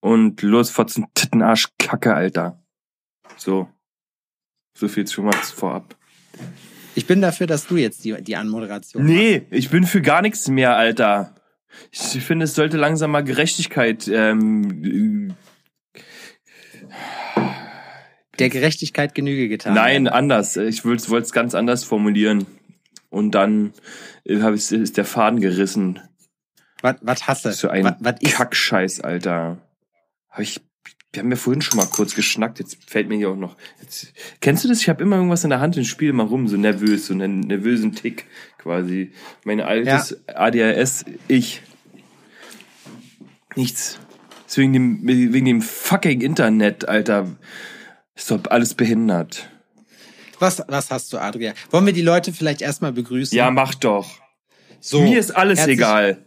und 0.00 0.42
los 0.42 0.70
fotzen 0.70 1.06
Tittenarsch 1.14 1.68
Kacke, 1.78 2.14
Alter. 2.14 2.62
So. 3.36 3.68
So 4.76 4.88
viel 4.88 5.06
schon 5.06 5.26
mal 5.26 5.34
vorab. 5.34 5.96
Ich 6.94 7.06
bin 7.06 7.20
dafür, 7.20 7.46
dass 7.46 7.66
du 7.66 7.76
jetzt 7.76 8.04
die, 8.04 8.20
die 8.22 8.36
Anmoderation 8.36 9.04
Nee, 9.04 9.46
ich 9.50 9.70
bin 9.70 9.84
für 9.84 10.02
gar 10.02 10.22
nichts 10.22 10.48
mehr, 10.48 10.76
Alter. 10.76 11.34
Ich 11.92 12.24
finde, 12.24 12.44
es 12.44 12.54
sollte 12.54 12.76
langsam 12.76 13.12
mal 13.12 13.22
Gerechtigkeit 13.22 14.08
ähm, 14.08 15.36
der 18.38 18.48
Gerechtigkeit 18.48 19.14
Genüge 19.14 19.48
getan 19.48 19.74
Nein, 19.74 20.08
anders. 20.08 20.56
Ich 20.56 20.84
wollte 20.84 21.12
es 21.16 21.32
ganz 21.32 21.54
anders 21.54 21.84
formulieren. 21.84 22.46
Und 23.10 23.32
dann 23.32 23.72
äh, 24.24 24.40
hab 24.40 24.54
ich, 24.54 24.72
ist 24.72 24.96
der 24.96 25.04
Faden 25.04 25.40
gerissen. 25.40 26.00
Was, 26.80 26.96
was 27.02 27.26
hast 27.28 27.44
du? 27.44 27.52
So 27.52 27.68
ein 27.68 27.84
was, 27.84 27.94
was? 28.00 28.32
Kackscheiß, 28.32 29.00
Alter. 29.00 29.58
Hab 30.30 30.40
ich, 30.40 30.60
wir 31.12 31.22
haben 31.22 31.30
ja 31.30 31.36
vorhin 31.36 31.62
schon 31.62 31.76
mal 31.76 31.86
kurz 31.86 32.14
geschnackt. 32.14 32.58
Jetzt 32.58 32.78
fällt 32.86 33.08
mir 33.08 33.16
hier 33.16 33.30
auch 33.30 33.36
noch. 33.36 33.56
Jetzt, 33.80 34.12
kennst 34.40 34.64
du 34.64 34.68
das? 34.68 34.80
Ich 34.80 34.88
habe 34.88 35.02
immer 35.02 35.16
irgendwas 35.16 35.44
in 35.44 35.50
der 35.50 35.60
Hand 35.60 35.76
und 35.76 35.84
spiele 35.84 36.12
mal 36.12 36.26
rum, 36.26 36.48
so 36.48 36.56
nervös, 36.56 37.06
so 37.06 37.14
einen 37.14 37.40
nervösen 37.40 37.94
Tick 37.94 38.26
quasi. 38.58 39.12
Meine 39.44 39.66
altes 39.66 40.16
ADHS, 40.28 41.04
ich. 41.28 41.62
Nichts. 43.56 43.98
Ist 44.46 44.58
wegen 44.58 44.72
dem, 44.72 45.06
wegen 45.06 45.46
dem 45.46 45.62
fucking 45.62 46.20
Internet, 46.20 46.88
Alter. 46.88 47.36
Ist 48.14 48.30
doch 48.30 48.40
alles 48.48 48.74
behindert. 48.74 49.48
Was, 50.38 50.62
was 50.68 50.90
hast 50.90 51.12
du, 51.12 51.18
Adrian? 51.18 51.54
Wollen 51.70 51.86
wir 51.86 51.92
die 51.92 52.02
Leute 52.02 52.32
vielleicht 52.32 52.62
erstmal 52.62 52.92
begrüßen? 52.92 53.36
Ja, 53.36 53.50
mach 53.50 53.74
doch. 53.74 54.08
so, 54.80 55.02
Mir 55.02 55.18
ist 55.18 55.36
alles 55.36 55.66
egal. 55.66 56.24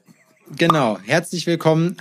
Genau, 0.55 0.99
herzlich 1.05 1.47
willkommen. 1.47 1.97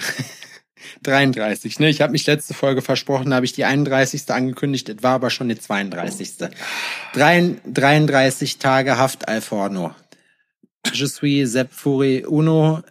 33, 1.03 1.79
ne? 1.81 1.89
Ich 1.89 2.01
habe 2.01 2.13
mich 2.13 2.27
letzte 2.27 2.55
Folge 2.55 2.83
versprochen, 2.83 3.35
habe 3.35 3.45
ich 3.45 3.53
die 3.53 3.65
31. 3.65 4.31
angekündigt, 4.31 4.89
es 4.89 5.03
war 5.03 5.15
aber 5.15 5.31
schon 5.31 5.49
die 5.49 5.59
32. 5.59 6.35
Drein- 7.13 7.61
33 7.67 8.59
Tage 8.59 8.99
Haft 8.99 9.29
al 9.29 9.41
forno. 9.41 9.95
Je 10.93 11.07
suis 11.07 11.51
Sepp 11.51 11.73
Fury 11.73 12.25
Uno 12.27 12.83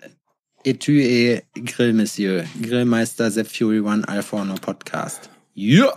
et 0.64 0.80
tu 0.80 0.94
es 0.94 1.42
Grill 1.54 1.94
Monsieur. 1.94 2.46
Grillmeister 2.62 3.30
Sepp 3.32 3.48
Fury 3.48 3.80
One 3.82 4.08
al 4.08 4.24
forno 4.24 4.56
Podcast. 4.56 5.30
Ja! 5.54 5.94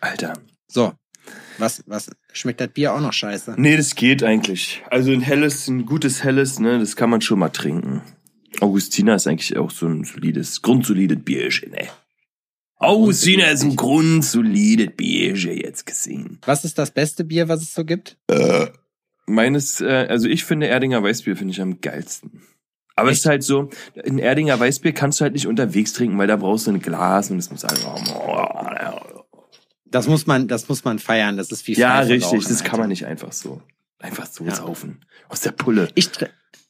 Alter. 0.00 0.34
So. 0.66 0.92
Was, 1.58 1.82
was, 1.86 2.10
schmeckt 2.32 2.60
das 2.60 2.68
Bier 2.68 2.94
auch 2.94 3.00
noch 3.00 3.12
scheiße? 3.12 3.54
Nee, 3.56 3.76
das 3.76 3.94
geht 3.94 4.22
eigentlich. 4.22 4.82
Also 4.90 5.12
ein 5.12 5.20
helles, 5.20 5.68
ein 5.68 5.86
gutes 5.86 6.24
helles, 6.24 6.58
ne, 6.58 6.78
das 6.78 6.96
kann 6.96 7.10
man 7.10 7.20
schon 7.20 7.38
mal 7.38 7.50
trinken. 7.50 8.02
Augustina 8.60 9.14
ist 9.14 9.26
eigentlich 9.26 9.56
auch 9.56 9.70
so 9.70 9.86
ein 9.86 10.04
solides, 10.04 10.62
grundsolides 10.62 11.18
Bierchen, 11.24 11.72
ey. 11.74 11.88
Augustina 12.76 13.46
ist 13.46 13.62
ein 13.62 13.76
grundsolides 13.76 14.94
Bierchen 14.96 15.56
jetzt 15.56 15.86
gesehen. 15.86 16.38
Was 16.44 16.64
ist 16.64 16.76
das 16.78 16.90
beste 16.90 17.24
Bier, 17.24 17.48
was 17.48 17.62
es 17.62 17.72
so 17.74 17.84
gibt? 17.84 18.16
Meines, 19.26 19.80
äh, 19.80 20.06
also 20.08 20.28
ich 20.28 20.44
finde 20.44 20.66
Erdinger 20.68 21.02
Weißbier 21.02 21.36
finde 21.36 21.52
ich 21.52 21.60
am 21.62 21.80
geilsten. 21.80 22.42
Aber 22.96 23.10
es 23.10 23.18
ist 23.20 23.26
halt 23.26 23.42
so, 23.42 23.70
ein 24.06 24.18
Erdinger 24.18 24.60
Weißbier 24.60 24.92
kannst 24.92 25.18
du 25.20 25.22
halt 25.24 25.32
nicht 25.32 25.46
unterwegs 25.46 25.92
trinken, 25.94 26.18
weil 26.18 26.26
da 26.28 26.36
brauchst 26.36 26.66
du 26.66 26.72
ein 26.72 26.80
Glas 26.80 27.30
und 27.30 27.38
es 27.38 27.50
muss 27.50 27.64
einfach. 27.64 27.98
Das 29.86 30.06
muss 30.08 30.26
man, 30.26 30.48
das 30.48 30.68
muss 30.68 30.84
man 30.84 30.98
feiern. 30.98 31.36
Das 31.36 31.50
ist 31.52 31.66
wie 31.66 31.74
Ja, 31.74 32.00
richtig, 32.00 32.44
das 32.46 32.62
kann 32.64 32.72
man 32.72 32.82
Alter. 32.82 32.88
nicht 32.88 33.06
einfach 33.06 33.32
so. 33.32 33.62
Einfach 33.98 34.26
so 34.26 34.44
Ja. 34.44 34.54
saufen. 34.54 35.00
Aus 35.28 35.40
der 35.40 35.52
Pulle. 35.52 35.88
Ich, 35.94 36.10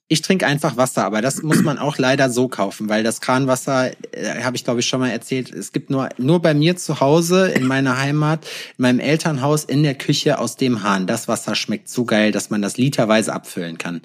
ich 0.09 0.21
trinke 0.21 0.47
einfach 0.47 0.77
Wasser, 0.77 1.05
aber 1.05 1.23
das 1.23 1.43
muss 1.43 1.63
man 1.63 1.79
auch 1.79 1.97
leider 1.97 2.29
so 2.29 2.49
kaufen, 2.49 2.89
weil 2.89 3.03
das 3.03 3.21
Kranwasser, 3.21 3.93
äh, 4.13 4.43
habe 4.43 4.57
ich 4.57 4.65
glaube 4.65 4.81
ich 4.81 4.87
schon 4.87 5.01
mal 5.01 5.11
erzählt, 5.11 5.51
es 5.51 5.73
gibt 5.73 5.91
nur, 5.91 6.11
nur 6.19 6.43
bei 6.43 6.53
mir 6.53 6.77
zu 6.77 7.01
Hause, 7.01 7.49
in 7.49 7.67
meiner 7.67 7.99
Heimat, 7.99 8.45
in 8.77 8.83
meinem 8.83 9.01
Elternhaus, 9.01 9.65
in 9.65 9.83
der 9.83 9.95
Küche 9.95 10.39
aus 10.39 10.57
dem 10.57 10.83
Hahn. 10.83 11.07
Das 11.07 11.27
Wasser 11.27 11.55
schmeckt 11.55 11.89
so 11.89 12.05
geil, 12.05 12.33
dass 12.33 12.51
man 12.51 12.61
das 12.61 12.77
literweise 12.77 13.33
abfüllen 13.33 13.79
kann. 13.79 14.03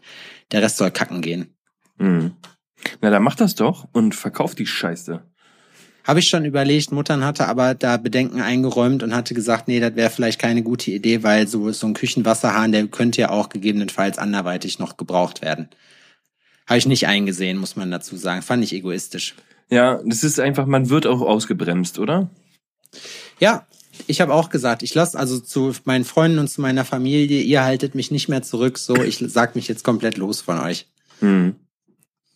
Der 0.51 0.61
Rest 0.61 0.77
soll 0.77 0.91
kacken 0.91 1.21
gehen. 1.21 1.53
Mhm. 1.97 2.33
Na, 3.01 3.09
dann 3.09 3.23
mach 3.23 3.35
das 3.35 3.55
doch 3.55 3.87
und 3.91 4.15
verkauf 4.15 4.55
die 4.55 4.67
Scheiße. 4.67 5.28
Habe 6.03 6.19
ich 6.19 6.27
schon 6.27 6.45
überlegt, 6.45 6.91
Muttern 6.91 7.23
hatte 7.23 7.47
aber 7.47 7.75
da 7.75 7.97
Bedenken 7.97 8.41
eingeräumt 8.41 9.03
und 9.03 9.15
hatte 9.15 9.33
gesagt, 9.33 9.67
nee, 9.67 9.79
das 9.79 9.95
wäre 9.95 10.09
vielleicht 10.09 10.39
keine 10.39 10.63
gute 10.63 10.91
Idee, 10.91 11.23
weil 11.23 11.47
so, 11.47 11.71
so 11.71 11.87
ein 11.87 11.93
Küchenwasserhahn, 11.93 12.71
der 12.71 12.87
könnte 12.87 13.21
ja 13.21 13.29
auch 13.29 13.49
gegebenenfalls 13.49 14.17
anderweitig 14.17 14.79
noch 14.79 14.97
gebraucht 14.97 15.41
werden. 15.41 15.69
Habe 16.65 16.79
ich 16.79 16.85
nicht 16.85 17.07
eingesehen, 17.07 17.57
muss 17.57 17.75
man 17.75 17.91
dazu 17.91 18.15
sagen. 18.15 18.41
Fand 18.41 18.63
ich 18.63 18.73
egoistisch. 18.73 19.35
Ja, 19.69 20.01
das 20.05 20.23
ist 20.23 20.39
einfach, 20.39 20.65
man 20.65 20.89
wird 20.89 21.05
auch 21.05 21.21
ausgebremst, 21.21 21.99
oder? 21.99 22.29
Ja, 23.39 23.67
ich 24.07 24.21
habe 24.21 24.33
auch 24.33 24.49
gesagt, 24.49 24.83
ich 24.83 24.95
lasse 24.95 25.17
also 25.17 25.39
zu 25.39 25.73
meinen 25.83 26.05
Freunden 26.05 26.39
und 26.39 26.47
zu 26.47 26.61
meiner 26.61 26.85
Familie, 26.85 27.41
ihr 27.41 27.63
haltet 27.63 27.95
mich 27.95 28.11
nicht 28.11 28.29
mehr 28.29 28.41
zurück, 28.41 28.77
so 28.77 28.95
ich 29.03 29.23
sag 29.27 29.55
mich 29.55 29.67
jetzt 29.67 29.83
komplett 29.83 30.17
los 30.17 30.41
von 30.41 30.59
euch. 30.59 30.87
Hm. 31.19 31.55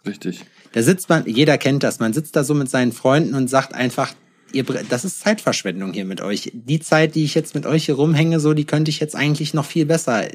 Richtig. 0.06 0.44
Da 0.73 0.81
sitzt 0.81 1.07
man, 1.07 1.25
jeder 1.28 1.57
kennt 1.57 1.84
das, 1.84 2.00
man 2.00 2.13
sitzt 2.13 2.35
da 2.35 2.44
so 2.44 2.53
mit 2.53 2.69
seinen 2.69 2.91
Freunden 2.91 3.35
und 3.35 3.47
sagt 3.47 3.73
einfach, 3.73 4.13
ihr, 4.51 4.63
das 4.63 5.06
ist 5.06 5.19
Zeitverschwendung 5.22 5.94
hier 5.94 6.03
mit 6.03 6.19
euch. 6.19 6.51
Die 6.53 6.79
Zeit, 6.79 7.16
die 7.16 7.23
ich 7.23 7.35
jetzt 7.35 7.56
mit 7.56 7.66
euch 7.66 7.85
hier 7.85 7.95
rumhänge, 7.95 8.39
so, 8.39 8.53
die 8.53 8.66
könnte 8.66 8.89
ich 8.89 9.00
jetzt 9.00 9.16
eigentlich 9.16 9.53
noch 9.53 9.66
viel 9.66 9.85
besser 9.85 10.28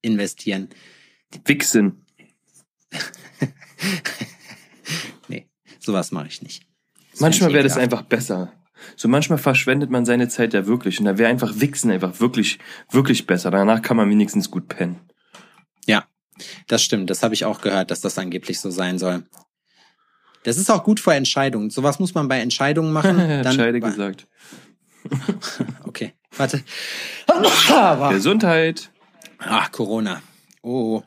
investieren. 0.00 0.70
Wichsen. 1.44 2.06
Nee, 5.28 5.48
sowas 5.78 6.10
mache 6.12 6.28
ich 6.28 6.42
nicht. 6.42 6.64
Das 7.10 7.20
Manchmal 7.20 7.52
wäre 7.52 7.64
das 7.64 7.76
einfach 7.76 8.02
besser. 8.02 8.52
So 8.96 9.08
manchmal 9.08 9.38
verschwendet 9.38 9.90
man 9.90 10.04
seine 10.04 10.28
Zeit 10.28 10.54
ja 10.54 10.66
wirklich 10.66 10.98
und 10.98 11.04
da 11.06 11.18
wäre 11.18 11.30
einfach 11.30 11.60
Wichsen 11.60 11.90
einfach 11.90 12.20
wirklich, 12.20 12.58
wirklich 12.90 13.26
besser. 13.26 13.50
Danach 13.50 13.82
kann 13.82 13.96
man 13.96 14.08
wenigstens 14.10 14.50
gut 14.50 14.68
pennen. 14.68 15.00
Ja, 15.86 16.06
das 16.66 16.82
stimmt. 16.82 17.10
Das 17.10 17.22
habe 17.22 17.34
ich 17.34 17.44
auch 17.44 17.60
gehört, 17.60 17.90
dass 17.90 18.00
das 18.00 18.18
angeblich 18.18 18.60
so 18.60 18.70
sein 18.70 18.98
soll. 18.98 19.24
Das 20.44 20.58
ist 20.58 20.70
auch 20.70 20.84
gut 20.84 21.00
vor 21.00 21.14
Entscheidungen. 21.14 21.70
Sowas 21.70 21.98
muss 21.98 22.14
man 22.14 22.28
bei 22.28 22.38
Entscheidungen 22.38 22.92
machen. 22.92 23.18
Dann, 23.42 23.54
Scheide 23.54 23.80
gesagt. 23.80 24.26
Okay, 25.84 26.14
warte. 26.34 26.62
Gesundheit. 28.10 28.90
Ach, 29.38 29.70
Corona. 29.70 30.22
Oh. 30.62 31.02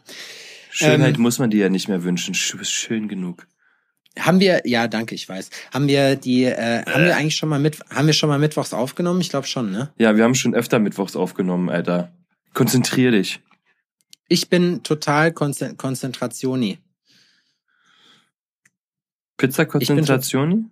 Schönheit 0.69 1.15
Ähm, 1.15 1.21
muss 1.23 1.39
man 1.39 1.49
dir 1.49 1.61
ja 1.61 1.69
nicht 1.69 1.87
mehr 1.87 2.03
wünschen. 2.03 2.35
Du 2.51 2.59
bist 2.59 2.71
schön 2.71 3.07
genug. 3.07 3.47
Haben 4.19 4.39
wir, 4.39 4.61
ja, 4.65 4.87
danke, 4.87 5.15
ich 5.15 5.27
weiß. 5.27 5.49
Haben 5.73 5.87
wir 5.87 6.15
die, 6.15 6.43
äh, 6.43 6.85
haben 6.85 7.05
wir 7.05 7.17
eigentlich 7.17 7.35
schon 7.35 7.49
mal 7.49 7.59
mit, 7.59 7.79
haben 7.89 8.05
wir 8.05 8.13
schon 8.13 8.29
mal 8.29 8.39
mittwochs 8.39 8.73
aufgenommen? 8.73 9.19
Ich 9.21 9.29
glaube 9.29 9.47
schon, 9.47 9.71
ne? 9.71 9.91
Ja, 9.97 10.15
wir 10.15 10.23
haben 10.23 10.35
schon 10.35 10.53
öfter 10.53 10.77
Mittwochs 10.77 11.15
aufgenommen, 11.15 11.69
Alter. 11.69 12.11
Konzentrier 12.53 13.11
dich. 13.11 13.39
Ich 14.27 14.49
bin 14.49 14.83
total 14.83 15.31
Konzen 15.31 15.77
Konzentrationi. 15.77 16.79
Pizza 19.37 19.65
Konzentration? 19.65 20.71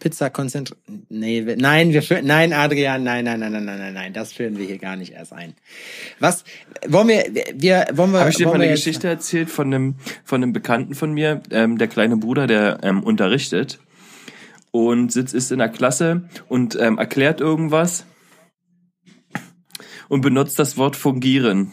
Pizza 0.00 0.28
konzentr 0.28 0.76
nee, 1.08 1.46
wir, 1.46 1.56
nein, 1.56 1.92
wir 1.92 2.02
führen 2.02 2.26
nein, 2.26 2.52
Adrian, 2.52 3.04
nein, 3.04 3.24
nein, 3.24 3.38
nein, 3.38 3.52
nein, 3.52 3.64
nein, 3.64 3.78
nein, 3.78 3.94
nein, 3.94 4.12
das 4.12 4.32
führen 4.32 4.58
wir 4.58 4.66
hier 4.66 4.78
gar 4.78 4.96
nicht 4.96 5.12
erst 5.12 5.32
ein. 5.32 5.54
Was 6.18 6.44
wollen 6.86 7.08
wir 7.08 7.24
wir 7.54 7.86
wollen 7.92 8.12
wir 8.12 8.20
Habe 8.20 8.30
ich 8.30 8.36
dir 8.36 8.46
mal 8.46 8.54
eine 8.54 8.68
Geschichte 8.68 9.08
erzählt 9.08 9.50
von 9.50 9.72
einem, 9.72 9.94
von 10.24 10.42
einem 10.42 10.52
Bekannten 10.52 10.94
von 10.94 11.12
mir, 11.12 11.42
ähm, 11.50 11.78
der 11.78 11.88
kleine 11.88 12.16
Bruder, 12.16 12.46
der 12.46 12.80
ähm, 12.82 13.02
unterrichtet 13.02 13.78
und 14.72 15.12
sitzt 15.12 15.32
ist 15.32 15.52
in 15.52 15.60
der 15.60 15.68
Klasse 15.68 16.28
und 16.48 16.76
ähm, 16.80 16.98
erklärt 16.98 17.40
irgendwas 17.40 18.04
und 20.08 20.20
benutzt 20.20 20.58
das 20.58 20.76
Wort 20.76 20.96
fungieren. 20.96 21.72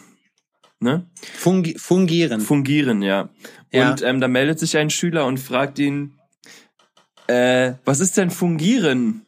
Ne? 0.82 1.06
Fungi 1.36 1.78
fungieren? 1.78 2.42
Fungieren, 2.42 3.04
ja. 3.04 3.30
Ja. 3.72 3.92
Und 3.92 4.02
ähm, 4.02 4.20
da 4.20 4.28
meldet 4.28 4.60
sich 4.60 4.76
ein 4.78 4.90
Schüler 4.90 5.28
und 5.28 5.40
fragt 5.40 5.78
ihn, 5.78 6.20
äh, 7.28 7.74
was 7.86 8.00
ist 8.00 8.18
denn 8.18 8.32
fungieren? 8.32 9.28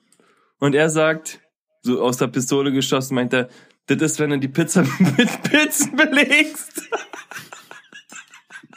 Und 0.59 0.73
er 0.73 0.89
sagt, 0.89 1.41
so 1.83 2.01
aus 2.01 2.17
der 2.17 2.27
Pistole 2.27 2.71
geschossen, 2.71 3.13
meint 3.13 3.33
er, 3.33 3.49
das 3.85 4.01
ist, 4.01 4.19
wenn 4.19 4.31
du 4.31 4.39
die 4.39 4.47
Pizza 4.47 4.81
mit 4.99 5.43
Pilzen 5.43 5.95
belegst. 5.95 6.89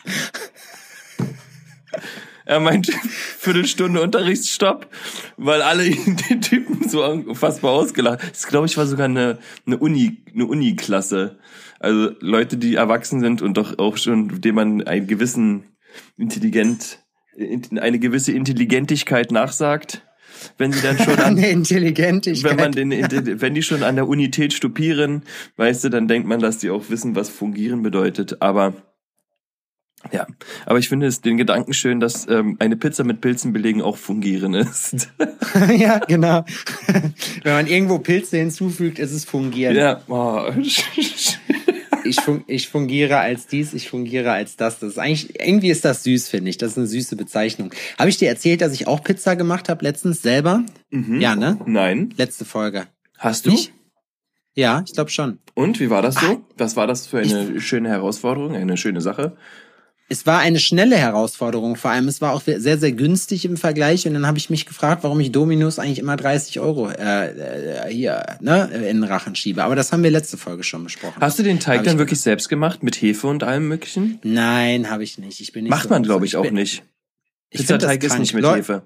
Er 2.46 2.60
meint, 2.60 2.86
Viertelstunde 2.86 4.00
Unterrichtsstopp, 4.00 4.86
weil 5.36 5.62
alle 5.62 5.90
den 6.30 6.40
Typen 6.40 6.88
so 6.88 7.04
unfassbar 7.04 7.72
ausgelacht. 7.72 8.20
Das 8.30 8.46
glaube 8.46 8.66
ich 8.66 8.76
war 8.76 8.86
sogar 8.86 9.06
eine, 9.06 9.38
eine 9.66 9.78
Uni, 9.78 10.18
eine 10.32 10.46
Uni-Klasse. 10.46 11.38
Also 11.80 12.12
Leute, 12.20 12.56
die 12.56 12.76
erwachsen 12.76 13.20
sind 13.20 13.42
und 13.42 13.56
doch 13.56 13.78
auch 13.78 13.96
schon, 13.96 14.40
dem 14.40 14.54
man 14.54 14.82
einen 14.82 15.08
gewissen 15.08 15.64
intelligent, 16.16 17.00
eine 17.80 17.98
gewisse 17.98 18.32
Intelligentigkeit 18.32 19.32
nachsagt, 19.32 20.02
wenn 20.56 20.72
sie 20.72 20.82
dann 20.82 20.98
schon 20.98 21.18
an, 21.18 21.36
wenn 21.36 22.56
man 22.56 22.72
den, 22.72 22.90
wenn 23.40 23.54
die 23.54 23.62
schon 23.62 23.82
an 23.82 23.96
der 23.96 24.06
Unität 24.06 24.52
stupieren, 24.52 25.22
weißt 25.56 25.84
du, 25.84 25.88
dann 25.88 26.06
denkt 26.06 26.28
man, 26.28 26.38
dass 26.38 26.58
die 26.58 26.70
auch 26.70 26.90
wissen, 26.90 27.16
was 27.16 27.28
fungieren 27.28 27.82
bedeutet. 27.82 28.40
Aber 28.40 28.74
Ja, 30.12 30.26
aber 30.64 30.78
ich 30.78 30.88
finde 30.88 31.06
es 31.06 31.20
den 31.20 31.36
Gedanken 31.36 31.72
schön, 31.72 32.00
dass 32.00 32.28
ähm, 32.28 32.56
eine 32.58 32.76
Pizza 32.76 33.04
mit 33.04 33.20
Pilzen 33.20 33.52
belegen 33.52 33.82
auch 33.82 33.96
fungieren 33.96 34.54
ist. 34.54 35.08
ja, 35.76 35.98
genau. 35.98 36.44
Wenn 37.42 37.52
man 37.52 37.66
irgendwo 37.66 37.98
Pilze 37.98 38.38
hinzufügt, 38.38 38.98
ist 38.98 39.12
es 39.12 39.24
fungieren. 39.24 39.76
ja, 39.76 40.00
oh. 40.08 40.50
Ich, 42.04 42.20
fun 42.20 42.44
ich 42.46 42.68
fungiere 42.68 43.18
als 43.18 43.48
dies, 43.48 43.74
ich 43.74 43.88
fungiere 43.88 44.30
als 44.30 44.54
das. 44.54 44.78
Das 44.78 44.92
ist 44.92 44.98
eigentlich, 44.98 45.40
irgendwie 45.40 45.70
ist 45.70 45.84
das 45.84 46.04
süß, 46.04 46.28
finde 46.28 46.50
ich. 46.50 46.56
Das 46.56 46.72
ist 46.72 46.78
eine 46.78 46.86
süße 46.86 47.16
Bezeichnung. 47.16 47.72
Habe 47.98 48.08
ich 48.08 48.16
dir 48.16 48.28
erzählt, 48.28 48.60
dass 48.60 48.72
ich 48.72 48.86
auch 48.86 49.02
Pizza 49.02 49.34
gemacht 49.34 49.68
habe 49.68 49.84
letztens 49.84 50.22
selber? 50.22 50.64
Ja, 50.92 51.34
ne? 51.34 51.58
Nein. 51.66 52.14
Letzte 52.16 52.44
Folge. 52.44 52.86
Hast 53.18 53.46
du? 53.46 53.50
Nicht? 53.50 53.72
Ja, 54.54 54.82
ich 54.86 54.94
glaube 54.94 55.10
schon. 55.10 55.38
Und 55.54 55.80
wie 55.80 55.90
war 55.90 56.00
das 56.00 56.14
so? 56.14 56.42
Was 56.56 56.76
war 56.76 56.86
das 56.86 57.06
für 57.06 57.18
eine 57.18 57.60
schöne 57.60 57.90
Herausforderung, 57.90 58.54
eine 58.54 58.76
schöne 58.78 59.02
Sache? 59.02 59.36
Es 60.08 60.24
war 60.24 60.38
eine 60.38 60.60
schnelle 60.60 60.96
Herausforderung, 60.96 61.74
vor 61.74 61.90
allem 61.90 62.06
es 62.06 62.20
war 62.20 62.32
auch 62.32 62.40
sehr, 62.42 62.78
sehr 62.78 62.92
günstig 62.92 63.44
im 63.44 63.56
Vergleich 63.56 64.06
und 64.06 64.14
dann 64.14 64.24
habe 64.26 64.38
ich 64.38 64.50
mich 64.50 64.64
gefragt, 64.64 65.02
warum 65.02 65.18
ich 65.18 65.32
Dominos 65.32 65.80
eigentlich 65.80 65.98
immer 65.98 66.16
30 66.16 66.60
Euro 66.60 66.88
äh, 66.90 67.86
äh, 67.88 67.92
hier 67.92 68.24
ne, 68.40 68.70
in 68.72 69.00
den 69.00 69.04
Rachen 69.04 69.34
schiebe. 69.34 69.64
Aber 69.64 69.74
das 69.74 69.90
haben 69.90 70.04
wir 70.04 70.10
letzte 70.12 70.36
Folge 70.36 70.62
schon 70.62 70.84
besprochen. 70.84 71.20
Hast 71.20 71.40
du 71.40 71.42
den 71.42 71.58
Teig 71.58 71.78
Hab 71.78 71.84
dann 71.84 71.94
ich 71.94 71.98
wirklich 71.98 72.20
selbst 72.20 72.48
gemacht 72.48 72.84
mit 72.84 73.02
Hefe 73.02 73.26
und 73.26 73.42
allem 73.42 73.66
möglichen? 73.66 74.20
Nein, 74.22 74.90
habe 74.90 75.02
ich 75.02 75.18
nicht. 75.18 75.40
Ich 75.40 75.52
bin 75.52 75.64
nicht 75.64 75.70
Macht 75.70 75.84
so 75.84 75.88
man, 75.88 76.04
glaube 76.04 76.24
ich, 76.24 76.36
auch 76.36 76.42
bin- 76.42 76.54
nicht. 76.54 76.84
Pizzateig 77.50 78.02
ist 78.04 78.18
nicht 78.18 78.34
mit 78.34 78.44
Leu- 78.44 78.56
Hefe. 78.56 78.82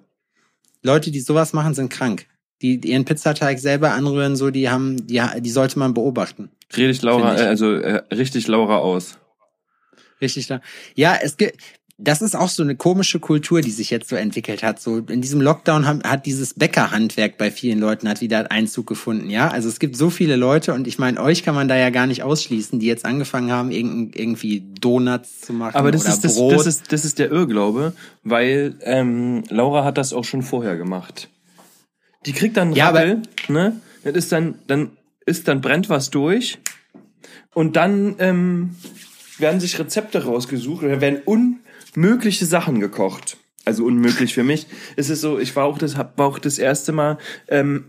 Leute, 0.83 1.11
die 1.11 1.21
sowas 1.21 1.53
machen, 1.53 1.75
sind 1.75 1.91
krank. 1.91 2.27
Die, 2.63 2.79
die 2.79 2.93
ihren 2.93 3.05
Pizzateig 3.05 3.59
selber 3.59 3.93
anrühren, 3.93 4.37
so 4.37 4.51
die 4.51 4.69
haben, 4.71 5.07
die, 5.07 5.21
die 5.41 5.51
sollte 5.51 5.79
man 5.79 5.93
beobachten. 5.95 6.51
Ich 6.75 7.03
Laura, 7.03 7.37
äh, 7.37 7.47
also 7.47 7.75
äh, 7.75 8.03
richtig 8.15 8.47
Laura 8.49 8.79
aus. 8.79 9.19
Richtig 10.21 10.47
da. 10.47 10.61
Ja, 10.95 11.17
es 11.23 11.37
gibt. 11.37 11.57
Das 12.03 12.23
ist 12.23 12.35
auch 12.35 12.49
so 12.49 12.63
eine 12.63 12.77
komische 12.77 13.21
Kultur, 13.21 13.61
die 13.61 13.71
sich 13.71 13.91
jetzt 13.91 14.09
so 14.09 14.17
entwickelt 14.17 14.63
hat. 14.63 14.81
So 14.81 15.01
in 15.01 15.21
diesem 15.21 15.43
Lockdown 15.43 15.87
haben, 15.87 16.03
hat 16.03 16.25
dieses 16.25 16.55
Bäckerhandwerk 16.55 17.37
bei 17.37 17.51
vielen 17.51 17.79
Leuten 17.79 18.09
hat 18.09 18.23
wieder 18.23 18.51
Einzug 18.51 18.87
gefunden. 18.87 19.29
Ja, 19.29 19.49
also 19.49 19.69
es 19.69 19.79
gibt 19.79 19.99
so 19.99 20.09
viele 20.09 20.37
Leute 20.37 20.73
und 20.73 20.87
ich 20.87 20.99
meine, 20.99 21.21
euch 21.21 21.43
kann 21.43 21.55
man 21.55 21.69
da 21.69 21.77
ja 21.77 21.91
gar 21.91 22.07
nicht 22.07 22.23
ausschließen, 22.23 22.79
die 22.79 22.87
jetzt 22.87 23.05
angefangen 23.05 23.53
haben, 23.53 23.71
irgend- 23.71 24.17
irgendwie 24.19 24.63
Donuts 24.81 25.43
zu 25.43 25.53
machen 25.53 25.75
Aber 25.75 25.91
das 25.91 26.05
oder 26.07 26.15
ist, 26.15 26.25
das, 26.25 26.37
Brot. 26.37 26.55
das, 26.55 26.67
ist, 26.67 26.91
das 26.91 27.05
ist 27.05 27.19
der 27.19 27.31
Irrglaube, 27.31 27.93
weil 28.25 28.77
ähm, 28.81 29.45
Laura 29.51 29.85
hat 29.85 29.99
das 29.99 30.15
auch 30.15 30.25
schon 30.25 30.41
vorher 30.43 30.79
gemacht. 30.79 31.29
Die 32.25 32.33
kriegt 32.33 32.57
dann 32.57 32.73
Ja, 32.73 32.87
Rappel, 32.89 33.21
ne? 33.49 33.79
Das 34.05 34.15
ist 34.15 34.33
dann, 34.33 34.55
dann 34.67 34.93
ist 35.27 35.49
dann 35.49 35.61
brennt 35.61 35.91
was 35.91 36.09
durch 36.09 36.57
und 37.53 37.77
dann 37.77 38.15
ähm, 38.21 38.71
werden 39.41 39.61
sich 39.61 39.79
Rezepte 39.79 40.25
rausgesucht 40.25 40.85
oder 40.85 41.01
werden 41.01 41.21
unmögliche 41.25 42.47
Sachen 42.47 42.81
gekocht. 42.81 43.37
Also 43.67 43.85
unmöglich 43.85 44.33
für 44.33 44.43
mich. 44.43 44.67
Es 44.97 45.11
ist 45.11 45.21
so, 45.21 45.39
ich 45.39 45.55
war 45.55 45.65
auch 45.67 45.77
das, 45.77 45.97
war 45.99 46.11
auch 46.17 46.39
das 46.39 46.59
erste 46.59 46.93
Mal 46.93 47.19
ähm, 47.49 47.85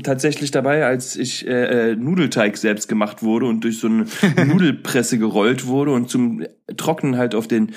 tatsächlich 0.04 0.50
dabei, 0.50 0.84
als 0.84 1.16
ich 1.16 1.46
äh, 1.46 1.92
äh, 1.92 1.96
Nudelteig 1.96 2.58
selbst 2.58 2.88
gemacht 2.88 3.22
wurde 3.22 3.46
und 3.46 3.64
durch 3.64 3.78
so 3.78 3.86
eine 3.86 4.04
Nudelpresse 4.46 5.18
gerollt 5.18 5.66
wurde 5.66 5.92
und 5.92 6.10
zum 6.10 6.44
Trocknen 6.76 7.16
halt 7.16 7.34
auf 7.34 7.48
den 7.48 7.72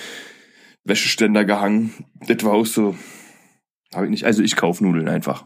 Wäscheständer 0.83 1.45
gehangen. 1.45 1.93
Das 2.27 2.43
war 2.43 2.53
auch 2.53 2.65
so. 2.65 2.97
Hab 3.93 4.03
ich 4.03 4.09
nicht. 4.09 4.25
Also 4.25 4.43
ich 4.43 4.55
kauf 4.57 4.81
Nudeln 4.81 5.07
einfach. 5.07 5.45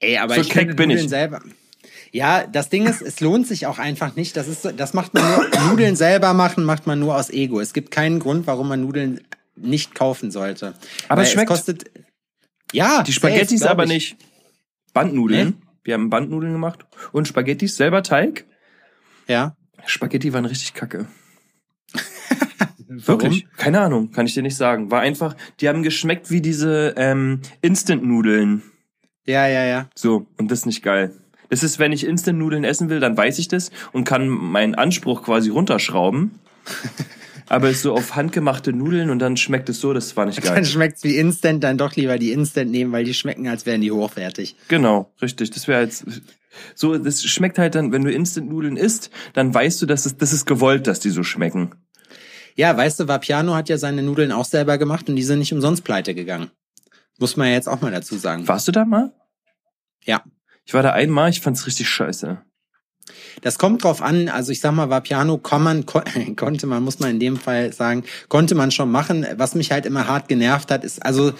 Ey, 0.00 0.18
aber 0.18 0.34
So 0.36 0.42
ich 0.42 0.54
bin 0.54 0.68
Nudeln 0.68 0.90
ich. 0.90 1.08
selber. 1.08 1.42
Ja, 2.12 2.46
das 2.46 2.68
Ding 2.70 2.86
ist, 2.86 3.02
es 3.02 3.20
lohnt 3.20 3.46
sich 3.46 3.66
auch 3.66 3.78
einfach 3.78 4.16
nicht. 4.16 4.36
Das 4.36 4.48
ist, 4.48 4.72
das 4.76 4.94
macht 4.94 5.14
man 5.14 5.24
nur, 5.30 5.48
Nudeln 5.70 5.96
selber 5.96 6.34
machen, 6.34 6.64
macht 6.64 6.86
man 6.86 6.98
nur 6.98 7.16
aus 7.16 7.30
Ego. 7.30 7.60
Es 7.60 7.72
gibt 7.72 7.90
keinen 7.90 8.18
Grund, 8.18 8.46
warum 8.46 8.68
man 8.68 8.80
Nudeln 8.80 9.20
nicht 9.56 9.94
kaufen 9.94 10.30
sollte. 10.30 10.74
Aber 11.08 11.22
es 11.22 11.32
schmeckt. 11.32 11.48
kostet, 11.48 11.90
ja. 12.72 13.02
Die 13.02 13.12
Spaghettis 13.12 13.60
glaub 13.60 13.72
aber 13.72 13.84
ich. 13.84 13.90
nicht. 13.90 14.16
Bandnudeln. 14.92 15.62
Wir 15.84 15.94
haben 15.94 16.10
Bandnudeln 16.10 16.52
gemacht. 16.52 16.86
Und 17.12 17.28
Spaghettis 17.28 17.76
selber 17.76 18.02
Teig. 18.02 18.46
Ja. 19.26 19.56
Spaghetti 19.86 20.32
waren 20.32 20.44
richtig 20.44 20.74
kacke. 20.74 21.06
Wirklich? 22.88 23.46
Keine 23.56 23.80
Ahnung, 23.80 24.10
kann 24.12 24.26
ich 24.26 24.34
dir 24.34 24.42
nicht 24.42 24.56
sagen. 24.56 24.90
War 24.90 25.00
einfach, 25.00 25.36
die 25.60 25.68
haben 25.68 25.82
geschmeckt 25.82 26.30
wie 26.30 26.40
diese 26.40 26.94
ähm, 26.96 27.40
Instant-Nudeln. 27.60 28.62
Ja, 29.26 29.46
ja, 29.46 29.64
ja. 29.64 29.90
So, 29.94 30.26
und 30.38 30.50
das 30.50 30.60
ist 30.60 30.66
nicht 30.66 30.82
geil. 30.82 31.12
Das 31.48 31.62
ist, 31.62 31.78
wenn 31.78 31.92
ich 31.92 32.04
Instant-Nudeln 32.06 32.64
essen 32.64 32.90
will, 32.90 33.00
dann 33.00 33.16
weiß 33.16 33.38
ich 33.38 33.48
das 33.48 33.70
und 33.92 34.04
kann 34.04 34.28
meinen 34.28 34.74
Anspruch 34.74 35.22
quasi 35.22 35.50
runterschrauben. 35.50 36.38
Aber 37.50 37.68
es 37.68 37.76
ist 37.76 37.82
so 37.82 37.94
auf 37.94 38.14
handgemachte 38.14 38.74
Nudeln 38.74 39.08
und 39.08 39.20
dann 39.20 39.38
schmeckt 39.38 39.70
es 39.70 39.80
so, 39.80 39.94
das 39.94 40.16
war 40.16 40.26
nicht 40.26 40.42
geil. 40.42 40.54
Dann 40.54 40.66
schmeckt's 40.66 41.02
wie 41.02 41.16
Instant, 41.16 41.64
dann 41.64 41.78
doch 41.78 41.96
lieber 41.96 42.18
die 42.18 42.32
Instant 42.32 42.70
nehmen, 42.70 42.92
weil 42.92 43.04
die 43.04 43.14
schmecken, 43.14 43.48
als 43.48 43.64
wären 43.64 43.80
die 43.80 43.90
hochwertig. 43.90 44.54
Genau, 44.68 45.10
richtig. 45.22 45.50
Das 45.50 45.66
wäre 45.66 45.80
jetzt 45.80 46.04
so, 46.74 46.98
das 46.98 47.22
schmeckt 47.22 47.58
halt 47.58 47.74
dann, 47.74 47.92
wenn 47.92 48.04
du 48.04 48.12
Instant-Nudeln 48.12 48.76
isst, 48.76 49.10
dann 49.32 49.54
weißt 49.54 49.80
du, 49.80 49.86
dass 49.86 50.04
es, 50.04 50.16
das 50.16 50.32
ist 50.32 50.44
gewollt, 50.44 50.86
dass 50.86 51.00
die 51.00 51.10
so 51.10 51.22
schmecken. 51.22 51.74
Ja, 52.54 52.76
weißt 52.76 53.00
du, 53.00 53.08
Vapiano 53.08 53.54
hat 53.54 53.68
ja 53.68 53.78
seine 53.78 54.02
Nudeln 54.02 54.32
auch 54.32 54.44
selber 54.44 54.78
gemacht 54.78 55.08
und 55.08 55.16
die 55.16 55.22
sind 55.22 55.38
nicht 55.38 55.52
umsonst 55.52 55.84
pleite 55.84 56.14
gegangen. 56.14 56.50
Muss 57.18 57.36
man 57.36 57.48
ja 57.48 57.54
jetzt 57.54 57.68
auch 57.68 57.80
mal 57.80 57.92
dazu 57.92 58.16
sagen. 58.18 58.46
Warst 58.46 58.68
du 58.68 58.72
da 58.72 58.84
mal? 58.84 59.12
Ja. 60.04 60.22
Ich 60.68 60.74
war 60.74 60.82
da 60.82 60.90
einmal, 60.90 61.30
ich 61.30 61.40
fand's 61.40 61.66
richtig 61.66 61.88
scheiße. 61.88 62.42
Das 63.40 63.58
kommt 63.58 63.84
drauf 63.84 64.02
an, 64.02 64.28
also 64.28 64.52
ich 64.52 64.60
sag 64.60 64.72
mal, 64.72 64.90
Vapiano 64.90 65.38
kann 65.38 65.62
man, 65.62 65.86
kon 65.86 66.02
konnte 66.36 66.66
man, 66.66 66.82
muss 66.82 66.98
man 66.98 67.08
in 67.12 67.18
dem 67.18 67.38
Fall 67.38 67.72
sagen, 67.72 68.04
konnte 68.28 68.54
man 68.54 68.70
schon 68.70 68.90
machen. 68.90 69.26
Was 69.38 69.54
mich 69.54 69.72
halt 69.72 69.86
immer 69.86 70.06
hart 70.06 70.28
genervt 70.28 70.70
hat, 70.70 70.84
ist, 70.84 71.02
also, 71.02 71.32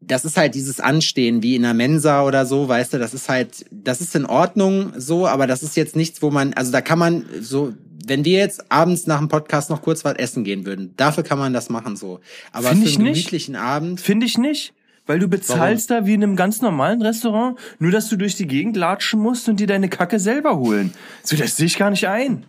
das 0.00 0.24
ist 0.24 0.36
halt 0.36 0.54
dieses 0.54 0.78
Anstehen 0.78 1.42
wie 1.42 1.56
in 1.56 1.64
einer 1.64 1.74
Mensa 1.74 2.22
oder 2.22 2.46
so, 2.46 2.68
weißt 2.68 2.92
du, 2.92 2.98
das 3.00 3.12
ist 3.12 3.28
halt, 3.28 3.66
das 3.72 4.00
ist 4.00 4.14
in 4.14 4.24
Ordnung 4.24 4.92
so, 4.96 5.26
aber 5.26 5.48
das 5.48 5.64
ist 5.64 5.76
jetzt 5.76 5.96
nichts, 5.96 6.22
wo 6.22 6.30
man, 6.30 6.54
also 6.54 6.70
da 6.70 6.80
kann 6.80 7.00
man 7.00 7.24
so, 7.40 7.74
wenn 8.06 8.24
wir 8.24 8.38
jetzt 8.38 8.70
abends 8.70 9.08
nach 9.08 9.18
dem 9.18 9.26
Podcast 9.26 9.68
noch 9.68 9.82
kurz 9.82 10.04
was 10.04 10.14
essen 10.14 10.44
gehen 10.44 10.64
würden, 10.64 10.94
dafür 10.96 11.24
kann 11.24 11.40
man 11.40 11.52
das 11.52 11.70
machen 11.70 11.96
so. 11.96 12.20
Aber 12.52 12.68
Find 12.68 12.84
für 12.84 12.88
ich 12.88 12.94
einen 12.98 13.04
nicht. 13.06 13.14
gemütlichen 13.14 13.56
Abend, 13.56 14.00
Finde 14.00 14.26
ich 14.26 14.38
nicht. 14.38 14.74
Weil 15.08 15.18
du 15.20 15.26
bezahlst 15.26 15.90
da 15.90 16.04
wie 16.04 16.12
in 16.12 16.22
einem 16.22 16.36
ganz 16.36 16.60
normalen 16.60 17.00
Restaurant, 17.00 17.58
nur 17.78 17.90
dass 17.90 18.10
du 18.10 18.16
durch 18.16 18.34
die 18.36 18.46
Gegend 18.46 18.76
latschen 18.76 19.18
musst 19.18 19.48
und 19.48 19.58
dir 19.58 19.66
deine 19.66 19.88
Kacke 19.88 20.20
selber 20.20 20.58
holen. 20.58 20.92
So, 21.22 21.34
das 21.34 21.56
sehe 21.56 21.64
ich 21.64 21.78
gar 21.78 21.88
nicht 21.88 22.06
ein. 22.06 22.44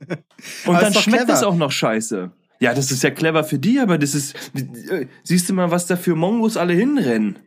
Und 0.66 0.76
Aber 0.76 0.80
dann 0.80 0.92
schmeckt 0.94 1.24
clever. 1.24 1.32
es 1.32 1.42
auch 1.42 1.56
noch 1.56 1.72
scheiße. 1.72 2.30
Ja, 2.60 2.74
das 2.74 2.92
ist 2.92 3.02
ja 3.02 3.10
clever 3.10 3.42
für 3.42 3.58
die, 3.58 3.80
aber 3.80 3.98
das 3.98 4.14
ist, 4.14 4.36
siehst 5.24 5.48
du 5.48 5.54
mal, 5.54 5.70
was 5.70 5.86
da 5.86 5.96
für 5.96 6.14
Mongos 6.14 6.56
alle 6.56 6.74
hinrennen. 6.74 7.38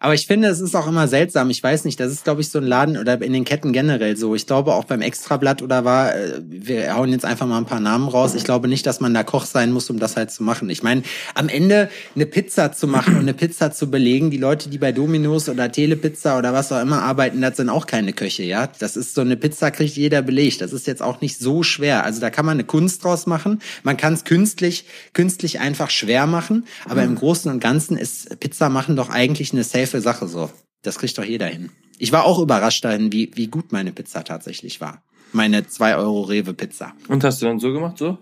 Aber 0.00 0.14
ich 0.14 0.26
finde, 0.26 0.48
es 0.48 0.60
ist 0.60 0.74
auch 0.74 0.86
immer 0.86 1.08
seltsam. 1.08 1.50
Ich 1.50 1.62
weiß 1.62 1.84
nicht, 1.84 1.98
das 2.00 2.12
ist, 2.12 2.24
glaube 2.24 2.40
ich, 2.40 2.48
so 2.48 2.58
ein 2.58 2.66
Laden 2.66 2.96
oder 2.96 3.20
in 3.22 3.32
den 3.32 3.44
Ketten 3.44 3.72
generell 3.72 4.16
so. 4.16 4.34
Ich 4.34 4.46
glaube 4.46 4.74
auch 4.74 4.84
beim 4.84 5.00
Extrablatt 5.00 5.62
oder 5.62 5.84
war, 5.84 6.14
äh, 6.14 6.40
wir 6.44 6.94
hauen 6.94 7.10
jetzt 7.10 7.24
einfach 7.24 7.46
mal 7.46 7.58
ein 7.58 7.66
paar 7.66 7.80
Namen 7.80 8.08
raus. 8.08 8.34
Ich 8.34 8.44
glaube 8.44 8.68
nicht, 8.68 8.86
dass 8.86 9.00
man 9.00 9.14
da 9.14 9.22
Koch 9.24 9.46
sein 9.46 9.72
muss, 9.72 9.90
um 9.90 9.98
das 9.98 10.16
halt 10.16 10.30
zu 10.30 10.42
machen. 10.42 10.68
Ich 10.70 10.82
meine, 10.82 11.02
am 11.34 11.48
Ende 11.48 11.88
eine 12.14 12.26
Pizza 12.26 12.72
zu 12.72 12.86
machen 12.86 13.14
und 13.14 13.20
eine 13.20 13.34
Pizza 13.34 13.72
zu 13.72 13.90
belegen, 13.90 14.30
die 14.30 14.38
Leute, 14.38 14.68
die 14.68 14.78
bei 14.78 14.92
Dominos 14.92 15.48
oder 15.48 15.70
Telepizza 15.70 16.38
oder 16.38 16.52
was 16.52 16.72
auch 16.72 16.80
immer 16.80 17.02
arbeiten, 17.02 17.40
das 17.40 17.56
sind 17.56 17.68
auch 17.68 17.86
keine 17.86 18.12
Köche, 18.12 18.42
ja. 18.42 18.68
Das 18.78 18.96
ist 18.96 19.14
so 19.14 19.20
eine 19.20 19.36
Pizza 19.36 19.70
kriegt 19.70 19.96
jeder 19.96 20.22
belegt. 20.22 20.60
Das 20.60 20.72
ist 20.72 20.86
jetzt 20.86 21.02
auch 21.02 21.20
nicht 21.20 21.38
so 21.38 21.62
schwer. 21.62 22.04
Also 22.04 22.20
da 22.20 22.30
kann 22.30 22.46
man 22.46 22.54
eine 22.54 22.64
Kunst 22.64 23.04
draus 23.04 23.26
machen. 23.26 23.60
Man 23.82 23.96
kann 23.96 24.14
es 24.14 24.24
künstlich, 24.24 24.84
künstlich 25.12 25.60
einfach 25.60 25.90
schwer 25.90 26.26
machen. 26.26 26.66
Aber 26.88 27.02
im 27.02 27.14
Großen 27.14 27.50
und 27.50 27.60
Ganzen 27.60 27.96
ist 27.96 28.40
Pizza 28.40 28.68
machen 28.68 28.96
doch 28.96 29.10
eigentlich 29.10 29.52
eine 29.52 29.64
safe 29.64 29.83
Sache 29.86 30.26
so. 30.28 30.50
Das 30.82 30.98
kriegt 30.98 31.16
doch 31.18 31.24
jeder 31.24 31.46
hin. 31.46 31.70
Ich 31.98 32.12
war 32.12 32.24
auch 32.24 32.38
überrascht 32.40 32.84
dahin, 32.84 33.12
wie, 33.12 33.30
wie 33.34 33.46
gut 33.46 33.72
meine 33.72 33.92
Pizza 33.92 34.24
tatsächlich 34.24 34.80
war. 34.80 35.02
Meine 35.32 35.66
2 35.66 35.96
Euro 35.96 36.22
Rewe 36.22 36.54
Pizza. 36.54 36.92
Und 37.08 37.24
hast 37.24 37.40
du 37.42 37.46
dann 37.46 37.58
so 37.58 37.72
gemacht, 37.72 37.98
so? 37.98 38.18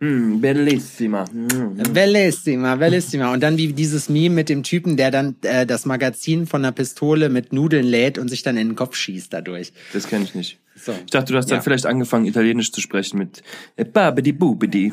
Mm, 0.00 0.40
bellissima. 0.40 1.24
Mm. 1.24 1.92
Bellissima, 1.92 2.76
bellissima. 2.76 3.32
Und 3.32 3.40
dann 3.42 3.56
wie 3.56 3.72
dieses 3.72 4.08
Meme 4.08 4.34
mit 4.36 4.48
dem 4.48 4.62
Typen, 4.62 4.96
der 4.96 5.10
dann 5.10 5.36
äh, 5.42 5.66
das 5.66 5.86
Magazin 5.86 6.46
von 6.46 6.64
einer 6.64 6.72
Pistole 6.72 7.28
mit 7.28 7.52
Nudeln 7.52 7.84
lädt 7.86 8.16
und 8.18 8.28
sich 8.28 8.42
dann 8.42 8.56
in 8.56 8.68
den 8.68 8.76
Kopf 8.76 8.94
schießt 8.94 9.32
dadurch. 9.32 9.72
Das 9.92 10.06
kenne 10.06 10.24
ich 10.24 10.34
nicht. 10.36 10.58
So. 10.76 10.92
Ich 10.92 11.10
dachte, 11.10 11.32
du 11.32 11.38
hast 11.38 11.50
dann 11.50 11.58
Ja. 11.58 11.62
vielleicht 11.62 11.86
angefangen, 11.86 12.26
Italienisch 12.26 12.70
zu 12.70 12.80
sprechen 12.80 13.18
mit 13.18 13.42
äh, 13.76 13.84
Babidi 13.84 14.32
Bubidi. 14.32 14.92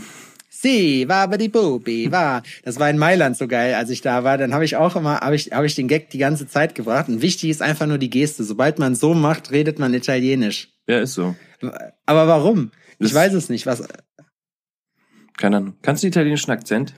Aber 1.09 1.37
die 1.37 1.49
Bubi, 1.49 2.11
war. 2.11 2.43
Das 2.63 2.79
war 2.79 2.89
in 2.89 2.97
Mailand 2.97 3.37
so 3.37 3.47
geil, 3.47 3.73
als 3.75 3.89
ich 3.89 4.01
da 4.01 4.23
war. 4.23 4.37
Dann 4.37 4.53
habe 4.53 4.65
ich 4.65 4.75
auch 4.75 4.95
immer, 4.95 5.19
habe 5.19 5.35
ich, 5.35 5.51
habe 5.51 5.65
ich 5.65 5.75
den 5.75 5.87
Gag 5.87 6.09
die 6.09 6.17
ganze 6.17 6.47
Zeit 6.47 6.75
gebracht. 6.75 7.07
Und 7.09 7.21
wichtig 7.21 7.49
ist 7.49 7.61
einfach 7.61 7.87
nur 7.87 7.97
die 7.97 8.09
Geste. 8.09 8.43
Sobald 8.43 8.79
man 8.79 8.95
so 8.95 9.13
macht, 9.13 9.51
redet 9.51 9.79
man 9.79 9.93
Italienisch. 9.93 10.69
Ja, 10.87 10.99
ist 10.99 11.13
so. 11.13 11.35
Aber 12.05 12.27
warum? 12.27 12.71
Ich 12.99 13.07
Das- 13.09 13.13
weiß 13.13 13.33
es 13.33 13.49
nicht. 13.49 13.65
Was? 13.65 13.83
Keine 15.37 15.57
Ahnung. 15.57 15.73
Kannst 15.81 16.03
du 16.03 16.07
italienischen 16.07 16.51
Akzent? 16.51 16.93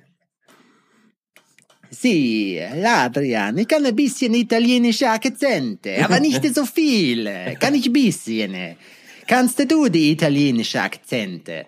Si, 1.89 2.59
Adrian, 2.85 3.57
ich 3.57 3.67
kann 3.67 3.85
ein 3.85 3.95
bisschen 3.95 4.33
italienische 4.33 5.09
Akzente, 5.09 6.03
aber 6.03 6.19
nicht 6.19 6.43
so 6.55 6.65
viel. 6.65 7.29
Kann 7.59 7.75
ich 7.75 7.87
ein 7.87 7.93
bisschen. 7.93 8.75
Kannst 9.25 9.59
du 9.71 9.87
die 9.89 10.11
italienische 10.11 10.81
Akzente? 10.81 11.65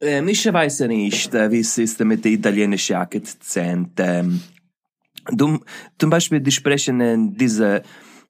Ähm, 0.00 0.28
ich 0.28 0.50
weiß 0.50 0.80
ja 0.80 0.88
nicht, 0.88 1.34
äh, 1.34 1.50
wie 1.50 1.60
es 1.60 1.76
ist 1.76 2.00
mit 2.00 2.24
der 2.24 2.32
italienischen 2.32 2.96
Akzent. 2.96 3.92
Ähm, 3.98 4.40
du, 5.30 5.60
zum 5.98 6.10
Beispiel, 6.10 6.40
die 6.40 6.50
sprechen 6.50 7.00
äh, 7.00 7.16
diese 7.18 7.82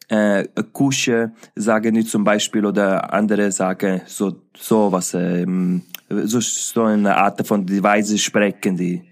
äh, 0.08 0.44
Kusche, 0.72 1.32
sagen 1.54 1.94
die 1.94 2.04
zum 2.04 2.24
Beispiel, 2.24 2.66
oder 2.66 3.12
andere 3.12 3.52
sagen 3.52 4.00
so 4.06 4.42
sowas, 4.56 5.14
ähm, 5.14 5.82
so, 6.08 6.40
so 6.40 6.82
eine 6.82 7.16
Art 7.16 7.46
von 7.46 7.64
die 7.64 7.82
Weise 7.82 8.18
sprechen 8.18 8.76
die. 8.76 9.02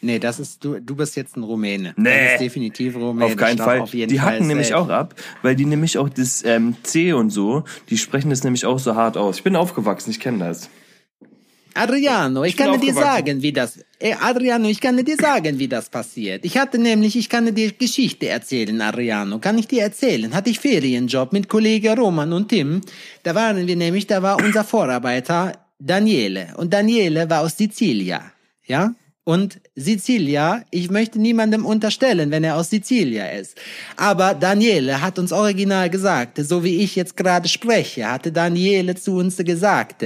Nee, 0.00 0.18
das 0.18 0.38
ist, 0.38 0.62
du, 0.62 0.80
du 0.80 0.96
bist 0.96 1.16
jetzt 1.16 1.36
ein 1.36 1.44
Rumäne. 1.44 1.94
Nee. 1.96 2.10
Das 2.10 2.32
ist 2.32 2.40
definitiv 2.40 2.96
Rumäne. 2.96 3.24
Auf 3.26 3.36
keinen 3.36 3.56
Fall. 3.56 3.80
Auf 3.80 3.92
die 3.92 4.06
Fall 4.18 4.34
hacken 4.34 4.48
nämlich 4.48 4.74
auch 4.74 4.90
ab, 4.90 5.14
weil 5.42 5.54
die 5.54 5.64
nämlich 5.64 5.96
auch 5.96 6.08
das 6.08 6.44
ähm, 6.44 6.76
C 6.82 7.12
und 7.12 7.30
so, 7.30 7.64
die 7.88 7.96
sprechen 7.96 8.28
das 8.28 8.42
nämlich 8.42 8.66
auch 8.66 8.78
so 8.78 8.96
hart 8.96 9.16
aus. 9.16 9.38
Ich 9.38 9.44
bin 9.44 9.56
aufgewachsen, 9.56 10.10
ich 10.10 10.20
kenne 10.20 10.40
das. 10.40 10.68
Adriano, 11.74 12.44
ich, 12.44 12.56
bin 12.56 12.66
kann 12.66 12.80
dir 12.80 12.94
sagen, 12.94 13.42
wie 13.42 13.52
das. 13.52 13.80
Äh, 13.98 14.14
Adriano, 14.20 14.68
ich 14.68 14.80
kann 14.80 14.96
dir 14.96 15.16
sagen, 15.16 15.58
wie 15.58 15.66
das 15.66 15.90
passiert. 15.90 16.44
Ich 16.44 16.56
hatte 16.56 16.78
nämlich, 16.78 17.16
ich 17.16 17.28
kann 17.28 17.52
dir 17.52 17.72
Geschichte 17.72 18.28
erzählen, 18.28 18.80
Adriano. 18.80 19.40
Kann 19.40 19.58
ich 19.58 19.66
dir 19.66 19.82
erzählen? 19.82 20.32
Hatte 20.34 20.50
ich 20.50 20.60
Ferienjob 20.60 21.32
mit 21.32 21.48
Kollege 21.48 21.96
Roman 21.96 22.32
und 22.32 22.48
Tim. 22.48 22.80
Da 23.24 23.34
waren 23.34 23.66
wir 23.66 23.76
nämlich, 23.76 24.06
da 24.06 24.22
war 24.22 24.42
unser 24.42 24.62
Vorarbeiter 24.62 25.52
Daniele. 25.80 26.54
Und 26.56 26.72
Daniele 26.72 27.28
war 27.28 27.40
aus 27.40 27.56
Sizilien. 27.56 28.20
Ja? 28.66 28.94
Und 29.24 29.58
Sizilia, 29.74 30.64
ich 30.70 30.90
möchte 30.90 31.18
niemandem 31.18 31.64
unterstellen, 31.64 32.30
wenn 32.30 32.44
er 32.44 32.56
aus 32.56 32.68
Sizilien 32.68 33.26
ist. 33.40 33.56
Aber 33.96 34.34
Daniele 34.34 35.00
hat 35.00 35.18
uns 35.18 35.32
original 35.32 35.88
gesagt, 35.88 36.38
so 36.38 36.62
wie 36.62 36.82
ich 36.82 36.94
jetzt 36.94 37.16
gerade 37.16 37.48
spreche, 37.48 38.10
hatte 38.10 38.30
Daniele 38.30 38.94
zu 38.94 39.16
uns 39.16 39.38
gesagt. 39.38 40.04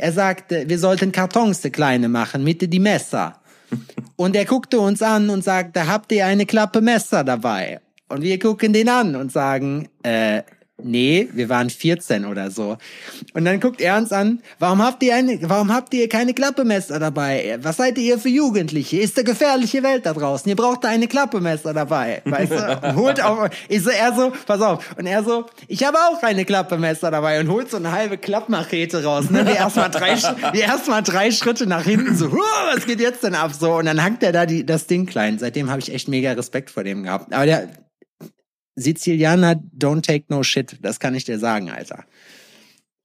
Er 0.00 0.12
sagte, 0.12 0.66
wir 0.66 0.78
sollten 0.78 1.12
Kartons 1.12 1.60
kleine 1.60 2.08
machen 2.08 2.42
mit 2.42 2.72
die 2.72 2.78
Messer. 2.78 3.38
Und 4.16 4.34
er 4.34 4.46
guckte 4.46 4.80
uns 4.80 5.02
an 5.02 5.28
und 5.28 5.44
sagte, 5.44 5.86
habt 5.86 6.10
ihr 6.12 6.24
eine 6.24 6.46
Klappe 6.46 6.80
Messer 6.80 7.22
dabei? 7.22 7.80
Und 8.08 8.22
wir 8.22 8.38
gucken 8.38 8.72
den 8.72 8.88
an 8.88 9.14
und 9.14 9.30
sagen, 9.30 9.88
äh, 10.02 10.42
nee, 10.84 11.28
wir 11.32 11.48
waren 11.48 11.70
14 11.70 12.24
oder 12.24 12.50
so. 12.50 12.76
Und 13.34 13.44
dann 13.44 13.60
guckt 13.60 13.80
er 13.80 13.96
uns 13.96 14.12
an, 14.12 14.40
warum 14.58 14.82
habt 14.82 15.02
ihr 15.02 15.14
eine, 15.14 15.38
warum 15.42 15.72
habt 15.72 15.92
ihr 15.94 16.08
keine 16.08 16.34
Klappemesser 16.34 16.98
dabei? 16.98 17.58
Was 17.62 17.76
seid 17.76 17.98
ihr 17.98 18.18
für 18.18 18.28
Jugendliche? 18.28 18.98
Ist 18.98 19.16
eine 19.16 19.24
gefährliche 19.24 19.82
Welt 19.82 20.06
da 20.06 20.12
draußen. 20.12 20.48
Ihr 20.48 20.56
braucht 20.56 20.84
da 20.84 20.88
eine 20.88 21.08
Klappemesser 21.08 21.74
dabei. 21.74 22.22
Weißt 22.24 22.52
du? 22.52 22.80
Und 22.82 22.96
holt 22.96 23.22
auch, 23.22 23.48
ich 23.68 23.82
so, 23.82 23.90
er 23.90 24.14
so, 24.14 24.32
pass 24.46 24.60
auf. 24.60 24.84
Und 24.96 25.06
er 25.06 25.24
so, 25.24 25.46
ich 25.68 25.84
habe 25.84 25.98
auch 25.98 26.22
eine 26.22 26.44
Klappemesser 26.44 27.10
dabei 27.10 27.40
und 27.40 27.48
holt 27.50 27.70
so 27.70 27.76
eine 27.76 27.92
halbe 27.92 28.18
Klappmachete 28.18 29.04
raus. 29.04 29.30
Ne? 29.30 29.46
Wir 29.46 29.56
erstmal 29.56 29.90
drei, 29.90 30.16
wir 30.52 30.62
erstmal 30.62 31.02
drei 31.02 31.30
Schritte 31.30 31.66
nach 31.66 31.84
hinten 31.84 32.16
so, 32.16 32.30
"Huh, 32.32 32.38
was 32.74 32.86
geht 32.86 33.00
jetzt 33.00 33.22
denn 33.22 33.34
ab? 33.34 33.52
So. 33.58 33.74
Und 33.74 33.86
dann 33.86 34.02
hangt 34.02 34.22
er 34.22 34.32
da 34.32 34.46
die, 34.46 34.64
das 34.64 34.86
Ding 34.86 35.06
klein. 35.06 35.38
Seitdem 35.38 35.70
habe 35.70 35.80
ich 35.80 35.92
echt 35.92 36.08
mega 36.08 36.32
Respekt 36.32 36.70
vor 36.70 36.84
dem 36.84 37.02
gehabt. 37.02 37.32
Aber 37.32 37.46
der, 37.46 37.68
Sizilianer 38.80 39.54
don't 39.76 40.02
take 40.02 40.24
no 40.28 40.42
shit, 40.42 40.76
das 40.82 40.98
kann 41.00 41.14
ich 41.14 41.24
dir 41.24 41.38
sagen, 41.38 41.70
Alter. 41.70 42.04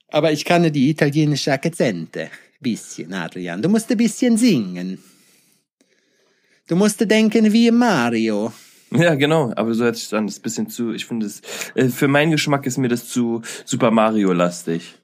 Aber 0.09 0.31
ich 0.31 0.45
kann 0.45 0.71
die 0.71 0.89
italienische 0.89 1.51
Akzente. 1.51 2.29
Bisschen, 2.61 3.13
Adrian. 3.13 3.61
Du 3.61 3.69
musst 3.69 3.91
ein 3.91 3.97
bisschen 3.97 4.37
singen. 4.37 4.99
Du 6.67 6.75
musst 6.75 6.99
denken 7.09 7.51
wie 7.53 7.69
Mario. 7.71 8.53
Ja, 8.91 9.15
genau, 9.15 9.51
aber 9.55 9.73
so 9.73 9.83
hört 9.83 9.97
sich 9.97 10.13
an. 10.15 10.25
Das 10.27 10.35
ist 10.35 10.39
ein 10.39 10.43
bisschen 10.43 10.69
zu, 10.69 10.93
ich 10.93 11.05
finde 11.05 11.25
es, 11.25 11.41
äh, 11.75 11.89
für 11.89 12.07
meinen 12.07 12.31
Geschmack 12.31 12.65
ist 12.65 12.77
mir 12.77 12.87
das 12.87 13.09
zu 13.09 13.41
Super 13.65 13.91
Mario 13.91 14.31
lastig. 14.31 14.95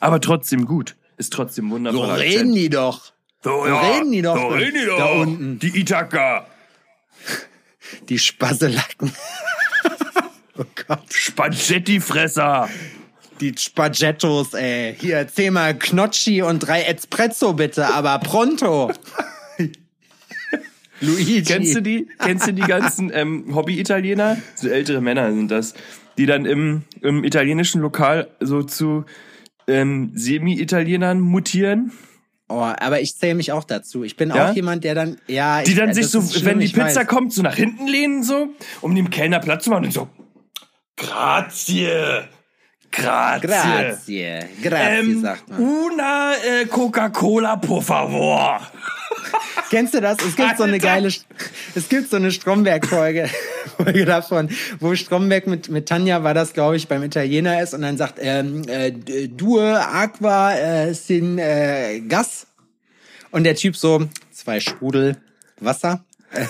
Aber 0.00 0.20
trotzdem 0.20 0.66
gut. 0.66 0.96
Ist 1.16 1.32
trotzdem 1.32 1.70
wundervoll. 1.70 2.20
die 2.54 2.68
doch. 2.68 3.12
So, 3.42 3.62
reden 3.62 4.12
die 4.12 4.22
doch 4.22 4.36
So 4.36 4.48
reden 4.48 4.74
die 4.80 4.86
doch. 4.86 4.98
da 4.98 5.06
unten. 5.20 5.58
Die 5.58 5.80
Ithaka. 5.80 6.46
Die 8.08 8.18
Spasselacken. 8.18 9.12
Oh 10.58 10.64
Gott. 10.86 11.12
Spaghetti-Fresser. 11.12 12.68
Die 13.40 13.54
Spaghettos, 13.56 14.54
ey. 14.54 14.94
Hier, 14.98 15.26
zehnmal 15.28 15.78
Knocchi 15.78 16.42
und 16.42 16.58
drei 16.60 16.82
Espresso 16.82 17.52
bitte, 17.52 17.86
aber 17.86 18.18
pronto. 18.18 18.90
Luigi. 21.00 21.42
Kennst 21.42 21.76
du 21.76 21.80
die? 21.82 22.08
Kennst 22.18 22.48
du 22.48 22.52
die 22.52 22.62
ganzen 22.62 23.10
ähm, 23.14 23.54
Hobby-Italiener? 23.54 24.38
So 24.56 24.68
ältere 24.68 25.00
Männer 25.00 25.32
sind 25.32 25.50
das, 25.50 25.74
die 26.16 26.26
dann 26.26 26.44
im, 26.44 26.82
im 27.02 27.22
italienischen 27.22 27.80
Lokal 27.80 28.28
so 28.40 28.62
zu 28.64 29.04
ähm, 29.68 30.10
Semi-Italienern 30.14 31.20
mutieren. 31.20 31.92
Oh, 32.48 32.60
aber 32.62 33.00
ich 33.00 33.14
zähle 33.16 33.34
mich 33.34 33.52
auch 33.52 33.64
dazu. 33.64 34.02
Ich 34.04 34.16
bin 34.16 34.30
Ja? 34.30 34.50
auch 34.50 34.54
jemand, 34.56 34.82
der 34.82 34.94
dann, 34.94 35.18
ja, 35.28 35.62
Die 35.62 35.72
ich, 35.72 35.76
dann 35.76 35.92
sich 35.92 36.08
so, 36.08 36.22
schlimm, 36.22 36.46
wenn 36.46 36.58
die 36.60 36.68
Pizza 36.68 37.00
weiß. 37.02 37.06
kommt, 37.06 37.32
so 37.34 37.42
nach 37.42 37.54
hinten 37.54 37.86
lehnen, 37.86 38.22
so, 38.22 38.48
um 38.80 38.94
dem 38.94 39.10
Kellner 39.10 39.38
Platz 39.38 39.64
zu 39.64 39.70
machen 39.70 39.84
und 39.84 39.92
so, 39.92 40.08
grazie, 40.98 42.28
grazie. 42.90 43.38
Grazie, 43.40 44.48
grazie, 44.62 44.98
Ähm, 45.00 45.20
sagt 45.22 45.48
man. 45.48 45.60
una 45.60 46.32
äh, 46.34 46.66
Coca-Cola, 46.66 47.56
por 47.56 47.82
favor. 47.82 48.60
Kennst 49.70 49.94
du 49.94 50.00
das? 50.00 50.18
Es 50.26 50.36
gibt 50.36 50.56
so 50.56 50.64
eine 50.64 50.78
geile, 50.78 51.08
es 51.08 51.88
gibt 51.88 52.10
so 52.10 52.16
eine 52.16 52.30
Stromberg-Folge 52.32 53.28
Folge 53.76 54.04
davon, 54.04 54.48
wo 54.80 54.94
Stromberg 54.94 55.46
mit, 55.46 55.68
mit 55.68 55.88
Tanja 55.88 56.22
war 56.24 56.34
das, 56.34 56.52
glaube 56.52 56.76
ich, 56.76 56.88
beim 56.88 57.02
Italiener 57.02 57.62
ist 57.62 57.74
und 57.74 57.82
dann 57.82 57.96
sagt, 57.96 58.18
ähm, 58.20 58.62
äh, 58.68 58.90
due 59.28 59.78
aqua 59.78 60.54
äh, 60.54 60.94
sin 60.94 61.38
äh, 61.38 62.00
gas 62.00 62.46
und 63.30 63.44
der 63.44 63.54
Typ 63.54 63.76
so, 63.76 64.08
zwei 64.32 64.60
Sprudel 64.60 65.16
Wasser, 65.60 66.04
äh, 66.32 66.46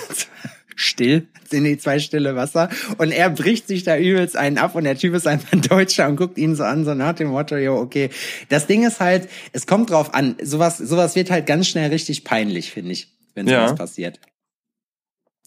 still, 0.76 1.26
sind 1.50 1.64
die 1.64 1.78
zwei 1.78 1.99
stille 1.99 2.37
Wasser 2.37 2.69
und 2.99 3.11
er 3.12 3.31
bricht 3.31 3.67
sich 3.69 3.83
da 3.85 3.97
übelst 3.97 4.37
einen 4.37 4.59
ab 4.59 4.75
und 4.75 4.85
der 4.85 4.97
Typ 4.97 5.14
ist 5.14 5.26
einfach 5.26 5.52
ein 5.52 5.62
Deutscher 5.69 6.09
und 6.09 6.17
guckt 6.17 6.38
ihn 6.38 6.55
so 6.57 6.64
an, 6.64 6.85
so 6.85 6.95
nach 6.95 7.14
dem 7.14 7.28
Motto, 7.28 7.57
jo, 7.57 7.76
okay. 7.76 8.11
Das 8.49 8.67
Ding 8.67 8.87
ist 8.87 9.00
halt, 9.00 9.28
es 9.52 9.67
kommt 9.67 9.90
drauf 9.90 10.14
an, 10.14 10.37
sowas, 10.43 10.78
sowas 10.78 11.14
wird 11.17 11.31
halt 11.31 11.47
ganz 11.47 11.69
schnell 11.69 11.90
richtig 11.90 12.25
peinlich, 12.25 12.71
finde 12.73 12.93
ich, 12.93 13.09
wenn 13.35 13.47
Ja. 13.47 13.67
sowas 13.67 13.76
passiert. 13.78 14.21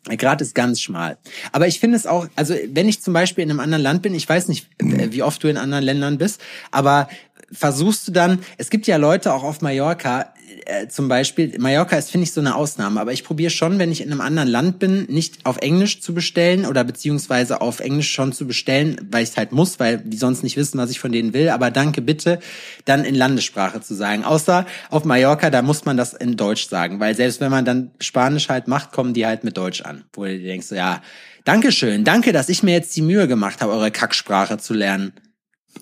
Gerade 0.09 0.43
ist 0.43 0.55
ganz 0.55 0.81
schmal. 0.81 1.19
Aber 1.51 1.67
ich 1.67 1.79
finde 1.79 1.95
es 1.95 2.07
auch, 2.07 2.27
also 2.35 2.55
wenn 2.69 2.89
ich 2.89 3.03
zum 3.03 3.13
Beispiel 3.13 3.43
in 3.43 3.51
einem 3.51 3.59
anderen 3.59 3.83
Land 3.83 4.01
bin, 4.01 4.15
ich 4.15 4.27
weiß 4.27 4.47
nicht, 4.47 4.67
äh, 4.79 5.11
wie 5.11 5.21
oft 5.21 5.43
du 5.43 5.47
in 5.47 5.57
anderen 5.57 5.83
Ländern 5.83 6.17
bist, 6.17 6.41
aber 6.71 7.07
versuchst 7.51 8.07
du 8.07 8.11
dann, 8.11 8.39
es 8.57 8.69
gibt 8.69 8.87
ja 8.87 8.97
Leute 8.97 9.33
auch 9.33 9.43
auf 9.43 9.61
Mallorca, 9.61 10.33
äh, 10.65 10.87
zum 10.87 11.07
Beispiel, 11.07 11.57
Mallorca 11.59 11.97
ist, 11.97 12.11
finde 12.11 12.23
ich, 12.23 12.33
so 12.33 12.41
eine 12.41 12.55
Ausnahme, 12.55 12.99
aber 12.99 13.13
ich 13.13 13.23
probiere 13.23 13.51
schon, 13.51 13.79
wenn 13.79 13.91
ich 13.91 14.01
in 14.01 14.11
einem 14.11 14.21
anderen 14.21 14.49
Land 14.49 14.79
bin, 14.79 15.05
nicht 15.05 15.45
auf 15.45 15.57
Englisch 15.57 16.01
zu 16.01 16.13
bestellen 16.13 16.65
oder 16.65 16.83
beziehungsweise 16.83 17.61
auf 17.61 17.79
Englisch 17.79 18.11
schon 18.11 18.33
zu 18.33 18.45
bestellen, 18.45 18.97
weil 19.09 19.23
ich 19.23 19.29
es 19.29 19.37
halt 19.37 19.51
muss, 19.51 19.79
weil 19.79 19.99
die 19.99 20.17
sonst 20.17 20.43
nicht 20.43 20.57
wissen, 20.57 20.77
was 20.77 20.91
ich 20.91 20.99
von 20.99 21.11
denen 21.11 21.33
will, 21.33 21.49
aber 21.49 21.71
danke 21.71 22.01
bitte, 22.01 22.39
dann 22.85 23.03
in 23.05 23.15
Landessprache 23.15 23.81
zu 23.81 23.93
sagen. 23.95 24.23
Außer 24.23 24.65
auf 24.89 25.05
Mallorca, 25.05 25.49
da 25.49 25.61
muss 25.61 25.85
man 25.85 25.97
das 25.97 26.13
in 26.13 26.37
Deutsch 26.37 26.67
sagen, 26.67 26.99
weil 26.99 27.15
selbst 27.15 27.41
wenn 27.41 27.51
man 27.51 27.65
dann 27.65 27.91
Spanisch 27.99 28.49
halt 28.49 28.67
macht, 28.67 28.91
kommen 28.91 29.13
die 29.13 29.25
halt 29.25 29.43
mit 29.43 29.57
Deutsch 29.57 29.81
an. 29.81 30.03
Wo 30.13 30.25
du 30.25 30.37
dir 30.37 30.47
denkst, 30.47 30.67
so, 30.67 30.75
ja, 30.75 31.01
Dankeschön, 31.43 32.03
danke, 32.03 32.33
dass 32.33 32.49
ich 32.49 32.61
mir 32.61 32.73
jetzt 32.73 32.95
die 32.95 33.01
Mühe 33.01 33.27
gemacht 33.27 33.61
habe, 33.61 33.71
eure 33.71 33.89
Kacksprache 33.89 34.59
zu 34.59 34.75
lernen. 34.75 35.13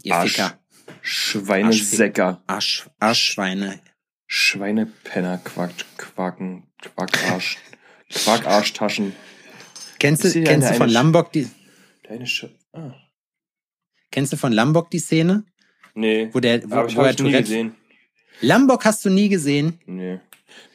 Ihr 0.03 0.15
Arsch. 0.15 0.31
Ficker. 0.31 0.53
Schweinesäcker. 1.01 2.41
Arsch, 2.47 2.89
Arschschweine. 2.99 3.79
Schweinepenner, 4.27 5.37
Quack, 5.39 5.71
Quaken, 5.97 6.63
Quackarsch, 6.81 7.57
Quackarschtaschen. 8.13 9.13
Kennst 9.97 10.23
du, 10.23 10.43
kennst 10.43 10.69
du 10.69 10.73
von 10.75 10.89
Lombok 10.89 11.31
die, 11.31 11.49
Deine 12.07 12.25
Sch 12.27 12.45
ah. 12.73 12.93
kennst 14.11 14.31
du 14.33 14.37
von 14.37 14.53
Lombok 14.53 14.91
die 14.91 14.99
Szene? 14.99 15.45
Nee. 15.95 16.29
Wo 16.31 16.39
der- 16.39 16.69
wo- 16.69 16.75
Aber 16.75 16.87
ich 16.87 16.95
wo 16.95 16.99
hab 17.01 17.07
er 17.07 17.11
ich 17.13 17.19
nie 17.19 17.31
gesehen. 17.31 17.75
Lombok 18.41 18.85
hast 18.85 19.03
du 19.03 19.09
nie 19.09 19.29
gesehen? 19.29 19.79
Nee. 19.85 20.19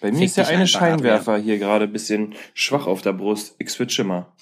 Bei 0.01 0.11
mir 0.11 0.19
Fick 0.19 0.27
ist 0.27 0.37
der 0.37 0.49
eine 0.49 0.67
Scheinwerfer 0.67 1.39
hier 1.39 1.59
gerade 1.59 1.85
ein 1.85 1.93
bisschen 1.93 2.35
schwach 2.55 2.87
auf 2.87 3.03
der 3.03 3.13
Brust. 3.13 3.55
Ich 3.59 3.71
switche 3.71 4.05
mal. 4.05 4.33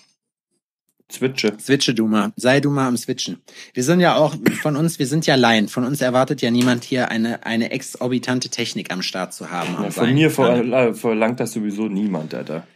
Switche. 1.12 1.52
Switche 1.60 1.94
du 1.94 2.06
mal. 2.08 2.32
Sei 2.36 2.60
du 2.60 2.70
mal 2.70 2.88
am 2.88 2.96
Switchen. 2.96 3.38
Wir 3.74 3.84
sind 3.84 4.00
ja 4.00 4.16
auch 4.16 4.34
von 4.62 4.76
uns, 4.76 4.98
wir 4.98 5.06
sind 5.06 5.26
ja 5.26 5.34
Laien. 5.34 5.68
Von 5.68 5.84
uns 5.84 6.00
erwartet 6.00 6.42
ja 6.42 6.50
niemand 6.50 6.84
hier 6.84 7.10
eine, 7.10 7.44
eine 7.46 7.70
exorbitante 7.70 8.48
Technik 8.48 8.92
am 8.92 9.02
Start 9.02 9.34
zu 9.34 9.50
haben. 9.50 9.76
Ja, 9.82 9.90
von 9.90 10.12
mir 10.14 10.30
ver 10.30 10.56
äh, 10.64 10.94
verlangt 10.94 11.40
das 11.40 11.52
sowieso 11.52 11.88
niemand, 11.88 12.34
Alter. 12.34 12.66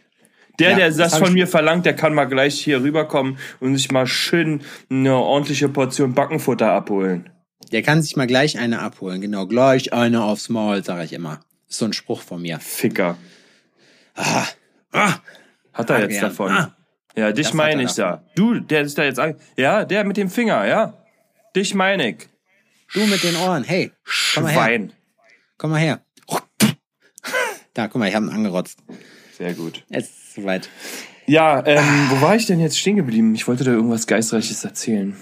Der, 0.59 0.71
Ja, 0.71 0.75
der 0.77 0.87
das 0.87 0.97
das 0.97 1.17
von 1.17 1.33
mir 1.33 1.47
verlangt, 1.47 1.85
der 1.85 1.95
kann 1.95 2.13
mal 2.13 2.25
gleich 2.25 2.59
hier 2.59 2.81
rüberkommen 2.81 3.37
und 3.59 3.75
sich 3.75 3.91
mal 3.91 4.07
schön 4.07 4.61
eine 4.89 5.15
ordentliche 5.15 5.69
Portion 5.69 6.13
Backenfutter 6.13 6.71
abholen. 6.71 7.29
Der 7.71 7.81
kann 7.81 8.01
sich 8.01 8.15
mal 8.15 8.27
gleich 8.27 8.57
eine 8.57 8.79
abholen. 8.79 9.19
Genau, 9.21 9.45
gleich 9.45 9.93
eine 9.93 10.23
aufs 10.23 10.49
Maul, 10.49 10.83
sage 10.83 11.03
ich 11.03 11.13
immer. 11.13 11.41
Ist 11.69 11.79
so 11.79 11.85
ein 11.85 11.93
Spruch 11.93 12.21
von 12.21 12.41
mir. 12.41 12.59
Ficker. 12.59 13.17
Ah, 14.15 14.45
Hat 15.73 15.89
er 15.89 15.99
jetzt 15.99 16.17
Adrian. 16.17 16.21
davon. 16.21 16.51
Ah. 16.51 16.76
Ja, 17.17 17.31
dich 17.31 17.51
meine 17.53 17.81
ich 17.81 17.93
da. 17.93 18.23
Du, 18.35 18.59
der 18.59 18.81
ist 18.81 18.97
da 18.97 19.03
jetzt 19.03 19.19
an. 19.19 19.35
Ja, 19.57 19.85
der 19.85 20.03
mit 20.03 20.17
dem 20.17 20.29
Finger, 20.29 20.67
ja. 20.67 20.93
Dich 21.55 21.73
meine 21.73 22.11
ich. 22.11 22.17
du 22.93 23.07
mit 23.07 23.23
den 23.23 23.35
Ohren. 23.37 23.63
Hey, 23.63 23.91
komm 24.35 24.43
mal 24.43 24.51
her. 24.51 24.61
Schwein. 24.61 24.93
Komm 25.57 25.71
mal 25.71 25.79
her. 25.79 26.01
Da, 27.73 27.87
guck 27.87 27.99
mal, 27.99 28.07
ich 28.07 28.15
habe 28.15 28.25
ihn 28.25 28.31
angerotzt. 28.31 28.79
Sehr 29.35 29.53
gut. 29.53 29.83
Es 29.89 30.05
ist 30.05 30.35
soweit. 30.35 30.69
Ja, 31.25 31.63
ähm, 31.65 31.83
wo 32.09 32.21
war 32.21 32.35
ich 32.35 32.45
denn 32.45 32.59
jetzt 32.59 32.79
stehen 32.79 32.95
geblieben? 32.95 33.33
Ich 33.33 33.47
wollte 33.47 33.63
da 33.63 33.71
irgendwas 33.71 34.07
Geistreiches 34.07 34.63
erzählen. 34.63 35.15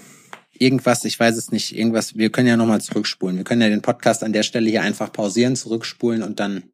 Irgendwas, 0.52 1.04
ich 1.04 1.18
weiß 1.18 1.36
es 1.36 1.50
nicht, 1.50 1.76
irgendwas, 1.76 2.16
wir 2.16 2.30
können 2.30 2.48
ja 2.48 2.56
nochmal 2.56 2.80
zurückspulen. 2.80 3.36
Wir 3.36 3.44
können 3.44 3.60
ja 3.60 3.68
den 3.68 3.82
Podcast 3.82 4.22
an 4.22 4.32
der 4.32 4.42
Stelle 4.42 4.68
hier 4.70 4.82
einfach 4.82 5.12
pausieren, 5.12 5.56
zurückspulen 5.56 6.22
und 6.22 6.40
dann 6.40 6.64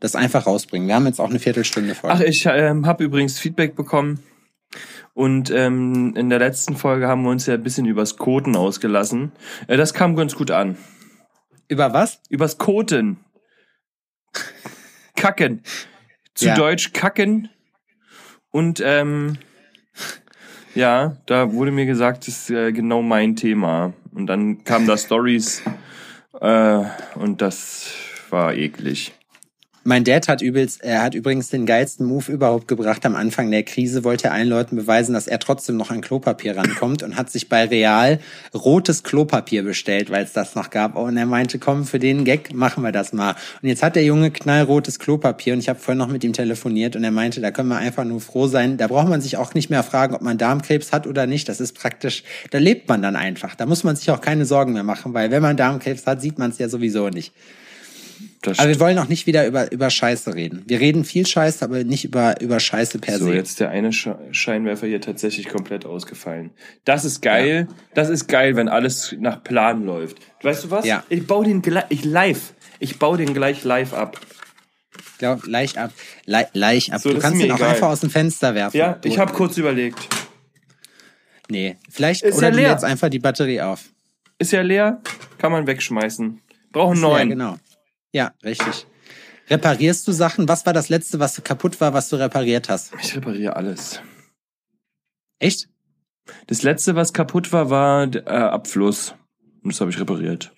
das 0.00 0.14
einfach 0.14 0.46
rausbringen. 0.46 0.88
Wir 0.88 0.94
haben 0.94 1.06
jetzt 1.06 1.20
auch 1.20 1.30
eine 1.30 1.38
Viertelstunde 1.38 1.94
voll. 1.94 2.10
Ach, 2.10 2.20
ich 2.20 2.46
ähm, 2.46 2.86
habe 2.86 3.04
übrigens 3.04 3.38
Feedback 3.38 3.76
bekommen. 3.76 4.22
Und 5.14 5.50
ähm, 5.50 6.14
in 6.16 6.30
der 6.30 6.38
letzten 6.38 6.76
Folge 6.76 7.06
haben 7.06 7.22
wir 7.22 7.30
uns 7.30 7.46
ja 7.46 7.54
ein 7.54 7.62
bisschen 7.62 7.86
übers 7.86 8.16
Koten 8.16 8.56
ausgelassen. 8.56 9.32
Äh, 9.66 9.76
das 9.76 9.94
kam 9.94 10.16
ganz 10.16 10.34
gut 10.34 10.50
an. 10.50 10.76
Über 11.68 11.92
was? 11.92 12.20
Übers 12.28 12.58
Koten. 12.58 13.18
Kacken. 15.16 15.62
Zu 16.34 16.46
Ja. 16.46 16.54
Deutsch 16.54 16.92
kacken. 16.92 17.50
Und 18.50 18.82
ähm, 18.84 19.38
ja, 20.74 21.16
da 21.26 21.52
wurde 21.52 21.70
mir 21.70 21.86
gesagt, 21.86 22.26
das 22.26 22.42
ist 22.42 22.50
äh, 22.50 22.72
genau 22.72 23.02
mein 23.02 23.36
Thema. 23.36 23.92
Und 24.14 24.26
dann 24.26 24.64
kamen 24.64 24.86
da 24.86 24.96
Stories 24.96 25.62
äh, 26.40 26.80
und 27.14 27.40
das 27.42 27.92
war 28.30 28.54
eklig. 28.54 29.12
Mein 29.84 30.04
Dad 30.04 30.28
hat 30.28 30.42
übelst, 30.42 30.84
er 30.84 31.02
hat 31.02 31.16
übrigens 31.16 31.48
den 31.48 31.66
geilsten 31.66 32.06
Move 32.06 32.30
überhaupt 32.30 32.68
gebracht. 32.68 33.04
Am 33.04 33.16
Anfang 33.16 33.50
der 33.50 33.64
Krise 33.64 34.04
wollte 34.04 34.28
er 34.28 34.32
allen 34.32 34.48
Leuten 34.48 34.76
beweisen, 34.76 35.12
dass 35.12 35.26
er 35.26 35.40
trotzdem 35.40 35.76
noch 35.76 35.90
an 35.90 36.00
Klopapier 36.00 36.56
rankommt 36.56 37.02
und 37.02 37.16
hat 37.16 37.30
sich 37.30 37.48
bei 37.48 37.64
Real 37.64 38.20
rotes 38.54 39.02
Klopapier 39.02 39.64
bestellt, 39.64 40.08
weil 40.08 40.22
es 40.22 40.32
das 40.32 40.54
noch 40.54 40.70
gab. 40.70 40.94
Und 40.94 41.16
er 41.16 41.26
meinte, 41.26 41.58
komm, 41.58 41.84
für 41.84 41.98
den 41.98 42.24
Gag 42.24 42.54
machen 42.54 42.84
wir 42.84 42.92
das 42.92 43.12
mal. 43.12 43.34
Und 43.60 43.68
jetzt 43.68 43.82
hat 43.82 43.96
der 43.96 44.04
Junge 44.04 44.30
knallrotes 44.30 45.00
Klopapier 45.00 45.54
und 45.54 45.58
ich 45.58 45.68
habe 45.68 45.80
vorhin 45.80 45.98
noch 45.98 46.06
mit 46.06 46.22
ihm 46.22 46.32
telefoniert 46.32 46.94
und 46.94 47.02
er 47.02 47.10
meinte, 47.10 47.40
da 47.40 47.50
können 47.50 47.70
wir 47.70 47.78
einfach 47.78 48.04
nur 48.04 48.20
froh 48.20 48.46
sein. 48.46 48.76
Da 48.76 48.86
braucht 48.86 49.08
man 49.08 49.20
sich 49.20 49.36
auch 49.36 49.52
nicht 49.52 49.68
mehr 49.68 49.82
fragen, 49.82 50.14
ob 50.14 50.22
man 50.22 50.38
Darmkrebs 50.38 50.92
hat 50.92 51.08
oder 51.08 51.26
nicht. 51.26 51.48
Das 51.48 51.60
ist 51.60 51.72
praktisch, 51.72 52.22
da 52.52 52.58
lebt 52.58 52.88
man 52.88 53.02
dann 53.02 53.16
einfach. 53.16 53.56
Da 53.56 53.66
muss 53.66 53.82
man 53.82 53.96
sich 53.96 54.08
auch 54.12 54.20
keine 54.20 54.44
Sorgen 54.44 54.74
mehr 54.74 54.84
machen, 54.84 55.12
weil 55.12 55.32
wenn 55.32 55.42
man 55.42 55.56
Darmkrebs 55.56 56.06
hat, 56.06 56.20
sieht 56.20 56.38
man 56.38 56.52
es 56.52 56.58
ja 56.58 56.68
sowieso 56.68 57.08
nicht. 57.08 57.32
Das 58.42 58.58
Aber 58.58 58.68
wir 58.68 58.80
wollen 58.80 58.98
auch 58.98 59.08
nicht 59.08 59.26
wieder 59.26 59.46
über, 59.46 59.70
über 59.70 59.88
Scheiße 59.90 60.34
reden. 60.34 60.62
Wir 60.66 60.80
reden 60.80 61.04
viel 61.04 61.26
Scheiße, 61.26 61.64
aber 61.64 61.84
nicht 61.84 62.04
über, 62.04 62.40
über 62.40 62.58
Scheiße 62.60 62.98
per 62.98 63.18
So, 63.18 63.26
se. 63.26 63.34
jetzt 63.34 63.60
der 63.60 63.70
eine 63.70 63.92
Sch 63.92 64.08
Scheinwerfer 64.32 64.86
hier 64.86 65.00
tatsächlich 65.00 65.48
komplett 65.48 65.86
ausgefallen. 65.86 66.50
Das 66.84 67.04
ist 67.04 67.20
geil. 67.22 67.68
Das 67.94 68.08
ist 68.08 68.26
geil, 68.26 68.56
wenn 68.56 68.68
alles 68.68 69.14
nach 69.18 69.42
Plan 69.44 69.84
läuft. 69.84 70.18
Weißt 70.42 70.64
du 70.64 70.70
was? 70.70 70.84
Ja. 70.86 71.04
Ich 71.08 71.26
baue 71.26 71.44
den 71.44 71.62
gleich 71.62 71.84
ich 71.90 72.04
live. 72.04 72.54
Ich 72.80 72.98
baue 72.98 73.16
den 73.18 73.32
gleich 73.34 73.62
live 73.64 73.94
ab. 73.94 74.20
Ich 75.12 75.18
glaube, 75.18 75.48
leicht 75.48 75.78
ab. 75.78 75.92
Le 76.26 76.48
leicht 76.52 76.92
ab. 76.92 77.00
So, 77.00 77.12
du 77.12 77.18
kannst 77.20 77.40
ihn 77.40 77.50
auch 77.52 77.56
egal. 77.56 77.70
einfach 77.70 77.88
aus 77.90 78.00
dem 78.00 78.10
Fenster 78.10 78.54
werfen. 78.56 78.76
Ja, 78.76 78.98
ich 79.04 79.18
habe 79.18 79.32
kurz 79.32 79.56
überlegt. 79.56 80.00
Nee, 81.48 81.76
vielleicht, 81.90 82.22
Ist 82.22 82.38
oder 82.38 82.48
ja 82.48 82.54
leer. 82.54 82.68
lädst 82.70 82.84
einfach 82.84 83.08
die 83.08 83.18
Batterie 83.18 83.60
auf. 83.60 83.84
Ist 84.38 84.52
ja 84.52 84.62
leer, 84.62 85.00
kann 85.38 85.52
man 85.52 85.66
wegschmeißen. 85.66 86.40
Brauchen 86.72 86.96
Ja, 86.96 87.02
neun. 87.02 87.28
genau. 87.28 87.56
Ja, 88.12 88.32
richtig. 88.44 88.86
Reparierst 89.48 90.06
du 90.06 90.12
Sachen? 90.12 90.48
Was 90.48 90.64
war 90.66 90.72
das 90.72 90.88
letzte, 90.88 91.18
was 91.18 91.42
kaputt 91.42 91.80
war, 91.80 91.94
was 91.94 92.08
du 92.08 92.16
repariert 92.16 92.68
hast? 92.68 92.92
Ich 93.02 93.16
repariere 93.16 93.56
alles. 93.56 94.00
Echt? 95.38 95.68
Das 96.46 96.62
letzte, 96.62 96.94
was 96.94 97.12
kaputt 97.12 97.52
war, 97.52 97.70
war 97.70 98.06
der 98.06 98.26
äh, 98.26 98.30
Abfluss. 98.30 99.14
Und 99.62 99.72
das 99.72 99.80
habe 99.80 99.90
ich 99.90 99.98
repariert. 99.98 100.52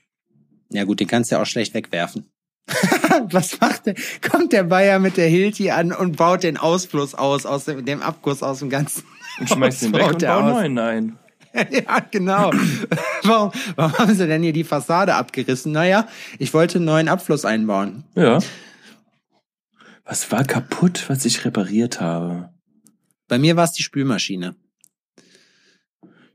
Ja 0.71 0.85
gut, 0.85 1.01
den 1.01 1.07
kannst 1.09 1.31
du 1.31 1.37
ja 1.37 1.43
auch 1.43 1.47
schlecht 1.47 1.75
wegwerfen. 1.75 2.31
was 3.31 3.61
macht 3.61 3.87
der? 3.87 3.95
Kommt 4.29 4.53
der 4.53 4.65
Bayer 4.65 4.99
mit 4.99 5.17
der 5.17 5.29
Hilti 5.29 5.71
an 5.71 5.93
und 5.93 6.17
baut 6.17 6.43
den 6.43 6.57
Ausfluss 6.57 7.15
aus, 7.15 7.47
aus 7.47 7.67
dem, 7.67 7.85
dem 7.85 8.03
Abguss 8.03 8.43
aus 8.43 8.59
dem 8.61 8.71
ganzen. 8.71 9.05
Und 9.39 9.49
schmeiß 9.49 9.81
den 9.81 9.93
weg 9.93 10.01
baut 10.01 10.23
und 10.23 10.29
aus? 10.29 10.53
neuen 10.53 10.79
ein. 10.79 11.19
ja, 11.71 12.01
genau. 12.11 12.53
warum, 13.23 13.53
warum 13.77 13.99
haben 13.99 14.15
sie 14.15 14.27
denn 14.27 14.43
hier 14.43 14.53
die 14.53 14.65
Fassade 14.65 15.15
abgerissen? 15.15 15.73
Naja, 15.73 16.09
ich 16.39 16.53
wollte 16.53 16.79
einen 16.79 16.87
neuen 16.87 17.09
Abfluss 17.09 17.45
einbauen. 17.45 18.05
Ja. 18.15 18.41
Was 20.05 20.31
war 20.33 20.45
kaputt, 20.45 21.05
was 21.09 21.25
ich 21.25 21.45
repariert 21.45 22.01
habe? 22.01 22.51
Bei 23.29 23.39
mir 23.39 23.57
war 23.57 23.65
es 23.65 23.73
die 23.73 23.83
Spülmaschine. 23.83 24.55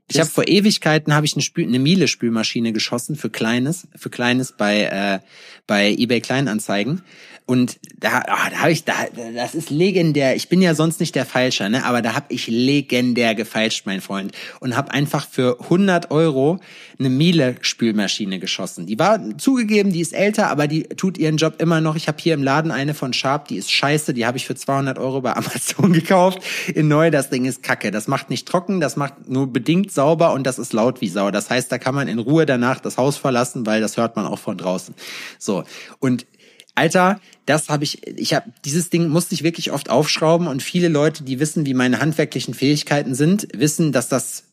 Ich 0.08 0.18
habe 0.18 0.28
vor 0.28 0.48
Ewigkeiten 0.48 1.14
habe 1.14 1.24
ich 1.24 1.34
eine, 1.34 1.42
Spül 1.42 1.64
eine 1.64 1.78
Miele 1.78 2.08
Spülmaschine 2.08 2.72
geschossen 2.72 3.14
für 3.14 3.30
kleines, 3.30 3.86
für 3.94 4.10
kleines 4.10 4.52
bei 4.52 4.82
äh, 4.82 5.20
bei 5.68 5.92
eBay 5.92 6.20
Kleinanzeigen 6.20 7.02
und 7.50 7.80
da 7.98 8.22
ah, 8.28 8.48
da 8.48 8.58
habe 8.58 8.70
ich 8.70 8.84
da 8.84 8.92
das 9.34 9.56
ist 9.56 9.70
legendär. 9.70 10.36
Ich 10.36 10.48
bin 10.48 10.62
ja 10.62 10.76
sonst 10.76 11.00
nicht 11.00 11.16
der 11.16 11.26
Falscher, 11.26 11.68
ne, 11.68 11.84
aber 11.84 12.00
da 12.00 12.14
habe 12.14 12.26
ich 12.28 12.46
legendär 12.46 13.34
gefeilscht, 13.34 13.86
mein 13.86 14.00
Freund 14.00 14.30
und 14.60 14.76
habe 14.76 14.92
einfach 14.92 15.26
für 15.28 15.58
100 15.60 16.12
Euro 16.12 16.60
eine 17.00 17.10
Miele 17.10 17.56
Spülmaschine 17.60 18.38
geschossen. 18.38 18.86
Die 18.86 19.00
war 19.00 19.36
zugegeben, 19.36 19.92
die 19.92 20.00
ist 20.00 20.12
älter, 20.12 20.48
aber 20.48 20.68
die 20.68 20.84
tut 20.84 21.18
ihren 21.18 21.38
Job 21.38 21.60
immer 21.60 21.80
noch. 21.80 21.96
Ich 21.96 22.06
habe 22.06 22.18
hier 22.20 22.34
im 22.34 22.44
Laden 22.44 22.70
eine 22.70 22.94
von 22.94 23.12
Sharp, 23.12 23.48
die 23.48 23.56
ist 23.56 23.72
scheiße, 23.72 24.14
die 24.14 24.26
habe 24.26 24.36
ich 24.36 24.46
für 24.46 24.54
200 24.54 25.00
Euro 25.00 25.20
bei 25.20 25.32
Amazon 25.36 25.92
gekauft. 25.92 26.38
In 26.72 26.86
neu, 26.86 27.10
das 27.10 27.30
Ding 27.30 27.46
ist 27.46 27.64
kacke. 27.64 27.90
Das 27.90 28.06
macht 28.06 28.30
nicht 28.30 28.46
trocken, 28.46 28.78
das 28.78 28.94
macht 28.94 29.28
nur 29.28 29.52
bedingt 29.52 29.90
sauber 29.90 30.34
und 30.34 30.46
das 30.46 30.60
ist 30.60 30.72
laut 30.72 31.00
wie 31.00 31.08
Sau. 31.08 31.32
Das 31.32 31.50
heißt, 31.50 31.72
da 31.72 31.78
kann 31.78 31.96
man 31.96 32.06
in 32.06 32.20
Ruhe 32.20 32.46
danach 32.46 32.78
das 32.78 32.96
Haus 32.96 33.16
verlassen, 33.16 33.66
weil 33.66 33.80
das 33.80 33.96
hört 33.96 34.14
man 34.14 34.24
auch 34.24 34.38
von 34.38 34.56
draußen. 34.56 34.94
So 35.40 35.64
und 35.98 36.26
Alter, 36.74 37.20
das 37.46 37.68
habe 37.68 37.84
ich, 37.84 38.06
ich 38.06 38.34
habe 38.34 38.52
dieses 38.64 38.90
Ding 38.90 39.08
musste 39.08 39.34
ich 39.34 39.42
wirklich 39.42 39.72
oft 39.72 39.90
aufschrauben 39.90 40.46
und 40.46 40.62
viele 40.62 40.88
Leute, 40.88 41.24
die 41.24 41.40
wissen, 41.40 41.66
wie 41.66 41.74
meine 41.74 42.00
handwerklichen 42.00 42.54
Fähigkeiten 42.54 43.14
sind, 43.14 43.48
wissen, 43.52 43.92
dass 43.92 44.08
das 44.08 44.44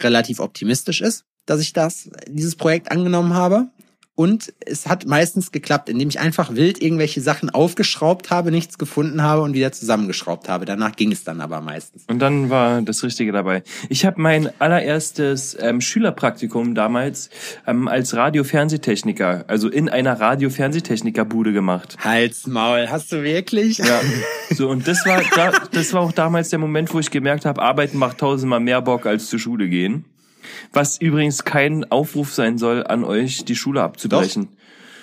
relativ 0.00 0.40
optimistisch 0.40 1.00
ist, 1.00 1.24
dass 1.46 1.60
ich 1.60 1.72
das, 1.72 2.10
dieses 2.26 2.56
Projekt 2.56 2.90
angenommen 2.90 3.34
habe. 3.34 3.68
Und 4.20 4.52
es 4.66 4.86
hat 4.86 5.06
meistens 5.06 5.50
geklappt, 5.50 5.88
indem 5.88 6.10
ich 6.10 6.20
einfach 6.20 6.54
wild 6.54 6.82
irgendwelche 6.82 7.22
Sachen 7.22 7.48
aufgeschraubt 7.48 8.30
habe, 8.30 8.50
nichts 8.50 8.76
gefunden 8.76 9.22
habe 9.22 9.40
und 9.40 9.54
wieder 9.54 9.72
zusammengeschraubt 9.72 10.46
habe. 10.46 10.66
Danach 10.66 10.94
ging 10.94 11.10
es 11.10 11.24
dann 11.24 11.40
aber 11.40 11.62
meistens. 11.62 12.04
Und 12.06 12.18
dann 12.18 12.50
war 12.50 12.82
das 12.82 13.02
Richtige 13.02 13.32
dabei. 13.32 13.62
Ich 13.88 14.04
habe 14.04 14.20
mein 14.20 14.50
allererstes 14.60 15.56
ähm, 15.58 15.80
Schülerpraktikum 15.80 16.74
damals 16.74 17.30
ähm, 17.66 17.88
als 17.88 18.14
Radio-Fernsehtechniker, 18.14 19.46
also 19.46 19.70
in 19.70 19.88
einer 19.88 20.20
Radio-Fernsehtechniker-Bude 20.20 21.54
gemacht. 21.54 21.96
Hals, 22.04 22.46
Maul, 22.46 22.88
hast 22.90 23.12
du 23.12 23.22
wirklich? 23.22 23.78
Ja, 23.78 24.02
so 24.50 24.68
und 24.68 24.86
das 24.86 25.06
war 25.06 25.22
da, 25.34 25.52
das 25.72 25.94
war 25.94 26.02
auch 26.02 26.12
damals 26.12 26.50
der 26.50 26.58
Moment, 26.58 26.92
wo 26.92 26.98
ich 26.98 27.10
gemerkt 27.10 27.46
habe, 27.46 27.62
Arbeiten 27.62 27.96
macht 27.96 28.18
tausendmal 28.18 28.60
mehr 28.60 28.82
Bock 28.82 29.06
als 29.06 29.30
zur 29.30 29.38
Schule 29.38 29.70
gehen. 29.70 30.04
Was 30.72 31.00
übrigens 31.00 31.44
kein 31.44 31.90
Aufruf 31.90 32.32
sein 32.32 32.58
soll 32.58 32.86
an 32.86 33.04
euch, 33.04 33.44
die 33.44 33.56
Schule 33.56 33.82
abzubrechen. 33.82 34.48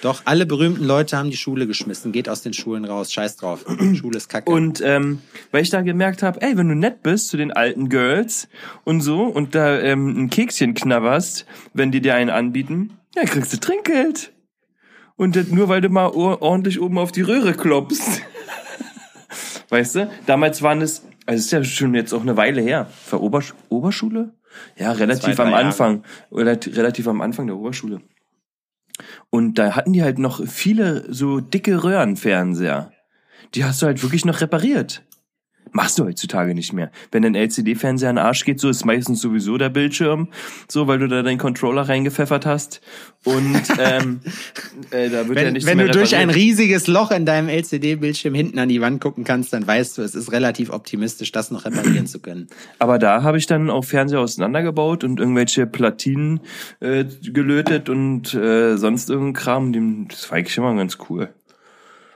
Doch, 0.02 0.22
alle 0.26 0.46
berühmten 0.46 0.84
Leute 0.86 1.18
haben 1.18 1.32
die 1.32 1.38
Schule 1.38 1.66
geschmissen. 1.66 2.12
Geht 2.12 2.30
aus 2.30 2.44
den 2.44 2.54
Schulen 2.54 2.86
raus, 2.86 3.12
scheiß 3.12 3.36
drauf. 3.38 3.66
Schule 3.96 4.18
ist 4.18 4.30
kacke. 4.30 4.52
Und 4.52 4.80
ähm, 4.86 5.22
weil 5.52 5.64
ich 5.64 5.72
da 5.72 5.82
gemerkt 5.82 6.22
habe, 6.22 6.40
ey, 6.44 6.56
wenn 6.56 6.70
du 6.70 6.76
nett 6.76 7.02
bist 7.02 7.30
zu 7.30 7.38
den 7.38 7.52
alten 7.52 7.90
Girls 7.90 8.48
und 8.84 9.02
so 9.02 9.24
und 9.24 9.56
da 9.56 9.80
ähm, 9.80 10.16
ein 10.26 10.30
Kekschen 10.30 10.76
knabberst, 10.76 11.48
wenn 11.74 11.92
die 11.92 12.00
dir 12.02 12.14
einen 12.14 12.30
anbieten, 12.30 12.92
ja, 13.16 13.24
kriegst 13.24 13.52
du 13.54 13.58
Trinkgeld. 13.60 14.34
Und 15.16 15.36
das 15.36 15.48
nur 15.48 15.68
weil 15.68 15.82
du 15.82 15.90
mal 15.90 16.10
or- 16.12 16.44
ordentlich 16.44 16.80
oben 16.80 17.00
auf 17.00 17.12
die 17.12 17.24
Röhre 17.24 17.54
klopfst. 17.56 18.22
weißt 19.70 19.96
du? 19.96 20.10
Damals 20.28 20.62
waren 20.62 20.82
es, 20.82 21.04
also 21.26 21.40
ist 21.40 21.52
ja 21.52 21.64
schon 21.64 21.96
jetzt 21.96 22.14
auch 22.14 22.22
eine 22.22 22.38
Weile 22.38 22.62
her. 22.62 22.88
Für 23.06 23.20
Obersch 23.22 23.56
Oberschule? 23.70 24.32
Ja, 24.78 24.92
relativ 24.92 25.36
Zwei, 25.36 25.44
am 25.44 25.52
Jahre. 25.52 25.66
Anfang. 25.66 26.04
Oder 26.30 26.58
relativ 26.66 27.08
am 27.08 27.22
Anfang 27.22 27.48
der 27.48 27.56
Oberschule. 27.56 28.02
Und 29.30 29.56
da 29.56 29.76
hatten 29.76 29.94
die 29.94 30.04
halt 30.04 30.20
noch 30.20 30.46
viele 30.48 31.12
so 31.14 31.40
dicke 31.40 31.84
Röhrenfernseher. 31.84 32.92
Die 33.54 33.64
hast 33.64 33.82
du 33.82 33.86
halt 33.86 34.04
wirklich 34.04 34.26
noch 34.26 34.42
repariert. 34.42 35.04
Machst 35.72 36.00
du 36.00 36.06
heutzutage 36.06 36.54
nicht 36.56 36.74
mehr. 36.74 36.92
Wenn 37.12 37.24
dein 37.24 37.36
LCD-Fernseher 37.36 38.10
in 38.10 38.16
den 38.18 38.26
Arsch 38.26 38.46
geht, 38.46 38.60
so 38.60 38.70
ist 38.70 38.86
meistens 38.86 39.22
sowieso 39.22 39.58
der 39.58 39.70
Bildschirm, 39.70 40.30
so 40.68 40.88
weil 40.88 41.00
du 41.00 41.08
da 41.08 41.22
deinen 41.24 41.38
Controller 41.38 41.84
reingepfeffert 41.88 42.46
hast. 42.46 42.82
Und 43.24 43.62
ähm, 43.80 44.22
äh, 44.92 45.10
da 45.10 45.28
wird 45.28 45.38
ja 45.40 45.46
wenn 45.46 45.54
nichts 45.54 45.68
wenn 45.68 45.78
mehr 45.78 45.88
du 45.88 45.94
durch 45.94 46.16
ein 46.16 46.30
riesiges 46.30 46.88
Loch 46.88 47.12
in 47.12 47.26
deinem 47.26 47.50
LCD-Bildschirm 47.50 48.34
hinten 48.34 48.60
an 48.60 48.70
die 48.70 48.82
Wand 48.82 49.02
gucken 49.02 49.24
kannst, 49.24 49.54
dann 49.54 49.66
weißt 49.68 49.98
du, 49.98 50.02
es 50.02 50.16
ist 50.16 50.32
relativ 50.32 50.70
optimistisch, 50.70 51.32
das 51.32 51.52
noch 51.52 51.66
reparieren 51.66 52.08
zu 52.08 52.20
können. 52.20 52.48
Aber 52.80 53.00
da 53.00 53.24
habe 53.24 53.38
ich 53.38 53.46
dann 53.48 53.70
auch 53.70 53.84
Fernseher 53.86 54.20
auseinandergebaut 54.20 55.04
und 55.04 55.20
irgendwelche 55.20 55.68
Platinen 55.68 56.40
äh, 56.80 57.06
gelötet 57.22 57.90
und 57.90 58.34
äh, 58.34 58.78
sonst 58.78 59.10
irgendein 59.10 59.34
Kram. 59.34 59.74
Dem- 59.74 60.08
Das 60.10 60.30
war 60.30 60.38
eigentlich 60.38 60.58
immer 60.58 60.74
ganz 60.76 60.98
cool. 61.10 61.30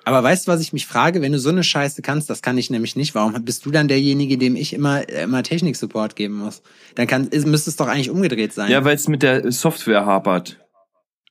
Aber 0.03 0.23
weißt 0.23 0.47
du, 0.47 0.51
was 0.51 0.61
ich 0.61 0.73
mich 0.73 0.87
frage? 0.87 1.21
Wenn 1.21 1.31
du 1.31 1.39
so 1.39 1.49
eine 1.49 1.63
Scheiße 1.63 2.01
kannst, 2.01 2.29
das 2.29 2.41
kann 2.41 2.57
ich 2.57 2.69
nämlich 2.69 2.95
nicht. 2.95 3.13
Warum 3.13 3.33
bist 3.45 3.65
du 3.65 3.71
dann 3.71 3.87
derjenige, 3.87 4.37
dem 4.37 4.55
ich 4.55 4.73
immer, 4.73 5.07
äh, 5.07 5.23
immer 5.23 5.43
Technik-Support 5.43 6.15
geben 6.15 6.35
muss? 6.35 6.63
Dann 6.95 7.07
kann, 7.07 7.27
ist, 7.27 7.45
müsste 7.45 7.69
es 7.69 7.75
doch 7.75 7.87
eigentlich 7.87 8.09
umgedreht 8.09 8.53
sein. 8.53 8.71
Ja, 8.71 8.83
weil 8.83 8.95
es 8.95 9.07
mit 9.07 9.21
der 9.21 9.51
Software 9.51 10.05
hapert. 10.05 10.57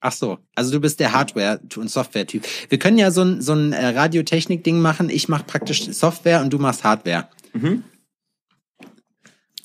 Ach 0.01 0.13
so, 0.13 0.39
also 0.55 0.71
du 0.73 0.81
bist 0.81 0.99
der 1.01 1.13
Hardware- 1.13 1.61
und 1.77 1.91
Software-Typ. 1.91 2.45
Wir 2.69 2.79
können 2.79 2.97
ja 2.97 3.11
so 3.11 3.23
ein, 3.23 3.43
so 3.43 3.53
ein 3.53 3.73
äh, 3.73 3.89
Radiotechnik-Ding 3.89 4.81
machen. 4.81 5.11
Ich 5.11 5.29
mache 5.29 5.45
praktisch 5.45 5.85
Software 5.91 6.41
und 6.41 6.51
du 6.53 6.59
machst 6.59 6.85
Hardware. 6.85 7.29
Mhm. 7.53 7.85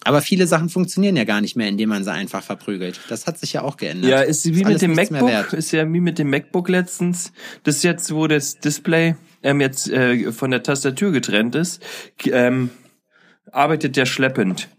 Aber 0.05 0.21
viele 0.21 0.45
Sachen 0.45 0.69
funktionieren 0.69 1.15
ja 1.15 1.23
gar 1.23 1.41
nicht 1.41 1.55
mehr, 1.55 1.67
indem 1.67 1.89
man 1.89 2.03
sie 2.03 2.11
einfach 2.11 2.43
verprügelt. 2.43 2.99
Das 3.09 3.25
hat 3.25 3.39
sich 3.39 3.53
ja 3.53 3.63
auch 3.63 3.75
geändert. 3.75 4.11
Ja, 4.11 4.21
ist 4.21 4.45
wie 4.45 4.61
Ist 4.61 4.67
mit 4.67 4.81
dem 4.83 4.93
MacBook, 4.93 5.53
ist 5.53 5.71
ja 5.71 5.91
wie 5.91 5.99
mit 5.99 6.19
dem 6.19 6.29
MacBook 6.29 6.69
letztens. 6.69 7.33
Das 7.63 7.81
jetzt, 7.81 8.13
wo 8.13 8.27
das 8.27 8.59
Display 8.59 9.15
ähm, 9.41 9.61
jetzt 9.61 9.89
äh, 9.89 10.31
von 10.31 10.51
der 10.51 10.61
Tastatur 10.61 11.11
getrennt 11.11 11.55
ist, 11.55 11.81
ähm, 12.25 12.69
arbeitet 13.51 13.95
der 13.95 14.05
schleppend. 14.05 14.69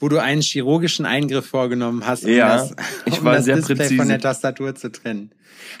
Wo 0.00 0.08
du 0.08 0.20
einen 0.20 0.42
chirurgischen 0.42 1.06
Eingriff 1.06 1.46
vorgenommen 1.46 2.06
hast, 2.06 2.24
um 2.24 2.30
Ja, 2.30 2.56
das, 2.56 2.74
ich 3.06 3.18
um 3.18 3.24
war 3.24 3.34
das 3.34 3.44
sehr 3.44 3.56
Display 3.56 3.76
präzise. 3.76 3.96
von 3.96 4.08
der 4.08 4.20
Tastatur 4.20 4.74
zu 4.74 4.90
trennen. 4.90 5.30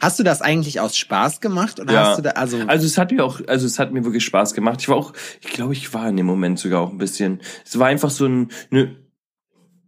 Hast 0.00 0.18
du 0.18 0.22
das 0.22 0.40
eigentlich 0.40 0.80
aus 0.80 0.96
Spaß 0.96 1.40
gemacht 1.40 1.80
oder 1.80 1.92
Ja. 1.92 2.04
hast 2.08 2.18
du 2.18 2.22
da 2.22 2.30
also, 2.30 2.58
Also 2.66 2.86
es 2.86 2.96
hat 2.96 3.10
mir 3.12 3.24
auch, 3.24 3.40
also 3.46 3.66
es 3.66 3.78
hat 3.78 3.92
mir 3.92 4.04
wirklich 4.04 4.24
Spaß 4.24 4.54
gemacht. 4.54 4.80
Ich 4.80 4.88
war 4.88 4.96
auch, 4.96 5.12
ich 5.40 5.48
glaube, 5.48 5.72
ich 5.74 5.92
war 5.92 6.08
in 6.08 6.16
dem 6.16 6.26
Moment 6.26 6.58
sogar 6.58 6.80
auch 6.80 6.90
ein 6.90 6.98
bisschen. 6.98 7.40
Es 7.64 7.78
war 7.78 7.88
einfach 7.88 8.10
so 8.10 8.26
ein, 8.26 8.48
ne, 8.70 8.96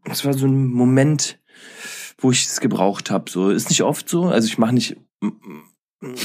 es 0.05 0.25
war 0.25 0.35
so 0.35 0.47
ein 0.47 0.67
Moment, 0.69 1.39
wo 2.19 2.31
ich 2.31 2.45
es 2.47 2.61
gebraucht 2.61 3.11
habe. 3.11 3.31
So 3.31 3.51
ist 3.51 3.69
nicht 3.71 3.83
oft 3.83 4.09
so. 4.09 4.25
Also 4.27 4.47
ich 4.49 4.59
mache 4.59 4.75
nicht, 4.75 4.97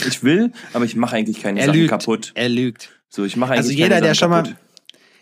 ich 0.08 0.24
will, 0.24 0.52
aber 0.74 0.86
ich 0.86 0.96
mache 0.96 1.16
eigentlich 1.16 1.42
keine 1.42 1.60
er 1.60 1.68
Sachen 1.68 1.80
lügt, 1.80 1.90
kaputt. 1.90 2.32
er 2.36 2.50
lügt. 2.50 2.90
So 3.10 3.24
ich 3.26 3.36
mache 3.36 3.52
eigentlich 3.54 3.60
Also 3.60 3.72
jeder, 3.72 4.02
der 4.02 4.16
Sachen 4.16 4.16
schon 4.16 4.30
mal, 4.30 4.44
kaputt. 4.44 4.56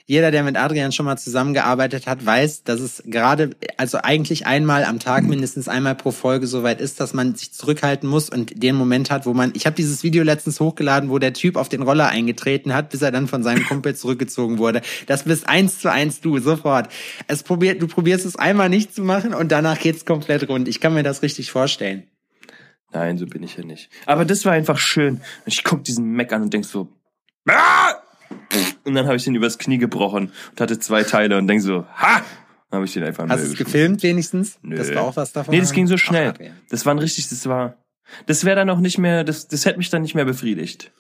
Jeder, 0.10 0.32
der 0.32 0.42
mit 0.42 0.58
Adrian 0.58 0.92
schon 0.92 1.06
mal 1.06 1.18
zusammengearbeitet 1.18 2.08
hat, 2.08 2.26
weiß, 2.26 2.64
dass 2.64 2.80
es 2.80 3.04
gerade, 3.06 3.52
also 3.78 4.00
eigentlich 4.02 4.48
einmal 4.48 4.84
am 4.84 4.98
Tag, 4.98 5.24
mindestens 5.24 5.68
einmal 5.68 5.94
pro 5.94 6.10
Folge 6.10 6.48
soweit 6.48 6.82
ist, 6.82 7.00
dass 7.00 7.14
man 7.14 7.36
sich 7.36 7.54
zurückhalten 7.54 8.10
muss 8.10 8.28
und 8.28 8.64
den 8.64 8.76
Moment 8.76 9.12
hat, 9.12 9.28
wo 9.28 9.36
man, 9.36 9.52
ich 9.54 9.68
habe 9.68 9.76
dieses 9.76 10.02
Video 10.02 10.24
letztens 10.24 10.60
hochgeladen, 10.60 11.12
wo 11.12 11.20
der 11.20 11.34
Typ 11.34 11.58
auf 11.58 11.70
den 11.70 11.84
Roller 11.84 12.08
eingetreten 12.08 12.74
hat, 12.74 12.90
bis 12.90 13.04
er 13.04 13.12
dann 13.12 13.28
von 13.28 13.44
seinem 13.44 13.64
Kumpel 13.68 13.96
zurückgezogen 13.96 14.58
wurde. 14.58 14.82
Das 15.06 15.26
bist 15.26 15.48
eins 15.48 15.78
zu 15.78 15.92
eins 15.92 16.22
du, 16.22 16.40
sofort. 16.40 16.92
Es 17.28 17.44
probiert, 17.44 17.80
du 17.80 17.88
probierst 17.88 18.26
es 18.26 18.36
einmal 18.36 18.70
nicht 18.70 18.96
zu 18.96 19.04
machen 19.04 19.36
und 19.36 19.52
danach 19.52 19.78
geht's 19.78 20.06
komplett 20.06 20.50
rund. 20.50 20.68
Ich 20.68 20.80
kann 20.80 20.96
mir 20.96 21.04
das 21.04 21.22
richtig 21.22 21.52
vorstellen. 21.52 22.08
Nein, 22.92 23.20
so 23.20 23.28
bin 23.28 23.44
ich 23.44 23.58
ja 23.58 23.64
nicht. 23.64 23.92
Aber 24.08 24.26
das 24.26 24.44
war 24.44 24.54
einfach 24.54 24.80
schön. 24.80 25.18
Und 25.18 25.54
ich 25.54 25.64
guck 25.64 25.84
diesen 25.84 26.14
Mac 26.14 26.34
an 26.34 26.42
und 26.42 26.52
denk 26.52 26.66
so, 26.66 26.88
ah! 27.48 27.99
Und 28.84 28.96
dann 28.96 29.06
habe 29.06 29.16
ich 29.16 29.24
den 29.24 29.36
übers 29.36 29.58
Knie 29.58 29.78
gebrochen 29.78 30.32
und 30.52 30.62
hatte 30.62 30.80
zwei 30.80 31.04
Teile 31.04 31.38
und 31.38 31.48
denk 31.48 31.62
so, 31.62 31.86
ha! 31.96 32.22
Dann 32.70 32.78
habe 32.78 32.86
ich 32.86 32.94
den 32.94 33.04
einfach 33.04 33.28
Hast 33.28 33.44
du 33.44 33.48
es 33.48 33.58
gefilmt 33.58 34.04
wenigstens? 34.04 34.60
Nö. 34.62 34.76
Das 34.76 34.94
war 34.94 35.04
auch 35.04 35.16
was 35.16 35.32
davon. 35.32 35.54
Nee, 35.54 35.60
das 35.60 35.72
ging 35.72 35.88
so 35.88 35.96
Ach, 35.96 36.00
schnell. 36.00 36.30
Adrian. 36.30 36.54
Das 36.70 36.86
war 36.86 36.94
ein 36.94 37.00
richtig, 37.00 37.28
das 37.28 37.48
war, 37.48 37.78
das 38.28 38.46
wäre 38.46 38.56
dann 38.56 38.70
auch 38.70 38.80
nicht 38.80 39.00
mehr, 39.00 39.24
das, 39.24 39.48
das 39.48 39.66
hätte 39.66 39.80
mich 39.80 39.90
dann 39.90 40.04
nicht 40.04 40.14
mehr 40.14 40.26
befriedigt. 40.26 40.92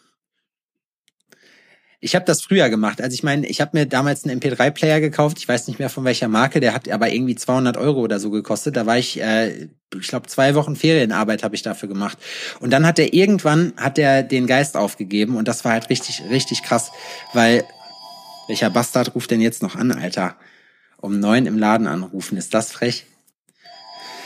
Ich 2.01 2.15
habe 2.15 2.23
das 2.23 2.41
früher 2.41 2.69
gemacht. 2.69 3.01
Also 3.01 3.13
ich 3.13 3.23
meine, 3.23 3.45
ich 3.47 3.59
habe 3.59 3.77
mir 3.77 3.85
damals 3.85 4.23
einen 4.23 4.39
MP3-Player 4.39 5.01
gekauft. 5.01 5.37
Ich 5.37 5.47
weiß 5.47 5.67
nicht 5.67 5.79
mehr 5.79 5.89
von 5.89 6.05
welcher 6.05 6.29
Marke. 6.29 6.61
Der 6.61 6.73
hat 6.73 6.87
aber 6.89 7.11
irgendwie 7.11 7.35
200 7.35 7.75
Euro 7.75 7.99
oder 7.99 8.19
so 8.19 8.29
gekostet. 8.29 8.77
Da 8.77 8.85
war 8.85 8.97
ich, 8.97 9.19
äh, 9.19 9.67
ich 9.93 10.07
glaube, 10.07 10.27
zwei 10.27 10.55
Wochen 10.55 10.77
Ferienarbeit 10.77 11.43
habe 11.43 11.55
ich 11.55 11.61
dafür 11.61 11.89
gemacht. 11.89 12.17
Und 12.61 12.71
dann 12.71 12.85
hat 12.85 12.99
er 12.99 13.13
irgendwann 13.13 13.73
hat 13.75 13.99
er 13.99 14.23
den 14.23 14.47
Geist 14.47 14.77
aufgegeben 14.77 15.35
und 15.35 15.47
das 15.47 15.65
war 15.65 15.73
halt 15.73 15.89
richtig, 15.89 16.23
richtig 16.29 16.63
krass, 16.63 16.91
weil 17.33 17.65
welcher 18.47 18.69
Bastard 18.69 19.13
ruft 19.13 19.31
denn 19.31 19.41
jetzt 19.41 19.61
noch 19.61 19.75
an, 19.75 19.91
Alter? 19.91 20.37
Um 20.97 21.19
neun 21.19 21.45
im 21.45 21.57
Laden 21.57 21.87
anrufen, 21.87 22.37
ist 22.37 22.53
das 22.53 22.71
frech? 22.71 23.05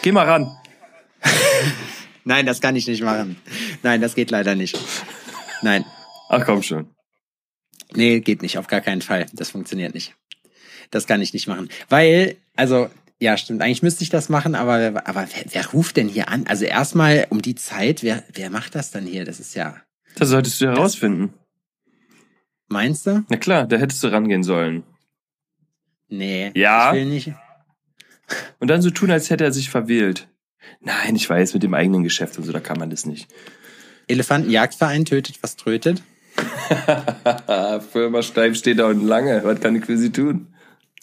Geh 0.01 0.11
mal 0.11 0.27
ran. 0.27 0.51
Nein, 2.23 2.45
das 2.45 2.61
kann 2.61 2.75
ich 2.75 2.87
nicht 2.87 3.03
machen. 3.03 3.37
Nein, 3.81 3.99
das 3.99 4.15
geht 4.15 4.31
leider 4.31 4.55
nicht. 4.55 4.77
Nein. 5.61 5.85
Ach 6.29 6.43
komm 6.45 6.63
schon. 6.63 6.93
Nee, 7.95 8.19
geht 8.21 8.41
nicht, 8.41 8.57
auf 8.57 8.67
gar 8.67 8.81
keinen 8.81 9.01
Fall. 9.01 9.25
Das 9.33 9.51
funktioniert 9.51 9.93
nicht. 9.93 10.13
Das 10.91 11.07
kann 11.07 11.21
ich 11.21 11.33
nicht 11.33 11.47
machen. 11.47 11.69
Weil, 11.89 12.35
also, 12.55 12.89
ja, 13.19 13.37
stimmt, 13.37 13.61
eigentlich 13.61 13.83
müsste 13.83 14.03
ich 14.03 14.09
das 14.09 14.29
machen, 14.29 14.55
aber, 14.55 14.79
wer- 14.79 15.07
aber 15.07 15.27
wer, 15.33 15.43
wer 15.51 15.67
ruft 15.71 15.97
denn 15.97 16.07
hier 16.09 16.29
an? 16.29 16.45
Also 16.47 16.65
erstmal 16.65 17.27
um 17.29 17.41
die 17.41 17.55
Zeit, 17.55 18.03
wer, 18.03 18.23
wer 18.33 18.49
macht 18.49 18.75
das 18.75 18.91
dann 18.91 19.05
hier? 19.05 19.25
Das 19.25 19.39
ist 19.39 19.55
ja, 19.55 19.77
Das 20.15 20.29
solltest 20.29 20.59
du 20.61 20.65
herausfinden. 20.67 21.33
meinst 22.67 23.05
du? 23.07 23.23
Na 23.29 23.37
klar, 23.37 23.65
da 23.67 23.77
hättest 23.77 24.03
du 24.03 24.07
rangehen 24.07 24.43
sollen. 24.43 24.83
Nee. 26.09 26.51
Ja? 26.55 26.91
Ich 26.93 26.99
will 26.99 27.05
nicht. 27.05 27.31
Und 28.59 28.67
dann 28.67 28.81
so 28.81 28.89
tun, 28.89 29.11
als 29.11 29.29
hätte 29.29 29.43
er 29.43 29.51
sich 29.51 29.69
verwählt. 29.69 30.27
Nein, 30.79 31.15
ich 31.15 31.29
weiß, 31.29 31.53
mit 31.53 31.63
dem 31.63 31.73
eigenen 31.73 32.03
Geschäft 32.03 32.37
und 32.37 32.45
so, 32.45 32.51
da 32.51 32.59
kann 32.59 32.77
man 32.79 32.89
das 32.89 33.05
nicht. 33.05 33.27
Elefantenjagdverein 34.07 35.05
tötet, 35.05 35.39
was 35.41 35.55
trötet. 35.55 36.01
Firma 37.91 38.21
Steif 38.21 38.57
steht 38.57 38.79
da 38.79 38.87
unten 38.87 39.07
lange. 39.07 39.43
Was 39.43 39.59
kann 39.59 39.75
ich 39.75 39.85
für 39.85 39.97
sie 39.97 40.11
tun? 40.11 40.47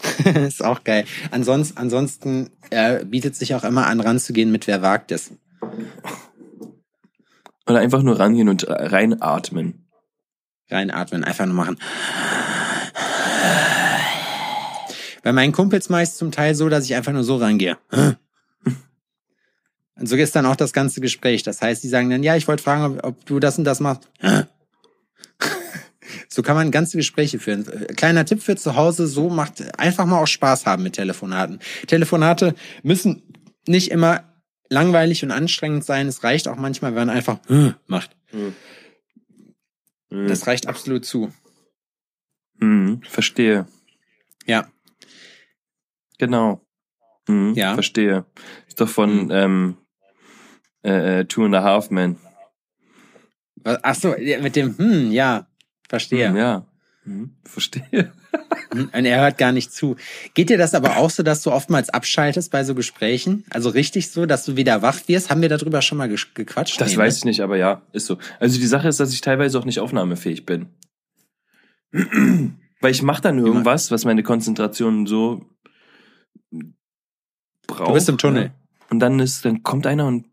ist 0.25 0.65
auch 0.65 0.85
geil. 0.85 1.05
Ansonsten, 1.31 1.79
ansonsten 1.79 2.51
äh, 2.71 3.05
bietet 3.05 3.37
sich 3.37 3.55
auch 3.55 3.65
immer 3.65 3.87
an, 3.87 4.01
ranzugehen 4.01 4.51
mit 4.51 4.67
wer 4.67 4.83
wagt 4.83 5.13
es. 5.13 5.33
Oder 7.67 7.81
einfach 7.81 8.03
nur 8.03 8.19
rangehen 8.19 8.49
und 8.49 8.67
reinatmen. 8.69 9.87
Reinatmen, 10.71 11.25
einfach 11.25 11.47
nur 11.47 11.55
machen. 11.55 11.79
Bei 15.23 15.33
meinen 15.33 15.53
Kumpels 15.53 15.89
meist 15.89 16.17
zum 16.17 16.33
Teil 16.33 16.55
so, 16.55 16.69
dass 16.69 16.85
ich 16.85 16.95
einfach 16.95 17.13
nur 17.13 17.25
so 17.25 17.37
rangehe. 17.37 17.77
Und 20.01 20.09
so 20.09 20.17
ist 20.17 20.35
dann 20.35 20.47
auch 20.47 20.57
das 20.57 20.73
ganze 20.73 21.03
Gespräch. 21.03 21.43
Das 21.43 21.61
heißt, 21.61 21.85
die 21.85 21.89
sagen 21.89 22.09
dann, 22.09 22.23
ja, 22.23 22.37
ich 22.37 22.49
wollte 22.49 22.63
fragen, 22.63 22.99
ob, 22.99 23.05
ob 23.05 23.27
du 23.27 23.39
das 23.39 23.59
und 23.59 23.65
das 23.65 23.81
machst. 23.81 24.09
So 26.33 26.43
kann 26.43 26.55
man 26.55 26.71
ganze 26.71 26.97
Gespräche 26.97 27.39
führen. 27.41 27.65
Kleiner 27.97 28.25
Tipp 28.25 28.41
für 28.41 28.55
zu 28.57 28.77
Hause, 28.77 29.07
so 29.09 29.29
macht 29.31 29.79
einfach 29.79 30.07
mal 30.07 30.21
auch 30.23 30.29
Spaß 30.29 30.65
haben 30.67 30.83
mit 30.85 30.95
Telefonaten. 30.95 31.59
Telefonate 31.89 32.55
müssen 32.85 33.23
nicht 33.67 33.91
immer 33.91 34.23
langweilig 34.69 35.25
und 35.25 35.33
anstrengend 35.33 35.85
sein. 35.85 36.07
Es 36.07 36.23
reicht 36.23 36.47
auch 36.47 36.57
manchmal, 36.57 36.95
wenn 36.95 37.07
man 37.09 37.17
einfach 37.17 37.39
macht. 37.89 38.17
Das 40.11 40.47
reicht 40.47 40.69
absolut 40.69 41.05
zu. 41.05 41.33
Hm, 42.61 43.03
verstehe. 43.03 43.67
Ja. 44.47 44.69
Genau. 46.19 46.65
Hm, 47.27 47.55
Ja. 47.55 47.75
Verstehe. 47.75 48.25
Ist 48.69 48.81
doch 48.81 48.89
von 48.89 49.11
Hm. 49.11 49.31
ähm, 49.33 49.77
äh, 50.85 51.21
äh, 51.21 51.25
Two 51.25 51.45
and 51.45 51.55
a 51.57 51.63
Half 51.63 51.91
Men. 51.91 52.17
Ach 53.65 53.95
so, 53.95 54.15
mit 54.41 54.57
dem, 54.57 54.79
hm, 54.79 55.11
ja, 55.13 55.47
verstehe. 55.91 56.29
Hm, 56.31 56.37
ja. 56.37 56.67
Hm, 57.05 57.31
verstehe. 57.45 58.13
Und 58.73 58.93
er 59.07 59.23
hört 59.23 59.39
gar 59.39 59.53
nicht 59.53 59.73
zu. 59.73 59.97
Geht 60.35 60.51
dir 60.51 60.59
das 60.59 60.75
aber 60.75 60.99
auch 60.99 61.09
so, 61.09 61.23
dass 61.23 61.41
du 61.43 61.51
oftmals 61.51 61.89
abschaltest 61.89 62.53
bei 62.53 62.63
so 62.63 62.75
Gesprächen? 62.75 63.45
Also 63.49 63.71
richtig 63.71 64.11
so, 64.11 64.27
dass 64.27 64.45
du 64.45 64.55
wieder 64.57 64.83
wach 64.83 65.01
wirst? 65.09 65.31
Haben 65.31 65.41
wir 65.41 65.49
darüber 65.49 65.81
schon 65.81 65.97
mal 65.97 66.09
ges- 66.11 66.29
gequatscht? 66.35 66.79
Das 66.79 66.93
Nee, 66.93 66.99
weiß 66.99 67.15
ne? 67.15 67.19
ich 67.19 67.25
nicht, 67.25 67.41
aber 67.41 67.57
ja, 67.57 67.81
ist 67.93 68.05
so. 68.05 68.19
Also 68.39 68.61
die 68.61 68.67
Sache 68.67 68.87
ist, 68.87 69.01
dass 69.01 69.15
ich 69.15 69.23
teilweise 69.23 69.59
auch 69.59 69.65
nicht 69.65 69.81
aufnahmefähig 69.81 70.45
bin. 70.45 70.69
Weil 71.93 72.91
ich 72.91 73.03
mache 73.03 73.23
dann 73.23 73.39
irgendwas, 73.39 73.91
was 73.91 74.05
meine 74.05 74.23
Konzentration 74.23 75.07
so 75.07 75.47
braucht. 77.67 77.89
Du 77.89 77.93
bist 77.95 78.09
im 78.11 78.19
Tunnel. 78.19 78.45
ne? 78.45 78.55
Und 78.91 79.01
dann 79.01 79.19
ist, 79.21 79.45
dann 79.47 79.63
kommt 79.63 79.87
einer 79.87 80.07
und 80.07 80.27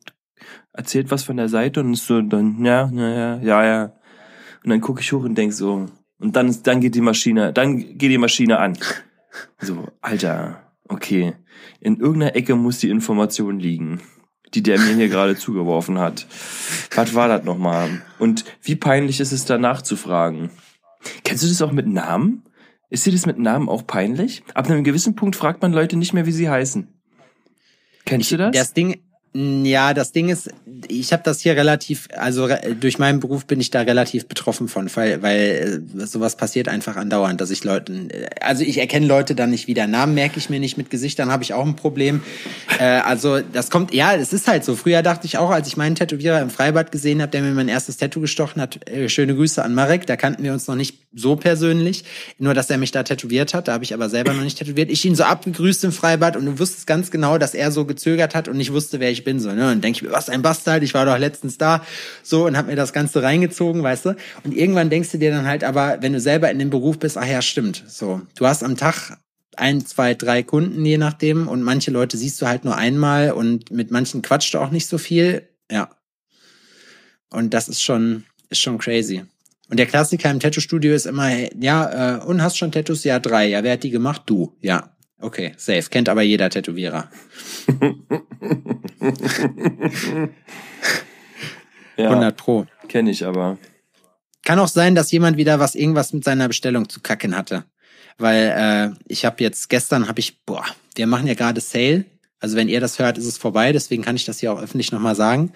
erzählt 0.74 1.12
was 1.12 1.24
von 1.24 1.38
der 1.38 1.50
Seite 1.50 1.80
und 1.80 1.94
ist 1.94 2.06
so, 2.08 2.22
dann, 2.22 2.64
ja, 2.66 2.90
ja, 2.94 3.10
ja, 3.10 3.38
ja, 3.42 3.64
ja. 3.66 3.94
Und 4.64 4.70
dann 4.70 4.82
gucke 4.82 5.02
ich 5.02 5.12
hoch 5.12 5.24
und 5.24 5.36
denk 5.36 5.54
so, 5.54 5.88
und 6.20 6.36
dann, 6.36 6.56
dann 6.64 6.82
geht 6.82 6.96
die 6.96 7.02
Maschine, 7.02 7.54
dann 7.54 7.78
geht 7.98 8.12
die 8.12 8.18
Maschine 8.18 8.60
an. 8.60 8.78
So, 9.60 9.88
Alter, 10.02 10.74
okay. 10.88 11.34
In 11.80 11.98
irgendeiner 11.98 12.36
Ecke 12.36 12.56
muss 12.56 12.80
die 12.80 12.90
Information 12.90 13.60
liegen, 13.60 14.02
die 14.54 14.64
der 14.64 14.80
mir 14.80 14.96
hier 14.96 15.10
gerade 15.10 15.36
zugeworfen 15.36 16.00
hat. 16.00 16.26
Was 16.96 17.14
war 17.14 17.28
das 17.28 17.44
nochmal? 17.44 18.02
Und 18.18 18.46
wie 18.62 18.76
peinlich 18.76 19.20
ist 19.20 19.32
es 19.32 19.46
danach 19.46 19.82
zu 19.82 19.96
fragen? 19.96 20.50
Kennst 21.24 21.44
du 21.44 21.48
das 21.48 21.62
auch 21.62 21.72
mit 21.72 21.88
Namen? 21.88 22.44
Ist 22.90 23.06
dir 23.06 23.12
das 23.12 23.26
mit 23.26 23.38
Namen 23.38 23.70
auch 23.70 23.86
peinlich? 23.86 24.44
Ab 24.54 24.70
einem 24.70 24.84
gewissen 24.84 25.16
Punkt 25.16 25.36
fragt 25.36 25.62
man 25.62 25.74
Leute 25.74 25.98
nicht 25.98 26.14
mehr, 26.14 26.26
wie 26.26 26.32
sie 26.32 26.50
heißen. 26.50 26.88
Kennst 28.06 28.32
du 28.32 28.38
das? 28.38 28.56
Das 28.56 28.74
Ding, 28.74 29.02
ja, 29.38 29.94
das 29.94 30.14
Ding 30.14 30.30
ist, 30.30 30.50
ich 30.88 31.14
habe 31.14 31.22
das 31.22 31.42
hier 31.42 31.56
relativ, 31.56 32.08
also 32.18 32.50
durch 32.80 32.98
meinen 32.98 33.20
Beruf 33.20 33.46
bin 33.46 33.60
ich 33.60 33.70
da 33.70 33.82
relativ 33.82 34.28
betroffen 34.28 34.68
von, 34.68 34.90
weil, 34.96 35.22
weil 35.22 35.84
äh, 35.96 36.06
sowas 36.08 36.38
passiert 36.38 36.68
einfach 36.68 36.96
andauernd, 36.96 37.40
dass 37.40 37.52
ich 37.52 37.64
Leuten, 37.64 38.10
äh, 38.10 38.30
also 38.42 38.64
ich 38.64 38.80
erkenne 38.80 39.06
Leute 39.06 39.36
dann 39.36 39.52
nicht 39.52 39.68
wieder, 39.68 39.86
Namen 39.86 40.16
merke 40.16 40.40
ich 40.40 40.50
mir 40.50 40.60
nicht 40.60 40.78
mit 40.78 40.90
Gesichtern, 40.90 41.32
habe 41.32 41.44
ich 41.44 41.54
auch 41.54 41.68
ein 41.68 41.76
Problem. 41.76 42.24
Äh, 42.80 42.86
also 42.86 43.40
das 43.40 43.70
kommt, 43.70 43.94
ja, 43.94 44.16
es 44.16 44.34
ist 44.34 44.48
halt 44.48 44.66
so. 44.66 44.76
Früher 44.76 45.04
dachte 45.04 45.28
ich 45.28 45.38
auch, 45.38 45.52
als 45.52 45.68
ich 45.68 45.78
meinen 45.78 45.94
Tätowierer 45.94 46.42
im 46.42 46.50
Freibad 46.50 46.92
gesehen 46.92 47.22
habe, 47.22 47.32
der 47.32 47.44
mir 47.44 47.52
mein 47.52 47.68
erstes 47.68 47.98
Tattoo 47.98 48.22
gestochen 48.22 48.60
hat, 48.60 48.90
äh, 48.90 49.08
schöne 49.08 49.36
Grüße 49.36 49.64
an 49.64 49.76
Marek, 49.76 50.08
da 50.08 50.16
kannten 50.16 50.44
wir 50.44 50.54
uns 50.54 50.68
noch 50.68 50.76
nicht 50.76 51.07
so 51.14 51.36
persönlich, 51.36 52.04
nur 52.38 52.54
dass 52.54 52.70
er 52.70 52.78
mich 52.78 52.92
da 52.92 53.04
tätowiert 53.04 53.54
hat, 53.54 53.68
da 53.68 53.74
habe 53.74 53.84
ich 53.84 53.94
aber 53.94 54.10
selber 54.10 54.34
noch 54.34 54.44
nicht 54.44 54.58
tätowiert. 54.58 54.92
Ich 54.92 55.04
ihn 55.06 55.16
so 55.16 55.24
abgegrüßt 55.24 55.84
im 55.86 55.92
Freibad 55.92 56.36
und 56.36 56.46
du 56.46 56.60
wusstest 56.60 56.86
ganz 56.86 57.12
genau, 57.12 57.38
dass 57.38 57.54
er 57.54 57.72
so 57.72 57.86
gezögert 57.86 58.36
hat 58.36 58.48
und 58.48 58.58
nicht 58.58 58.74
wusste, 58.74 59.00
wer 59.00 59.10
ich 59.10 59.24
bin. 59.24 59.40
so, 59.40 59.52
ne? 59.52 59.72
Und 59.72 59.84
denke 59.84 59.98
ich 59.98 60.04
mir, 60.04 60.12
was 60.12 60.30
ein 60.30 60.42
Bastard, 60.42 60.84
ich 60.84 60.94
war 60.94 61.06
doch 61.06 61.18
letztens 61.18 61.58
da, 61.58 61.84
so, 62.24 62.46
und 62.46 62.58
hab 62.58 62.68
mir 62.68 62.76
das 62.76 62.94
Ganze 62.94 63.24
reingezogen, 63.24 63.84
weißt 63.84 64.06
du? 64.06 64.16
Und 64.44 64.54
irgendwann 64.54 64.90
denkst 64.90 65.12
du 65.12 65.18
dir 65.18 65.32
dann 65.32 65.48
halt, 65.48 65.64
aber 65.64 65.98
wenn 66.02 66.14
du 66.14 66.20
selber 66.20 66.52
in 66.52 66.60
dem 66.60 66.70
Beruf 66.70 67.00
bist, 67.00 67.18
ach 67.18 67.28
ja, 67.28 67.42
stimmt, 67.42 67.84
so. 67.88 68.22
Du 68.36 68.46
hast 68.46 68.64
am 68.64 68.76
Tag 68.76 69.18
ein, 69.56 69.86
zwei, 69.86 70.14
drei 70.14 70.44
Kunden, 70.44 70.86
je 70.86 70.98
nachdem, 70.98 71.48
und 71.48 71.64
manche 71.64 71.92
Leute 71.92 72.18
siehst 72.18 72.42
du 72.42 72.48
halt 72.48 72.64
nur 72.64 72.76
einmal 72.76 73.32
und 73.32 73.72
mit 73.72 73.92
manchen 73.92 74.22
quatscht 74.22 74.54
du 74.54 74.60
auch 74.60 74.72
nicht 74.72 74.88
so 74.88 74.98
viel, 74.98 75.48
ja. 75.72 75.90
Und 77.30 77.54
das 77.54 77.68
ist 77.68 77.82
schon, 77.82 78.24
ist 78.50 78.62
schon 78.62 78.78
crazy. 78.78 79.24
Und 79.70 79.78
der 79.78 79.86
Klassiker 79.86 80.32
im 80.32 80.40
Tattoo-Studio 80.40 80.94
ist 80.94 81.06
immer, 81.06 81.30
ja, 81.60 82.18
äh, 82.18 82.24
und 82.24 82.42
hast 82.42 82.58
schon 82.58 82.72
Tattoos? 82.72 83.04
Ja, 83.04 83.20
drei. 83.20 83.48
Ja, 83.48 83.64
wer 83.64 83.74
hat 83.74 83.84
die 83.84 83.90
gemacht? 83.90 84.24
Du. 84.26 84.56
Ja. 84.62 84.92
Okay, 85.20 85.54
safe. 85.58 85.90
Kennt 85.90 86.10
aber 86.10 86.22
jeder 86.22 86.50
Tätowierer. 86.50 87.10
ja, 91.98 92.10
100 92.10 92.38
Pro. 92.38 92.66
Kenne 92.88 93.12
ich 93.12 93.26
aber. 93.26 93.58
Kann 94.46 94.60
auch 94.60 94.68
sein, 94.68 94.94
dass 94.96 95.12
jemand 95.12 95.38
wieder 95.38 95.60
was 95.60 95.74
irgendwas 95.76 96.14
mit 96.14 96.24
seiner 96.24 96.48
Bestellung 96.48 96.88
zu 96.88 97.02
kacken 97.02 97.36
hatte. 97.36 97.66
Weil 98.20 98.54
äh, 98.56 98.92
ich 99.08 99.26
habe 99.26 99.44
jetzt 99.44 99.70
gestern 99.70 100.08
habe 100.08 100.20
ich, 100.20 100.46
boah, 100.46 100.64
wir 100.96 101.08
machen 101.08 101.28
ja 101.28 101.34
gerade 101.34 101.62
Sale 101.62 102.06
also 102.40 102.56
wenn 102.56 102.70
ihr 102.70 102.80
das 102.80 103.00
hört, 103.00 103.18
ist 103.18 103.26
es 103.26 103.38
vorbei, 103.38 103.72
deswegen 103.72 104.04
kann 104.04 104.16
ich 104.16 104.26
das 104.26 104.40
hier 104.40 104.54
auch 104.54 104.62
öffentlich 104.62 104.92
nochmal 104.92 105.16
sagen, 105.16 105.52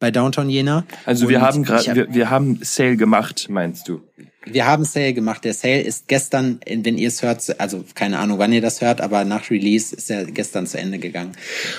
bei 0.00 0.10
Downtown 0.10 0.50
Jena. 0.50 0.84
Also 1.06 1.28
wir 1.28 1.40
haben 1.40 1.62
gerade, 1.62 1.88
hab, 1.88 1.96
wir, 1.96 2.12
wir 2.12 2.30
haben 2.30 2.58
Sale 2.62 2.96
gemacht, 2.96 3.46
meinst 3.48 3.88
du? 3.88 4.02
Wir 4.46 4.66
haben 4.66 4.84
Sale 4.84 5.14
gemacht. 5.14 5.44
Der 5.44 5.54
Sale 5.54 5.80
ist 5.80 6.08
gestern, 6.08 6.60
wenn 6.66 6.98
ihr 6.98 7.08
es 7.08 7.22
hört, 7.22 7.58
also 7.60 7.84
keine 7.94 8.18
Ahnung, 8.18 8.38
wann 8.38 8.52
ihr 8.52 8.60
das 8.60 8.80
hört, 8.80 9.00
aber 9.00 9.24
nach 9.24 9.50
Release 9.50 9.94
ist 9.94 10.10
er 10.10 10.24
gestern 10.26 10.66
zu 10.66 10.78
Ende 10.78 10.98
gegangen. 10.98 11.32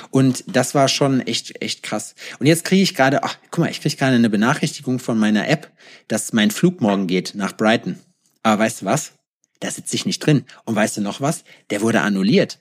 Und 0.09 0.43
das 0.47 0.73
war 0.73 0.87
schon 0.87 1.21
echt, 1.21 1.61
echt 1.61 1.83
krass. 1.83 2.15
Und 2.39 2.47
jetzt 2.47 2.65
kriege 2.65 2.81
ich 2.81 2.95
gerade, 2.95 3.23
ach, 3.23 3.37
guck 3.51 3.65
mal, 3.65 3.69
ich 3.69 3.81
kriege 3.81 3.95
gerade 3.95 4.15
eine 4.15 4.29
Benachrichtigung 4.29 4.99
von 4.99 5.17
meiner 5.17 5.47
App, 5.47 5.71
dass 6.07 6.33
mein 6.33 6.49
Flug 6.49 6.81
morgen 6.81 7.07
geht 7.07 7.33
nach 7.35 7.55
Brighton. 7.55 7.99
Aber 8.41 8.63
weißt 8.63 8.81
du 8.81 8.85
was? 8.85 9.11
Da 9.59 9.69
sitze 9.69 9.95
ich 9.95 10.05
nicht 10.05 10.19
drin. 10.19 10.45
Und 10.65 10.75
weißt 10.75 10.97
du 10.97 11.01
noch 11.01 11.21
was? 11.21 11.43
Der 11.69 11.81
wurde 11.81 12.01
annulliert. 12.01 12.59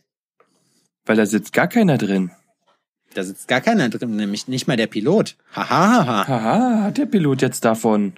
Weil 1.06 1.16
da 1.16 1.26
sitzt 1.26 1.52
gar 1.52 1.68
keiner 1.68 1.98
drin. 1.98 2.30
Da 3.14 3.22
sitzt 3.22 3.48
gar 3.48 3.60
keiner 3.60 3.88
drin, 3.88 4.16
nämlich 4.16 4.48
nicht 4.48 4.66
mal 4.66 4.76
der 4.76 4.86
Pilot. 4.86 5.36
Haha. 5.52 6.06
Haha, 6.06 6.28
Haha 6.28 6.82
hat 6.84 6.98
der 6.98 7.06
Pilot 7.06 7.42
jetzt 7.42 7.64
davon. 7.64 8.14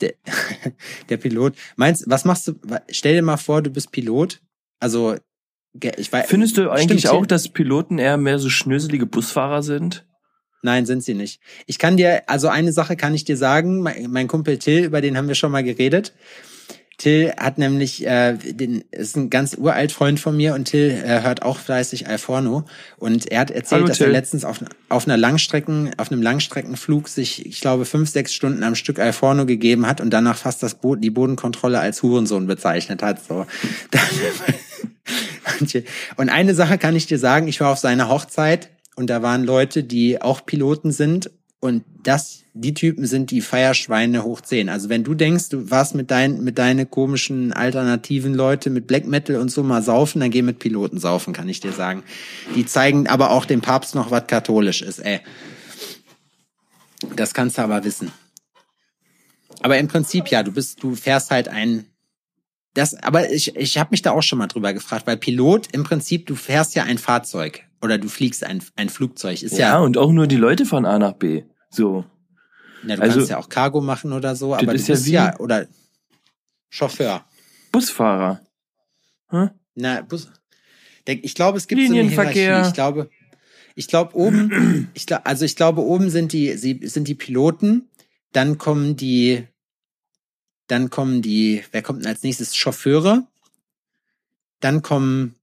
Der, 0.00 0.14
der 1.08 1.16
Pilot. 1.16 1.54
Meinst, 1.76 2.04
was 2.08 2.24
machst 2.24 2.48
du? 2.48 2.54
Stell 2.90 3.14
dir 3.14 3.22
mal 3.22 3.36
vor, 3.36 3.62
du 3.62 3.70
bist 3.70 3.92
Pilot. 3.92 4.40
Also, 4.80 5.16
ich 5.74 6.12
weiß. 6.12 6.26
Findest 6.28 6.58
du 6.58 6.70
eigentlich 6.70 7.08
auch, 7.08 7.26
dass 7.26 7.48
Piloten 7.48 7.98
eher 7.98 8.16
mehr 8.16 8.38
so 8.38 8.48
schnöselige 8.48 9.06
Busfahrer 9.06 9.62
sind? 9.62 10.06
Nein, 10.62 10.86
sind 10.86 11.02
sie 11.02 11.14
nicht. 11.14 11.40
Ich 11.66 11.78
kann 11.78 11.96
dir, 11.96 12.22
also 12.28 12.48
eine 12.48 12.72
Sache 12.72 12.96
kann 12.96 13.14
ich 13.14 13.24
dir 13.24 13.36
sagen, 13.36 13.80
mein, 13.80 14.10
mein 14.10 14.28
Kumpel 14.28 14.58
Till, 14.58 14.84
über 14.84 15.00
den 15.00 15.16
haben 15.16 15.28
wir 15.28 15.34
schon 15.34 15.50
mal 15.50 15.64
geredet. 15.64 16.12
Till 16.98 17.32
hat 17.36 17.58
nämlich, 17.58 18.06
äh, 18.06 18.34
den, 18.34 18.84
ist 18.90 19.16
ein 19.16 19.30
ganz 19.30 19.54
uralt 19.54 19.92
Freund 19.92 20.20
von 20.20 20.36
mir 20.36 20.54
und 20.54 20.66
Till 20.66 20.90
äh, 20.90 21.22
hört 21.22 21.42
auch 21.42 21.58
fleißig 21.58 22.06
Alforno 22.06 22.64
und 22.98 23.30
er 23.30 23.40
hat 23.40 23.50
erzählt, 23.50 23.80
Hallo, 23.80 23.88
dass 23.88 23.98
Till. 23.98 24.06
er 24.06 24.12
letztens 24.12 24.44
auf, 24.44 24.60
auf 24.88 25.06
einer 25.06 25.16
Langstrecken, 25.16 25.90
auf 25.96 26.12
einem 26.12 26.22
Langstreckenflug 26.22 27.08
sich, 27.08 27.46
ich 27.46 27.60
glaube, 27.60 27.84
fünf, 27.84 28.10
sechs 28.10 28.34
Stunden 28.34 28.62
am 28.62 28.74
Stück 28.74 28.98
Alforno 28.98 29.46
gegeben 29.46 29.86
hat 29.86 30.00
und 30.00 30.10
danach 30.10 30.36
fast 30.36 30.62
das 30.62 30.74
Bo 30.74 30.94
die 30.94 31.10
Bodenkontrolle 31.10 31.80
als 31.80 32.02
Hurensohn 32.02 32.46
bezeichnet 32.46 33.02
hat. 33.02 33.24
So. 33.24 33.46
und 36.16 36.28
eine 36.28 36.54
Sache 36.54 36.78
kann 36.78 36.94
ich 36.94 37.06
dir 37.06 37.18
sagen, 37.18 37.48
ich 37.48 37.60
war 37.60 37.70
auf 37.70 37.78
seiner 37.78 38.08
Hochzeit 38.08 38.70
und 38.96 39.08
da 39.08 39.22
waren 39.22 39.44
Leute, 39.44 39.82
die 39.82 40.20
auch 40.20 40.44
Piloten 40.44 40.92
sind 40.92 41.30
und 41.62 41.84
das, 42.02 42.42
die 42.54 42.74
Typen 42.74 43.06
sind 43.06 43.30
die 43.30 43.40
Feierschweine 43.40 44.24
hoch 44.24 44.40
10. 44.40 44.68
Also 44.68 44.88
wenn 44.88 45.04
du 45.04 45.14
denkst, 45.14 45.48
du 45.50 45.70
warst 45.70 45.94
mit 45.94 46.10
deinen, 46.10 46.42
mit 46.42 46.58
deine 46.58 46.86
komischen 46.86 47.52
alternativen 47.52 48.34
Leute 48.34 48.68
mit 48.68 48.88
Black 48.88 49.06
Metal 49.06 49.36
und 49.36 49.48
so 49.48 49.62
mal 49.62 49.80
saufen, 49.80 50.18
dann 50.18 50.32
geh 50.32 50.42
mit 50.42 50.58
Piloten 50.58 50.98
saufen, 50.98 51.32
kann 51.32 51.48
ich 51.48 51.60
dir 51.60 51.70
sagen. 51.70 52.02
Die 52.56 52.66
zeigen 52.66 53.06
aber 53.06 53.30
auch 53.30 53.44
dem 53.44 53.60
Papst 53.60 53.94
noch, 53.94 54.10
was 54.10 54.26
katholisch 54.26 54.82
ist, 54.82 54.98
ey. 54.98 55.20
Das 57.14 57.32
kannst 57.32 57.58
du 57.58 57.62
aber 57.62 57.84
wissen. 57.84 58.10
Aber 59.60 59.78
im 59.78 59.86
Prinzip 59.86 60.26
ja, 60.28 60.42
du 60.42 60.50
bist, 60.50 60.82
du 60.82 60.96
fährst 60.96 61.30
halt 61.30 61.46
ein, 61.46 61.84
das, 62.74 63.00
aber 63.00 63.30
ich, 63.30 63.54
ich 63.54 63.78
habe 63.78 63.90
mich 63.92 64.02
da 64.02 64.10
auch 64.10 64.22
schon 64.22 64.40
mal 64.40 64.48
drüber 64.48 64.72
gefragt, 64.72 65.06
weil 65.06 65.16
Pilot 65.16 65.68
im 65.72 65.84
Prinzip, 65.84 66.26
du 66.26 66.34
fährst 66.34 66.74
ja 66.74 66.82
ein 66.82 66.98
Fahrzeug 66.98 67.62
oder 67.80 67.98
du 67.98 68.08
fliegst 68.08 68.42
ein, 68.42 68.64
ein 68.74 68.88
Flugzeug. 68.88 69.42
Ist 69.42 69.58
ja, 69.58 69.74
ja 69.74 69.78
und 69.78 69.96
auch 69.96 70.10
nur 70.10 70.26
die 70.26 70.36
Leute 70.36 70.66
von 70.66 70.86
A 70.86 70.98
nach 70.98 71.12
B. 71.12 71.44
So. 71.72 72.04
Ja, 72.86 72.96
du 72.96 73.02
also, 73.02 73.16
kannst 73.16 73.30
ja 73.30 73.38
auch 73.38 73.48
Cargo 73.48 73.80
machen 73.80 74.12
oder 74.12 74.36
so, 74.36 74.54
aber 74.54 74.66
du 74.66 74.72
bist 74.72 75.06
ja, 75.08 75.30
ja, 75.30 75.38
oder 75.38 75.66
Chauffeur. 76.68 77.24
Busfahrer. 77.70 78.40
Hm? 79.28 79.50
Na, 79.74 80.02
Bus. 80.02 80.30
Ich 81.06 81.34
glaube, 81.34 81.58
es 81.58 81.66
gibt 81.66 81.80
so 81.86 81.92
eine 81.92 82.08
Hierarchie. 82.08 82.68
Ich 82.68 82.74
glaube, 82.74 83.10
ich 83.74 83.88
glaube 83.88 84.14
oben, 84.14 84.90
ich 84.94 85.06
glaube, 85.06 85.26
also 85.26 85.44
ich 85.44 85.56
glaube 85.56 85.82
oben 85.82 86.10
sind 86.10 86.32
die, 86.32 86.56
sind 86.56 87.08
die 87.08 87.14
Piloten, 87.14 87.88
dann 88.32 88.58
kommen 88.58 88.96
die, 88.96 89.46
dann 90.66 90.90
kommen 90.90 91.22
die, 91.22 91.64
wer 91.72 91.82
kommt 91.82 92.00
denn 92.00 92.08
als 92.08 92.22
nächstes? 92.22 92.54
Chauffeure. 92.54 93.26
Dann 94.60 94.82
kommen, 94.82 95.34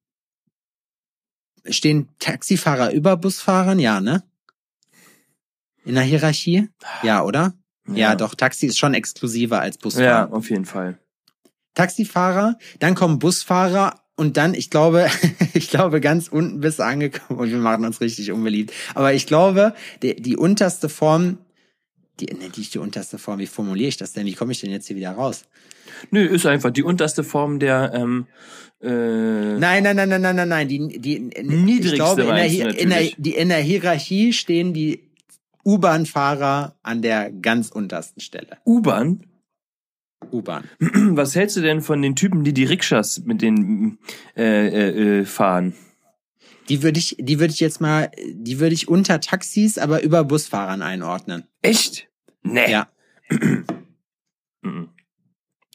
stehen 1.69 2.07
Taxifahrer 2.19 2.91
über 2.93 3.17
Busfahrern, 3.17 3.79
ja, 3.79 3.99
ne? 3.99 4.23
In 5.85 5.95
der 5.95 6.03
Hierarchie? 6.03 6.69
Ja, 7.03 7.23
oder? 7.23 7.53
Ja. 7.87 7.95
ja, 7.95 8.15
doch, 8.15 8.35
Taxi 8.35 8.67
ist 8.67 8.77
schon 8.77 8.93
exklusiver 8.93 9.61
als 9.61 9.77
Busfahrer. 9.77 10.05
Ja, 10.05 10.29
auf 10.29 10.49
jeden 10.49 10.65
Fall. 10.65 10.99
Taxifahrer, 11.73 12.57
dann 12.79 12.95
kommen 12.95 13.19
Busfahrer 13.19 14.01
und 14.15 14.37
dann, 14.37 14.53
ich 14.53 14.69
glaube, 14.69 15.07
ich 15.53 15.69
glaube, 15.69 16.01
ganz 16.01 16.27
unten 16.27 16.59
bist 16.59 16.79
du 16.79 16.83
angekommen 16.83 17.39
und 17.39 17.49
wir 17.49 17.57
machen 17.57 17.85
uns 17.85 18.01
richtig 18.01 18.31
unbeliebt. 18.31 18.73
Aber 18.93 19.13
ich 19.13 19.25
glaube, 19.25 19.73
die, 20.03 20.15
die 20.15 20.35
unterste 20.35 20.89
Form, 20.89 21.37
die, 22.19 22.25
ne, 22.25 22.49
die, 22.53 22.61
die 22.61 22.79
unterste 22.79 23.17
Form, 23.17 23.39
wie 23.39 23.47
formuliere 23.47 23.89
ich 23.89 23.97
das 23.97 24.13
denn? 24.13 24.25
Wie 24.25 24.33
komme 24.33 24.51
ich 24.51 24.59
denn 24.59 24.71
jetzt 24.71 24.87
hier 24.87 24.97
wieder 24.97 25.11
raus? 25.11 25.45
Nö, 26.11 26.25
ist 26.25 26.45
einfach 26.45 26.71
die 26.71 26.83
unterste 26.83 27.23
Form 27.23 27.59
der 27.59 27.91
ähm, 27.93 28.27
äh, 28.81 28.87
Nein, 28.87 29.83
nein, 29.83 29.95
nein, 29.95 30.09
nein, 30.09 30.21
nein, 30.21 30.35
nein, 30.35 30.49
nein. 30.49 30.67
Die, 30.67 30.99
die 30.99 31.19
niedrigste 31.19 31.87
ich 31.87 31.95
glaube, 31.95 32.21
in 32.23 32.35
der, 32.35 32.79
in 32.79 32.89
der, 32.89 33.09
die, 33.17 33.35
in 33.35 33.49
der 33.49 33.59
Hierarchie 33.59 34.33
stehen 34.33 34.73
die 34.73 35.08
U-Bahn-Fahrer 35.69 36.75
an 36.81 37.01
der 37.03 37.31
ganz 37.31 37.69
untersten 37.69 38.21
Stelle. 38.21 38.57
U-Bahn? 38.65 39.25
U-Bahn. 40.31 40.63
Was 40.79 41.35
hältst 41.35 41.57
du 41.57 41.61
denn 41.61 41.81
von 41.81 42.01
den 42.01 42.15
Typen, 42.15 42.43
die 42.43 42.53
die 42.53 42.63
Rikschas 42.63 43.21
mit 43.25 43.43
den 43.43 43.99
äh, 44.35 44.67
äh, 44.67 45.19
äh, 45.19 45.25
fahren? 45.25 45.75
Die 46.69 46.81
würde 46.81 46.97
ich, 46.97 47.17
die 47.19 47.39
würde 47.39 47.53
ich 47.53 47.59
jetzt 47.59 47.81
mal, 47.81 48.09
die 48.33 48.59
würde 48.59 48.73
ich 48.73 48.87
unter 48.87 49.21
Taxis, 49.21 49.77
aber 49.77 50.01
über 50.01 50.23
Busfahrern 50.23 50.81
einordnen. 50.81 51.43
Echt? 51.61 52.09
Nee. 52.41 52.71
Ja. 52.71 52.87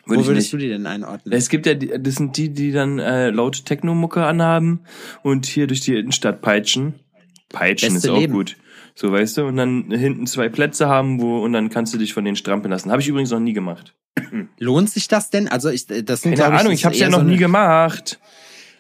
Würde 0.07 0.23
Wo 0.23 0.27
würdest 0.27 0.53
du 0.53 0.59
die 0.59 0.69
denn 0.69 0.87
einordnen? 0.87 1.33
Es 1.33 1.49
gibt 1.49 1.65
ja, 1.65 1.73
das 1.75 2.17
sind 2.17 2.37
die, 2.37 2.51
die 2.51 2.73
dann 2.73 2.99
äh, 2.99 3.31
laute 3.31 3.65
Techno-Mucke 3.65 4.23
anhaben 4.23 4.81
und 5.23 5.47
hier 5.47 5.67
durch 5.67 5.81
die 5.81 5.97
Innenstadt 5.97 6.43
peitschen. 6.43 7.01
Peitschen 7.49 7.95
Beste 7.95 8.09
ist 8.09 8.13
auch 8.13 8.21
Leben. 8.21 8.35
gut. 8.35 8.57
So, 8.97 9.11
weißt 9.11 9.39
du, 9.39 9.47
und 9.47 9.57
dann 9.57 9.91
hinten 9.91 10.27
zwei 10.27 10.49
Plätze 10.49 10.89
haben, 10.89 11.21
wo, 11.21 11.43
und 11.43 11.53
dann 11.53 11.69
kannst 11.69 11.93
du 11.95 11.99
dich 11.99 12.15
von 12.15 12.25
denen 12.25 12.37
strampeln 12.37 12.71
lassen. 12.71 12.91
Habe 12.91 13.03
ich 13.03 13.09
übrigens 13.09 13.31
noch 13.31 13.41
nie 13.41 13.53
gemacht. 13.53 13.95
Lohnt 14.59 14.89
sich 14.89 15.09
das 15.09 15.31
denn? 15.31 15.49
Also 15.49 15.69
ich, 15.69 15.87
das 15.87 16.23
sind, 16.23 16.37
Keine 16.39 16.59
Ahnung, 16.59 16.73
ich, 16.73 16.81
ich 16.81 16.85
habe 16.85 16.97
ja 16.97 17.11
noch 17.11 17.19
so 17.19 17.25
nie 17.25 17.37
gemacht. 17.37 18.21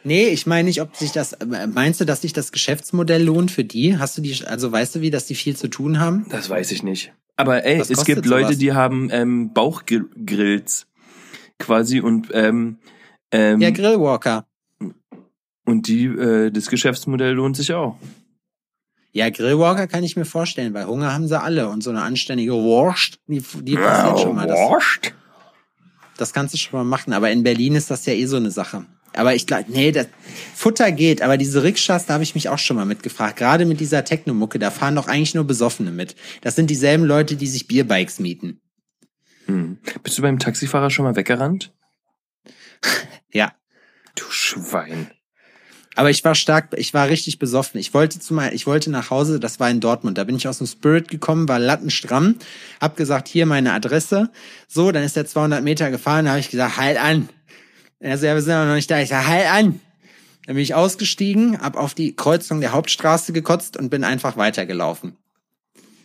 Nee, 0.04 0.28
ich 0.28 0.46
meine 0.46 0.68
nicht, 0.68 0.82
ob 0.82 0.94
sich 0.94 1.12
das, 1.12 1.36
meinst 1.72 2.00
du, 2.00 2.04
dass 2.04 2.20
sich 2.20 2.34
das 2.34 2.52
Geschäftsmodell 2.52 3.24
lohnt 3.24 3.50
für 3.50 3.64
die? 3.64 3.96
Hast 3.98 4.16
du 4.18 4.22
die, 4.22 4.44
also 4.44 4.70
weißt 4.70 4.96
du 4.96 5.00
wie, 5.00 5.10
dass 5.10 5.26
die 5.26 5.34
viel 5.34 5.56
zu 5.56 5.66
tun 5.68 5.98
haben? 5.98 6.26
Das 6.28 6.50
weiß 6.50 6.72
ich 6.72 6.82
nicht. 6.82 7.12
Aber 7.36 7.64
ey, 7.64 7.80
es 7.80 8.04
gibt 8.04 8.26
Leute, 8.26 8.48
sowas? 8.48 8.58
die 8.58 8.72
haben 8.74 9.08
ähm, 9.10 9.52
Bauchgrills 9.52 10.86
quasi 11.58 12.00
und 12.00 12.28
ähm, 12.32 12.78
ähm, 13.32 13.60
Ja, 13.60 13.70
Grillwalker. 13.70 14.46
Und 15.64 15.88
die, 15.88 16.04
äh, 16.04 16.50
das 16.50 16.68
Geschäftsmodell 16.68 17.32
lohnt 17.32 17.56
sich 17.56 17.72
auch. 17.72 17.96
Ja, 19.14 19.30
Grillwalker 19.30 19.86
kann 19.86 20.02
ich 20.02 20.16
mir 20.16 20.24
vorstellen, 20.24 20.74
weil 20.74 20.86
Hunger 20.86 21.12
haben 21.12 21.28
sie 21.28 21.40
alle 21.40 21.68
und 21.68 21.84
so 21.84 21.90
eine 21.90 22.02
anständige 22.02 22.52
Wurst, 22.52 23.20
die, 23.28 23.40
die 23.62 23.76
passiert 23.76 24.18
schon 24.18 24.34
mal. 24.34 24.48
Das? 24.48 24.58
Das 26.16 26.32
kannst 26.32 26.52
du 26.52 26.58
schon 26.58 26.80
mal 26.80 26.84
machen, 26.84 27.12
aber 27.12 27.30
in 27.30 27.44
Berlin 27.44 27.76
ist 27.76 27.92
das 27.92 28.06
ja 28.06 28.12
eh 28.12 28.26
so 28.26 28.36
eine 28.36 28.50
Sache. 28.50 28.86
Aber 29.12 29.32
ich 29.36 29.46
glaube, 29.46 29.66
nee, 29.68 29.92
das 29.92 30.08
Futter 30.56 30.90
geht, 30.90 31.22
aber 31.22 31.36
diese 31.36 31.62
Rikschas, 31.62 32.06
da 32.06 32.14
habe 32.14 32.24
ich 32.24 32.34
mich 32.34 32.48
auch 32.48 32.58
schon 32.58 32.74
mal 32.74 32.86
mitgefragt. 32.86 33.36
Gerade 33.36 33.66
mit 33.66 33.78
dieser 33.78 34.04
Technomucke, 34.04 34.58
da 34.58 34.72
fahren 34.72 34.96
doch 34.96 35.06
eigentlich 35.06 35.36
nur 35.36 35.44
Besoffene 35.44 35.92
mit. 35.92 36.16
Das 36.40 36.56
sind 36.56 36.68
dieselben 36.68 37.04
Leute, 37.04 37.36
die 37.36 37.46
sich 37.46 37.68
Bierbikes 37.68 38.18
mieten. 38.18 38.60
Hm. 39.46 39.78
Bist 40.02 40.18
du 40.18 40.22
beim 40.22 40.40
Taxifahrer 40.40 40.90
schon 40.90 41.04
mal 41.04 41.14
weggerannt? 41.14 41.72
ja. 43.32 43.52
Du 44.16 44.24
Schwein. 44.28 45.12
Aber 45.96 46.10
ich 46.10 46.24
war 46.24 46.34
stark, 46.34 46.70
ich 46.76 46.92
war 46.92 47.08
richtig 47.08 47.38
besoffen. 47.38 47.78
Ich 47.78 47.94
wollte 47.94 48.18
zu 48.18 48.34
mal, 48.34 48.52
ich 48.52 48.66
wollte 48.66 48.90
nach 48.90 49.10
Hause, 49.10 49.38
das 49.38 49.60
war 49.60 49.70
in 49.70 49.80
Dortmund. 49.80 50.18
Da 50.18 50.24
bin 50.24 50.36
ich 50.36 50.48
aus 50.48 50.58
dem 50.58 50.66
Spirit 50.66 51.08
gekommen, 51.08 51.48
war 51.48 51.58
lattenstramm, 51.58 52.36
hab 52.80 52.96
gesagt, 52.96 53.28
hier 53.28 53.46
meine 53.46 53.72
Adresse. 53.72 54.30
So, 54.66 54.90
dann 54.90 55.04
ist 55.04 55.16
er 55.16 55.26
200 55.26 55.62
Meter 55.62 55.90
gefahren, 55.90 56.24
da 56.24 56.32
habe 56.32 56.40
ich 56.40 56.50
gesagt, 56.50 56.76
halt 56.76 56.98
an. 56.98 57.28
Er 58.00 58.18
so, 58.18 58.26
ja, 58.26 58.34
wir 58.34 58.42
sind 58.42 58.52
aber 58.52 58.66
noch 58.66 58.74
nicht 58.74 58.90
da. 58.90 59.00
Ich 59.00 59.08
sag, 59.08 59.26
halt 59.26 59.46
an. 59.50 59.80
Dann 60.46 60.56
bin 60.56 60.62
ich 60.62 60.74
ausgestiegen, 60.74 61.60
hab 61.60 61.76
auf 61.76 61.94
die 61.94 62.14
Kreuzung 62.14 62.60
der 62.60 62.72
Hauptstraße 62.72 63.32
gekotzt 63.32 63.76
und 63.76 63.88
bin 63.88 64.04
einfach 64.04 64.36
weitergelaufen. 64.36 65.16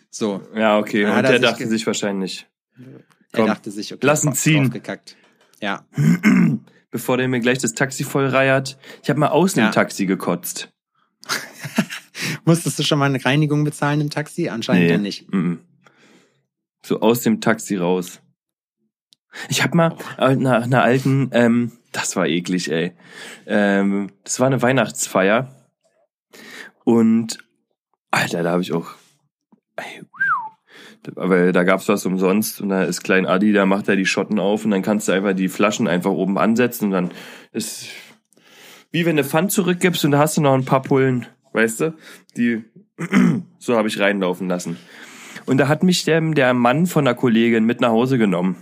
So. 0.09 0.41
Ja, 0.55 0.77
okay. 0.77 1.05
Und 1.05 1.11
er 1.11 1.21
der 1.23 1.31
sich 1.33 1.41
dachte 1.41 1.67
sich 1.67 1.85
wahrscheinlich, 1.87 2.47
Er 2.77 2.85
Komm, 3.33 3.47
dachte 3.47 3.71
sich, 3.71 3.93
okay, 3.93 4.05
lass 4.05 4.23
ihn 4.23 4.33
ziehen. 4.33 4.81
Ja. 5.61 5.85
bevor 6.91 7.17
der 7.17 7.27
mir 7.27 7.39
gleich 7.39 7.59
das 7.59 7.73
Taxi 7.73 8.03
voll 8.03 8.27
reiert, 8.27 8.77
ich 9.03 9.09
habe 9.09 9.19
mal 9.19 9.27
außen 9.29 9.59
Ja. 9.59 9.67
im 9.67 9.71
Taxi 9.73 10.05
gekotzt. 10.05 10.69
Musstest 12.45 12.77
du 12.79 12.83
schon 12.83 12.99
mal 12.99 13.05
eine 13.05 13.23
Reinigung 13.23 13.63
bezahlen 13.63 14.01
im 14.01 14.09
Taxi? 14.09 14.49
Anscheinend 14.49 14.91
dann 14.91 15.01
nicht. 15.01 15.31
mhm. 15.33 15.59
So 16.85 17.01
aus 17.01 17.21
dem 17.21 17.41
Taxi 17.41 17.75
raus. 17.75 18.21
Ich 19.49 19.63
habe 19.63 19.75
mal 19.77 19.95
äh, 20.17 20.35
nach 20.35 20.63
einer 20.63 20.81
alten, 20.81 21.29
ähm, 21.33 21.73
das 21.91 22.15
war 22.15 22.25
eklig, 22.27 22.71
ey. 22.71 22.93
Ähm, 23.45 24.11
das 24.23 24.39
war 24.39 24.47
eine 24.47 24.61
Weihnachtsfeier. 24.61 25.53
Und 26.85 27.37
Alter, 28.11 28.43
da 28.43 28.51
habe 28.51 28.61
ich 28.61 28.71
auch. 28.73 28.91
Ey, 29.75 30.01
aber 31.15 31.51
da 31.51 31.63
gab's 31.63 31.87
was 31.87 32.05
umsonst 32.05 32.61
und 32.61 32.69
da 32.69 32.83
ist 32.83 33.03
Klein 33.03 33.25
Adi, 33.25 33.53
da 33.53 33.65
macht 33.65 33.87
er 33.87 33.95
die 33.95 34.05
Schotten 34.05 34.39
auf 34.39 34.65
und 34.65 34.71
dann 34.71 34.81
kannst 34.81 35.07
du 35.07 35.11
einfach 35.11 35.33
die 35.33 35.47
Flaschen 35.47 35.87
einfach 35.87 36.11
oben 36.11 36.37
ansetzen 36.37 36.85
und 36.85 36.91
dann 36.91 37.11
ist 37.51 37.89
wie 38.91 39.05
wenn 39.05 39.17
du 39.17 39.23
Pfand 39.23 39.51
zurückgibst 39.51 40.03
und 40.05 40.11
da 40.11 40.19
hast 40.19 40.37
du 40.37 40.41
noch 40.41 40.53
ein 40.53 40.65
paar 40.65 40.81
Pullen, 40.81 41.27
weißt 41.53 41.81
du? 41.81 41.93
Die 42.35 42.63
so 43.59 43.77
habe 43.77 43.87
ich 43.87 43.99
reinlaufen 43.99 44.47
lassen. 44.47 44.77
Und 45.45 45.57
da 45.57 45.67
hat 45.67 45.83
mich 45.83 46.03
der, 46.05 46.21
der 46.21 46.53
Mann 46.53 46.85
von 46.85 47.05
der 47.05 47.15
Kollegin 47.15 47.65
mit 47.65 47.81
nach 47.81 47.89
Hause 47.89 48.17
genommen. 48.17 48.57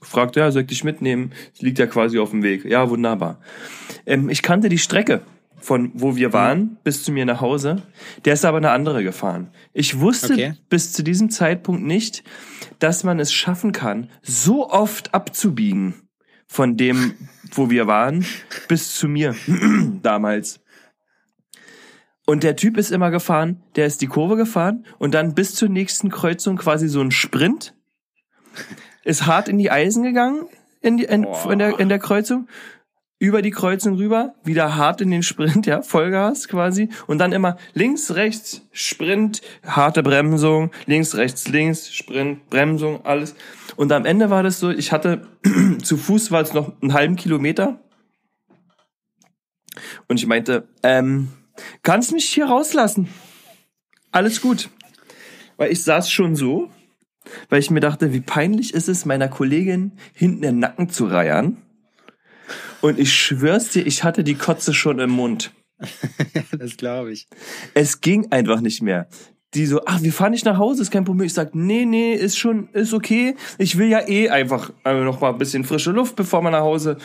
Fragt, 0.00 0.36
ja, 0.36 0.50
soll 0.50 0.62
ich 0.62 0.68
dich 0.68 0.84
mitnehmen? 0.84 1.32
Das 1.52 1.62
liegt 1.62 1.78
ja 1.78 1.86
quasi 1.86 2.18
auf 2.18 2.30
dem 2.30 2.42
Weg. 2.42 2.64
Ja, 2.64 2.88
wunderbar. 2.90 3.40
Ähm, 4.06 4.28
ich 4.28 4.42
kannte 4.42 4.68
die 4.68 4.78
Strecke 4.78 5.22
von 5.64 5.90
wo 5.94 6.14
wir 6.14 6.34
waren 6.34 6.76
bis 6.84 7.02
zu 7.04 7.10
mir 7.10 7.24
nach 7.24 7.40
Hause. 7.40 7.82
Der 8.26 8.34
ist 8.34 8.44
aber 8.44 8.58
eine 8.58 8.70
andere 8.70 9.02
gefahren. 9.02 9.50
Ich 9.72 9.98
wusste 9.98 10.34
Okay. 10.34 10.54
bis 10.68 10.92
zu 10.92 11.02
diesem 11.02 11.30
Zeitpunkt 11.30 11.82
nicht, 11.82 12.22
dass 12.78 13.02
man 13.02 13.18
es 13.18 13.32
schaffen 13.32 13.72
kann, 13.72 14.10
so 14.20 14.68
oft 14.68 15.14
abzubiegen 15.14 15.94
von 16.46 16.76
dem, 16.76 17.14
wo 17.52 17.70
wir 17.70 17.86
waren, 17.86 18.26
bis 18.68 18.94
zu 18.94 19.08
mir 19.08 19.34
damals. 20.02 20.60
Und 22.26 22.42
der 22.42 22.56
Typ 22.56 22.76
ist 22.76 22.90
immer 22.90 23.10
gefahren, 23.10 23.62
der 23.76 23.86
ist 23.86 24.02
die 24.02 24.06
Kurve 24.06 24.36
gefahren 24.36 24.84
und 24.98 25.14
dann 25.14 25.34
bis 25.34 25.54
zur 25.54 25.70
nächsten 25.70 26.10
Kreuzung 26.10 26.56
quasi 26.56 26.88
so 26.88 27.00
ein 27.00 27.10
Sprint. 27.10 27.74
Ist 29.02 29.26
hart 29.26 29.48
in 29.48 29.56
die 29.58 29.70
Eisen 29.70 30.02
gegangen 30.02 30.46
in, 30.82 30.98
die, 30.98 31.04
in, 31.04 31.24
in, 31.50 31.58
der, 31.58 31.80
in 31.80 31.88
der 31.88 31.98
Kreuzung. 31.98 32.48
Über 33.24 33.40
die 33.40 33.52
Kreuzung 33.52 33.94
rüber, 33.94 34.34
wieder 34.44 34.76
hart 34.76 35.00
in 35.00 35.10
den 35.10 35.22
Sprint, 35.22 35.64
ja, 35.66 35.80
Vollgas 35.80 36.46
quasi. 36.46 36.90
Und 37.06 37.16
dann 37.16 37.32
immer 37.32 37.56
links, 37.72 38.14
rechts, 38.14 38.60
Sprint, 38.70 39.40
harte 39.66 40.02
Bremsung, 40.02 40.70
links, 40.84 41.14
rechts, 41.14 41.48
links, 41.48 41.90
Sprint, 41.90 42.50
Bremsung, 42.50 43.06
alles. 43.06 43.34
Und 43.76 43.92
am 43.92 44.04
Ende 44.04 44.28
war 44.28 44.42
das 44.42 44.60
so, 44.60 44.68
ich 44.68 44.92
hatte, 44.92 45.26
zu 45.82 45.96
Fuß 45.96 46.32
war 46.32 46.42
es 46.42 46.52
noch 46.52 46.74
einen 46.82 46.92
halben 46.92 47.16
Kilometer. 47.16 47.80
Und 50.06 50.20
ich 50.20 50.26
meinte, 50.26 50.68
ähm, 50.82 51.28
kannst 51.82 52.12
mich 52.12 52.26
hier 52.26 52.44
rauslassen. 52.44 53.08
Alles 54.12 54.42
gut. 54.42 54.68
Weil 55.56 55.72
ich 55.72 55.82
saß 55.82 56.10
schon 56.10 56.36
so, 56.36 56.70
weil 57.48 57.60
ich 57.60 57.70
mir 57.70 57.80
dachte, 57.80 58.12
wie 58.12 58.20
peinlich 58.20 58.74
ist 58.74 58.90
es, 58.90 59.06
meiner 59.06 59.28
Kollegin 59.28 59.92
hinten 60.12 60.42
den 60.42 60.58
Nacken 60.58 60.90
zu 60.90 61.06
reiern. 61.06 61.56
Und 62.80 62.98
ich 62.98 63.12
schwör's 63.12 63.70
dir, 63.70 63.86
ich 63.86 64.04
hatte 64.04 64.24
die 64.24 64.34
Kotze 64.34 64.74
schon 64.74 64.98
im 64.98 65.10
Mund. 65.10 65.52
das 66.58 66.76
glaube 66.76 67.12
ich. 67.12 67.26
Es 67.74 68.00
ging 68.00 68.30
einfach 68.30 68.60
nicht 68.60 68.82
mehr. 68.82 69.08
Die 69.54 69.66
so, 69.66 69.82
ach, 69.86 70.02
wir 70.02 70.12
fahren 70.12 70.32
nicht 70.32 70.44
nach 70.44 70.58
Hause, 70.58 70.82
ist 70.82 70.90
kein 70.90 71.04
Problem. 71.04 71.26
Ich 71.26 71.34
sag, 71.34 71.54
nee, 71.54 71.84
nee, 71.84 72.12
ist 72.14 72.36
schon, 72.36 72.68
ist 72.72 72.92
okay. 72.92 73.36
Ich 73.56 73.78
will 73.78 73.88
ja 73.88 74.06
eh 74.08 74.28
einfach 74.28 74.72
äh, 74.84 75.04
noch 75.04 75.20
mal 75.20 75.30
ein 75.30 75.38
bisschen 75.38 75.62
frische 75.62 75.92
Luft, 75.92 76.16
bevor 76.16 76.42
man 76.42 76.52
nach 76.52 76.62
Hause. 76.62 76.96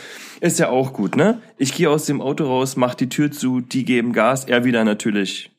Ist 0.41 0.57
ja 0.57 0.69
auch 0.69 0.93
gut, 0.93 1.15
ne? 1.15 1.41
Ich 1.59 1.75
gehe 1.75 1.89
aus 1.89 2.05
dem 2.05 2.21
Auto 2.21 2.45
raus, 2.45 2.75
mach 2.75 2.95
die 2.95 3.07
Tür 3.07 3.31
zu, 3.31 3.61
die 3.61 3.85
geben 3.85 4.13
Gas, 4.13 4.45
er 4.45 4.65
wieder 4.65 4.83
natürlich. 4.83 5.51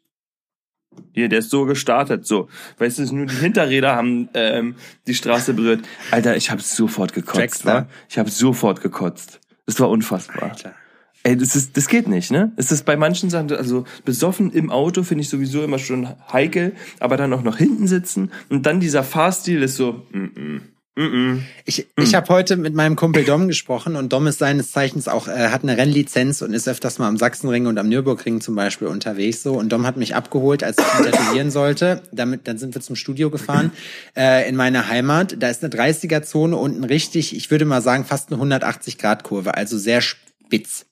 Hier, 1.12 1.28
der 1.28 1.38
ist 1.40 1.50
so 1.50 1.64
gestartet, 1.64 2.26
so. 2.26 2.48
Weißt 2.78 2.98
du, 2.98 3.14
nur 3.14 3.26
die 3.26 3.36
Hinterräder 3.36 3.94
haben 3.94 4.28
ähm, 4.34 4.74
die 5.06 5.14
Straße 5.14 5.54
berührt. 5.54 5.86
Alter, 6.10 6.36
ich 6.36 6.50
habe 6.50 6.60
sofort 6.60 7.12
gekotzt, 7.12 7.36
Trackstar. 7.36 7.82
wa? 7.82 7.88
Ich 8.08 8.18
habe 8.18 8.30
sofort 8.30 8.80
gekotzt. 8.80 9.40
Das 9.70 9.78
war 9.78 9.88
unfassbar. 9.88 10.50
Alter. 10.50 10.74
Ey, 11.22 11.36
das 11.36 11.54
ist, 11.54 11.76
das 11.76 11.86
geht 11.86 12.08
nicht, 12.08 12.32
ne? 12.32 12.50
Es 12.56 12.72
ist 12.72 12.84
bei 12.84 12.96
manchen 12.96 13.30
Sachen, 13.30 13.52
also 13.52 13.84
besoffen 14.04 14.50
im 14.50 14.68
Auto 14.68 15.04
finde 15.04 15.22
ich 15.22 15.28
sowieso 15.28 15.62
immer 15.62 15.78
schon 15.78 16.08
heikel, 16.32 16.74
aber 16.98 17.16
dann 17.16 17.32
auch 17.32 17.42
noch 17.42 17.56
hinten 17.56 17.86
sitzen 17.86 18.32
und 18.48 18.66
dann 18.66 18.80
dieser 18.80 19.04
Fahrstil 19.04 19.62
ist 19.62 19.76
so, 19.76 20.06
mm 20.10 20.24
-mm, 20.24 20.60
mm 20.96 21.02
-mm. 21.02 21.38
Ich, 21.64 21.86
ich 21.96 22.14
habe 22.14 22.28
heute 22.28 22.56
mit 22.56 22.74
meinem 22.74 22.96
Kumpel 22.96 23.24
Dom 23.24 23.48
gesprochen 23.48 23.96
und 23.96 24.12
Dom 24.12 24.26
ist 24.26 24.38
seines 24.38 24.72
Zeichens 24.72 25.08
auch, 25.08 25.28
äh, 25.28 25.48
hat 25.48 25.62
eine 25.62 25.76
Rennlizenz 25.76 26.42
und 26.42 26.52
ist 26.52 26.68
öfters 26.68 26.98
mal 26.98 27.08
am 27.08 27.16
Sachsenring 27.16 27.66
und 27.66 27.78
am 27.78 27.88
Nürburgring 27.88 28.40
zum 28.40 28.54
Beispiel 28.54 28.88
unterwegs 28.88 29.42
so. 29.42 29.54
Und 29.54 29.70
Dom 29.70 29.86
hat 29.86 29.96
mich 29.96 30.14
abgeholt, 30.14 30.62
als 30.62 30.78
ich 30.78 30.98
ihn 30.98 31.10
tätowieren 31.10 31.50
sollte. 31.50 32.02
Damit, 32.12 32.48
dann 32.48 32.58
sind 32.58 32.74
wir 32.74 32.82
zum 32.82 32.96
Studio 32.96 33.30
gefahren 33.30 33.72
äh, 34.16 34.48
in 34.48 34.56
meine 34.56 34.88
Heimat. 34.88 35.36
Da 35.38 35.48
ist 35.48 35.64
eine 35.64 35.72
30er-Zone 35.72 36.56
unten 36.56 36.84
richtig, 36.84 37.36
ich 37.36 37.50
würde 37.50 37.64
mal 37.64 37.82
sagen, 37.82 38.04
fast 38.04 38.32
eine 38.32 38.42
180-Grad-Kurve, 38.42 39.54
also 39.54 39.78
sehr 39.78 40.00
spitz. 40.00 40.86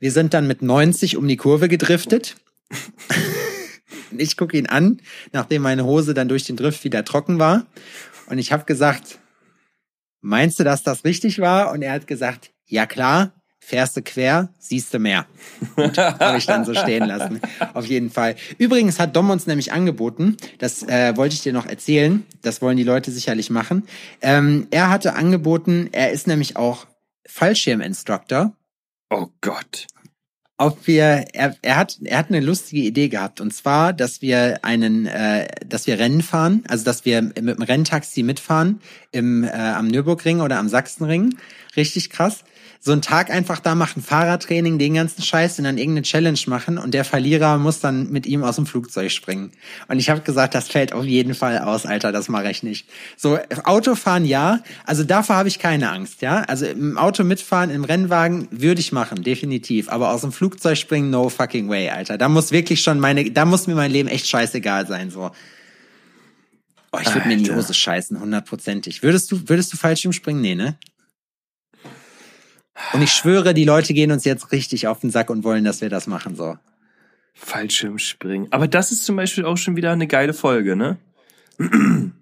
Wir 0.00 0.12
sind 0.12 0.34
dann 0.34 0.46
mit 0.46 0.62
90 0.62 1.16
um 1.16 1.26
die 1.26 1.36
Kurve 1.36 1.68
gedriftet. 1.68 2.36
Und 4.10 4.20
ich 4.20 4.36
gucke 4.36 4.56
ihn 4.56 4.66
an, 4.66 5.00
nachdem 5.32 5.62
meine 5.62 5.84
Hose 5.84 6.14
dann 6.14 6.28
durch 6.28 6.44
den 6.44 6.56
Drift 6.56 6.84
wieder 6.84 7.04
trocken 7.04 7.38
war. 7.38 7.66
Und 8.28 8.38
ich 8.38 8.52
habe 8.52 8.64
gesagt, 8.64 9.18
meinst 10.20 10.58
du, 10.58 10.64
dass 10.64 10.82
das 10.82 11.04
richtig 11.04 11.40
war? 11.40 11.72
Und 11.72 11.82
er 11.82 11.92
hat 11.92 12.06
gesagt, 12.06 12.50
ja 12.66 12.86
klar, 12.86 13.32
fährst 13.60 13.96
du 13.96 14.02
quer, 14.02 14.48
siehst 14.58 14.92
du 14.94 14.98
mehr. 14.98 15.26
Habe 15.76 16.38
ich 16.38 16.46
dann 16.46 16.64
so 16.64 16.74
stehen 16.74 17.06
lassen. 17.06 17.40
Auf 17.74 17.86
jeden 17.86 18.10
Fall. 18.10 18.36
Übrigens 18.58 18.98
hat 18.98 19.14
Dom 19.16 19.30
uns 19.30 19.46
nämlich 19.46 19.72
angeboten, 19.72 20.36
das 20.58 20.82
äh, 20.82 21.16
wollte 21.16 21.34
ich 21.34 21.42
dir 21.42 21.52
noch 21.52 21.66
erzählen, 21.66 22.24
das 22.42 22.62
wollen 22.62 22.76
die 22.76 22.84
Leute 22.84 23.10
sicherlich 23.10 23.50
machen. 23.50 23.86
Ähm, 24.20 24.68
er 24.70 24.90
hatte 24.90 25.14
angeboten, 25.14 25.88
er 25.92 26.12
ist 26.12 26.26
nämlich 26.26 26.56
auch 26.56 26.86
Fallschirminstructor 27.26 28.52
Oh 29.10 29.28
Gott. 29.40 29.86
Ob 30.58 30.86
wir 30.86 31.24
er, 31.32 31.56
er 31.62 31.76
hat 31.76 31.98
er 32.04 32.18
hat 32.18 32.28
eine 32.28 32.40
lustige 32.40 32.82
Idee 32.82 33.08
gehabt 33.08 33.40
und 33.40 33.54
zwar, 33.54 33.92
dass 33.92 34.20
wir 34.20 34.58
einen 34.64 35.06
äh, 35.06 35.46
dass 35.66 35.86
wir 35.86 35.98
Rennen 35.98 36.22
fahren, 36.22 36.64
also 36.68 36.84
dass 36.84 37.04
wir 37.04 37.22
mit 37.22 37.36
dem 37.38 37.62
Renntaxi 37.62 38.24
mitfahren 38.24 38.80
im 39.12 39.44
äh, 39.44 39.50
am 39.50 39.86
Nürburgring 39.86 40.40
oder 40.40 40.58
am 40.58 40.68
Sachsenring, 40.68 41.36
richtig 41.76 42.10
krass. 42.10 42.44
So 42.80 42.92
einen 42.92 43.02
Tag 43.02 43.30
einfach 43.30 43.58
da 43.58 43.74
machen, 43.74 44.02
Fahrradtraining, 44.02 44.78
den 44.78 44.94
ganzen 44.94 45.22
Scheiß 45.22 45.58
und 45.58 45.64
dann 45.64 45.78
irgendeine 45.78 46.02
Challenge 46.02 46.38
machen 46.46 46.78
und 46.78 46.94
der 46.94 47.04
Verlierer 47.04 47.58
muss 47.58 47.80
dann 47.80 48.10
mit 48.10 48.26
ihm 48.26 48.44
aus 48.44 48.56
dem 48.56 48.66
Flugzeug 48.66 49.10
springen. 49.10 49.50
Und 49.88 49.98
ich 49.98 50.10
habe 50.10 50.20
gesagt, 50.20 50.54
das 50.54 50.68
fällt 50.68 50.92
auf 50.92 51.04
jeden 51.04 51.34
Fall 51.34 51.58
aus, 51.58 51.86
Alter, 51.86 52.12
das 52.12 52.28
mache 52.28 52.50
ich 52.50 52.62
nicht. 52.62 52.88
So 53.16 53.38
Autofahren 53.64 54.24
ja, 54.24 54.60
also 54.86 55.02
davor 55.04 55.36
habe 55.36 55.48
ich 55.48 55.58
keine 55.58 55.90
Angst, 55.90 56.22
ja? 56.22 56.42
Also 56.42 56.66
im 56.66 56.96
Auto 56.96 57.24
mitfahren, 57.24 57.70
im 57.70 57.84
Rennwagen 57.84 58.48
würde 58.50 58.80
ich 58.80 58.92
machen, 58.92 59.22
definitiv, 59.22 59.88
aber 59.88 60.12
aus 60.12 60.20
dem 60.20 60.32
Flugzeug 60.32 60.78
springen 60.78 61.10
no 61.10 61.28
fucking 61.28 61.68
way, 61.68 61.90
Alter. 61.90 62.16
Da 62.16 62.28
muss 62.28 62.52
wirklich 62.52 62.80
schon 62.80 63.00
meine 63.00 63.30
da 63.30 63.44
muss 63.44 63.66
mir 63.66 63.74
mein 63.74 63.90
Leben 63.90 64.08
echt 64.08 64.28
scheißegal 64.28 64.86
sein 64.86 65.10
so. 65.10 65.30
Oh, 66.92 66.98
ich 67.02 67.14
würde 67.14 67.28
mir 67.28 67.34
in 67.34 67.44
die. 67.44 67.52
Hose 67.52 67.74
scheißen, 67.74 68.18
hundertprozentig. 68.18 69.02
Würdest 69.02 69.30
du, 69.30 69.48
würdest 69.48 69.72
du 69.72 69.76
Fallschirm 69.76 70.12
springen? 70.12 70.40
Nee, 70.40 70.54
ne? 70.54 70.78
Und 72.92 73.02
ich 73.02 73.12
schwöre, 73.12 73.54
die 73.54 73.64
Leute 73.64 73.94
gehen 73.94 74.12
uns 74.12 74.24
jetzt 74.24 74.52
richtig 74.52 74.86
auf 74.86 75.00
den 75.00 75.10
Sack 75.10 75.30
und 75.30 75.44
wollen, 75.44 75.64
dass 75.64 75.80
wir 75.80 75.90
das 75.90 76.06
machen, 76.06 76.36
so. 76.36 76.56
Fallschirmspringen. 77.34 78.52
Aber 78.52 78.66
das 78.66 78.90
ist 78.90 79.04
zum 79.04 79.16
Beispiel 79.16 79.44
auch 79.44 79.56
schon 79.56 79.76
wieder 79.76 79.92
eine 79.92 80.06
geile 80.06 80.34
Folge, 80.34 80.76
ne? 80.76 80.98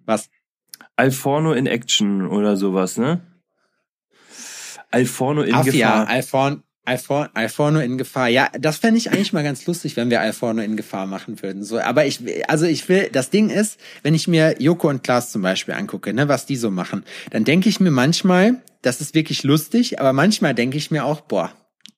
Was? 0.04 0.28
Alforno 0.96 1.52
in 1.52 1.66
Action 1.66 2.26
oder 2.26 2.56
sowas, 2.56 2.96
ne? 2.96 3.20
Alforno 4.90 5.42
in 5.42 5.54
Afia, 5.54 5.72
Gefahr. 5.72 6.08
Alforn, 6.08 6.62
Alfor, 6.86 7.30
Alforno 7.34 7.80
in 7.80 7.98
Gefahr. 7.98 8.28
Ja, 8.28 8.48
das 8.58 8.78
fände 8.78 8.98
ich 8.98 9.10
eigentlich 9.10 9.32
mal 9.32 9.42
ganz 9.42 9.66
lustig, 9.66 9.96
wenn 9.96 10.08
wir 10.08 10.20
Alforno 10.20 10.62
in 10.62 10.76
Gefahr 10.76 11.06
machen 11.06 11.42
würden. 11.42 11.64
So, 11.64 11.80
aber 11.80 12.06
ich, 12.06 12.20
also 12.48 12.64
ich 12.64 12.88
will, 12.88 13.10
das 13.12 13.30
Ding 13.30 13.50
ist, 13.50 13.78
wenn 14.02 14.14
ich 14.14 14.28
mir 14.28 14.56
Joko 14.60 14.88
und 14.88 15.02
Klaas 15.02 15.32
zum 15.32 15.42
Beispiel 15.42 15.74
angucke, 15.74 16.14
ne, 16.14 16.28
was 16.28 16.46
die 16.46 16.56
so 16.56 16.70
machen, 16.70 17.04
dann 17.30 17.44
denke 17.44 17.68
ich 17.68 17.80
mir 17.80 17.90
manchmal, 17.90 18.62
das 18.82 19.00
ist 19.00 19.14
wirklich 19.14 19.42
lustig, 19.42 20.00
aber 20.00 20.12
manchmal 20.12 20.54
denke 20.54 20.78
ich 20.78 20.90
mir 20.90 21.04
auch, 21.04 21.22
boah, 21.22 21.52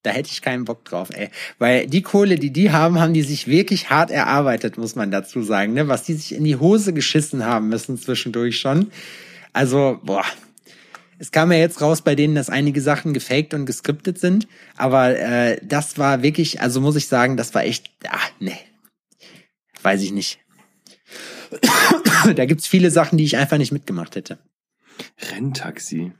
Da 0.04 0.10
hätte 0.10 0.30
ich 0.30 0.42
keinen 0.42 0.64
Bock 0.64 0.84
drauf, 0.84 1.10
ey. 1.12 1.28
Weil 1.58 1.86
die 1.86 2.02
Kohle, 2.02 2.36
die 2.36 2.52
die 2.52 2.70
haben, 2.70 3.00
haben 3.00 3.14
die 3.14 3.22
sich 3.22 3.48
wirklich 3.48 3.90
hart 3.90 4.10
erarbeitet, 4.10 4.78
muss 4.78 4.94
man 4.94 5.10
dazu 5.10 5.42
sagen, 5.42 5.72
ne? 5.74 5.88
Was 5.88 6.04
die 6.04 6.14
sich 6.14 6.34
in 6.34 6.44
die 6.44 6.56
Hose 6.56 6.92
geschissen 6.92 7.44
haben 7.44 7.68
müssen 7.68 7.98
zwischendurch 7.98 8.58
schon. 8.58 8.90
Also, 9.52 9.98
boah. 10.02 10.24
Es 11.18 11.32
kam 11.32 11.50
ja 11.50 11.58
jetzt 11.58 11.80
raus 11.80 12.02
bei 12.02 12.14
denen, 12.14 12.34
dass 12.34 12.48
einige 12.48 12.80
Sachen 12.80 13.12
gefaked 13.12 13.52
und 13.52 13.66
geskriptet 13.66 14.18
sind. 14.18 14.46
Aber 14.76 15.18
äh, 15.18 15.60
das 15.64 15.98
war 15.98 16.22
wirklich, 16.22 16.60
also 16.60 16.80
muss 16.80 16.96
ich 16.96 17.08
sagen, 17.08 17.36
das 17.36 17.54
war 17.54 17.64
echt, 17.64 17.90
ah, 18.08 18.18
nee. 18.38 18.58
Weiß 19.82 20.02
ich 20.02 20.12
nicht. 20.12 20.38
da 22.36 22.44
gibt's 22.44 22.66
viele 22.66 22.90
Sachen, 22.90 23.18
die 23.18 23.24
ich 23.24 23.36
einfach 23.36 23.58
nicht 23.58 23.72
mitgemacht 23.72 24.14
hätte. 24.14 24.38
Renntaxi. 25.32 26.12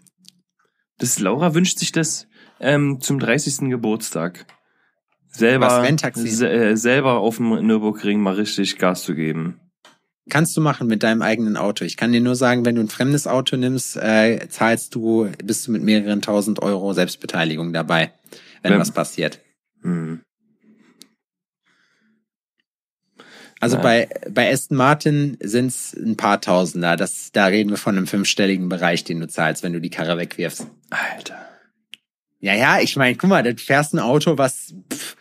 Das 0.98 1.18
Laura 1.20 1.54
wünscht 1.54 1.78
sich 1.78 1.92
das 1.92 2.26
ähm, 2.60 3.00
zum 3.00 3.20
30. 3.20 3.70
Geburtstag. 3.70 4.46
Selber, 5.28 5.66
Was, 5.66 5.82
Renntaxi? 5.84 6.28
se 6.28 6.50
äh, 6.50 6.76
selber 6.76 7.18
auf 7.18 7.36
dem 7.36 7.50
Nürburgring 7.66 8.20
mal 8.20 8.34
richtig 8.34 8.78
Gas 8.78 9.04
zu 9.04 9.14
geben. 9.14 9.60
Kannst 10.28 10.56
du 10.56 10.60
machen 10.60 10.86
mit 10.86 11.02
deinem 11.02 11.22
eigenen 11.22 11.56
Auto. 11.56 11.84
Ich 11.84 11.96
kann 11.96 12.12
dir 12.12 12.20
nur 12.20 12.36
sagen, 12.36 12.64
wenn 12.64 12.74
du 12.74 12.82
ein 12.82 12.88
fremdes 12.88 13.26
Auto 13.26 13.56
nimmst, 13.56 13.96
äh, 13.96 14.46
zahlst 14.48 14.94
du, 14.94 15.30
bist 15.42 15.66
du 15.66 15.72
mit 15.72 15.82
mehreren 15.82 16.22
tausend 16.22 16.60
Euro 16.62 16.92
Selbstbeteiligung 16.92 17.72
dabei, 17.72 18.12
wenn 18.62 18.72
Ja. 18.72 18.78
was 18.78 18.90
passiert. 18.90 19.40
Hm. 19.82 20.20
Also 23.60 23.76
Ja. 23.76 23.82
bei, 23.82 24.08
bei 24.30 24.52
Aston 24.52 24.76
Martin 24.76 25.36
sind's 25.42 25.92
ein 25.94 26.16
paar 26.16 26.40
Tausender. 26.40 26.96
Das, 26.96 27.32
da 27.32 27.46
reden 27.46 27.70
wir 27.70 27.76
von 27.76 27.96
einem 27.96 28.06
fünfstelligen 28.06 28.68
Bereich, 28.68 29.04
den 29.04 29.20
du 29.20 29.26
zahlst, 29.28 29.62
wenn 29.62 29.72
du 29.72 29.80
die 29.80 29.90
Karre 29.90 30.16
wegwirfst. 30.16 30.66
Alter. 30.90 31.36
Ja, 32.40 32.54
ja, 32.54 32.78
ich 32.80 32.94
meine, 32.94 33.16
guck 33.16 33.28
mal, 33.30 33.42
du 33.42 33.56
fährst 33.56 33.94
ein 33.94 33.98
Auto, 33.98 34.38
was 34.38 34.72
pff, 34.92 35.16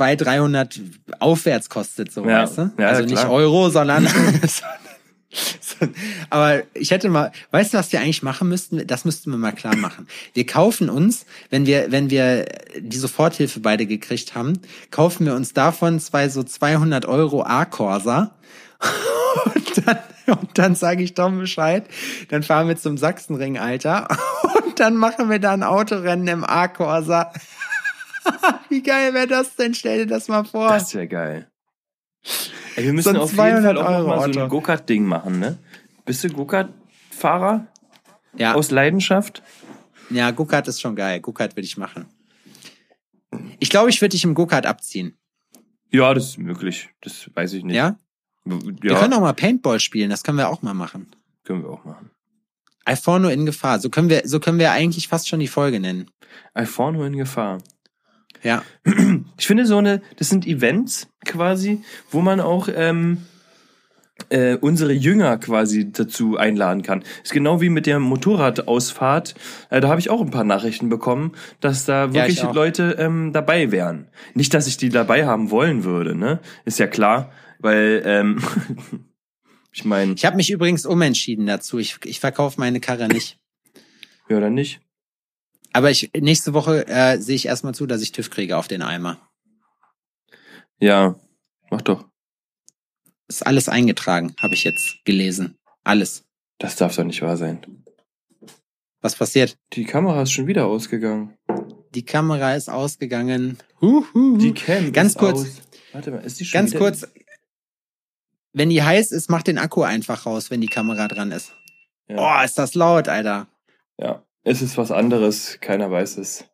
200, 0.00 0.26
300 0.26 0.80
aufwärts 1.18 1.68
kostet, 1.68 2.10
so, 2.12 2.24
Ja, 2.24 2.42
weißt 2.42 2.58
du? 2.58 2.70
ja, 2.78 2.88
also 2.88 3.04
nicht. 3.04 3.26
Euro, 3.26 3.68
sondern... 3.68 4.06
sondern- 4.08 5.94
Aber 6.30 6.62
ich 6.74 6.90
hätte 6.90 7.08
mal, 7.08 7.30
weißt 7.52 7.72
du, 7.74 7.78
was 7.78 7.92
wir 7.92 8.00
eigentlich 8.00 8.22
machen 8.22 8.48
müssten? 8.48 8.84
Das 8.86 9.04
müssten 9.04 9.30
wir 9.30 9.38
mal 9.38 9.52
klar 9.52 9.76
machen. 9.76 10.08
Wir 10.34 10.44
kaufen 10.46 10.90
uns, 10.90 11.24
wenn 11.50 11.66
wir, 11.66 11.92
wenn 11.92 12.10
wir 12.10 12.46
die 12.78 12.96
Soforthilfe 12.96 13.60
beide 13.60 13.86
gekriegt 13.86 14.34
haben, 14.34 14.54
kaufen 14.90 15.26
wir 15.26 15.34
uns 15.34 15.52
davon 15.52 16.00
zwei 16.00 16.28
so 16.28 16.42
200 16.42 17.06
Euro 17.06 17.42
A-Corsa. 17.44 18.32
Und 19.54 19.86
dann, 19.86 19.98
und 20.26 20.58
dann 20.58 20.74
sage 20.74 21.04
ich 21.04 21.14
Tom 21.14 21.38
Bescheid. 21.38 21.84
Dann 22.30 22.42
fahren 22.42 22.66
wir 22.66 22.76
zum 22.76 22.96
Sachsenring, 22.98 23.58
Alter. 23.58 24.08
Und 24.64 24.80
dann 24.80 24.96
machen 24.96 25.30
wir 25.30 25.38
da 25.38 25.52
ein 25.52 25.62
Autorennen 25.62 26.26
im 26.26 26.44
A-Corsa. 26.44 27.32
Wie 28.68 28.82
geil 28.82 29.14
wäre 29.14 29.26
das 29.26 29.56
denn? 29.56 29.74
Stell 29.74 29.98
dir 29.98 30.06
das 30.06 30.28
mal 30.28 30.44
vor. 30.44 30.68
Das 30.68 30.94
wäre 30.94 31.08
geil. 31.08 31.50
Ey, 32.76 32.84
wir 32.84 32.92
müssen 32.92 33.14
So 33.14 33.20
auf 33.22 33.30
jeden 33.30 33.36
Fall 33.36 33.62
200 33.62 33.78
auch 33.78 33.90
noch 33.90 34.06
mal 34.06 34.32
so 34.32 34.40
ein 34.40 34.48
Go-Kart-Ding 34.48 35.04
machen, 35.04 35.38
ne? 35.38 35.58
Bist 36.04 36.22
du 36.24 36.28
Go-Kart-Fahrer 36.28 37.66
ja, 38.36 38.54
aus 38.54 38.70
Leidenschaft? 38.70 39.42
ja, 40.10 40.30
Go-Kart 40.30 40.68
ist 40.68 40.80
schon 40.80 40.96
geil. 40.96 41.20
Go-Kart 41.20 41.56
würde 41.56 41.66
ich 41.66 41.76
machen. 41.76 42.06
Ich 43.58 43.70
glaube, 43.70 43.90
ich 43.90 44.00
würde 44.00 44.10
dich 44.12 44.24
im 44.24 44.34
Go-Kart 44.34 44.66
abziehen. 44.66 45.16
Ja, 45.90 46.12
das 46.14 46.24
ist 46.30 46.38
möglich. 46.38 46.90
Das 47.00 47.30
weiß 47.34 47.52
ich 47.54 47.64
nicht. 47.64 47.76
Ja? 47.76 47.96
Ja, 48.44 48.58
Wir 48.80 48.94
können 48.96 49.12
auch 49.14 49.20
mal 49.20 49.32
Paintball 49.34 49.80
spielen. 49.80 50.10
Das 50.10 50.22
können 50.22 50.38
wir 50.38 50.48
auch 50.48 50.62
mal 50.62 50.74
machen. 50.74 51.10
können 51.44 51.62
wir 51.62 51.70
auch 51.70 51.84
machen. 51.84 52.10
Alforno 52.84 53.28
in 53.28 53.46
Gefahr. 53.46 53.78
So 53.78 53.90
können 53.90 54.08
wir, 54.08 54.22
so 54.24 54.40
können 54.40 54.58
wir 54.58 54.72
eigentlich 54.72 55.08
fast 55.08 55.28
schon 55.28 55.40
die 55.40 55.48
Folge 55.48 55.78
nennen. 55.80 56.10
Alforno 56.54 57.04
in 57.04 57.16
Gefahr. 57.16 57.58
Ja. 58.42 58.62
Ich 59.38 59.46
finde 59.46 59.66
so 59.66 59.76
eine, 59.78 60.00
das 60.16 60.28
sind 60.28 60.46
Events 60.46 61.08
quasi, 61.24 61.82
wo 62.10 62.20
man 62.20 62.40
auch 62.40 62.68
ähm, 62.74 63.18
äh, 64.28 64.56
unsere 64.56 64.92
Jünger 64.92 65.38
quasi 65.38 65.90
dazu 65.92 66.36
einladen 66.36 66.82
kann. 66.82 67.02
Ist 67.22 67.32
genau 67.32 67.60
wie 67.60 67.68
mit 67.70 67.86
der 67.86 67.98
Motorradausfahrt. 67.98 69.34
Äh, 69.70 69.80
da 69.80 69.88
habe 69.88 70.00
ich 70.00 70.10
auch 70.10 70.20
ein 70.20 70.30
paar 70.30 70.44
Nachrichten 70.44 70.88
bekommen, 70.88 71.32
dass 71.60 71.84
da 71.84 72.06
Ja, 72.06 72.14
wirklich 72.14 72.38
ich 72.38 72.44
auch. 72.44 72.54
Leute 72.54 72.96
ähm, 72.98 73.32
dabei 73.32 73.70
wären. 73.72 74.08
Nicht, 74.34 74.54
dass 74.54 74.66
ich 74.66 74.76
die 74.76 74.88
dabei 74.90 75.26
haben 75.26 75.50
wollen 75.50 75.84
würde, 75.84 76.14
ne? 76.14 76.40
Ist 76.64 76.78
ja 76.78 76.86
klar, 76.86 77.32
weil 77.58 78.02
ähm, 78.04 78.40
ich 79.72 79.84
meine, 79.84 80.12
Ich 80.14 80.24
habe 80.24 80.36
mich 80.36 80.50
übrigens 80.50 80.86
umentschieden 80.86 81.46
dazu. 81.46 81.78
Ich, 81.78 81.96
ich 82.04 82.20
verkaufe 82.20 82.60
meine 82.60 82.80
Karre 82.80 83.08
nicht. 83.08 83.38
ja 84.28 84.36
oder 84.36 84.50
nicht? 84.50 84.80
Aber 85.72 85.90
ich 85.90 86.10
nächste 86.18 86.52
Woche 86.54 86.86
äh, 86.88 87.18
sehe 87.18 87.36
ich 87.36 87.46
erstmal 87.46 87.74
zu, 87.74 87.86
dass 87.86 88.02
ich 88.02 88.12
TÜV 88.12 88.30
kriege 88.30 88.56
auf 88.56 88.68
den 88.68 88.82
Eimer. 88.82 89.30
Ja, 90.80 91.16
mach 91.70 91.82
doch. 91.82 92.08
Ist 93.28 93.46
alles 93.46 93.68
eingetragen, 93.68 94.34
habe 94.40 94.54
ich 94.54 94.64
jetzt 94.64 95.04
gelesen. 95.04 95.56
Alles. 95.84 96.24
Das 96.58 96.76
darf 96.76 96.96
doch 96.96 97.04
nicht 97.04 97.22
wahr 97.22 97.36
sein. 97.36 97.84
Was 99.00 99.16
passiert? 99.16 99.56
Die 99.72 99.84
Kamera 99.84 100.22
ist 100.22 100.32
schon 100.32 100.46
wieder 100.46 100.66
ausgegangen. 100.66 101.38
Die 101.94 102.04
Kamera 102.04 102.54
ist 102.54 102.68
ausgegangen. 102.68 103.58
Huhu. 103.80 104.36
Die 104.36 104.52
Cam 104.52 104.92
Ganz 104.92 105.14
kurz. 105.14 105.40
Aus. 105.40 105.62
Warte 105.92 106.10
mal, 106.10 106.18
ist 106.18 106.38
die 106.38 106.44
schon 106.44 106.58
Ganz 106.58 106.74
kurz. 106.74 107.06
Wenn 108.52 108.68
die 108.68 108.82
heiß 108.82 109.12
ist, 109.12 109.30
mach 109.30 109.42
den 109.42 109.58
Akku 109.58 109.82
einfach 109.82 110.26
raus, 110.26 110.50
wenn 110.50 110.60
die 110.60 110.68
Kamera 110.68 111.08
dran 111.08 111.32
ist. 111.32 111.52
Ja. 112.08 112.16
Oh, 112.18 112.44
ist 112.44 112.58
das 112.58 112.74
laut, 112.74 113.08
Alter. 113.08 113.46
ja, 113.96 114.24
es 114.44 114.62
ist 114.62 114.76
was 114.78 114.90
anderes. 114.90 115.58
Keiner 115.60 115.90
weiß 115.90 116.18
es. 116.18 116.44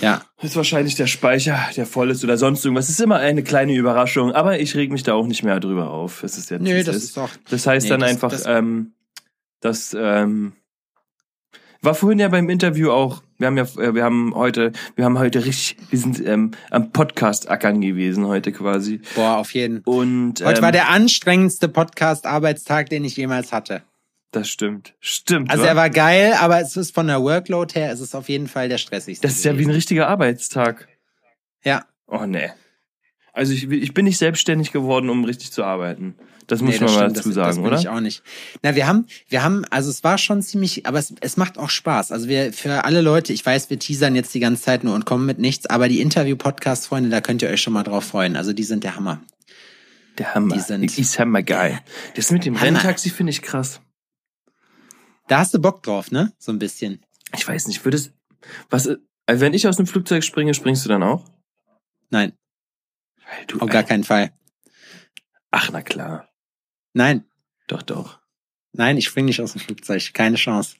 Ja. 0.00 0.22
Ist 0.40 0.54
wahrscheinlich 0.54 0.94
der 0.94 1.06
Speicher, 1.08 1.58
der 1.76 1.84
voll 1.86 2.10
ist 2.10 2.22
oder 2.22 2.36
sonst 2.36 2.64
irgendwas. 2.64 2.84
Es 2.84 2.90
ist 2.98 3.00
immer 3.00 3.16
eine 3.16 3.42
kleine 3.42 3.74
Überraschung, 3.74 4.32
aber 4.32 4.60
ich 4.60 4.76
reg 4.76 4.92
mich 4.92 5.02
da 5.02 5.14
auch 5.14 5.26
nicht 5.26 5.42
mehr 5.42 5.58
drüber 5.58 5.90
auf. 5.90 6.22
Es 6.22 6.38
ist 6.38 6.50
jetzt, 6.50 6.64
es 6.66 6.84
das 6.86 6.96
ist. 6.96 7.04
ist 7.04 7.16
doch. 7.16 7.30
Das 7.50 7.66
heißt 7.66 7.84
Nee, 7.84 7.90
dann 7.90 8.00
das- 8.00 8.10
einfach, 8.10 8.30
das- 8.30 8.46
ähm, 8.46 8.92
das 9.60 9.96
ähm, 9.98 10.52
war 11.82 11.94
vorhin 11.94 12.20
ja 12.20 12.28
beim 12.28 12.48
Interview 12.48 12.90
auch. 12.90 13.22
Wir 13.38 13.48
haben 13.48 13.56
ja, 13.56 13.64
äh, 13.64 13.94
wir 13.94 14.04
haben 14.04 14.34
heute, 14.36 14.72
wir 14.94 15.04
haben 15.04 15.18
heute 15.18 15.44
richtig, 15.44 15.76
wir 15.90 15.98
sind 15.98 16.24
ähm, 16.24 16.52
am 16.70 16.92
Podcast 16.92 17.48
ackern 17.50 17.80
gewesen 17.80 18.26
heute 18.26 18.52
quasi. 18.52 19.00
Boah, 19.16 19.38
auf 19.38 19.52
jeden. 19.54 19.80
Und 19.80 20.44
Heute 20.44 20.58
ähm, 20.58 20.62
war 20.62 20.72
der 20.72 20.88
anstrengendste 20.90 21.68
Podcast-Arbeitstag, 21.68 22.88
den 22.90 23.04
ich 23.04 23.16
jemals 23.16 23.52
hatte. 23.52 23.82
Das 24.30 24.48
stimmt, 24.48 24.94
stimmt. 25.00 25.50
Also 25.50 25.64
wa? 25.64 25.68
er 25.68 25.76
war 25.76 25.90
geil, 25.90 26.34
aber 26.38 26.60
es 26.60 26.76
ist 26.76 26.94
von 26.94 27.06
der 27.06 27.22
Workload 27.22 27.74
her, 27.78 27.92
es 27.92 28.00
ist 28.00 28.14
auf 28.14 28.28
jeden 28.28 28.46
Fall 28.48 28.68
der 28.68 28.78
stressigste. 28.78 29.26
das 29.26 29.36
ist 29.36 29.44
ja 29.44 29.58
wie 29.58 29.64
ein 29.64 29.70
richtiger 29.70 30.08
Arbeitstag. 30.08 30.88
Ja. 31.64 31.84
Oh 32.06 32.26
nee. 32.26 32.50
Also 33.32 33.52
ich, 33.52 33.70
ich 33.70 33.94
bin 33.94 34.04
nicht 34.04 34.18
selbstständig 34.18 34.72
geworden, 34.72 35.10
um 35.10 35.24
richtig 35.24 35.52
zu 35.52 35.62
arbeiten. 35.64 36.16
Das 36.48 36.60
muss 36.62 36.74
Nee, 36.74 36.78
man 36.80 36.86
das 36.86 36.96
mal 36.96 37.00
stimmt, 37.04 37.16
dazu 37.18 37.28
das, 37.28 37.34
sagen, 37.34 37.46
das 37.48 37.56
bin 37.56 37.66
oder? 37.66 37.78
ich 37.78 37.88
auch 37.88 38.00
nicht. 38.00 38.22
Na, 38.62 38.74
wir 38.74 38.86
haben, 38.86 39.06
wir 39.28 39.42
haben, 39.44 39.64
also 39.70 39.90
es 39.90 40.02
war 40.02 40.16
schon 40.16 40.40
ziemlich, 40.42 40.86
aber 40.86 40.98
es, 40.98 41.12
es 41.20 41.36
macht 41.36 41.58
auch 41.58 41.68
Spaß. 41.68 42.10
Also 42.10 42.26
wir, 42.28 42.54
für 42.54 42.84
alle 42.84 43.02
Leute, 43.02 43.32
ich 43.34 43.44
weiß, 43.44 43.68
wir 43.68 43.78
teasern 43.78 44.14
jetzt 44.14 44.32
die 44.34 44.40
ganze 44.40 44.62
Zeit 44.62 44.82
nur 44.82 44.94
und 44.94 45.04
kommen 45.04 45.26
mit 45.26 45.38
nichts, 45.38 45.66
aber 45.66 45.88
die 45.88 46.00
Interview-Podcast-Freunde, 46.00 47.10
da 47.10 47.20
könnt 47.20 47.42
ihr 47.42 47.50
euch 47.50 47.60
schon 47.60 47.74
mal 47.74 47.82
drauf 47.82 48.04
freuen. 48.04 48.34
Also 48.34 48.54
die 48.54 48.64
sind 48.64 48.82
der 48.82 48.96
Hammer. 48.96 49.20
Der 50.16 50.34
Hammer. 50.34 50.54
Die 50.54 50.60
sind- 50.62 50.96
Die 50.96 51.00
ist 51.02 51.18
Hammer 51.18 51.42
geil. 51.42 51.78
Das 52.16 52.30
mit 52.30 52.46
dem 52.46 52.54
Hammer. 52.58 52.66
Renntaxi 52.78 53.10
finde 53.10 53.30
ich 53.30 53.42
krass. 53.42 53.80
Da 55.28 55.38
hast 55.38 55.54
du 55.54 55.58
Bock 55.60 55.82
drauf, 55.82 56.10
ne? 56.10 56.32
So 56.38 56.52
ein 56.52 56.58
bisschen. 56.58 57.04
Ich 57.34 57.46
weiß 57.46 57.68
nicht, 57.68 57.84
würdest, 57.84 58.12
was, 58.70 58.86
äh, 58.86 58.96
wenn 59.26 59.54
ich 59.54 59.68
aus 59.68 59.76
dem 59.76 59.86
Flugzeug 59.86 60.24
springe, 60.24 60.54
springst 60.54 60.84
du 60.84 60.88
dann 60.88 61.02
auch? 61.02 61.24
Nein, 62.10 62.32
Weil 63.16 63.46
du, 63.46 63.60
auf 63.60 63.68
gar 63.68 63.82
keinen 63.84 64.04
Fall. 64.04 64.32
Ach, 65.50 65.70
na 65.72 65.82
klar. 65.82 66.28
Nein, 66.94 67.24
Doch, 67.66 67.82
doch. 67.82 68.18
nein, 68.72 68.96
ich 68.96 69.06
spring 69.06 69.26
nicht 69.26 69.40
aus 69.40 69.52
dem 69.52 69.60
Flugzeug. 69.60 70.12
Keine 70.14 70.36
Chance. 70.36 70.76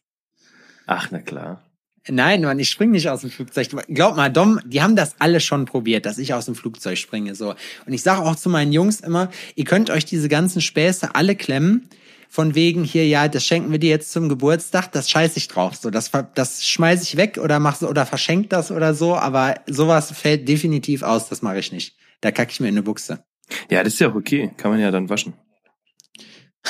Ach, 0.87 1.11
na 1.11 1.21
klar. 1.21 1.63
Nein, 2.11 2.41
Mann, 2.41 2.59
ich 2.59 2.71
spring 2.71 2.91
nicht 2.93 3.11
aus 3.11 3.21
dem 3.21 3.31
Flugzeug. 3.31 3.69
Glaub 3.89 4.17
mal, 4.17 4.31
Dom, 4.31 4.61
die 4.65 4.81
haben 4.81 4.97
das 4.97 5.21
alle 5.21 5.41
schon 5.41 5.67
probiert, 5.67 6.07
dass 6.07 6.17
ich 6.17 6.33
aus 6.33 6.47
dem 6.47 6.55
Flugzeug 6.55 6.97
springe. 6.97 7.35
So. 7.35 7.55
Und 7.85 7.93
ich 7.93 8.03
sage 8.03 8.23
auch 8.23 8.37
zu 8.37 8.49
meinen 8.49 8.73
Jungs 8.73 9.01
immer, 9.01 9.31
ihr 9.57 9.65
könnt 9.65 9.91
euch 9.91 10.07
diese 10.07 10.31
ganzen 10.31 10.63
Späße 10.63 11.15
alle 11.15 11.37
klemmen. 11.37 11.91
Von 12.31 12.55
wegen 12.55 12.85
hier, 12.85 13.07
ja, 13.07 13.27
das 13.27 13.47
schenken 13.47 13.73
wir 13.73 13.79
dir 13.79 13.91
jetzt 13.91 14.13
zum 14.13 14.29
Geburtstag, 14.29 14.93
das 14.93 15.09
scheiß 15.09 15.37
ich 15.37 15.49
drauf. 15.49 15.77
So, 15.77 15.91
das, 15.91 16.11
das 16.35 16.67
schmeiß 16.67 17.03
ich 17.03 17.17
weg 17.17 17.39
oder 17.39 17.59
mach 17.59 17.77
so 17.77 17.89
oder 17.89 18.05
verschenk 18.05 18.51
das 18.51 18.71
oder 18.71 18.95
so, 18.95 19.17
aber 19.17 19.57
sowas 19.67 20.13
fällt 20.13 20.47
definitiv 20.47 21.03
aus, 21.03 21.29
das 21.29 21.41
mache 21.41 21.59
ich 21.59 21.73
nicht. 21.73 21.97
Da 22.21 22.31
kacke 22.31 22.53
ich 22.53 22.61
mir 22.61 22.69
in 22.69 22.75
eine 22.75 22.83
Buchse. 22.83 23.25
Ja, 23.71 23.83
das 23.83 23.95
ist 23.95 24.01
ja 24.01 24.11
auch 24.11 24.15
okay. 24.15 24.53
Kann 24.57 24.71
man 24.71 24.81
ja 24.81 24.91
dann 24.91 25.09
waschen. 25.09 25.35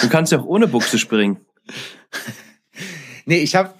Du 0.00 0.08
kannst 0.08 0.30
ja 0.30 0.38
auch 0.38 0.46
ohne 0.46 0.68
Buchse 0.68 0.98
springen. 0.98 1.40
Nee, 3.28 3.42
ich 3.42 3.54
habe 3.54 3.74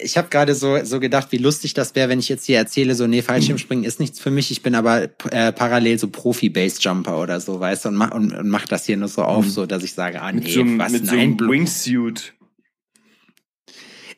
ich 0.00 0.16
hab 0.16 0.30
gerade 0.30 0.54
so, 0.54 0.82
so 0.84 1.00
gedacht, 1.00 1.28
wie 1.32 1.38
lustig 1.38 1.74
das 1.74 1.94
wäre, 1.94 2.08
wenn 2.08 2.18
ich 2.20 2.28
jetzt 2.28 2.44
hier 2.46 2.56
erzähle, 2.58 2.94
so, 2.94 3.06
nee, 3.06 3.22
Fallschirmspringen 3.22 3.84
ist 3.86 4.00
nichts 4.00 4.20
für 4.20 4.30
mich. 4.30 4.50
Ich 4.50 4.62
bin 4.62 4.74
aber 4.74 5.08
äh, 5.30 5.52
parallel 5.52 5.98
so 5.98 6.08
Profi-Base-Jumper 6.08 7.20
oder 7.20 7.40
so, 7.40 7.58
weißt 7.60 7.84
du, 7.84 7.88
und 7.90 7.96
mach, 7.96 8.12
und, 8.12 8.32
und 8.32 8.48
mach 8.48 8.66
das 8.66 8.86
hier 8.86 8.96
nur 8.96 9.08
so 9.08 9.22
auf, 9.22 9.48
so 9.48 9.66
dass 9.66 9.82
ich 9.82 9.92
sage, 9.94 10.22
ah 10.22 10.32
Mit 10.32 10.44
nee, 10.44 10.52
so, 10.52 10.60
einem- 10.60 10.78
was 10.78 10.92
mit 10.92 11.02
ein 11.02 11.06
so 11.06 11.16
einem. 11.16 11.38
Wingsuit. 11.38 12.32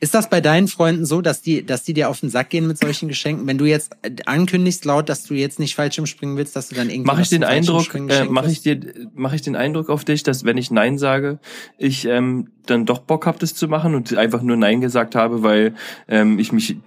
Ist 0.03 0.15
das 0.15 0.31
bei 0.31 0.41
deinen 0.41 0.67
Freunden 0.67 1.05
so, 1.05 1.21
dass 1.21 1.43
die, 1.43 1.63
dass 1.63 1.83
die 1.83 1.93
dir 1.93 2.09
auf 2.09 2.19
den 2.21 2.31
Sack 2.31 2.49
gehen 2.49 2.65
mit 2.65 2.79
solchen 2.79 3.07
Geschenken? 3.07 3.45
Wenn 3.45 3.59
du 3.59 3.65
jetzt 3.65 3.95
äh, 4.01 4.09
ankündigst 4.25 4.83
laut, 4.83 5.09
dass 5.09 5.25
du 5.25 5.35
jetzt 5.35 5.59
nicht 5.59 5.75
Fallschirmspringen 5.75 6.37
willst, 6.37 6.55
dass 6.55 6.69
du 6.69 6.75
dann 6.75 6.89
irgendwie 6.89 7.05
Mache 7.05 7.21
ich 7.21 7.29
den 7.29 7.43
Eindruck, 7.43 7.93
äh, 7.93 8.25
mache 8.25 8.49
ich 8.49 8.61
dir, 8.61 8.79
mache 9.13 9.35
ich 9.35 9.43
den 9.43 9.55
Eindruck 9.55 9.89
auf 9.89 10.03
dich, 10.03 10.23
dass 10.23 10.43
wenn 10.43 10.57
ich 10.57 10.71
Nein 10.71 10.97
sage, 10.97 11.39
ich 11.77 12.05
ähm, 12.05 12.47
dann 12.65 12.87
doch 12.87 12.97
Bock 12.97 13.27
hab, 13.27 13.37
das 13.37 13.53
zu 13.53 13.67
machen 13.67 13.93
und 13.93 14.17
einfach 14.17 14.41
nur 14.41 14.57
Nein 14.57 14.81
gesagt 14.81 15.13
habe, 15.13 15.43
weil 15.43 15.75
ähm, 16.07 16.39
ich 16.39 16.51
mich 16.51 16.77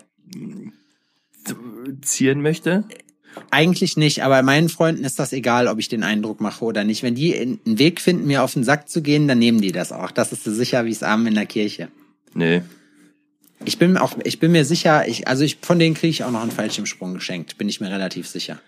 zieren 2.02 2.42
möchte? 2.42 2.82
Eigentlich 3.52 3.96
nicht, 3.96 4.24
aber 4.24 4.42
meinen 4.42 4.68
Freunden 4.68 5.04
ist 5.04 5.20
das 5.20 5.32
egal, 5.32 5.68
ob 5.68 5.78
ich 5.78 5.88
den 5.88 6.02
Eindruck 6.02 6.40
mache 6.40 6.64
oder 6.64 6.82
nicht. 6.82 7.04
Wenn 7.04 7.14
die 7.14 7.36
einen 7.36 7.78
Weg 7.78 8.00
finden, 8.00 8.26
mir 8.26 8.42
auf 8.42 8.54
den 8.54 8.64
Sack 8.64 8.88
zu 8.88 9.02
gehen, 9.02 9.28
dann 9.28 9.38
nehmen 9.38 9.60
die 9.60 9.70
das 9.70 9.92
auch. 9.92 10.10
Das 10.10 10.32
ist 10.32 10.42
so 10.42 10.52
sicher 10.52 10.84
wie 10.84 10.90
es 10.90 11.04
Abend 11.04 11.28
in 11.28 11.34
der 11.34 11.46
Kirche. 11.46 11.88
Nee. 12.34 12.62
Ich 13.64 13.78
bin 13.78 13.96
auch, 13.96 14.16
ich 14.24 14.38
bin 14.40 14.52
mir 14.52 14.64
sicher, 14.64 15.08
ich, 15.08 15.28
also 15.28 15.44
ich, 15.44 15.58
von 15.62 15.78
denen 15.78 15.94
kriege 15.94 16.10
ich 16.10 16.24
auch 16.24 16.30
noch 16.30 16.42
einen 16.42 16.50
Fallschirmsprung 16.50 17.14
geschenkt, 17.14 17.58
bin 17.58 17.68
ich 17.68 17.80
mir 17.80 17.90
relativ 17.90 18.26
sicher. 18.28 18.60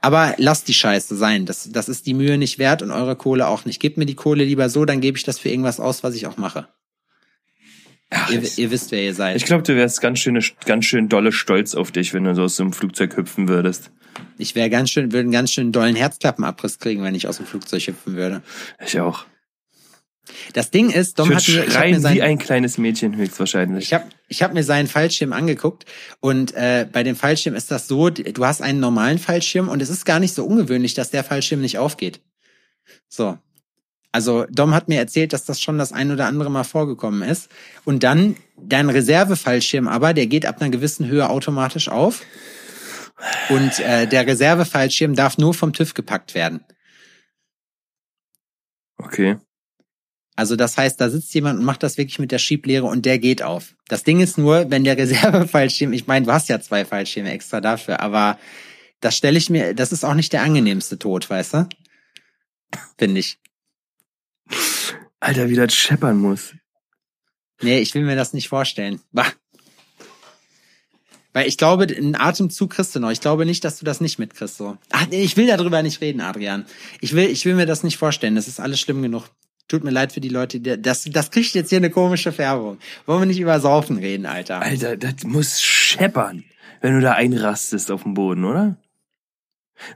Aber 0.00 0.34
lasst 0.36 0.66
die 0.66 0.74
Scheiße 0.74 1.16
sein. 1.16 1.46
Das, 1.46 1.70
das 1.70 1.88
ist 1.88 2.06
die 2.06 2.14
Mühe 2.14 2.36
nicht 2.36 2.58
wert 2.58 2.82
und 2.82 2.90
eure 2.90 3.14
Kohle 3.14 3.46
auch 3.46 3.64
nicht. 3.64 3.80
Gebt 3.80 3.98
mir 3.98 4.06
die 4.06 4.16
Kohle 4.16 4.44
lieber 4.44 4.68
so, 4.68 4.84
dann 4.84 5.00
gebe 5.00 5.16
ich 5.16 5.22
das 5.22 5.38
für 5.38 5.48
irgendwas 5.48 5.78
aus, 5.78 6.02
was 6.02 6.16
ich 6.16 6.26
auch 6.26 6.36
mache. 6.36 6.66
Ach, 8.10 8.30
Ihr, 8.30 8.42
ihr 8.56 8.70
wisst, 8.70 8.90
wer 8.90 9.02
ihr 9.02 9.14
seid. 9.14 9.36
ich 9.36 9.44
glaube, 9.46 9.62
du 9.62 9.74
wärst 9.74 10.02
ganz 10.02 10.18
schön, 10.18 10.42
ganz 10.66 10.84
schön 10.84 11.08
dolle 11.08 11.32
stolz 11.32 11.74
auf 11.74 11.92
dich, 11.92 12.12
wenn 12.12 12.24
du 12.24 12.34
so 12.34 12.42
aus 12.42 12.56
so 12.56 12.62
einem 12.64 12.72
Flugzeug 12.74 13.16
hüpfen 13.16 13.48
würdest. 13.48 13.90
Ich 14.36 14.54
wäre 14.54 14.68
ganz 14.68 14.90
schön, 14.90 15.12
würde 15.12 15.20
einen 15.20 15.32
ganz 15.32 15.52
schön 15.52 15.72
dollen 15.72 15.96
Herzklappenabriss 15.96 16.78
kriegen, 16.78 17.02
wenn 17.02 17.14
ich 17.14 17.26
aus 17.26 17.38
dem 17.38 17.46
Flugzeug 17.46 17.86
hüpfen 17.86 18.14
würde. 18.14 18.42
Ich 18.84 19.00
auch. 19.00 19.24
Das 20.52 20.70
Ding 20.70 20.90
ist, 20.90 21.18
Dom 21.18 21.34
hat 21.34 21.46
mir, 21.48 21.64
ich 21.64 21.76
hab 21.76 21.86
mir 21.86 22.00
sein, 22.00 22.14
wie 22.14 22.22
ein 22.22 22.38
kleines 22.38 22.78
Mädchen 22.78 23.16
höchstwahrscheinlich. 23.16 23.84
Ich 23.84 23.94
habe 23.94 24.04
ich 24.28 24.42
hab 24.42 24.54
mir 24.54 24.64
seinen 24.64 24.88
Fallschirm 24.88 25.32
angeguckt 25.32 25.84
und 26.20 26.54
äh, 26.54 26.86
bei 26.90 27.02
dem 27.02 27.16
Fallschirm 27.16 27.54
ist 27.54 27.70
das 27.70 27.88
so, 27.88 28.10
du 28.10 28.46
hast 28.46 28.62
einen 28.62 28.80
normalen 28.80 29.18
Fallschirm 29.18 29.68
und 29.68 29.82
es 29.82 29.90
ist 29.90 30.04
gar 30.04 30.20
nicht 30.20 30.34
so 30.34 30.44
ungewöhnlich, 30.44 30.94
dass 30.94 31.10
der 31.10 31.24
Fallschirm 31.24 31.60
nicht 31.60 31.78
aufgeht. 31.78 32.20
So. 33.08 33.38
Also 34.14 34.44
Dom 34.50 34.74
hat 34.74 34.88
mir 34.88 34.98
erzählt, 34.98 35.32
dass 35.32 35.46
das 35.46 35.60
schon 35.60 35.78
das 35.78 35.92
ein 35.92 36.10
oder 36.12 36.26
andere 36.26 36.50
Mal 36.50 36.64
vorgekommen 36.64 37.22
ist. 37.22 37.48
Und 37.84 38.02
dann 38.02 38.36
dein 38.58 38.90
Reservefallschirm 38.90 39.88
aber, 39.88 40.12
der 40.12 40.26
geht 40.26 40.44
ab 40.44 40.60
einer 40.60 40.70
gewissen 40.70 41.08
Höhe 41.08 41.28
automatisch 41.30 41.88
auf. 41.88 42.22
Und 43.48 43.80
äh, 43.80 44.06
der 44.06 44.26
Reservefallschirm 44.26 45.14
darf 45.14 45.38
nur 45.38 45.54
vom 45.54 45.72
TÜV 45.72 45.94
gepackt 45.94 46.34
werden. 46.34 46.62
Okay. 48.98 49.38
Also 50.34 50.56
das 50.56 50.78
heißt, 50.78 51.00
da 51.00 51.10
sitzt 51.10 51.34
jemand 51.34 51.58
und 51.58 51.64
macht 51.64 51.82
das 51.82 51.98
wirklich 51.98 52.18
mit 52.18 52.32
der 52.32 52.38
Schieblehre 52.38 52.86
und 52.86 53.04
der 53.04 53.18
geht 53.18 53.42
auf. 53.42 53.74
Das 53.88 54.02
Ding 54.02 54.20
ist 54.20 54.38
nur, 54.38 54.70
wenn 54.70 54.84
der 54.84 54.96
Reservefallschirm, 54.96 55.92
ich 55.92 56.06
meine, 56.06 56.26
du 56.26 56.32
hast 56.32 56.48
ja 56.48 56.60
zwei 56.60 56.84
Fallschirme 56.84 57.30
extra 57.30 57.60
dafür, 57.60 58.00
aber 58.00 58.38
das 59.00 59.16
stelle 59.16 59.36
ich 59.36 59.50
mir, 59.50 59.74
das 59.74 59.92
ist 59.92 60.04
auch 60.04 60.14
nicht 60.14 60.32
der 60.32 60.42
angenehmste 60.42 60.98
Tod, 60.98 61.28
weißt 61.28 61.54
du? 61.54 61.68
Finde 62.96 63.20
ich. 63.20 63.38
Alter, 65.20 65.50
wie 65.50 65.56
das 65.56 65.74
scheppern 65.74 66.18
muss. 66.18 66.54
Nee, 67.60 67.78
ich 67.78 67.94
will 67.94 68.02
mir 68.02 68.16
das 68.16 68.32
nicht 68.32 68.48
vorstellen. 68.48 69.00
Bah. 69.12 69.26
Weil 71.32 71.48
ich 71.48 71.56
glaube, 71.56 71.84
einen 71.84 72.14
Atemzug 72.14 72.70
kriegst 72.70 72.94
du 72.94 73.00
noch. 73.00 73.10
Ich 73.10 73.20
glaube 73.20 73.46
nicht, 73.46 73.64
dass 73.64 73.78
du 73.78 73.84
das 73.84 74.00
nicht 74.00 74.18
mitkriegst. 74.18 74.56
So. 74.56 74.76
Ach, 74.90 75.06
nee, 75.08 75.22
ich 75.22 75.36
will 75.36 75.46
darüber 75.46 75.82
nicht 75.82 76.00
reden, 76.00 76.20
Adrian. 76.20 76.66
Ich 77.00 77.14
will, 77.14 77.28
ich 77.28 77.44
will 77.44 77.54
mir 77.54 77.66
das 77.66 77.84
nicht 77.84 77.96
vorstellen. 77.96 78.34
Das 78.34 78.48
ist 78.48 78.60
alles 78.60 78.80
schlimm 78.80 79.00
genug. 79.00 79.24
Tut 79.68 79.84
mir 79.84 79.90
leid 79.90 80.12
für 80.12 80.20
die 80.20 80.28
Leute, 80.28 80.60
das, 80.60 81.04
das 81.04 81.30
kriegt 81.30 81.54
jetzt 81.54 81.70
hier 81.70 81.78
eine 81.78 81.90
komische 81.90 82.32
Färbung. 82.32 82.78
Wollen 83.06 83.22
wir 83.22 83.26
nicht 83.26 83.40
über 83.40 83.58
Saufen 83.60 83.98
reden, 83.98 84.26
Alter? 84.26 84.60
Alter, 84.60 84.96
das 84.96 85.24
muss 85.24 85.62
scheppern, 85.62 86.44
wenn 86.80 86.94
du 86.94 87.00
da 87.00 87.12
einrastest 87.12 87.90
auf 87.90 88.02
dem 88.02 88.14
Boden, 88.14 88.44
oder? 88.44 88.76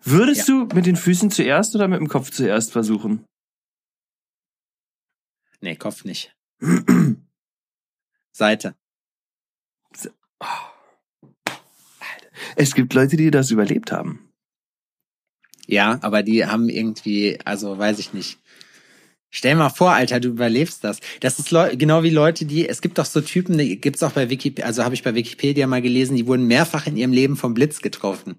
Würdest 0.03 0.49
du 0.49 0.67
mit 0.75 0.87
den 0.87 0.97
Füßen 0.97 1.31
zuerst 1.31 1.75
oder 1.75 1.89
mit 1.89 2.01
dem 2.01 2.09
Kopf 2.09 2.31
zuerst 2.31 2.73
versuchen? 2.73 3.25
Nee, 5.61 5.77
Kopf 5.77 6.05
nicht. 6.05 6.35
Seite. 8.33 8.75
Es 12.57 12.75
gibt 12.75 12.95
Leute, 12.95 13.17
die 13.17 13.31
das 13.31 13.51
überlebt 13.51 13.93
haben. 13.93 14.33
Ja, 15.67 15.99
aber 16.03 16.23
die 16.23 16.47
haben 16.47 16.69
irgendwie, 16.69 17.39
also 17.45 17.77
weiß 17.77 17.99
ich 17.99 18.13
nicht. 18.13 18.39
Stell 19.31 19.55
mal 19.55 19.71
vor, 19.71 19.93
Alter, 19.93 20.21
du 20.21 20.29
überlebst 20.29 20.85
das. 20.85 21.01
Das 21.21 21.39
ist 21.39 21.51
Leu 21.51 21.77
genau 21.77 22.03
wie 22.03 22.11
Leute, 22.11 22.45
die, 22.45 22.69
es 22.69 22.81
gibt 22.81 22.99
doch 22.99 23.05
so 23.05 23.21
Typen, 23.21 23.59
die 23.59 23.81
gibt's 23.81 24.03
auch 24.03 24.13
bei 24.13 24.31
Wikipedia, 24.31 24.65
also 24.65 24.85
habe 24.85 24.95
ich 24.95 25.03
bei 25.03 25.15
Wikipedia 25.15 25.67
mal 25.67 25.83
gelesen, 25.83 26.17
die 26.17 26.27
wurden 26.27 26.47
mehrfach 26.47 26.87
in 26.87 26.97
ihrem 26.97 27.13
Leben 27.13 27.37
vom 27.37 27.55
Blitz 27.55 27.83
getroffen. 27.83 28.37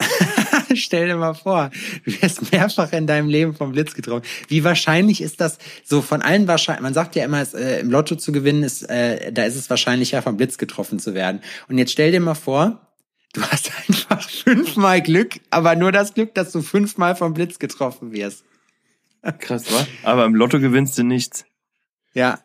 Stell 0.74 1.08
dir 1.08 1.16
mal 1.16 1.34
vor, 1.34 1.70
du 2.04 2.22
wirst 2.22 2.52
mehrfach 2.52 2.92
in 2.92 3.06
deinem 3.06 3.28
Leben 3.28 3.54
vom 3.54 3.72
Blitz 3.72 3.94
getroffen. 3.94 4.24
Wie 4.48 4.64
wahrscheinlich 4.64 5.20
ist 5.20 5.40
das 5.40 5.58
so 5.84 6.02
von 6.02 6.22
allen 6.22 6.48
wahrscheinlich, 6.48 6.82
man 6.82 6.94
sagt 6.94 7.16
ja 7.16 7.24
immer, 7.24 7.40
es, 7.40 7.54
äh, 7.54 7.80
im 7.80 7.90
Lotto 7.90 8.16
zu 8.16 8.32
gewinnen 8.32 8.62
ist, 8.62 8.82
äh, 8.88 9.32
da 9.32 9.44
ist 9.44 9.56
es 9.56 9.70
wahrscheinlicher, 9.70 10.22
vom 10.22 10.36
Blitz 10.36 10.58
getroffen 10.58 10.98
zu 10.98 11.14
werden. 11.14 11.40
Und 11.68 11.78
jetzt 11.78 11.92
stell 11.92 12.12
dir 12.12 12.20
mal 12.20 12.34
vor, 12.34 12.80
du 13.32 13.42
hast 13.42 13.70
einfach 13.88 14.28
fünfmal 14.28 15.02
Glück, 15.02 15.40
aber 15.50 15.76
nur 15.76 15.92
das 15.92 16.14
Glück, 16.14 16.34
dass 16.34 16.52
du 16.52 16.62
fünfmal 16.62 17.16
vom 17.16 17.34
Blitz 17.34 17.58
getroffen 17.58 18.12
wirst. 18.12 18.44
Krass, 19.38 19.72
wa? 19.72 19.86
Aber 20.02 20.24
im 20.24 20.34
Lotto 20.34 20.60
gewinnst 20.60 20.96
du 20.98 21.02
nichts. 21.04 21.44
Ja. 22.12 22.40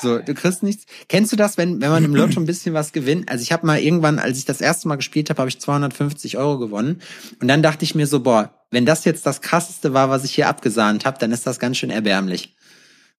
So, 0.00 0.18
du 0.18 0.34
kriegst 0.34 0.62
nichts. 0.62 0.86
Kennst 1.08 1.30
du 1.32 1.36
das, 1.36 1.56
wenn, 1.58 1.80
wenn 1.80 1.90
man 1.90 2.04
im 2.04 2.14
Lotto 2.14 2.40
ein 2.40 2.46
bisschen 2.46 2.74
was 2.74 2.92
gewinnt? 2.92 3.28
Also 3.28 3.42
ich 3.42 3.52
habe 3.52 3.66
mal 3.66 3.78
irgendwann, 3.78 4.18
als 4.18 4.38
ich 4.38 4.44
das 4.44 4.60
erste 4.60 4.88
Mal 4.88 4.96
gespielt 4.96 5.30
habe, 5.30 5.38
habe 5.40 5.48
ich 5.50 5.60
250 5.60 6.36
Euro 6.38 6.58
gewonnen. 6.58 7.00
Und 7.40 7.48
dann 7.48 7.62
dachte 7.62 7.84
ich 7.84 7.94
mir 7.94 8.06
so, 8.06 8.20
boah, 8.20 8.66
wenn 8.70 8.86
das 8.86 9.04
jetzt 9.04 9.26
das 9.26 9.40
krasseste 9.40 9.92
war, 9.92 10.08
was 10.10 10.24
ich 10.24 10.34
hier 10.34 10.48
abgesahnt 10.48 11.04
habe, 11.04 11.18
dann 11.18 11.32
ist 11.32 11.46
das 11.46 11.58
ganz 11.60 11.76
schön 11.76 11.90
erbärmlich. 11.90 12.56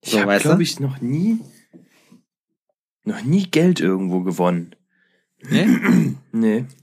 Ich 0.01 0.11
So, 0.11 0.19
habe, 0.19 0.27
weißt 0.31 0.45
du? 0.45 0.49
glaube 0.49 0.63
ich, 0.63 0.79
noch 0.79 0.99
nie, 1.01 1.39
noch 3.03 3.21
nie 3.23 3.45
Geld 3.49 3.79
irgendwo 3.79 4.21
gewonnen. 4.21 4.75
Ne? 5.47 6.15
Nee. 6.31 6.65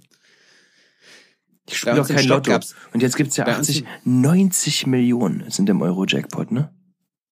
Ich 1.72 1.78
spiele 1.78 2.00
auch 2.02 2.08
kein 2.08 2.26
Lotto. 2.26 2.50
gab's- 2.50 2.74
Und 2.92 3.02
jetzt 3.02 3.16
gibt's 3.16 3.36
ja 3.36 3.44
bei 3.44 3.56
uns 3.56 3.68
80, 3.68 3.84
90 4.04 4.86
Millionen 4.86 5.50
sind 5.50 5.68
im 5.70 5.82
Euro-Jackpot, 5.82 6.52
ne? 6.52 6.70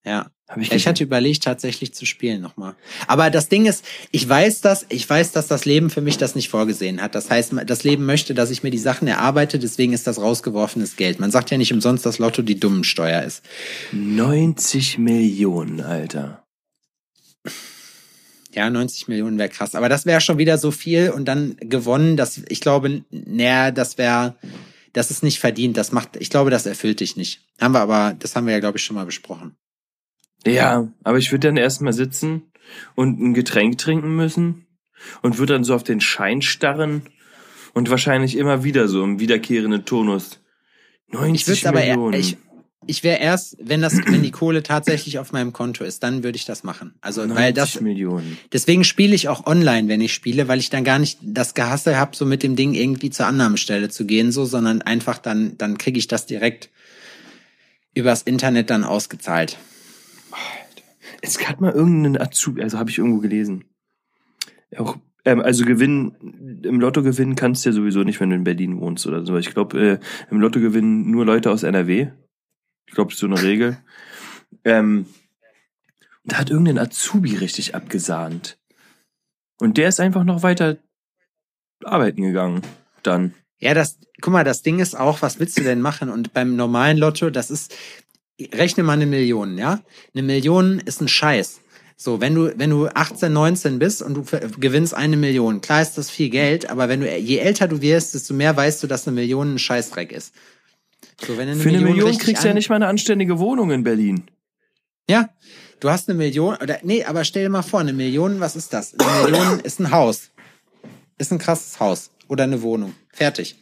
Ja. 0.04 0.30
Hab 0.48 0.56
ich 0.56 0.62
Ja, 0.68 0.74
ich 0.74 0.82
gesehen. 0.82 0.88
hatte 0.90 1.04
überlegt, 1.04 1.44
tatsächlich 1.44 1.94
zu 1.94 2.06
spielen 2.06 2.40
nochmal. 2.40 2.74
Aber 3.06 3.30
das 3.30 3.48
Ding 3.48 3.66
ist, 3.66 3.84
ich 4.10 4.28
weiß 4.28 4.62
das, 4.62 4.84
ich 4.88 5.08
weiß, 5.08 5.30
dass 5.30 5.46
das 5.46 5.64
Leben 5.64 5.90
für 5.90 6.00
mich 6.00 6.18
das 6.18 6.34
nicht 6.34 6.48
vorgesehen 6.48 7.00
hat. 7.00 7.14
Das 7.14 7.30
heißt, 7.30 7.52
das 7.66 7.84
Leben 7.84 8.04
möchte, 8.04 8.34
dass 8.34 8.50
ich 8.50 8.64
mir 8.64 8.70
die 8.72 8.78
Sachen 8.78 9.06
erarbeite, 9.06 9.60
deswegen 9.60 9.92
ist 9.92 10.08
das 10.08 10.18
rausgeworfenes 10.20 10.96
Geld. 10.96 11.20
Man 11.20 11.30
sagt 11.30 11.52
ja 11.52 11.58
nicht 11.58 11.72
umsonst, 11.72 12.04
dass 12.04 12.18
Lotto 12.18 12.42
die 12.42 12.58
dummen 12.58 12.82
Steuer 12.82 13.22
ist. 13.22 13.42
90 13.92 14.98
Millionen, 14.98 15.82
Alter. 15.82 16.39
Ja, 18.52 18.68
90 18.68 19.08
Millionen 19.08 19.38
wäre 19.38 19.48
krass. 19.48 19.74
Aber 19.74 19.88
das 19.88 20.06
wäre 20.06 20.20
schon 20.20 20.38
wieder 20.38 20.58
so 20.58 20.70
viel 20.70 21.10
und 21.10 21.26
dann 21.26 21.56
gewonnen, 21.60 22.16
das, 22.16 22.42
ich 22.48 22.60
glaube, 22.60 23.04
naja, 23.10 23.70
das 23.70 23.96
wäre, 23.96 24.36
das 24.92 25.10
ist 25.10 25.22
nicht 25.22 25.38
verdient. 25.38 25.76
Das 25.76 25.92
macht, 25.92 26.16
ich 26.16 26.30
glaube, 26.30 26.50
das 26.50 26.66
erfüllt 26.66 27.00
dich 27.00 27.16
nicht. 27.16 27.42
Haben 27.60 27.74
wir 27.74 27.80
aber, 27.80 28.16
das 28.18 28.34
haben 28.34 28.46
wir 28.46 28.52
ja, 28.52 28.60
glaube 28.60 28.78
ich, 28.78 28.84
schon 28.84 28.96
mal 28.96 29.06
besprochen. 29.06 29.56
Ja, 30.46 30.88
aber 31.04 31.18
ich 31.18 31.30
würde 31.32 31.48
dann 31.48 31.56
erstmal 31.56 31.92
sitzen 31.92 32.50
und 32.94 33.20
ein 33.20 33.34
Getränk 33.34 33.78
trinken 33.78 34.16
müssen 34.16 34.66
und 35.22 35.38
würde 35.38 35.52
dann 35.52 35.64
so 35.64 35.74
auf 35.74 35.84
den 35.84 36.00
Schein 36.00 36.42
starren 36.42 37.02
und 37.74 37.90
wahrscheinlich 37.90 38.36
immer 38.36 38.64
wieder 38.64 38.88
so 38.88 39.04
im 39.04 39.20
wiederkehrenden 39.20 39.84
Tonus. 39.84 40.40
90 41.08 41.34
Ich 41.34 41.64
würde 41.64 41.68
aber, 41.68 41.86
Millionen. 41.86 42.20
ich, 42.20 42.36
ich 42.86 43.04
wäre 43.04 43.20
erst, 43.20 43.56
wenn 43.60 43.82
das, 43.82 43.98
wenn 44.06 44.22
die 44.22 44.30
Kohle 44.30 44.62
tatsächlich 44.62 45.18
auf 45.18 45.32
meinem 45.32 45.52
Konto 45.52 45.84
ist, 45.84 46.02
dann 46.02 46.22
würde 46.24 46.36
ich 46.36 46.46
das 46.46 46.64
machen. 46.64 46.94
Also, 47.00 47.22
weil 47.22 47.52
90 47.52 47.54
das, 47.54 47.80
Millionen. 47.80 48.38
deswegen 48.52 48.84
spiele 48.84 49.14
ich 49.14 49.28
auch 49.28 49.46
online, 49.46 49.88
wenn 49.88 50.00
ich 50.00 50.14
spiele, 50.14 50.48
weil 50.48 50.58
ich 50.58 50.70
dann 50.70 50.84
gar 50.84 50.98
nicht 50.98 51.18
das 51.22 51.54
Gehasse 51.54 51.98
habe, 51.98 52.16
so 52.16 52.24
mit 52.24 52.42
dem 52.42 52.56
Ding 52.56 52.74
irgendwie 52.74 53.10
zur 53.10 53.26
Annahmestelle 53.26 53.90
zu 53.90 54.06
gehen, 54.06 54.32
so, 54.32 54.44
sondern 54.44 54.82
einfach 54.82 55.18
dann, 55.18 55.58
dann 55.58 55.78
kriege 55.78 55.98
ich 55.98 56.08
das 56.08 56.26
direkt 56.26 56.70
übers 57.94 58.22
Internet 58.22 58.70
dann 58.70 58.84
ausgezahlt. 58.84 59.58
Es 61.22 61.46
hat 61.46 61.60
mal 61.60 61.72
irgendeinen 61.72 62.20
Azubi, 62.20 62.62
also 62.62 62.78
habe 62.78 62.88
ich 62.88 62.98
irgendwo 62.98 63.18
gelesen. 63.18 63.64
Auch, 64.76 64.96
ähm, 65.26 65.40
also 65.40 65.66
gewinnen, 65.66 66.60
im 66.64 66.80
Lotto 66.80 67.02
gewinnen 67.02 67.34
kannst 67.34 67.64
du 67.64 67.70
ja 67.70 67.74
sowieso 67.74 68.04
nicht, 68.04 68.20
wenn 68.20 68.30
du 68.30 68.36
in 68.36 68.44
Berlin 68.44 68.80
wohnst 68.80 69.06
oder 69.06 69.26
so. 69.26 69.36
Ich 69.36 69.50
glaube, 69.50 69.78
äh, 69.78 69.98
im 70.30 70.40
Lotto 70.40 70.60
gewinnen 70.60 71.10
nur 71.10 71.26
Leute 71.26 71.50
aus 71.50 71.62
NRW. 71.62 72.08
Ich 72.90 72.96
glaube, 72.96 73.12
ist 73.12 73.20
so 73.20 73.26
eine 73.26 73.40
Regel. 73.40 73.78
Ähm, 74.64 75.06
da 76.24 76.38
hat 76.38 76.50
irgendein 76.50 76.76
Azubi 76.76 77.36
richtig 77.36 77.76
abgesahnt. 77.76 78.58
Und 79.60 79.78
der 79.78 79.88
ist 79.88 80.00
einfach 80.00 80.24
noch 80.24 80.42
weiter 80.42 80.76
arbeiten 81.84 82.22
gegangen. 82.22 82.62
Dann. 83.04 83.32
Ja, 83.60 83.74
das, 83.74 84.00
guck 84.20 84.32
mal, 84.32 84.42
das 84.42 84.62
Ding 84.62 84.80
ist 84.80 84.98
auch, 84.98 85.22
was 85.22 85.38
willst 85.38 85.56
du 85.56 85.62
denn 85.62 85.80
machen? 85.80 86.10
Und 86.10 86.32
beim 86.32 86.56
normalen 86.56 86.98
Lotto, 86.98 87.30
das 87.30 87.52
ist, 87.52 87.76
rechne 88.40 88.82
mal 88.82 88.94
eine 88.94 89.06
Million, 89.06 89.56
ja? 89.56 89.80
Eine 90.12 90.24
Million 90.24 90.80
ist 90.80 91.00
ein 91.00 91.06
Scheiß. 91.06 91.60
So, 91.96 92.20
wenn 92.20 92.34
du, 92.34 92.58
wenn 92.58 92.70
du 92.70 92.88
18, 92.88 93.32
19 93.32 93.78
bist 93.78 94.02
und 94.02 94.14
du 94.14 94.24
gewinnst 94.58 94.94
eine 94.94 95.16
Million, 95.16 95.60
klar 95.60 95.80
ist 95.80 95.96
das 95.96 96.10
viel 96.10 96.30
Geld, 96.30 96.68
aber 96.68 96.88
wenn 96.88 97.02
du, 97.02 97.16
je 97.16 97.38
älter 97.38 97.68
du 97.68 97.82
wirst, 97.82 98.14
desto 98.14 98.34
mehr 98.34 98.56
weißt 98.56 98.82
du, 98.82 98.88
dass 98.88 99.06
eine 99.06 99.14
Million 99.14 99.54
ein 99.54 99.58
Scheißdreck 99.60 100.10
ist. 100.10 100.34
So, 101.26 101.36
wenn 101.36 101.48
eine 101.48 101.60
Für 101.60 101.68
eine 101.68 101.78
Million, 101.78 101.96
Million 101.96 102.18
kriegst 102.18 102.44
du 102.44 102.48
ja 102.48 102.54
nicht 102.54 102.68
mal 102.68 102.76
eine 102.76 102.86
anständige 102.86 103.38
Wohnung 103.38 103.70
in 103.70 103.84
Berlin. 103.84 104.24
Ja, 105.08 105.30
du 105.80 105.90
hast 105.90 106.08
eine 106.08 106.16
Million, 106.16 106.56
oder, 106.56 106.78
nee, 106.82 107.04
aber 107.04 107.24
stell 107.24 107.44
dir 107.44 107.50
mal 107.50 107.62
vor, 107.62 107.80
eine 107.80 107.92
Million, 107.92 108.40
was 108.40 108.56
ist 108.56 108.72
das? 108.72 108.94
Eine 108.98 109.30
Million 109.30 109.60
ist 109.64 109.80
ein 109.80 109.90
Haus. 109.90 110.30
Ist 111.18 111.32
ein 111.32 111.38
krasses 111.38 111.80
Haus. 111.80 112.10
Oder 112.28 112.44
eine 112.44 112.62
Wohnung. 112.62 112.94
Fertig. 113.12 113.56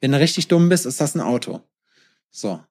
Wenn 0.00 0.12
du 0.12 0.20
richtig 0.20 0.48
dumm 0.48 0.68
bist, 0.68 0.84
ist 0.84 1.00
das 1.00 1.14
ein 1.14 1.20
Auto. 1.20 1.62
So. 2.30 2.62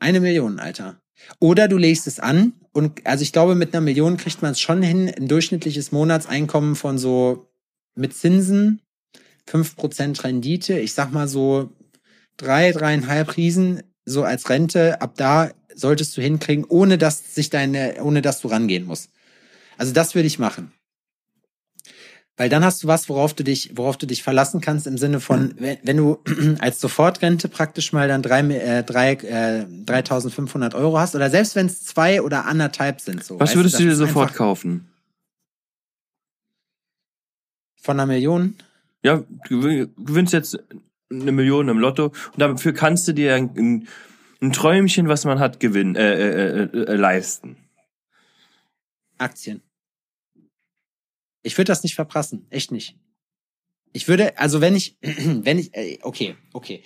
Eine 0.00 0.20
Million, 0.20 0.58
Alter. 0.58 1.00
Oder 1.38 1.68
du 1.68 1.76
legst 1.76 2.06
es 2.06 2.20
an 2.20 2.54
und 2.72 3.06
also 3.06 3.22
ich 3.22 3.32
glaube, 3.32 3.54
mit 3.54 3.72
einer 3.72 3.80
Million 3.80 4.16
kriegt 4.16 4.42
man 4.42 4.52
es 4.52 4.60
schon 4.60 4.82
hin, 4.82 5.08
ein 5.08 5.28
durchschnittliches 5.28 5.92
Monatseinkommen 5.92 6.74
von 6.74 6.98
so 6.98 7.48
mit 7.94 8.16
Zinsen, 8.16 8.82
fünf 9.46 9.76
Prozent 9.76 10.24
Rendite, 10.24 10.78
ich 10.78 10.92
sag 10.92 11.12
mal 11.12 11.28
so 11.28 11.70
drei, 12.36 12.72
dreieinhalb 12.72 13.36
Riesen, 13.36 13.82
so 14.04 14.22
als 14.24 14.48
Rente, 14.48 15.00
ab 15.00 15.14
da 15.16 15.50
solltest 15.74 16.16
du 16.16 16.22
hinkriegen, 16.22 16.64
ohne 16.64 16.98
dass 16.98 17.34
sich 17.34 17.50
deine, 17.50 17.96
ohne 18.02 18.22
dass 18.22 18.40
du 18.40 18.48
rangehen 18.48 18.86
musst. 18.86 19.10
Also 19.76 19.92
das 19.92 20.14
würde 20.14 20.26
ich 20.26 20.38
machen. 20.38 20.72
Weil 22.36 22.48
dann 22.48 22.64
hast 22.64 22.82
du 22.82 22.88
was, 22.88 23.08
worauf 23.08 23.32
du 23.32 23.44
dich, 23.44 23.76
worauf 23.76 23.96
du 23.96 24.06
dich 24.06 24.24
verlassen 24.24 24.60
kannst 24.60 24.88
im 24.88 24.98
Sinne 24.98 25.20
von, 25.20 25.54
wenn, 25.58 25.78
wenn 25.84 25.96
du 25.96 26.18
als 26.58 26.80
Sofortrente 26.80 27.48
praktisch 27.48 27.92
mal 27.92 28.08
dann 28.08 28.22
drei, 28.22 28.40
äh, 28.40 28.82
drei, 28.82 29.12
äh, 29.12 29.66
3.500 29.86 30.74
Euro 30.74 30.98
hast 30.98 31.14
oder 31.14 31.30
selbst 31.30 31.54
wenn 31.54 31.66
es 31.66 31.84
zwei 31.84 32.22
oder 32.22 32.46
anderthalb 32.46 33.00
sind. 33.00 33.22
So, 33.22 33.38
was 33.38 33.54
würdest 33.54 33.78
du, 33.78 33.84
du 33.84 33.90
dir 33.90 33.96
sofort 33.96 34.34
kaufen? 34.34 34.88
Von 37.80 38.00
einer 38.00 38.06
Million? 38.06 38.56
Ja, 39.02 39.22
du 39.48 39.88
gewinnst 39.96 40.32
jetzt 40.32 40.58
eine 41.22 41.32
Million 41.32 41.68
im 41.68 41.78
Lotto 41.78 42.06
und 42.06 42.38
dafür 42.38 42.72
kannst 42.72 43.08
du 43.08 43.12
dir 43.12 43.34
ein, 43.34 43.88
ein 44.40 44.52
Träumchen, 44.52 45.08
was 45.08 45.24
man 45.24 45.38
hat, 45.38 45.60
gewinnen, 45.60 45.96
äh, 45.96 46.14
äh, 46.14 46.62
äh, 46.64 46.78
äh 46.92 46.96
leisten. 46.96 47.56
Aktien. 49.18 49.62
Ich 51.42 51.56
würde 51.56 51.68
das 51.68 51.82
nicht 51.82 51.94
verprassen, 51.94 52.46
echt 52.50 52.72
nicht. 52.72 52.96
Ich 53.92 54.08
würde, 54.08 54.38
also 54.38 54.60
wenn 54.60 54.74
ich, 54.74 54.98
wenn 55.02 55.58
ich, 55.58 55.74
äh, 55.74 55.98
okay, 56.02 56.36
okay, 56.52 56.82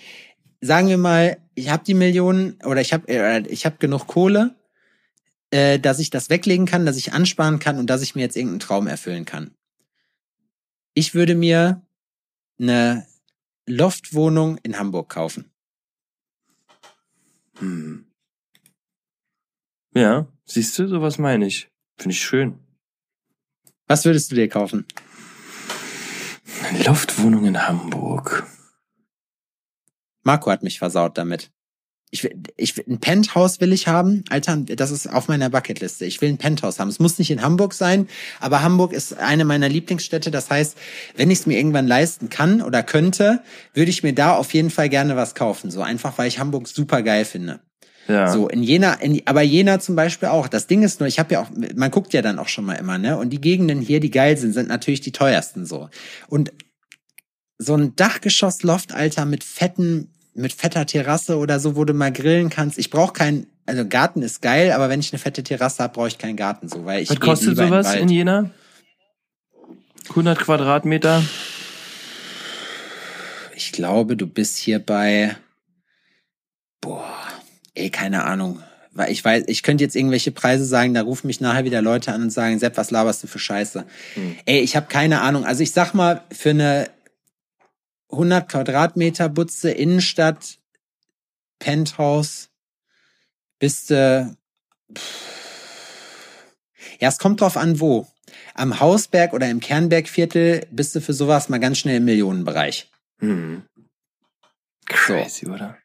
sagen 0.61 0.89
wir 0.89 0.99
mal, 0.99 1.39
ich 1.55 1.70
habe 1.70 1.85
die 1.85 1.95
Millionen 1.95 2.59
oder 2.64 2.81
ich 2.81 2.93
habe, 2.93 3.09
äh, 3.09 3.47
ich 3.49 3.64
habe 3.66 3.76
genug 3.79 4.07
Kohle, 4.07 4.55
äh, 5.51 5.79
dass 5.79 5.99
ich 5.99 6.11
das 6.11 6.31
weglegen 6.31 6.66
kann, 6.66 6.87
dass 6.87 6.97
ich 6.97 7.12
ansparen 7.12 7.59
kann 7.59 7.79
und 7.79 7.89
dass 7.89 8.03
ich 8.03 8.14
mir 8.14 8.22
jetzt 8.22 8.37
irgendeinen 8.37 8.61
Traum 8.61 8.87
erfüllen 8.87 9.24
kann. 9.24 9.53
Ich 10.95 11.14
würde 11.14 11.35
mir 11.35 11.83
eine 12.61 13.07
Loftwohnung 13.69 14.59
in 14.59 14.79
Hamburg 14.79 15.09
kaufen. 15.11 15.51
Hm. 17.59 18.07
Ja, 19.95 20.27
siehst 20.45 20.79
du, 20.79 20.87
sowas 20.87 21.19
meine 21.19 21.47
ich. 21.47 21.71
Finde 21.97 22.14
ich 22.14 22.21
schön. 22.21 22.59
Was 23.87 24.05
würdest 24.05 24.31
du 24.31 24.37
dir 24.37 24.49
kaufen? 24.49 24.87
Eine 26.64 26.83
Loftwohnung 26.85 27.47
in 27.47 27.66
Hamburg. 27.66 28.47
Marco 30.23 30.51
hat 30.51 30.62
mich 30.62 30.79
versaut 30.79 31.16
damit. 31.16 31.51
Ich 32.11 32.24
will, 32.24 32.42
ich 32.56 32.76
will, 32.76 32.84
ein 32.88 33.00
Penthouse 33.00 33.61
will 33.61 33.72
ich 33.72 33.86
haben. 33.86 34.24
Alter, 34.30 34.56
das 34.56 34.90
ist 34.90 35.06
auf 35.06 35.28
meiner 35.28 35.50
Bucketliste. 35.50 36.06
Ich 36.06 36.22
will 36.22 36.30
ein 36.30 36.38
Penthouse 36.38 36.78
haben. 36.78 36.88
Es 36.88 36.98
muss 36.98 37.18
nicht 37.18 37.30
in 37.30 37.42
Hamburg 37.42 37.74
sein, 37.74 38.09
aber 38.40 38.62
Hamburg 38.62 38.92
ist 38.92 39.18
eine 39.18 39.44
meiner 39.44 39.68
Lieblingsstädte. 39.68 40.30
Das 40.30 40.48
heißt, 40.48 40.76
wenn 41.16 41.30
ich 41.30 41.40
es 41.40 41.46
mir 41.46 41.59
irgendwann 41.59 41.86
leisten 41.86 42.30
kann 42.30 42.62
oder 42.62 42.82
könnte, 42.82 43.42
würde 43.74 43.90
ich 43.90 44.02
mir 44.02 44.14
da 44.14 44.34
auf 44.34 44.54
jeden 44.54 44.70
Fall 44.70 44.88
gerne 44.88 45.16
was 45.16 45.34
kaufen. 45.34 45.70
So 45.70 45.82
einfach, 45.82 46.16
weil 46.16 46.28
ich 46.28 46.38
Hamburg 46.38 46.66
super 46.68 47.02
geil 47.02 47.24
finde. 47.26 47.61
Ja. 48.09 48.32
So, 48.32 48.48
in 48.48 48.62
Jena, 48.62 48.94
in, 48.94 49.20
aber 49.26 49.42
Jena 49.42 49.80
zum 49.80 49.94
Beispiel 49.94 50.28
auch. 50.28 50.48
Das 50.48 50.66
Ding 50.66 50.82
ist 50.82 50.98
nur, 50.98 51.09
ich 51.09 51.18
habe 51.18 51.34
ja 51.34 51.42
auch, 51.42 51.50
man 51.76 51.90
guckt 51.90 52.14
ja 52.14 52.22
dann 52.22 52.38
auch 52.38 52.48
schon 52.48 52.64
mal 52.64 52.74
immer, 52.74 52.96
ne? 52.96 53.18
Und 53.18 53.30
die 53.30 53.40
Gegenden 53.40 53.82
hier, 53.82 54.00
die 54.00 54.11
geil 54.11 54.38
sind, 54.38 54.54
sind 54.54 54.68
natürlich 54.68 55.02
die 55.02 55.12
teuersten 55.12 55.66
so. 55.66 55.90
Und 56.26 56.52
so 57.59 57.74
ein 57.74 57.94
Dachgeschoss-Loft, 57.96 58.94
Alter, 58.94 59.26
mit 59.26 59.44
fetten, 59.44 60.11
mit 60.35 60.53
fetter 60.53 60.87
Terrasse 60.87 61.39
oder 61.39 61.61
so, 61.61 61.76
wo 61.76 61.85
du 61.85 61.95
mal 61.95 62.12
grillen 62.12 62.51
kannst. 62.51 62.79
Ich 62.79 62.91
brauche 62.91 63.12
kein, 63.12 63.47
also 63.66 63.87
Garten 63.87 64.22
ist 64.22 64.43
geil, 64.43 64.72
aber 64.72 64.89
wenn 64.89 65.01
ich 65.01 65.12
eine 65.12 65.18
fette 65.18 65.43
Terrasse 65.43 65.83
habe, 65.83 65.95
brauche 65.95 66.09
ich 66.09 66.18
keinen 66.18 66.37
Garten 66.37 66.68
so, 66.68 66.85
weil 66.85 67.03
ich. 67.03 67.11
Was 67.11 67.20
kostet 67.20 67.57
sowas 67.57 67.95
in, 67.95 68.03
in 68.03 68.09
Jena? 68.09 68.51
100 70.11 70.39
Quadratmeter? 70.39 71.22
Ich 73.55 73.72
glaube, 73.72 74.16
du 74.16 74.26
bist 74.26 74.57
hier 74.57 74.79
bei, 74.79 75.37
boah, 76.81 77.12
ey, 77.74 77.91
keine 77.91 78.24
Ahnung. 78.24 78.62
Weil 78.93 79.12
ich 79.12 79.24
weiß, 79.24 79.45
ich 79.47 79.62
könnte 79.62 79.85
jetzt 79.85 79.95
irgendwelche 79.95 80.33
Preise 80.33 80.64
sagen, 80.64 80.95
da 80.95 81.03
rufen 81.03 81.29
mich 81.29 81.41
nachher 81.41 81.64
wieder 81.64 81.83
Leute 81.83 82.12
an 82.12 82.22
und 82.22 82.31
sagen, 82.31 82.59
Sepp, 82.59 82.76
was 82.76 82.91
laberst 82.91 83.22
du 83.22 83.26
für 83.29 83.39
Scheiße? 83.39 83.85
Hm. 84.14 84.37
Ey, 84.45 84.61
ich 84.61 84.74
habe 84.74 84.87
keine 84.89 85.20
Ahnung. 85.20 85.45
Also 85.45 85.62
ich 85.62 85.72
sag 85.72 85.93
mal, 85.93 86.22
für 86.33 86.51
eine 86.51 86.91
100 88.11 88.48
Quadratmeter 88.48 89.28
Butze 89.28 89.70
Innenstadt, 89.70 90.59
Penthouse, 91.59 92.48
bist 93.59 93.90
du, 93.90 94.36
ja, 97.00 97.09
es 97.09 97.18
kommt 97.18 97.40
drauf 97.40 97.56
an, 97.56 97.80
wo. 97.80 98.06
Am 98.54 98.80
Hausberg 98.80 99.32
oder 99.32 99.48
im 99.48 99.61
Kernbergviertel 99.61 100.66
bist 100.70 100.94
du 100.94 101.00
für 101.00 101.12
sowas 101.12 101.48
mal 101.48 101.59
ganz 101.59 101.78
schnell 101.78 101.96
im 101.96 102.04
Millionenbereich. 102.04 102.90
Hm. 103.20 103.62
Crazy, 104.86 105.46
so. 105.46 105.52
oder? 105.52 105.78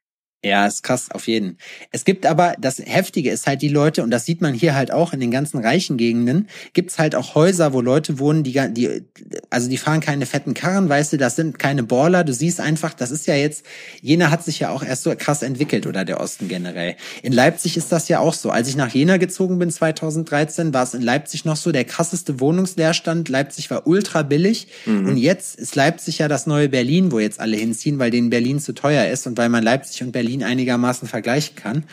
Ja, 0.44 0.68
ist 0.68 0.84
krass, 0.84 1.10
auf 1.12 1.28
jeden. 1.28 1.58
Es 1.92 2.04
gibt 2.04 2.26
aber, 2.26 2.56
das 2.60 2.80
Heftige 2.80 3.32
ist 3.32 3.48
halt 3.48 3.62
die 3.62 3.70
Leute, 3.70 4.04
und 4.04 4.12
das 4.12 4.26
sieht 4.26 4.42
man 4.42 4.54
hier 4.54 4.76
halt 4.76 4.92
auch 4.92 5.14
in 5.14 5.20
den 5.20 5.32
ganzen 5.32 5.60
reichen 5.60 5.96
Gegenden, 5.96 6.50
gibt's 6.74 7.00
halt 7.00 7.16
auch 7.16 7.36
Häuser, 7.36 7.72
wo 7.72 7.80
Leute 7.80 8.20
wohnen, 8.20 8.44
die, 8.44 8.60
die, 8.72 9.04
also 9.50 9.70
die 9.70 9.78
fahren 9.78 10.02
keine 10.02 10.26
fetten 10.26 10.54
Karren, 10.54 10.90
weißt 10.90 11.14
du, 11.14 11.18
das 11.18 11.38
sind 11.38 11.60
keine 11.60 11.84
Baller, 11.84 12.24
du 12.24 12.34
siehst 12.34 12.60
einfach, 12.60 12.94
das 12.94 13.12
ist 13.12 13.26
ja 13.28 13.36
jetzt, 13.36 13.66
Jena 14.02 14.32
hat 14.32 14.44
sich 14.44 14.60
ja 14.60 14.70
auch 14.70 14.84
erst 14.84 15.04
so 15.04 15.14
krass 15.18 15.44
entwickelt, 15.44 15.88
oder 15.88 16.06
der 16.06 16.20
Osten 16.20 16.48
generell. 16.48 16.96
In 17.22 17.34
Leipzig 17.34 17.78
ist 17.78 17.92
das 17.92 18.08
ja 18.10 18.20
auch 18.20 18.34
so. 18.34 18.50
Als 18.50 18.68
ich 18.68 18.76
nach 18.76 18.90
Jena 18.94 19.18
gezogen 19.18 19.60
bin, 19.60 19.70
2013, 19.70 20.74
war 20.74 20.84
es 20.84 20.94
in 20.94 21.02
Leipzig 21.02 21.46
noch 21.46 21.56
so 21.56 21.72
der 21.72 21.86
krasseste 21.86 22.40
Wohnungsleerstand. 22.40 23.30
Leipzig 23.30 23.70
war 23.70 23.86
ultra 23.88 24.24
billig. 24.24 24.68
Mhm. 24.86 25.08
Und 25.08 25.18
jetzt 25.18 25.56
ist 25.56 25.76
Leipzig 25.76 26.18
ja 26.18 26.28
das 26.28 26.48
neue 26.48 26.70
Berlin, 26.70 27.12
wo 27.12 27.20
jetzt 27.20 27.40
alle 27.40 27.58
hinziehen, 27.58 28.00
weil 28.00 28.12
denen 28.12 28.30
Berlin 28.30 28.60
zu 28.60 28.74
teuer 28.74 29.08
ist 29.08 29.28
und 29.28 29.38
weil 29.38 29.50
man 29.50 29.64
Leipzig 29.64 30.02
und 30.04 30.12
Berlin 30.12 30.33
Berlin 30.34 30.44
einigermaßen 30.44 31.08
vergleichen 31.08 31.56
kann. 31.56 31.84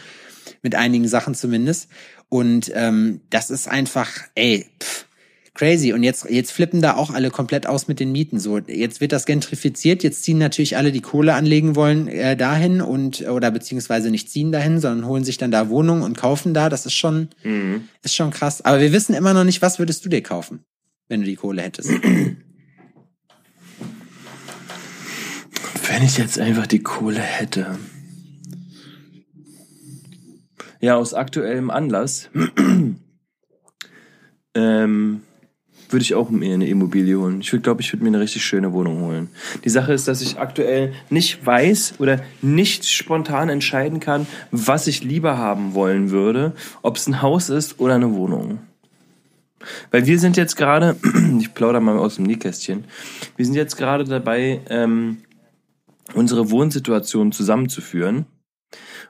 Mit 0.63 0.75
einigen 0.75 1.09
Sachen 1.09 1.35
zumindest. 1.35 1.89
Und 2.29 2.71
ähm, 2.75 3.21
das 3.31 3.51
ist 3.51 3.69
einfach, 3.69 4.11
ey, 4.35 4.67
pff, 4.81 5.07
crazy. 5.55 5.93
Und 5.93 6.03
jetzt, 6.03 6.29
jetzt 6.31 6.53
flippen 6.53 6.81
da 6.81 6.95
auch 6.95 7.11
alle 7.11 7.31
komplett 7.31 7.67
aus 7.67 7.89
mit 7.89 8.01
den 8.01 8.13
Mieten. 8.13 8.39
So, 8.39 8.59
jetzt 8.59 9.01
wird 9.01 9.13
das 9.13 9.27
gentrifiziert. 9.27 10.03
Jetzt 10.03 10.23
ziehen 10.23 10.39
natürlich 10.39 10.77
alle, 10.77 10.93
die 10.93 11.01
Kohle 11.01 11.35
anlegen 11.35 11.77
wollen, 11.77 12.09
äh, 12.09 12.37
dahin 12.37 12.81
und 12.81 13.23
oder 13.29 13.51
beziehungsweise 13.51 14.11
nicht 14.11 14.31
ziehen 14.31 14.53
dahin, 14.53 14.81
sondern 14.81 15.07
holen 15.07 15.25
sich 15.25 15.39
dann 15.39 15.51
da 15.51 15.69
Wohnungen 15.69 16.03
und 16.03 16.17
kaufen 16.17 16.55
da. 16.55 16.69
Das 16.69 16.87
ist 16.87 16.95
schon, 16.95 17.29
mhm. 17.43 17.89
ist 18.03 18.15
schon 18.15 18.31
krass. 18.31 18.65
Aber 18.65 18.81
wir 18.81 18.93
wissen 18.93 19.15
immer 19.15 19.35
noch 19.35 19.45
nicht, 19.45 19.63
was 19.63 19.79
würdest 19.79 20.05
du 20.05 20.09
dir 20.09 20.23
kaufen, 20.23 20.61
wenn 21.09 21.21
du 21.21 21.27
die 21.27 21.37
Kohle 21.37 21.63
hättest. 21.63 21.91
Wenn 25.93 26.05
ich 26.05 26.19
jetzt 26.19 26.39
einfach 26.39 26.69
die 26.69 26.85
Kohle 26.85 27.21
hätte. 27.21 27.77
Ja, 30.81 30.97
aus 30.97 31.13
aktuellem 31.13 31.71
Anlass 31.71 32.31
ähm, 34.55 35.21
würde 35.91 36.03
ich 36.03 36.15
auch 36.15 36.31
mir 36.31 36.55
eine 36.55 36.69
Immobilie 36.69 37.19
holen. 37.19 37.41
Ich 37.41 37.53
würde, 37.53 37.63
glaube 37.63 37.83
ich, 37.83 37.93
würde 37.93 38.03
mir 38.03 38.09
eine 38.09 38.21
richtig 38.21 38.45
schöne 38.45 38.73
Wohnung 38.73 39.03
holen. 39.03 39.29
Die 39.65 39.69
Sache 39.69 39.93
ist, 39.93 40.09
dass 40.09 40.23
ich 40.23 40.39
aktuell 40.39 40.93
nicht 41.11 41.45
weiß 41.45 41.95
oder 41.99 42.21
nicht 42.43 42.87
spontan 42.87 43.49
entscheiden 43.49 44.01
kann, 44.01 44.27
was 44.51 44.87
ich 44.87 45.05
lieber 45.05 45.37
haben 45.37 45.75
wollen 45.75 46.11
würde, 46.11 46.55
ob 46.83 46.97
es 46.97 47.07
ein 47.07 47.23
Haus 47.23 47.51
ist 47.51 47.79
oder 47.79 47.97
eine 47.97 48.15
Wohnung. 48.15 48.61
Weil 49.91 50.07
wir 50.07 50.19
sind 50.19 50.37
jetzt 50.37 50.57
gerade, 50.57 50.97
ich 51.39 51.53
plaudere 51.53 51.83
mal 51.83 51.99
aus 51.99 52.17
dem 52.17 52.25
Nähkästchen, 52.25 52.85
wir 53.37 53.45
sind 53.45 53.55
jetzt 53.55 53.77
gerade 53.77 54.05
dabei, 54.05 54.61
ähm, 54.71 55.19
unsere 56.15 56.51
Wohnsituation 56.51 57.33
zusammenzuführen. 57.33 58.25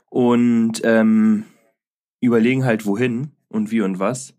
Und 0.09 0.81
ähm, 0.83 1.45
überlegen 2.21 2.65
halt 2.65 2.87
wohin 2.87 3.33
und 3.49 3.71
wie 3.71 3.81
und 3.81 3.99
was, 3.99 4.35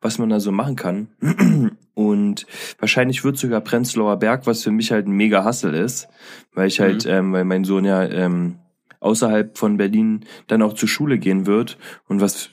was 0.00 0.18
man 0.18 0.28
da 0.28 0.40
so 0.40 0.52
machen 0.52 0.76
kann. 0.76 1.08
Und 1.94 2.46
wahrscheinlich 2.80 3.22
wird 3.22 3.38
sogar 3.38 3.60
Prenzlauer 3.60 4.18
Berg, 4.18 4.48
was 4.48 4.64
für 4.64 4.72
mich 4.72 4.90
halt 4.90 5.06
ein 5.06 5.12
mega 5.12 5.44
Hassel 5.44 5.74
ist, 5.74 6.08
weil 6.52 6.66
ich 6.66 6.80
halt, 6.80 7.04
mhm. 7.04 7.10
ähm, 7.10 7.32
weil 7.32 7.44
mein 7.44 7.62
Sohn 7.62 7.84
ja 7.84 8.02
ähm, 8.02 8.58
außerhalb 8.98 9.56
von 9.56 9.76
Berlin 9.76 10.24
dann 10.48 10.62
auch 10.62 10.72
zur 10.72 10.88
Schule 10.88 11.18
gehen 11.18 11.46
wird. 11.46 11.78
Und 12.08 12.20
was 12.20 12.50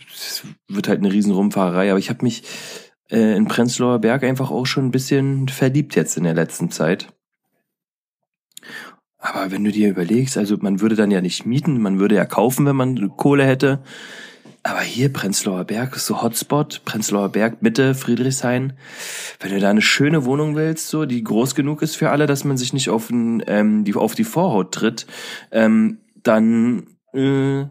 wird 0.67 0.87
halt 0.87 0.99
eine 0.99 1.11
riesen 1.11 1.33
Rumfahrerei. 1.33 1.89
Aber 1.89 1.99
ich 1.99 2.09
habe 2.09 2.23
mich 2.23 2.43
äh, 3.09 3.35
in 3.35 3.45
Prenzlauer 3.45 3.99
Berg 3.99 4.23
einfach 4.23 4.51
auch 4.51 4.65
schon 4.65 4.85
ein 4.85 4.91
bisschen 4.91 5.47
verliebt 5.47 5.95
jetzt 5.95 6.17
in 6.17 6.23
der 6.23 6.35
letzten 6.35 6.69
Zeit. 6.69 7.07
Aber 9.17 9.51
wenn 9.51 9.63
du 9.63 9.71
dir 9.71 9.89
überlegst, 9.89 10.37
also 10.37 10.57
man 10.59 10.81
würde 10.81 10.95
dann 10.95 11.11
ja 11.11 11.21
nicht 11.21 11.45
mieten, 11.45 11.81
man 11.81 11.99
würde 11.99 12.15
ja 12.15 12.25
kaufen, 12.25 12.65
wenn 12.65 12.75
man 12.75 13.15
Kohle 13.17 13.45
hätte. 13.45 13.83
Aber 14.63 14.81
hier 14.81 15.11
Prenzlauer 15.11 15.63
Berg 15.63 15.95
ist 15.95 16.05
so 16.05 16.21
Hotspot, 16.21 16.81
Prenzlauer 16.85 17.29
Berg, 17.29 17.63
Mitte, 17.63 17.95
Friedrichshain. 17.95 18.73
Wenn 19.39 19.51
du 19.51 19.59
da 19.59 19.71
eine 19.71 19.81
schöne 19.81 20.23
Wohnung 20.25 20.55
willst, 20.55 20.89
so 20.89 21.05
die 21.05 21.23
groß 21.23 21.55
genug 21.55 21.81
ist 21.81 21.95
für 21.95 22.11
alle, 22.11 22.27
dass 22.27 22.43
man 22.43 22.57
sich 22.57 22.71
nicht 22.71 22.89
auf, 22.89 23.07
den, 23.07 23.43
ähm, 23.47 23.83
die, 23.85 23.95
auf 23.95 24.13
die 24.13 24.23
Vorhaut 24.23 24.71
tritt, 24.71 25.07
ähm, 25.51 25.97
dann, 26.21 26.85
äh, 27.13 27.65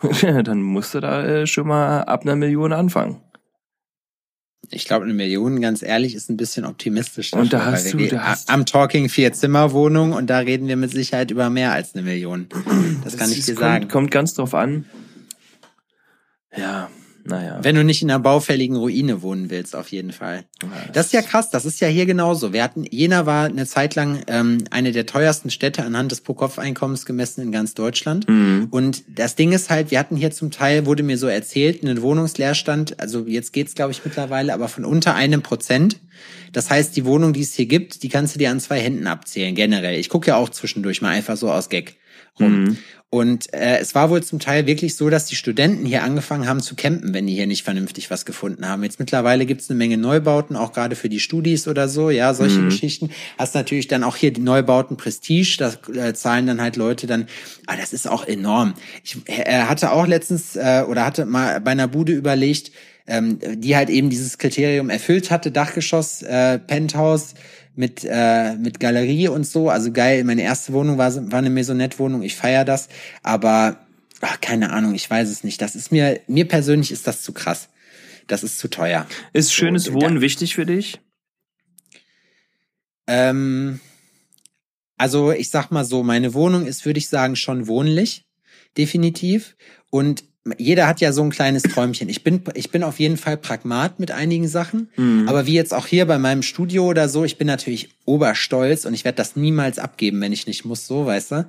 dann 0.44 0.62
musst 0.62 0.94
du 0.94 1.00
da 1.00 1.24
äh, 1.24 1.46
schon 1.48 1.66
mal 1.66 2.02
ab 2.02 2.22
einer 2.22 2.36
Million 2.36 2.72
anfangen. 2.72 3.20
Ich 4.72 4.84
glaube, 4.84 5.04
eine 5.04 5.14
Million, 5.14 5.60
ganz 5.60 5.82
ehrlich, 5.82 6.14
ist 6.14 6.30
ein 6.30 6.36
bisschen 6.36 6.64
optimistisch. 6.64 7.32
Und 7.32 7.52
da 7.52 7.64
hast 7.64 7.92
du, 7.92 8.06
da 8.06 8.22
hast 8.28 8.50
am 8.50 8.66
Talking 8.66 9.08
vier 9.08 9.32
Zimmerwohnung 9.32 10.12
und 10.12 10.30
da 10.30 10.38
reden 10.38 10.68
wir 10.68 10.76
mit 10.76 10.92
Sicherheit 10.92 11.32
über 11.32 11.50
mehr 11.50 11.72
als 11.72 11.96
eine 11.96 12.04
Million. 12.04 12.46
Das, 13.02 13.14
das 13.14 13.16
kann 13.16 13.32
ich 13.32 13.44
dir 13.46 13.54
kommt, 13.56 13.58
sagen. 13.58 13.88
Kommt 13.88 14.10
ganz 14.12 14.34
drauf 14.34 14.54
an. 14.54 14.84
Ja, 16.56 16.90
naja. 17.24 17.58
Wenn 17.62 17.74
du 17.74 17.84
nicht 17.84 18.02
in 18.02 18.10
einer 18.10 18.18
baufälligen 18.18 18.76
Ruine 18.76 19.22
wohnen 19.22 19.50
willst, 19.50 19.76
auf 19.76 19.88
jeden 19.88 20.12
Fall. 20.12 20.44
Ja, 20.62 20.68
das, 20.86 20.92
das 20.92 21.06
ist 21.06 21.12
ja 21.12 21.22
krass, 21.22 21.50
das 21.50 21.64
ist 21.64 21.80
ja 21.80 21.88
hier 21.88 22.06
genauso. 22.06 22.52
Wir 22.52 22.62
hatten, 22.62 22.84
Jena 22.84 23.26
war 23.26 23.46
eine 23.46 23.66
Zeit 23.66 23.94
lang 23.94 24.20
ähm, 24.26 24.64
eine 24.70 24.92
der 24.92 25.06
teuersten 25.06 25.50
Städte 25.50 25.84
anhand 25.84 26.12
des 26.12 26.22
Pro-Kopf-Einkommens 26.22 27.04
gemessen 27.06 27.42
in 27.42 27.52
ganz 27.52 27.74
Deutschland. 27.74 28.28
Mhm. 28.28 28.68
Und 28.70 29.04
das 29.18 29.36
Ding 29.36 29.52
ist 29.52 29.70
halt, 29.70 29.90
wir 29.90 29.98
hatten 29.98 30.16
hier 30.16 30.30
zum 30.30 30.50
Teil, 30.50 30.86
wurde 30.86 31.02
mir 31.02 31.18
so 31.18 31.26
erzählt, 31.26 31.82
einen 31.82 32.00
Wohnungsleerstand, 32.02 32.98
also 33.00 33.26
jetzt 33.26 33.52
geht's 33.52 33.74
glaube 33.74 33.92
ich 33.92 34.04
mittlerweile, 34.04 34.54
aber 34.54 34.68
von 34.68 34.84
unter 34.84 35.14
einem 35.14 35.42
Prozent. 35.42 35.98
Das 36.52 36.68
heißt, 36.68 36.96
die 36.96 37.04
Wohnung, 37.04 37.32
die 37.32 37.42
es 37.42 37.54
hier 37.54 37.66
gibt, 37.66 38.02
die 38.02 38.08
kannst 38.08 38.34
du 38.34 38.38
dir 38.38 38.50
an 38.50 38.60
zwei 38.60 38.80
Händen 38.80 39.06
abzählen, 39.06 39.54
generell. 39.54 39.98
Ich 39.98 40.08
gucke 40.08 40.28
ja 40.28 40.36
auch 40.36 40.48
zwischendurch 40.48 41.00
mal 41.00 41.10
einfach 41.10 41.36
so 41.36 41.50
aus 41.50 41.68
Gag 41.68 41.96
rum. 42.40 42.64
Mhm. 42.64 42.78
Und 43.12 43.52
äh, 43.52 43.78
es 43.78 43.96
war 43.96 44.08
wohl 44.08 44.22
zum 44.22 44.38
Teil 44.38 44.66
wirklich 44.66 44.94
so, 44.94 45.10
dass 45.10 45.26
die 45.26 45.34
Studenten 45.34 45.84
hier 45.84 46.04
angefangen 46.04 46.46
haben 46.46 46.60
zu 46.60 46.76
campen, 46.76 47.12
wenn 47.12 47.26
die 47.26 47.34
hier 47.34 47.48
nicht 47.48 47.64
vernünftig 47.64 48.08
was 48.08 48.24
gefunden 48.24 48.68
haben. 48.68 48.84
Jetzt 48.84 49.00
mittlerweile 49.00 49.46
gibt's 49.46 49.68
eine 49.68 49.76
Menge 49.76 49.96
Neubauten, 49.96 50.54
auch 50.54 50.72
gerade 50.72 50.94
für 50.94 51.08
die 51.08 51.18
Studis 51.18 51.66
oder 51.66 51.88
so, 51.88 52.10
ja, 52.10 52.32
solche 52.34 52.60
mhm. 52.60 52.66
Geschichten. 52.66 53.10
Hast 53.36 53.56
natürlich 53.56 53.88
dann 53.88 54.04
auch 54.04 54.14
hier 54.14 54.32
die 54.32 54.40
Neubauten 54.40 54.96
Prestige, 54.96 55.56
da 55.58 55.72
äh, 55.92 56.14
zahlen 56.14 56.46
dann 56.46 56.60
halt 56.60 56.76
Leute 56.76 57.08
dann, 57.08 57.26
ah, 57.66 57.76
das 57.76 57.92
ist 57.92 58.08
auch 58.08 58.24
enorm. 58.28 58.74
Ich 59.02 59.16
äh, 59.26 59.62
hatte 59.62 59.90
auch 59.90 60.06
letztens 60.06 60.54
äh, 60.54 60.84
oder 60.88 61.04
hatte 61.04 61.26
mal 61.26 61.60
bei 61.60 61.72
einer 61.72 61.88
Bude 61.88 62.12
überlegt, 62.12 62.70
ähm, 63.08 63.40
die 63.56 63.74
halt 63.74 63.90
eben 63.90 64.08
dieses 64.08 64.38
Kriterium 64.38 64.88
erfüllt 64.88 65.32
hatte, 65.32 65.50
Dachgeschoss, 65.50 66.22
äh, 66.22 66.60
Penthouse, 66.60 67.34
mit, 67.80 68.06
äh, 68.06 68.56
mit 68.56 68.78
Galerie 68.78 69.28
und 69.28 69.46
so. 69.46 69.70
Also 69.70 69.90
geil, 69.90 70.22
meine 70.24 70.42
erste 70.42 70.74
Wohnung 70.74 70.98
war, 70.98 71.14
war 71.32 71.38
eine 71.38 71.48
Maisonette-Wohnung, 71.48 72.22
ich 72.22 72.36
feier 72.36 72.66
das. 72.66 72.90
Aber 73.22 73.78
ach, 74.20 74.38
keine 74.42 74.70
Ahnung, 74.70 74.94
ich 74.94 75.08
weiß 75.08 75.30
es 75.30 75.44
nicht. 75.44 75.62
Das 75.62 75.74
ist 75.74 75.90
mir, 75.90 76.20
mir 76.26 76.46
persönlich 76.46 76.92
ist 76.92 77.06
das 77.06 77.22
zu 77.22 77.32
krass. 77.32 77.70
Das 78.26 78.44
ist 78.44 78.58
zu 78.58 78.68
teuer. 78.68 79.06
Ist 79.32 79.54
schönes 79.54 79.84
so, 79.84 79.94
Wohnen 79.94 80.16
da, 80.16 80.20
wichtig 80.20 80.54
für 80.54 80.66
dich? 80.66 81.00
Ähm, 83.06 83.80
also 84.98 85.32
ich 85.32 85.48
sag 85.48 85.70
mal 85.70 85.86
so, 85.86 86.02
meine 86.02 86.34
Wohnung 86.34 86.66
ist, 86.66 86.84
würde 86.84 86.98
ich 86.98 87.08
sagen, 87.08 87.34
schon 87.34 87.66
wohnlich, 87.66 88.26
definitiv. 88.76 89.56
Und 89.88 90.24
jeder 90.56 90.86
hat 90.86 91.00
ja 91.00 91.12
so 91.12 91.22
ein 91.22 91.30
kleines 91.30 91.62
Träumchen. 91.64 92.08
Ich 92.08 92.24
bin, 92.24 92.42
ich 92.54 92.70
bin 92.70 92.82
auf 92.82 92.98
jeden 92.98 93.16
Fall 93.16 93.36
Pragmat 93.36 94.00
mit 94.00 94.10
einigen 94.10 94.48
Sachen. 94.48 94.90
Mhm. 94.96 95.28
Aber 95.28 95.46
wie 95.46 95.52
jetzt 95.52 95.74
auch 95.74 95.86
hier 95.86 96.06
bei 96.06 96.18
meinem 96.18 96.42
Studio 96.42 96.86
oder 96.86 97.08
so, 97.08 97.24
ich 97.24 97.36
bin 97.36 97.46
natürlich 97.46 97.90
oberstolz 98.06 98.86
und 98.86 98.94
ich 98.94 99.04
werde 99.04 99.16
das 99.16 99.36
niemals 99.36 99.78
abgeben, 99.78 100.20
wenn 100.20 100.32
ich 100.32 100.46
nicht 100.46 100.64
muss, 100.64 100.86
so, 100.86 101.06
weißt 101.06 101.32
du? 101.32 101.46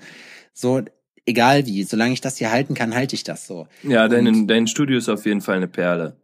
So, 0.53 0.81
egal 1.25 1.65
wie, 1.65 1.83
solange 1.83 2.13
ich 2.13 2.21
das 2.21 2.37
hier 2.37 2.51
halten 2.51 2.73
kann, 2.73 2.93
halte 2.93 3.15
ich 3.15 3.23
das 3.23 3.47
so. 3.47 3.67
Ja, 3.83 4.07
dein, 4.07 4.47
dein 4.47 4.67
Studio 4.67 4.97
ist 4.97 5.09
auf 5.09 5.25
jeden 5.25 5.41
Fall 5.41 5.57
eine 5.57 5.67
Perle. 5.67 6.17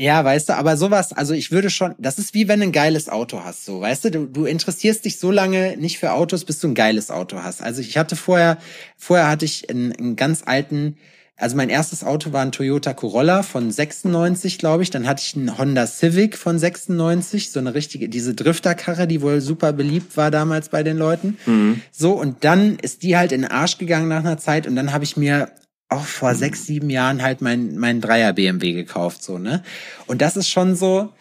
Ja, 0.00 0.24
weißt 0.24 0.48
du, 0.48 0.54
aber 0.54 0.78
sowas, 0.78 1.12
also 1.12 1.34
ich 1.34 1.52
würde 1.52 1.68
schon, 1.68 1.94
das 1.98 2.18
ist 2.18 2.32
wie 2.32 2.48
wenn 2.48 2.60
du 2.60 2.66
ein 2.66 2.72
geiles 2.72 3.10
Auto 3.10 3.44
hast, 3.44 3.66
so, 3.66 3.82
weißt 3.82 4.06
du, 4.06 4.10
du, 4.10 4.26
du 4.26 4.46
interessierst 4.46 5.04
dich 5.04 5.18
so 5.18 5.30
lange 5.30 5.76
nicht 5.76 5.98
für 5.98 6.12
Autos, 6.12 6.46
bis 6.46 6.58
du 6.58 6.68
ein 6.68 6.74
geiles 6.74 7.10
Auto 7.10 7.42
hast. 7.42 7.62
Also 7.62 7.82
ich 7.82 7.98
hatte 7.98 8.16
vorher, 8.16 8.56
vorher 8.96 9.28
hatte 9.28 9.44
ich 9.44 9.68
einen, 9.68 9.92
einen 9.92 10.16
ganz 10.16 10.42
alten, 10.46 10.96
also 11.40 11.56
mein 11.56 11.70
erstes 11.70 12.04
Auto 12.04 12.32
war 12.32 12.42
ein 12.42 12.52
Toyota 12.52 12.92
Corolla 12.92 13.42
von 13.42 13.70
96, 13.70 14.58
glaube 14.58 14.82
ich. 14.82 14.90
Dann 14.90 15.06
hatte 15.06 15.22
ich 15.26 15.34
einen 15.34 15.56
Honda 15.56 15.86
Civic 15.86 16.36
von 16.36 16.58
96, 16.58 17.50
so 17.50 17.60
eine 17.60 17.74
richtige, 17.74 18.10
diese 18.10 18.34
Drifterkarre, 18.34 19.06
die 19.06 19.22
wohl 19.22 19.40
super 19.40 19.72
beliebt 19.72 20.18
war 20.18 20.30
damals 20.30 20.68
bei 20.68 20.82
den 20.82 20.98
Leuten. 20.98 21.38
Mhm. 21.46 21.80
So, 21.90 22.12
und 22.12 22.44
dann 22.44 22.76
ist 22.76 23.02
die 23.02 23.16
halt 23.16 23.32
in 23.32 23.42
den 23.42 23.50
Arsch 23.50 23.78
gegangen 23.78 24.08
nach 24.08 24.20
einer 24.20 24.36
Zeit 24.36 24.66
und 24.66 24.76
dann 24.76 24.92
habe 24.92 25.04
ich 25.04 25.16
mir 25.16 25.50
auch 25.88 26.04
vor 26.04 26.34
sechs, 26.34 26.66
sieben 26.66 26.90
Jahren 26.90 27.22
halt 27.22 27.40
mein, 27.40 27.76
mein 27.78 28.02
Dreier 28.02 28.34
BMW 28.34 28.74
gekauft, 28.74 29.22
so, 29.22 29.38
ne? 29.38 29.62
Und 30.06 30.20
das 30.20 30.36
ist 30.36 30.48
schon 30.48 30.76
so, 30.76 31.12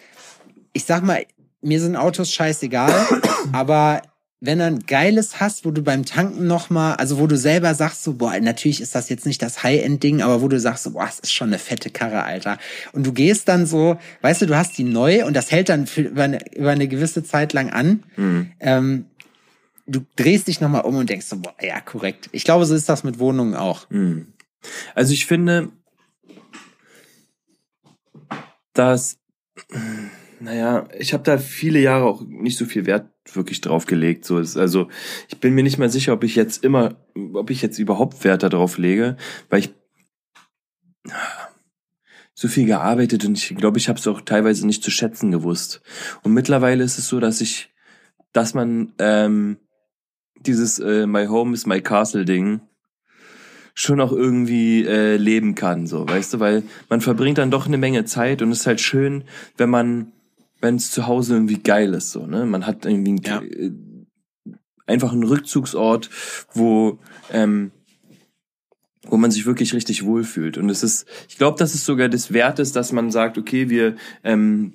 ich 0.74 0.84
sag 0.84 1.04
mal, 1.04 1.26
mir 1.62 1.80
sind 1.80 1.96
Autos 1.96 2.34
scheißegal, 2.34 2.94
aber 3.54 4.02
wenn 4.42 4.60
du 4.60 4.66
ein 4.66 4.80
geiles 4.80 5.42
hast, 5.42 5.66
wo 5.66 5.72
du 5.72 5.82
beim 5.82 6.06
Tanken 6.06 6.48
nochmal, 6.48 6.96
also 6.96 7.20
wo 7.20 7.28
du 7.28 7.38
selber 7.38 7.76
sagst 7.76 8.04
so, 8.04 8.14
boah, 8.14 8.40
natürlich 8.40 8.80
ist 8.80 8.96
das 8.96 9.10
jetzt 9.10 9.26
nicht 9.26 9.42
das 9.42 9.64
High-End-Ding, 9.64 10.22
aber 10.22 10.42
wo 10.42 10.48
du 10.48 10.60
sagst 10.60 10.86
so, 10.86 10.92
boah, 10.92 11.06
das 11.06 11.20
ist 11.20 11.34
schon 11.34 11.50
eine 11.50 11.60
fette 11.60 11.90
Karre, 11.90 12.24
Alter. 12.24 12.58
Und 12.94 13.06
du 13.06 13.12
gehst 13.12 13.50
dann 13.50 13.66
so, 13.66 14.00
weißt 14.22 14.42
du, 14.42 14.46
du 14.46 14.56
hast 14.56 14.78
die 14.78 14.86
neu 14.86 15.26
und 15.26 15.34
das 15.34 15.52
hält 15.52 15.68
dann 15.68 15.88
für, 15.88 16.02
über, 16.04 16.24
eine, 16.24 16.40
über 16.56 16.72
eine 16.72 16.88
gewisse 16.88 17.24
Zeit 17.24 17.52
lang 17.52 17.70
an. 17.70 18.04
Mhm. 18.16 18.52
Ähm, 18.62 19.06
du 19.88 20.06
drehst 20.16 20.48
dich 20.48 20.62
nochmal 20.62 20.82
um 20.82 20.96
und 20.96 21.10
denkst 21.10 21.26
so, 21.26 21.38
boah, 21.38 21.56
ja, 21.62 21.82
korrekt. 21.82 22.30
Ich 22.32 22.46
glaube, 22.46 22.66
so 22.66 22.76
ist 22.76 22.88
das 22.88 23.04
mit 23.04 23.20
Wohnungen 23.20 23.56
auch. 23.56 23.90
Mhm. 23.90 24.28
Also 24.96 25.14
ich 25.14 25.26
finde, 25.26 25.70
dass 28.74 29.18
naja, 30.40 30.88
ich 30.98 31.14
habe 31.14 31.24
da 31.24 31.38
viele 31.38 31.80
Jahre 31.80 32.06
auch 32.06 32.22
nicht 32.22 32.58
so 32.58 32.66
viel 32.66 32.86
Wert 32.86 33.10
wirklich 33.34 33.62
drauf 33.62 33.86
gelegt. 33.86 34.26
So 34.26 34.40
ist, 34.40 34.58
also 34.58 34.88
ich 35.28 35.40
bin 35.40 35.54
mir 35.54 35.64
nicht 35.64 35.78
mal 35.78 35.90
sicher, 35.90 36.14
ob 36.14 36.24
ich 36.24 36.36
jetzt 36.36 36.64
immer, 36.64 36.96
ob 37.34 37.50
ich 37.50 37.62
jetzt 37.62 37.80
überhaupt 37.80 38.24
Wert 38.24 38.44
darauf 38.44 38.78
lege, 38.78 39.18
weil 39.50 39.60
ich 39.60 39.74
so 42.34 42.48
viel 42.48 42.66
gearbeitet 42.66 43.26
und 43.26 43.38
ich 43.38 43.56
glaube, 43.58 43.78
ich 43.78 43.90
habe 43.90 44.00
es 44.00 44.08
auch 44.08 44.22
teilweise 44.22 44.66
nicht 44.66 44.84
zu 44.84 44.92
schätzen 44.92 45.32
gewusst. 45.32 45.82
Und 46.24 46.34
mittlerweile 46.34 46.84
ist 46.84 46.98
es 46.98 47.10
so, 47.10 47.20
dass 47.20 47.42
ich, 47.42 47.70
dass 48.32 48.54
man 48.54 48.94
ähm, 48.98 49.58
dieses 50.40 50.80
äh, 50.80 51.06
My 51.06 51.26
Home 51.26 51.54
is 51.54 51.66
My 51.66 51.82
Castle 51.82 52.24
Ding 52.24 52.62
schon 53.74 54.00
auch 54.02 54.12
irgendwie 54.12 54.86
äh, 54.86 55.18
leben 55.18 55.56
kann, 55.56 55.88
so, 55.88 56.08
weißt 56.08 56.34
du, 56.34 56.40
weil 56.40 56.64
man 56.90 57.02
verbringt 57.02 57.38
dann 57.38 57.52
doch 57.52 57.66
eine 57.66 57.78
Menge 57.78 58.04
Zeit 58.06 58.42
und 58.42 58.52
es 58.52 58.62
ist 58.62 58.68
halt 58.68 58.82
schön, 58.82 59.24
wenn 59.58 59.70
man 59.70 60.12
wenn 60.62 60.76
es 60.76 60.92
zu 60.92 61.08
Hause 61.08 61.36
irgendwie 61.36 61.60
geil 61.60 61.94
ist, 61.94 62.12
so, 62.12 62.26
ne? 62.26 62.46
Man 62.46 62.66
hat 62.66 62.86
irgendwie 62.86 63.20
ja. 63.26 63.42
Äh, 63.42 63.72
einfach 64.90 65.14
einen 65.14 65.24
Rückzugsort, 65.24 66.10
wo, 66.54 67.00
ähm, 67.32 67.72
wo 69.08 69.18
man 69.18 69.32
sich 69.32 69.46
wirklich 69.46 69.74
richtig 69.74 70.04
wohlfühlt. 70.04 70.58
Und 70.58 70.70
es 70.70 70.84
ist, 70.84 71.08
ich 71.30 71.38
glaube, 71.38 71.58
dass 71.58 71.74
es 71.74 71.86
sogar 71.86 72.10
des 72.10 72.34
Wertes, 72.34 72.72
dass 72.72 72.92
man 72.92 73.12
sagt, 73.12 73.38
okay, 73.38 73.70
wir, 73.70 73.96
ähm, 74.24 74.74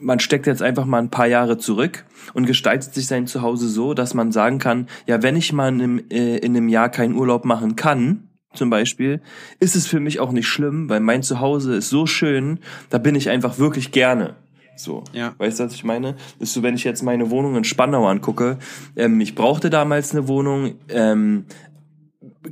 man 0.00 0.20
steckt 0.20 0.46
jetzt 0.46 0.62
einfach 0.62 0.84
mal 0.84 0.98
ein 0.98 1.10
paar 1.10 1.26
Jahre 1.26 1.58
zurück 1.58 2.04
und 2.34 2.46
gestaltet 2.46 2.92
sich 2.92 3.06
sein 3.06 3.26
Zuhause 3.26 3.68
so, 3.68 3.94
dass 3.94 4.14
man 4.14 4.32
sagen 4.32 4.58
kann, 4.58 4.88
ja, 5.06 5.22
wenn 5.22 5.36
ich 5.36 5.52
mal 5.52 5.68
in 5.68 5.80
einem, 5.80 6.04
äh, 6.10 6.38
in 6.38 6.56
einem 6.56 6.68
Jahr 6.68 6.90
keinen 6.90 7.14
Urlaub 7.14 7.44
machen 7.44 7.76
kann, 7.76 8.28
zum 8.54 8.70
Beispiel, 8.70 9.20
ist 9.60 9.76
es 9.76 9.86
für 9.86 10.00
mich 10.00 10.20
auch 10.20 10.32
nicht 10.32 10.48
schlimm, 10.48 10.88
weil 10.88 11.00
mein 11.00 11.22
Zuhause 11.22 11.76
ist 11.76 11.90
so 11.90 12.06
schön, 12.06 12.60
da 12.90 12.98
bin 12.98 13.14
ich 13.14 13.28
einfach 13.28 13.58
wirklich 13.58 13.92
gerne. 13.92 14.36
So. 14.78 15.02
Ja. 15.12 15.34
Weißt 15.38 15.58
du, 15.58 15.64
was 15.64 15.74
ich 15.74 15.84
meine? 15.84 16.14
ist 16.38 16.52
so, 16.52 16.62
wenn 16.62 16.74
ich 16.74 16.84
jetzt 16.84 17.02
meine 17.02 17.30
Wohnung 17.30 17.56
in 17.56 17.64
Spandau 17.64 18.06
angucke, 18.06 18.58
ähm, 18.96 19.20
ich 19.20 19.34
brauchte 19.34 19.70
damals 19.70 20.12
eine 20.12 20.28
Wohnung, 20.28 20.74
ähm, 20.88 21.46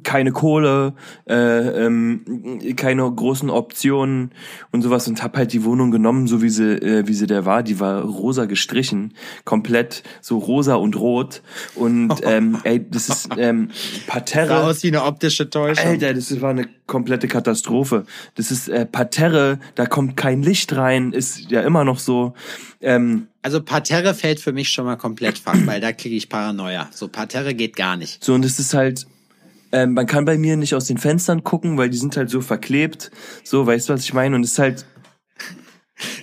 keine 0.03 0.33
Kohle, 0.33 0.95
äh, 1.29 1.35
ähm, 1.35 2.61
keine 2.77 3.11
großen 3.11 3.51
Optionen 3.51 4.33
und 4.73 4.83
sowas 4.83 5.07
und 5.09 5.23
hab 5.23 5.37
halt 5.37 5.53
die 5.53 5.65
Wohnung 5.65 5.91
genommen, 5.91 6.27
so 6.27 6.43
wie 6.43 6.49
sie, 6.49 6.73
äh, 6.75 7.07
wie 7.07 7.15
sie 7.15 7.27
der 7.27 7.45
war. 7.45 7.63
Die 7.63 7.79
war 7.79 8.03
rosa 8.03 8.47
gestrichen, 8.47 9.15
komplett 9.45 10.03
so 10.21 10.39
rosa 10.39 10.75
und 10.75 10.97
rot 10.97 11.43
und 11.75 12.13
ähm, 12.23 12.59
ey, 12.65 12.85
das 12.91 13.09
ist 13.09 13.29
ähm, 13.37 13.71
Parterre. 14.07 14.49
Sah 14.49 14.67
aus 14.67 14.83
wie 14.83 14.89
eine 14.89 15.05
optische 15.05 15.49
Täuschung. 15.49 15.87
Alter, 15.87 16.15
das 16.15 16.41
war 16.41 16.51
eine 16.51 16.69
komplette 16.87 17.29
Katastrophe. 17.29 18.05
Das 18.35 18.51
ist 18.51 18.69
äh, 18.69 18.87
Parterre, 18.87 19.59
da 19.75 19.87
kommt 19.87 20.17
kein 20.17 20.43
Licht 20.43 20.77
rein, 20.77 21.13
ist 21.13 21.51
ja 21.51 21.63
immer 21.63 21.85
noch 21.85 21.99
so. 21.99 22.35
Ähm, 22.81 23.29
also 23.43 23.63
Parterre 23.63 24.15
fällt 24.15 24.41
für 24.41 24.53
mich 24.53 24.69
schon 24.71 24.85
mal 24.85 24.97
komplett 24.97 25.39
fach, 25.39 25.57
weil 25.65 25.81
da 25.81 25.93
kriege 25.93 26.17
ich 26.17 26.29
Paranoia. 26.29 26.89
So 26.93 27.09
Parterre 27.09 27.55
geht 27.55 27.77
gar 27.77 27.97
nicht. 27.97 28.23
So 28.25 28.35
und 28.35 28.45
es 28.45 28.59
ist 28.59 28.75
halt 28.75 29.07
Ähm, 29.77 29.93
man 29.93 30.07
kann 30.07 30.25
bei 30.25 30.39
mir 30.39 30.57
nicht 30.57 30.75
aus 30.75 30.87
den 30.87 30.97
Fenstern 30.97 31.45
gucken, 31.45 31.77
weil 31.77 31.91
die 31.91 31.99
sind 31.99 32.17
halt 32.17 32.31
so 32.31 32.41
verklebt. 32.41 33.11
So, 33.45 33.67
weißt 33.67 33.89
du, 33.89 33.93
was 33.93 34.05
ich 34.05 34.15
meine? 34.15 34.35
Und 34.35 34.43
es 34.43 34.53
ist 34.53 34.59
halt, 34.59 34.87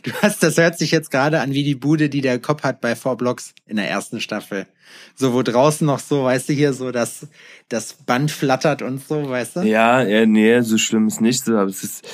Du 0.03 0.11
hast, 0.21 0.43
das 0.43 0.57
hört 0.57 0.77
sich 0.77 0.91
jetzt 0.91 1.09
gerade 1.09 1.39
an 1.39 1.53
wie 1.53 1.63
die 1.63 1.75
Bude, 1.75 2.09
die 2.09 2.21
der 2.21 2.39
Kopf 2.39 2.63
hat 2.63 2.79
bei 2.81 2.95
Four 2.95 3.17
Blocks 3.17 3.53
in 3.65 3.77
der 3.77 3.89
ersten 3.89 4.21
Staffel. 4.21 4.67
So, 5.15 5.33
wo 5.33 5.41
draußen 5.41 5.85
noch 5.85 5.99
so, 5.99 6.25
weißt 6.25 6.49
du, 6.49 6.53
hier 6.53 6.73
so 6.73 6.91
das, 6.91 7.27
das 7.69 7.93
Band 7.93 8.29
flattert 8.29 8.81
und 8.81 9.05
so, 9.07 9.29
weißt 9.29 9.57
du? 9.57 9.59
ja, 9.61 10.03
ja, 10.03 10.25
nee, 10.25 10.61
so 10.61 10.77
schlimm 10.77 11.07
ist 11.07 11.21
nicht 11.21 11.43
so, 11.43 11.57
aber 11.57 11.69
es 11.69 11.83
ist, 11.83 12.07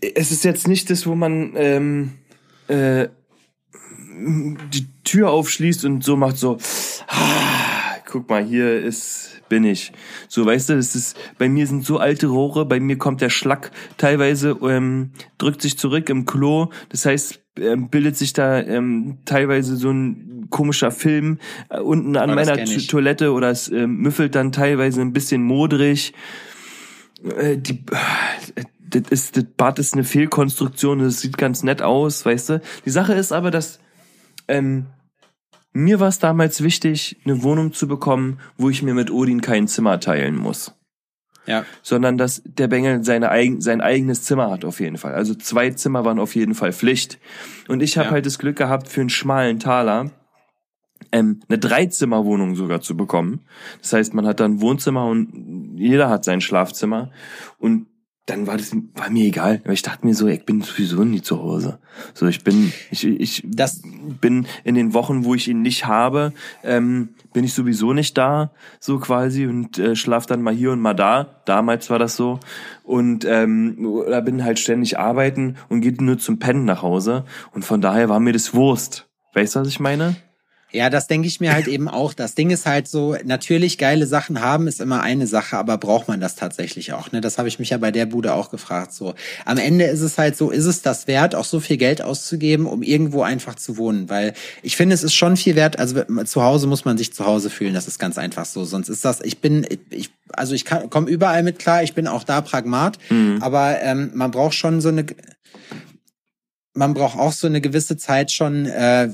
es 0.00 0.30
ist 0.30 0.44
jetzt 0.44 0.66
nicht 0.66 0.88
das, 0.88 1.06
wo 1.06 1.14
man, 1.14 1.52
ähm, 1.56 2.12
äh, 2.68 3.08
die 4.16 4.86
Tür 5.02 5.30
aufschließt 5.30 5.84
und 5.84 6.04
so 6.04 6.16
macht 6.16 6.38
so, 6.38 6.56
ah, 7.08 7.96
guck 8.06 8.30
mal, 8.30 8.42
hier 8.42 8.80
ist, 8.80 9.33
bin 9.48 9.64
ich. 9.64 9.92
So, 10.28 10.44
weißt 10.44 10.70
du, 10.70 10.76
das 10.76 10.94
ist, 10.94 11.16
bei 11.38 11.48
mir 11.48 11.66
sind 11.66 11.84
so 11.84 11.98
alte 11.98 12.26
Rohre, 12.26 12.64
bei 12.66 12.80
mir 12.80 12.98
kommt 12.98 13.20
der 13.20 13.30
Schlack 13.30 13.70
teilweise, 13.96 14.56
ähm, 14.62 15.10
drückt 15.38 15.62
sich 15.62 15.78
zurück 15.78 16.08
im 16.08 16.26
Klo, 16.26 16.70
das 16.88 17.06
heißt, 17.06 17.40
ähm, 17.56 17.88
bildet 17.88 18.16
sich 18.16 18.32
da 18.32 18.60
ähm, 18.60 19.18
teilweise 19.24 19.76
so 19.76 19.90
ein 19.90 20.48
komischer 20.50 20.90
Film 20.90 21.38
äh, 21.68 21.78
unten 21.78 22.16
an 22.16 22.30
Oh, 22.30 22.34
meiner. 22.34 22.56
Toilette 22.88 23.32
oder 23.32 23.50
es 23.50 23.68
ähm, 23.70 23.98
müffelt 23.98 24.34
dann 24.34 24.52
teilweise 24.52 25.00
ein 25.00 25.12
bisschen 25.12 25.42
modrig. 25.42 26.14
Äh, 27.24 27.58
die, 27.58 27.84
äh, 28.54 28.64
das, 28.80 29.02
ist, 29.10 29.36
das 29.36 29.44
Bad 29.56 29.78
ist 29.78 29.94
eine 29.94 30.04
Fehlkonstruktion, 30.04 30.98
das 31.00 31.20
sieht 31.20 31.38
ganz 31.38 31.62
nett 31.62 31.82
aus, 31.82 32.24
weißt 32.26 32.50
du. 32.50 32.62
Die 32.84 32.90
Sache 32.90 33.14
ist 33.14 33.32
aber, 33.32 33.50
dass 33.50 33.78
ähm, 34.48 34.86
mir 35.74 36.00
war 36.00 36.08
es 36.08 36.18
damals 36.18 36.62
wichtig, 36.62 37.18
eine 37.24 37.42
Wohnung 37.42 37.72
zu 37.72 37.86
bekommen, 37.86 38.38
wo 38.56 38.70
ich 38.70 38.82
mir 38.82 38.94
mit 38.94 39.10
Odin 39.10 39.40
kein 39.42 39.68
Zimmer 39.68 40.00
teilen 40.00 40.36
muss. 40.36 40.72
Ja. 41.46 41.66
Sondern 41.82 42.16
dass 42.16 42.42
der 42.46 42.68
Bengel 42.68 43.04
seine 43.04 43.28
eigen, 43.30 43.60
sein 43.60 43.82
eigenes 43.82 44.22
Zimmer 44.22 44.50
hat 44.50 44.64
auf 44.64 44.80
jeden 44.80 44.96
Fall. 44.96 45.12
Also 45.14 45.34
zwei 45.34 45.70
Zimmer 45.70 46.04
waren 46.04 46.18
auf 46.18 46.34
jeden 46.34 46.54
Fall 46.54 46.72
Pflicht. 46.72 47.18
Und 47.68 47.82
ich 47.82 47.98
habe 47.98 48.06
Ja. 48.06 48.12
halt 48.12 48.24
das 48.26 48.38
Glück 48.38 48.56
gehabt, 48.56 48.88
für 48.88 49.00
einen 49.02 49.10
schmalen 49.10 49.58
Taler 49.60 50.10
ähm, 51.12 51.40
eine 51.48 51.58
Dreizimmerwohnung 51.58 52.54
sogar 52.56 52.80
zu 52.80 52.96
bekommen. 52.96 53.40
Das 53.82 53.92
heißt, 53.92 54.14
man 54.14 54.26
hat 54.26 54.40
dann 54.40 54.60
Wohnzimmer 54.62 55.06
und 55.06 55.74
jeder 55.76 56.08
hat 56.08 56.24
sein 56.24 56.40
Schlafzimmer. 56.40 57.10
Und 57.58 57.88
dann 58.26 58.46
war 58.46 58.56
das 58.56 58.74
war 58.94 59.10
mir 59.10 59.26
egal. 59.26 59.60
Aber 59.64 59.72
ich 59.74 59.82
dachte 59.82 60.06
mir 60.06 60.14
so, 60.14 60.26
ich 60.28 60.44
bin 60.46 60.62
sowieso 60.62 61.04
nie 61.04 61.20
zu 61.20 61.38
Hause. 61.42 61.78
So, 62.14 62.26
ich 62.26 62.42
bin, 62.42 62.72
ich, 62.90 63.04
ich 63.06 63.42
Das- 63.46 63.82
bin 64.20 64.46
in 64.64 64.74
den 64.74 64.94
Wochen, 64.94 65.24
wo 65.24 65.34
ich 65.34 65.46
ihn 65.48 65.60
nicht 65.62 65.86
habe, 65.86 66.32
ähm, 66.62 67.10
bin 67.34 67.44
ich 67.44 67.52
sowieso 67.52 67.92
nicht 67.92 68.16
da, 68.16 68.52
so 68.80 68.98
quasi, 68.98 69.46
und 69.46 69.78
äh, 69.78 69.94
schlaf 69.96 70.24
dann 70.26 70.40
mal 70.42 70.54
hier 70.54 70.72
und 70.72 70.80
mal 70.80 70.94
da. 70.94 71.42
Damals 71.44 71.90
war 71.90 71.98
das 71.98 72.16
so. 72.16 72.40
Und 72.82 73.24
ähm, 73.26 73.84
oder 73.86 74.22
bin 74.22 74.42
halt 74.44 74.58
ständig 74.58 74.98
arbeiten 74.98 75.56
und 75.68 75.80
geht 75.82 76.00
nur 76.00 76.18
zum 76.18 76.38
Pennen 76.38 76.64
nach 76.64 76.82
Hause. 76.82 77.24
Und 77.52 77.64
von 77.64 77.80
daher 77.80 78.08
war 78.08 78.20
mir 78.20 78.32
das 78.32 78.54
Wurst. 78.54 79.06
Weißt 79.34 79.56
du, 79.56 79.60
was 79.60 79.68
ich 79.68 79.80
meine? 79.80 80.16
Ja, 80.74 80.90
das 80.90 81.06
denke 81.06 81.28
ich 81.28 81.38
mir 81.38 81.52
halt 81.52 81.68
eben 81.68 81.88
auch. 81.88 82.14
Das 82.14 82.34
Ding 82.34 82.50
ist 82.50 82.66
halt 82.66 82.88
so, 82.88 83.16
natürlich 83.24 83.78
geile 83.78 84.08
Sachen 84.08 84.40
haben 84.40 84.66
ist 84.66 84.80
immer 84.80 85.02
eine 85.02 85.28
Sache, 85.28 85.56
aber 85.56 85.78
braucht 85.78 86.08
man 86.08 86.20
das 86.20 86.34
tatsächlich 86.34 86.92
auch? 86.92 87.12
Ne? 87.12 87.20
Das 87.20 87.38
habe 87.38 87.46
ich 87.46 87.60
mich 87.60 87.70
ja 87.70 87.78
bei 87.78 87.92
der 87.92 88.06
Bude 88.06 88.34
auch 88.34 88.50
gefragt. 88.50 88.92
So, 88.92 89.14
am 89.44 89.58
Ende 89.58 89.84
ist 89.84 90.00
es 90.00 90.18
halt 90.18 90.36
so, 90.36 90.50
ist 90.50 90.64
es 90.64 90.82
das 90.82 91.06
wert, 91.06 91.36
auch 91.36 91.44
so 91.44 91.60
viel 91.60 91.76
Geld 91.76 92.02
auszugeben, 92.02 92.66
um 92.66 92.82
irgendwo 92.82 93.22
einfach 93.22 93.54
zu 93.54 93.76
wohnen? 93.76 94.10
Weil 94.10 94.34
ich 94.62 94.76
finde, 94.76 94.96
es 94.96 95.04
ist 95.04 95.14
schon 95.14 95.36
viel 95.36 95.54
wert. 95.54 95.78
Also 95.78 96.02
zu 96.24 96.42
Hause 96.42 96.66
muss 96.66 96.84
man 96.84 96.98
sich 96.98 97.14
zu 97.14 97.24
Hause 97.24 97.50
fühlen. 97.50 97.74
Das 97.74 97.86
ist 97.86 98.00
ganz 98.00 98.18
einfach 98.18 98.44
so. 98.44 98.64
Sonst 98.64 98.88
ist 98.88 99.04
das. 99.04 99.20
Ich 99.20 99.38
bin, 99.38 99.64
ich, 99.90 100.10
also 100.32 100.54
ich 100.54 100.64
komme 100.64 101.08
überall 101.08 101.44
mit 101.44 101.60
klar. 101.60 101.84
Ich 101.84 101.94
bin 101.94 102.08
auch 102.08 102.24
da 102.24 102.40
Pragmat, 102.40 102.98
aber 103.40 103.80
ähm, 103.80 104.10
man 104.14 104.32
braucht 104.32 104.54
schon 104.54 104.80
so 104.80 104.88
eine 104.88 105.06
man 106.74 106.92
braucht 106.92 107.18
auch 107.18 107.32
so 107.32 107.46
eine 107.46 107.60
gewisse 107.60 107.96
Zeit 107.96 108.32
schon, 108.32 108.66
äh, 108.66 109.04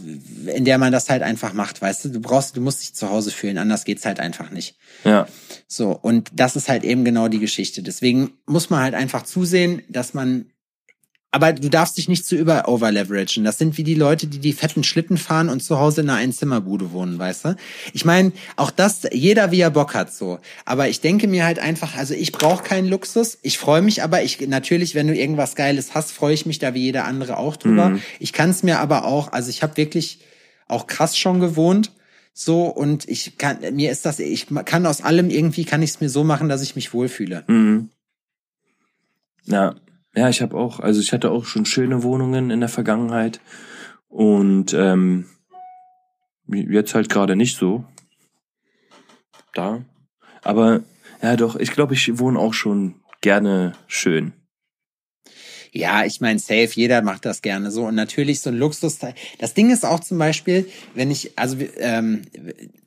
in 0.47 0.65
der 0.65 0.79
man 0.79 0.93
das 0.93 1.11
halt 1.11 1.23
einfach 1.23 1.53
macht, 1.53 1.81
weißt 1.81 2.07
du? 2.07 2.09
Du 2.09 2.21
brauchst, 2.21 2.57
du 2.57 2.61
musst 2.61 2.81
dich 2.81 2.95
zu 2.95 3.11
Hause 3.11 3.31
fühlen, 3.31 3.59
anders 3.59 3.85
geht's 3.85 4.07
halt 4.07 4.19
einfach 4.19 4.51
nicht. 4.51 4.77
Ja. 5.05 5.29
So, 5.69 5.91
und 5.91 6.31
das 6.33 6.57
ist 6.57 6.69
halt 6.69 6.85
eben 6.85 7.05
genau 7.05 7.29
die 7.29 7.39
Geschichte. 7.39 7.83
Deswegen 7.83 8.33
muss 8.47 8.71
man 8.71 8.81
halt 8.81 8.95
einfach 8.95 9.23
zusehen, 9.23 9.83
dass 9.89 10.15
man 10.15 10.47
aber 11.33 11.53
du 11.53 11.69
darfst 11.69 11.97
dich 11.97 12.09
nicht 12.09 12.27
zu 12.27 12.35
über 12.35 12.67
overleveragen. 12.67 13.45
Das 13.45 13.59
sind 13.59 13.79
wie 13.79 13.85
die 13.85 13.95
Leute, 13.95 14.27
die 14.27 14.41
die 14.41 14.53
fetten 14.53 14.83
Schlitten 14.83 15.17
fahren 15.17 15.49
und 15.49 15.63
zu 15.63 15.79
Hause 15.79 16.01
in 16.01 16.11
einer 16.11 16.19
Einzimmerbude 16.19 16.91
wohnen, 16.91 17.19
weißt 17.19 17.45
du? 17.45 17.57
Ich 17.93 18.05
meine, 18.05 18.33
auch 18.57 18.71
das, 18.71 19.03
jeder 19.13 19.53
wie 19.53 19.61
er 19.61 19.71
Bock 19.71 19.95
hat 19.95 20.13
so. 20.13 20.41
Aber 20.65 20.89
ich 20.89 21.01
denke 21.01 21.29
mir 21.29 21.45
halt 21.45 21.61
einfach, 21.61 21.97
also 21.97 22.15
ich 22.15 22.33
brauche 22.33 22.65
keinen 22.65 22.89
Luxus. 22.89 23.39
Ich 23.43 23.59
freue 23.59 23.83
mich 23.83 24.03
aber, 24.03 24.23
ich 24.23 24.41
natürlich, 24.49 24.97
wenn 24.97 25.07
du 25.07 25.15
irgendwas 25.15 25.55
Geiles 25.55 25.95
hast, 25.95 26.11
freue 26.11 26.35
ich 26.35 26.47
mich 26.47 26.59
da 26.59 26.75
wie 26.75 26.83
jeder 26.83 27.05
andere 27.05 27.37
auch 27.37 27.57
drüber. 27.57 27.93
Ich 28.19 28.33
kann 28.33 28.51
es 28.51 28.65
mir 28.65 28.81
aber 28.81 29.05
auch, 29.05 29.33
also 29.33 29.51
ich 29.51 29.63
habe 29.63 29.77
wirklich 29.77 30.21
auch 30.67 30.89
krass 30.89 31.17
schon 31.17 31.39
gewohnt. 31.39 31.93
So, 32.33 32.67
und 32.67 33.09
ich 33.09 33.39
kann, 33.39 33.59
mir 33.75 33.93
ist 33.93 34.05
das, 34.05 34.19
ich 34.19 34.47
kann 34.65 34.87
aus 34.87 35.03
allem 35.03 35.31
irgendwie, 35.31 35.65
kann 35.65 35.83
ich 35.83 35.91
es 35.91 36.01
mir 36.01 36.09
so 36.09 36.25
machen, 36.25 36.49
dass 36.49 36.63
ich 36.63 36.75
mich 36.75 36.93
wohlfühle. 36.93 37.45
Mhm. 37.47 37.91
Ja, 39.45 39.75
ja, 40.15 40.29
ich 40.29 40.43
habe 40.43 40.57
auch, 40.57 40.81
also 40.81 41.01
ich 41.01 41.13
hatte 41.13 41.31
auch 41.31 41.45
schon 41.45 41.67
schöne 41.67 42.03
Wohnungen 42.03 42.51
in 42.51 42.61
der 42.61 42.69
Vergangenheit 42.69 43.41
und 44.09 44.75
ähm, 44.75 45.27
jetzt 46.47 46.95
halt 46.95 47.09
gerade 47.09 47.37
nicht 47.37 47.57
so. 47.57 47.85
Da. 49.55 49.85
Aber 50.43 50.81
ja, 51.23 51.37
doch, 51.37 51.57
ich 51.57 51.71
glaube, 51.73 51.95
ich 51.95 52.19
wohne 52.19 52.39
auch 52.39 52.55
schon 52.55 52.97
gerne 53.21 53.73
schön. 53.87 54.33
Ja, 55.73 56.05
ich 56.05 56.21
meine, 56.21 56.39
safe, 56.39 56.71
jeder 56.75 57.03
macht 57.03 57.25
das 57.25 57.43
gerne 57.43 57.71
so. 57.71 57.87
Und 57.87 57.95
natürlich 57.95 58.41
so 58.41 58.51
ein 58.51 58.57
Luxusteil. 58.57 59.15
Das 59.39 59.55
Ding 59.55 59.71
ist 59.71 59.85
auch 59.85 60.01
zum 60.01 60.19
Beispiel, 60.19 60.69
wenn 60.95 61.11
ich, 61.11 61.39
also 61.39 61.57
ähm, 61.79 62.23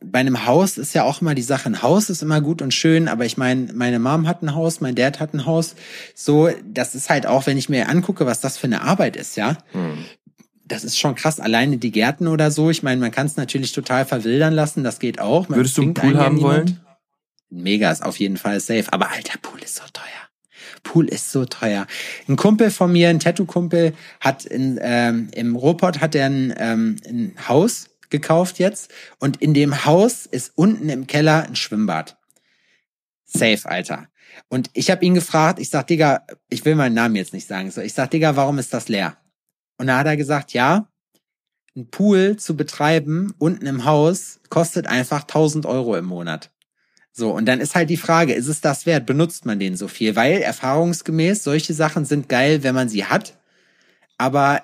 bei 0.04 0.20
einem 0.20 0.46
Haus 0.46 0.78
ist 0.78 0.94
ja 0.94 1.04
auch 1.04 1.22
immer 1.22 1.34
die 1.34 1.42
Sache, 1.42 1.70
ein 1.70 1.82
Haus 1.82 2.10
ist 2.10 2.22
immer 2.22 2.42
gut 2.42 2.62
und 2.62 2.74
schön, 2.74 3.08
aber 3.08 3.26
ich 3.26 3.38
meine, 3.38 3.72
meine 3.74 4.00
Mom 4.00 4.28
hat 4.28 4.42
ein 4.42 4.54
Haus, 4.54 4.82
mein 4.82 4.96
Dad 4.96 5.20
hat 5.20 5.34
ein 5.34 5.46
Haus. 5.46 5.76
So, 6.14 6.50
das 6.66 6.94
ist 6.94 7.10
halt 7.10 7.26
auch, 7.26 7.46
wenn 7.46 7.58
ich 7.58 7.70
mir 7.70 7.88
angucke, 7.88 8.26
was 8.26 8.42
das 8.42 8.58
für 8.58 8.68
eine 8.68 8.82
Arbeit 8.82 9.16
ist, 9.16 9.38
ja. 9.38 9.58
Das 10.66 10.84
ist 10.84 10.98
schon 10.98 11.16
krass, 11.16 11.40
alleine 11.40 11.78
die 11.78 11.92
Gärten 11.92 12.28
oder 12.28 12.52
so. 12.52 12.70
Ich 12.70 12.84
meine, 12.84 13.00
man 13.00 13.12
kann 13.12 13.28
es 13.28 13.38
natürlich 13.38 13.72
total 13.74 14.06
verwildern 14.06 14.54
lassen, 14.54 14.84
das 14.84 15.00
geht 15.00 15.20
auch. 15.20 15.48
Man 15.50 15.58
Würdest 15.58 15.78
du 15.78 15.84
einen 15.84 15.94
Pool 15.94 16.18
haben 16.18 16.42
wollen? 16.42 16.80
Mega 17.50 17.92
ist 17.92 18.04
auf 18.04 18.18
jeden 18.18 18.38
Fall 18.38 18.60
safe. 18.60 18.86
Aber 18.92 19.12
alter, 19.12 19.38
Pool 19.42 19.62
ist 19.62 19.76
so 19.76 19.84
teuer. 19.94 20.23
Pool 20.84 21.08
ist 21.08 21.32
so 21.32 21.46
teuer. 21.46 21.88
Ein 22.28 22.36
Kumpel 22.36 22.70
von 22.70 22.92
mir, 22.92 23.10
ein 23.10 23.20
Tattoo-Kumpel, 23.20 23.94
hat 24.20 24.46
in, 24.46 24.80
ähm, 24.82 25.30
im 25.34 25.56
Ruhrpott 25.56 26.02
hat 26.02 26.16
er 26.16 26.28
ein, 26.28 26.54
ähm, 26.58 26.98
ein 27.08 27.36
Haus 27.48 27.90
gekauft 28.10 28.60
jetzt 28.60 28.92
und 29.20 29.42
in 29.42 29.54
dem 29.54 29.86
Haus 29.86 30.26
ist 30.26 30.52
unten 30.56 30.90
im 30.90 31.08
Keller 31.08 31.44
ein 31.44 31.56
Schwimmbad. 31.56 32.18
Safe, 33.26 33.62
Alter. 33.66 34.08
Und 34.50 34.70
ich 34.74 34.92
habe 34.92 35.04
ihn 35.04 35.16
gefragt, 35.16 35.60
ich 35.60 35.70
sag, 35.70 35.88
Digga, 35.88 36.26
ich 36.50 36.64
will 36.66 36.76
meinen 36.76 36.94
Namen 36.94 37.16
jetzt 37.16 37.34
nicht 37.34 37.48
sagen, 37.48 37.72
so, 37.72 37.82
ich 37.82 37.94
sag, 37.94 38.12
Digga, 38.12 38.36
warum 38.36 38.60
ist 38.60 38.74
das 38.74 38.88
leer? 38.88 39.18
Und 39.78 39.88
da 39.88 39.98
hat 39.98 40.06
er 40.06 40.18
gesagt, 40.18 40.54
ja, 40.54 40.88
ein 41.76 41.90
Pool 41.90 42.38
zu 42.38 42.56
betreiben 42.56 43.34
unten 43.40 43.66
im 43.66 43.86
Haus 43.86 44.40
kostet 44.50 44.86
einfach 44.86 45.22
1000 45.22 45.66
Euro 45.66 45.96
im 45.96 46.06
Monat. 46.06 46.52
So, 47.16 47.32
und 47.32 47.45
dann 47.45 47.61
ist 47.61 47.76
halt 47.76 47.89
die 47.91 47.97
Frage, 47.97 48.34
ist 48.34 48.47
es 48.47 48.59
das 48.59 48.86
wert? 48.88 49.05
Benutzt 49.05 49.45
man 49.45 49.59
den 49.59 49.78
so 49.78 49.88
viel? 49.88 50.16
Weil 50.16 50.41
erfahrungsgemäß 50.41 51.43
solche 51.43 51.74
Sachen 51.74 52.05
sind 52.05 52.28
geil, 52.28 52.64
wenn 52.64 52.74
man 52.74 52.89
sie 52.89 53.05
hat. 53.05 53.38
Aber 54.18 54.64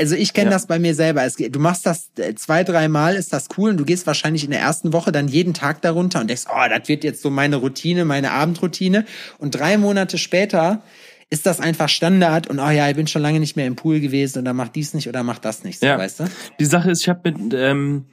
also 0.00 0.14
ich 0.14 0.32
kenne 0.32 0.50
Ja. 0.50 0.56
das 0.56 0.66
bei 0.68 0.78
mir 0.78 0.94
selber. 0.94 1.24
Es, 1.24 1.34
du 1.34 1.58
machst 1.58 1.84
das 1.84 2.10
äh, 2.18 2.34
zwei, 2.36 2.62
dreimal, 2.62 3.16
ist 3.16 3.32
das 3.32 3.48
cool 3.58 3.70
und 3.70 3.78
du 3.78 3.84
gehst 3.84 4.06
wahrscheinlich 4.06 4.44
in 4.44 4.52
der 4.52 4.60
ersten 4.60 4.92
Woche 4.92 5.10
dann 5.10 5.26
jeden 5.26 5.54
Tag 5.54 5.82
darunter 5.82 6.20
und 6.20 6.28
denkst, 6.28 6.44
oh, 6.48 6.68
das 6.68 6.86
wird 6.88 7.02
jetzt 7.02 7.22
so 7.22 7.30
meine 7.30 7.56
Routine, 7.56 8.04
meine 8.04 8.30
Abendroutine. 8.30 9.04
Und 9.38 9.56
drei 9.56 9.76
Monate 9.78 10.16
später 10.16 10.82
ist 11.30 11.44
das 11.46 11.58
einfach 11.58 11.88
Standard 11.88 12.46
und 12.46 12.60
oh 12.60 12.70
ja, 12.70 12.88
ich 12.88 12.94
bin 12.96 13.08
schon 13.08 13.20
lange 13.22 13.40
nicht 13.40 13.56
mehr 13.56 13.66
im 13.66 13.74
Pool 13.74 13.98
gewesen 13.98 14.38
und 14.38 14.44
dann 14.44 14.54
mach 14.56 14.68
dies 14.68 14.94
nicht 14.94 15.08
oder 15.08 15.24
mach 15.24 15.40
das 15.40 15.64
nicht, 15.64 15.80
so, 15.80 15.86
Ja. 15.86 15.98
weißt 15.98 16.20
du? 16.20 16.24
Die 16.60 16.64
Sache 16.64 16.90
ist, 16.92 17.02
ich 17.02 17.08
habe 17.08 17.32
mit 17.32 17.52
ähm, 17.54 18.06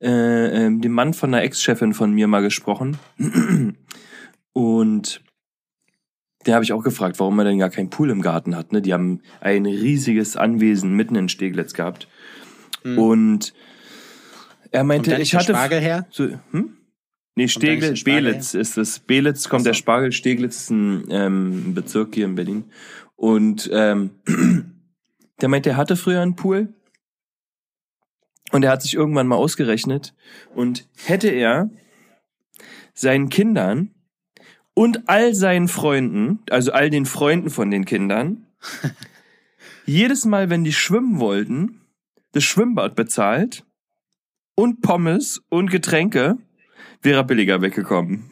äh, 0.00 0.66
ähm, 0.66 0.80
dem 0.80 0.92
Mann 0.92 1.14
von 1.14 1.32
einer 1.32 1.42
Ex-Chefin 1.42 1.94
von 1.94 2.12
mir 2.12 2.28
mal 2.28 2.42
gesprochen. 2.42 2.98
Und 4.52 5.22
der 6.46 6.54
habe 6.54 6.64
ich 6.64 6.72
auch 6.72 6.82
gefragt, 6.82 7.18
warum 7.18 7.38
er 7.38 7.44
denn 7.44 7.58
gar 7.58 7.70
keinen 7.70 7.90
Pool 7.90 8.10
im 8.10 8.22
Garten 8.22 8.56
hat. 8.56 8.72
Ne? 8.72 8.80
Die 8.80 8.92
haben 8.92 9.20
ein 9.40 9.66
riesiges 9.66 10.36
Anwesen 10.36 10.94
mitten 10.94 11.14
in 11.14 11.28
Steglitz 11.28 11.74
gehabt. 11.74 12.08
Und 12.84 13.52
er 14.70 14.84
meinte, 14.84 15.14
ich 15.16 15.30
der 15.30 15.40
hatte 15.40 15.52
Spargel 15.52 15.80
her? 15.80 16.06
so, 16.10 16.28
hm? 16.50 16.74
Nee, 17.34 17.48
Steglitz, 17.48 18.02
Belitz 18.02 18.54
ist 18.54 18.78
es. 18.78 18.98
Belitz 18.98 19.48
kommt 19.48 19.60
Ach 19.60 19.64
so. 19.64 19.68
der 19.70 19.74
Spargel, 19.74 20.12
Steglitz 20.12 20.62
ist 20.62 20.70
ein 20.70 21.04
ähm, 21.10 21.74
Bezirk 21.74 22.14
hier 22.14 22.24
in 22.24 22.34
Berlin. 22.34 22.64
Und 23.14 23.70
ähm, 23.72 24.10
der 25.40 25.48
meinte, 25.48 25.70
er 25.70 25.76
hatte 25.76 25.96
früher 25.96 26.20
einen 26.20 26.34
Pool. 26.34 26.74
Und 28.52 28.62
er 28.64 28.70
hat 28.70 28.82
sich 28.82 28.94
irgendwann 28.94 29.26
mal 29.26 29.36
ausgerechnet. 29.36 30.14
Und 30.54 30.88
hätte 31.04 31.28
er 31.28 31.70
seinen 32.94 33.28
Kindern 33.28 33.94
und 34.74 35.08
all 35.08 35.34
seinen 35.34 35.68
Freunden, 35.68 36.40
also 36.50 36.72
all 36.72 36.90
den 36.90 37.06
Freunden 37.06 37.50
von 37.50 37.70
den 37.70 37.84
Kindern, 37.84 38.46
jedes 39.86 40.24
Mal, 40.24 40.50
wenn 40.50 40.64
die 40.64 40.72
schwimmen 40.72 41.20
wollten, 41.20 41.80
das 42.32 42.44
Schwimmbad 42.44 42.94
bezahlt 42.94 43.64
und 44.54 44.82
Pommes 44.82 45.42
und 45.48 45.70
Getränke, 45.70 46.38
wäre 47.02 47.20
er 47.20 47.24
billiger 47.24 47.62
weggekommen. 47.62 48.30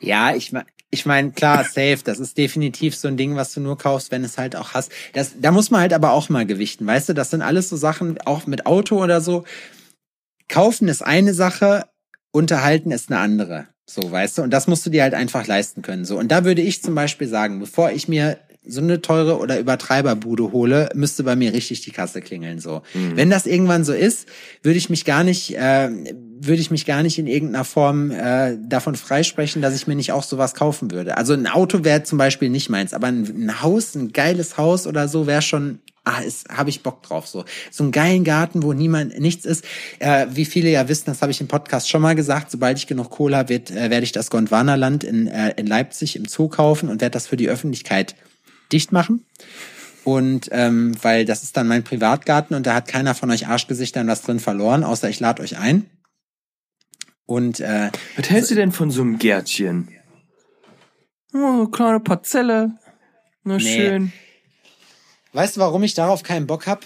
Ja, 0.00 0.34
ich 0.34 0.52
ich 0.90 1.06
meine, 1.06 1.30
klar, 1.30 1.64
safe, 1.64 2.00
das 2.04 2.18
ist 2.18 2.36
definitiv 2.36 2.96
so 2.96 3.06
ein 3.08 3.16
Ding, 3.16 3.36
was 3.36 3.54
du 3.54 3.60
nur 3.60 3.78
kaufst, 3.78 4.10
wenn 4.10 4.24
es 4.24 4.38
halt 4.38 4.56
auch 4.56 4.74
hast. 4.74 4.90
Das, 5.12 5.32
da 5.40 5.52
muss 5.52 5.70
man 5.70 5.82
halt 5.82 5.92
aber 5.92 6.12
auch 6.12 6.28
mal 6.28 6.46
gewichten, 6.46 6.86
weißt 6.86 7.10
du? 7.10 7.14
Das 7.14 7.30
sind 7.30 7.42
alles 7.42 7.68
so 7.68 7.76
Sachen, 7.76 8.20
auch 8.22 8.46
mit 8.46 8.66
Auto 8.66 9.00
oder 9.00 9.20
so. 9.20 9.44
Kaufen 10.48 10.88
ist 10.88 11.02
eine 11.02 11.32
Sache, 11.32 11.86
unterhalten 12.32 12.90
ist 12.90 13.10
eine 13.10 13.20
andere. 13.20 13.68
So, 13.88 14.10
weißt 14.10 14.38
du? 14.38 14.42
Und 14.42 14.50
das 14.50 14.66
musst 14.66 14.84
du 14.84 14.90
dir 14.90 15.02
halt 15.02 15.14
einfach 15.14 15.46
leisten 15.46 15.82
können. 15.82 16.04
So. 16.04 16.18
Und 16.18 16.28
da 16.28 16.44
würde 16.44 16.62
ich 16.62 16.82
zum 16.82 16.94
Beispiel 16.94 17.28
sagen, 17.28 17.60
bevor 17.60 17.92
ich 17.92 18.08
mir 18.08 18.38
so 18.70 18.80
eine 18.80 19.00
teure 19.02 19.38
oder 19.38 19.58
Übertreiberbude 19.58 20.52
hole, 20.52 20.88
müsste 20.94 21.24
bei 21.24 21.36
mir 21.36 21.52
richtig 21.52 21.82
die 21.82 21.90
Kasse 21.90 22.20
klingeln. 22.20 22.58
So, 22.58 22.82
mhm. 22.94 23.16
wenn 23.16 23.30
das 23.30 23.46
irgendwann 23.46 23.84
so 23.84 23.92
ist, 23.92 24.28
würde 24.62 24.78
ich 24.78 24.90
mich 24.90 25.04
gar 25.04 25.24
nicht, 25.24 25.56
äh, 25.56 25.90
würde 25.90 26.60
ich 26.60 26.70
mich 26.70 26.86
gar 26.86 27.02
nicht 27.02 27.18
in 27.18 27.26
irgendeiner 27.26 27.64
Form 27.64 28.10
äh, 28.10 28.56
davon 28.62 28.94
freisprechen, 28.94 29.62
dass 29.62 29.74
ich 29.74 29.86
mir 29.86 29.96
nicht 29.96 30.12
auch 30.12 30.22
sowas 30.22 30.54
kaufen 30.54 30.90
würde. 30.90 31.16
Also 31.16 31.34
ein 31.34 31.46
Auto 31.46 31.84
wäre 31.84 32.02
zum 32.02 32.18
Beispiel 32.18 32.48
nicht 32.48 32.70
meins, 32.70 32.94
aber 32.94 33.08
ein, 33.08 33.24
ein 33.24 33.62
Haus, 33.62 33.94
ein 33.94 34.12
geiles 34.12 34.56
Haus 34.56 34.86
oder 34.86 35.08
so 35.08 35.26
wäre 35.26 35.42
schon 35.42 35.80
ah, 36.04 36.20
ist, 36.20 36.48
habe 36.48 36.70
ich 36.70 36.82
Bock 36.82 37.02
drauf 37.02 37.26
so. 37.26 37.44
So 37.70 37.84
einen 37.84 37.92
geilen 37.92 38.24
Garten, 38.24 38.62
wo 38.62 38.72
niemand 38.72 39.18
nichts 39.18 39.44
ist. 39.44 39.64
Äh, 39.98 40.26
wie 40.30 40.44
viele 40.44 40.70
ja 40.70 40.88
wissen, 40.88 41.06
das 41.06 41.22
habe 41.22 41.32
ich 41.32 41.40
im 41.40 41.48
Podcast 41.48 41.88
schon 41.88 42.02
mal 42.02 42.14
gesagt, 42.14 42.50
sobald 42.50 42.78
ich 42.78 42.86
genug 42.86 43.10
Kohle 43.10 43.36
habe, 43.36 43.48
wird, 43.50 43.70
äh, 43.70 43.90
werde 43.90 44.04
ich 44.04 44.12
das 44.12 44.30
Gondwanaland 44.30 45.04
in, 45.04 45.26
äh, 45.26 45.54
in 45.56 45.66
Leipzig 45.66 46.16
im 46.16 46.26
Zoo 46.26 46.48
kaufen 46.48 46.88
und 46.88 47.00
werde 47.00 47.12
das 47.12 47.26
für 47.26 47.36
die 47.36 47.48
Öffentlichkeit 47.48 48.14
dicht 48.72 48.92
machen. 48.92 49.26
Und 50.04 50.48
ähm, 50.52 50.94
weil 51.02 51.24
das 51.24 51.42
ist 51.42 51.56
dann 51.56 51.68
mein 51.68 51.84
Privatgarten 51.84 52.56
und 52.56 52.66
da 52.66 52.74
hat 52.74 52.88
keiner 52.88 53.14
von 53.14 53.30
euch 53.30 53.46
Arschgesichtern 53.46 54.06
was 54.06 54.22
drin 54.22 54.40
verloren, 54.40 54.82
außer 54.82 55.08
ich 55.08 55.20
lade 55.20 55.42
euch 55.42 55.58
ein. 55.58 55.90
Und 57.26 57.60
äh, 57.60 57.90
was 58.16 58.30
hältst 58.30 58.50
du 58.50 58.54
denn 58.54 58.72
von 58.72 58.90
so 58.90 59.02
einem 59.02 59.18
Gärtchen? 59.18 59.88
Oh, 61.32 61.66
kleine 61.66 62.00
Parzelle. 62.00 62.72
Na 63.44 63.56
nee. 63.56 63.62
schön. 63.62 64.12
Weißt 65.32 65.56
du, 65.56 65.60
warum 65.60 65.82
ich 65.82 65.94
darauf 65.94 66.22
keinen 66.22 66.46
Bock 66.46 66.66
hab? 66.66 66.84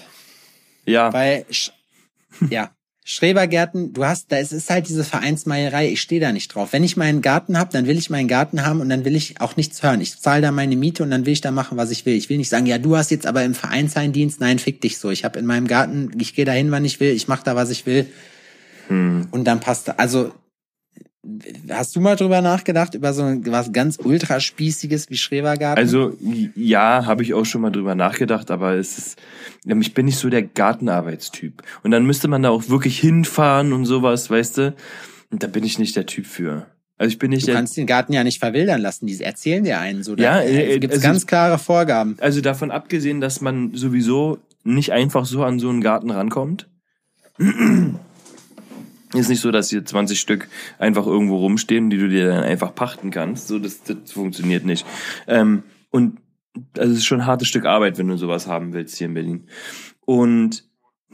Ja. 0.85 1.13
Weil 1.13 1.47
ja, 2.51 2.73
Schrebergärten, 3.07 3.93
du 3.93 4.07
hast, 4.07 4.33
da 4.33 4.39
ist, 4.39 4.53
ist 4.53 4.71
halt 4.71 4.89
diese 4.89 5.05
Vereinsmeierei, 5.05 5.89
ich 5.89 6.01
stehe 6.01 6.23
da 6.23 6.33
nicht 6.33 6.55
drauf. 6.55 6.73
Wenn 6.73 6.83
ich 6.83 6.97
meinen 6.97 7.21
Garten 7.21 7.59
habe, 7.59 7.71
dann 7.71 7.87
will 7.87 7.99
ich 7.99 8.09
meinen 8.09 8.29
Garten 8.29 8.65
haben 8.65 8.81
und 8.81 8.89
dann 8.89 9.05
will 9.05 9.15
ich 9.15 9.43
auch 9.43 9.57
nichts 9.57 9.83
hören. 9.83 10.01
Ich 10.01 10.19
zahle 10.19 10.41
da 10.41 10.51
meine 10.51 10.75
Miete 10.75 11.03
und 11.03 11.11
dann 11.11 11.27
will 11.27 11.35
ich 11.35 11.43
da 11.43 11.51
machen, 11.51 11.77
was 11.77 11.91
ich 11.91 12.07
will. 12.07 12.15
Ich 12.15 12.31
will 12.31 12.39
nicht 12.39 12.49
sagen, 12.49 12.65
ja, 12.65 12.79
du 12.79 12.97
hast 12.97 13.11
jetzt 13.11 13.27
aber 13.27 13.45
im 13.45 13.55
Vereinsheimdienst, 13.55 14.41
nein, 14.41 14.59
fick 14.59 14.81
dich 14.81 14.97
so. 14.97 15.11
Ich 15.11 15.23
habe 15.23 15.39
in 15.39 15.45
meinem 15.45 15.67
Garten, 15.67 16.13
ich 16.19 16.35
gehe 16.35 16.47
da 16.47 16.53
hin, 16.53 16.71
wann 16.71 16.87
ich 16.87 16.99
will, 16.99 17.13
ich 17.13 17.29
mache 17.29 17.45
da, 17.45 17.55
was 17.55 17.69
ich 17.69 17.85
will. 17.85 18.07
Hm. 18.89 19.29
Und 19.31 19.45
dann 19.45 19.61
passt 19.61 19.89
da. 19.89 19.93
Also 19.99 20.33
Hast 21.71 21.97
du 21.97 22.01
mal 22.01 22.17
drüber 22.17 22.41
nachgedacht, 22.41 22.95
über 22.95 23.13
so 23.13 23.23
was 23.23 23.73
ganz 23.73 23.99
ultraspießiges 24.03 25.09
wie 25.11 25.17
Schrebergarten? 25.17 25.83
Also 25.83 26.17
ja, 26.55 27.07
habe 27.07 27.23
ich 27.23 27.35
auch 27.35 27.45
schon 27.45 27.63
mal 27.63 27.71
drüber 27.71 27.95
nachgedacht, 27.95 28.51
aber 28.51 28.75
es 28.75 28.99
ist, 28.99 29.19
ich 29.65 29.95
bin 29.95 30.07
nicht 30.07 30.19
so 30.19 30.29
der 30.29 30.43
Gartenarbeitstyp. 30.43 31.63
Und 31.83 31.91
dann 31.91 32.05
müsste 32.05 32.29
man 32.29 32.43
da 32.43 32.51
auch 32.51 32.69
wirklich 32.69 32.99
hinfahren 32.99 33.73
und 33.73 33.87
sowas, 33.87 34.29
weißt 34.31 34.59
du? 34.59 34.75
Und 35.31 35.43
da 35.43 35.47
bin 35.47 35.65
ich 35.65 35.79
nicht 35.79 35.97
der 35.97 36.07
Typ 36.07 36.27
für. 36.27 36.67
Also 36.97 37.13
ich 37.13 37.19
bin 37.19 37.31
nicht 37.31 37.49
du 37.49 37.53
kannst 37.53 37.77
den 37.77 37.87
Garten 37.87 38.13
ja 38.13 38.23
nicht 38.23 38.39
verwildern 38.39 38.81
lassen, 38.81 39.07
die 39.07 39.21
erzählen 39.21 39.65
dir 39.65 39.81
einen 39.81 40.03
so. 40.03 40.15
Ja, 40.17 40.41
äh, 40.43 40.79
gibt 40.79 40.93
es 40.93 41.01
also, 41.01 41.09
ganz 41.09 41.27
klare 41.27 41.59
Vorgaben. 41.59 42.17
Also 42.21 42.41
davon 42.41 42.71
abgesehen, 42.71 43.21
dass 43.21 43.41
man 43.41 43.75
sowieso 43.75 44.39
nicht 44.63 44.93
einfach 44.93 45.27
so 45.27 45.43
an 45.43 45.59
so 45.59 45.71
einen 45.71 45.81
Garten 45.81 46.11
rankommt. 46.11 46.69
Ist 49.15 49.29
nicht 49.29 49.41
so, 49.41 49.51
dass 49.51 49.71
hier 49.71 49.85
20 49.85 50.19
Stück 50.19 50.49
einfach 50.79 51.07
irgendwo 51.07 51.37
rumstehen, 51.37 51.91
die 51.91 51.99
du 51.99 52.09
dir 52.09 52.29
dann 52.29 52.45
einfach 52.45 52.75
pachten 52.75 53.11
kannst. 53.11 53.49
So, 53.49 53.59
das, 53.59 53.83
das 53.83 54.13
funktioniert 54.13 54.65
nicht. 54.65 54.87
Ähm, 55.27 55.63
und 55.91 56.19
also 56.79 56.93
es 56.93 56.99
ist 56.99 57.05
schon 57.05 57.21
ein 57.21 57.27
hartes 57.27 57.49
Stück 57.49 57.65
Arbeit, 57.65 57.99
wenn 57.99 58.09
du 58.09 58.17
sowas 58.17 58.47
haben 58.47 58.73
willst 58.73 58.97
hier 58.97 59.07
in 59.07 59.15
Berlin. 59.15 59.49
Und 60.05 60.65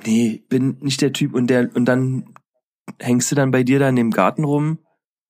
nee, 0.04 0.42
bin 0.48 0.78
nicht 0.80 1.00
der 1.02 1.12
Typ 1.12 1.34
und 1.34 1.48
der 1.48 1.70
und 1.74 1.84
dann 1.84 2.34
hängst 2.98 3.30
du 3.30 3.36
dann 3.36 3.50
bei 3.50 3.62
dir 3.62 3.78
da 3.78 3.88
in 3.88 3.96
dem 3.96 4.10
Garten 4.10 4.44
rum. 4.44 4.78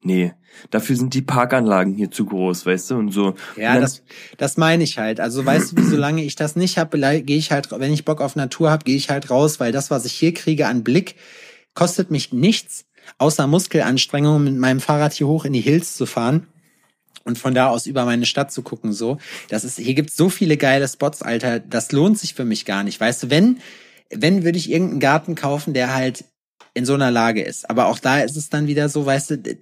Nee, 0.02 0.32
dafür 0.70 0.96
sind 0.96 1.12
die 1.12 1.20
Parkanlagen 1.20 1.94
hier 1.94 2.10
zu 2.10 2.24
groß, 2.24 2.64
weißt 2.64 2.90
du, 2.90 2.96
und 2.96 3.12
so. 3.12 3.34
Ja, 3.56 3.74
und 3.74 3.82
das, 3.82 4.02
das 4.38 4.56
meine 4.56 4.82
ich 4.82 4.98
halt. 4.98 5.20
Also 5.20 5.44
weißt 5.44 5.72
du, 5.72 5.76
wie 5.76 5.86
solange 5.86 6.24
ich 6.24 6.36
das 6.36 6.56
nicht 6.56 6.78
habe, 6.78 6.98
gehe 6.98 7.36
ich 7.36 7.52
halt, 7.52 7.70
wenn 7.70 7.92
ich 7.92 8.06
Bock 8.06 8.22
auf 8.22 8.34
Natur 8.34 8.70
habe, 8.70 8.84
gehe 8.84 8.96
ich 8.96 9.10
halt 9.10 9.28
raus, 9.28 9.60
weil 9.60 9.72
das, 9.72 9.90
was 9.90 10.06
ich 10.06 10.12
hier 10.12 10.32
kriege 10.32 10.68
an 10.68 10.84
Blick, 10.84 11.16
kostet 11.80 12.10
mich 12.10 12.30
nichts, 12.30 12.84
außer 13.16 13.46
Muskelanstrengungen 13.46 14.44
mit 14.44 14.56
meinem 14.58 14.80
Fahrrad 14.80 15.14
hier 15.14 15.26
hoch 15.26 15.46
in 15.46 15.54
die 15.54 15.62
Hills 15.62 15.94
zu 15.94 16.04
fahren 16.04 16.46
und 17.24 17.38
von 17.38 17.54
da 17.54 17.68
aus 17.68 17.86
über 17.86 18.04
meine 18.04 18.26
Stadt 18.26 18.52
zu 18.52 18.60
gucken, 18.60 18.92
so. 18.92 19.16
Das 19.48 19.64
ist, 19.64 19.78
hier 19.78 19.94
gibt's 19.94 20.14
so 20.14 20.28
viele 20.28 20.58
geile 20.58 20.86
Spots, 20.86 21.22
Alter. 21.22 21.58
Das 21.58 21.90
lohnt 21.90 22.18
sich 22.18 22.34
für 22.34 22.44
mich 22.44 22.66
gar 22.66 22.84
nicht. 22.84 23.00
Weißt 23.00 23.22
du, 23.22 23.30
wenn, 23.30 23.60
wenn 24.10 24.44
würde 24.44 24.58
ich 24.58 24.70
irgendeinen 24.70 25.00
Garten 25.00 25.34
kaufen, 25.36 25.72
der 25.72 25.94
halt 25.94 26.26
in 26.74 26.84
so 26.84 26.92
einer 26.92 27.10
Lage 27.10 27.40
ist. 27.40 27.70
Aber 27.70 27.86
auch 27.86 27.98
da 27.98 28.20
ist 28.20 28.36
es 28.36 28.50
dann 28.50 28.66
wieder 28.66 28.90
so, 28.90 29.06
weißt 29.06 29.30
du, 29.30 29.56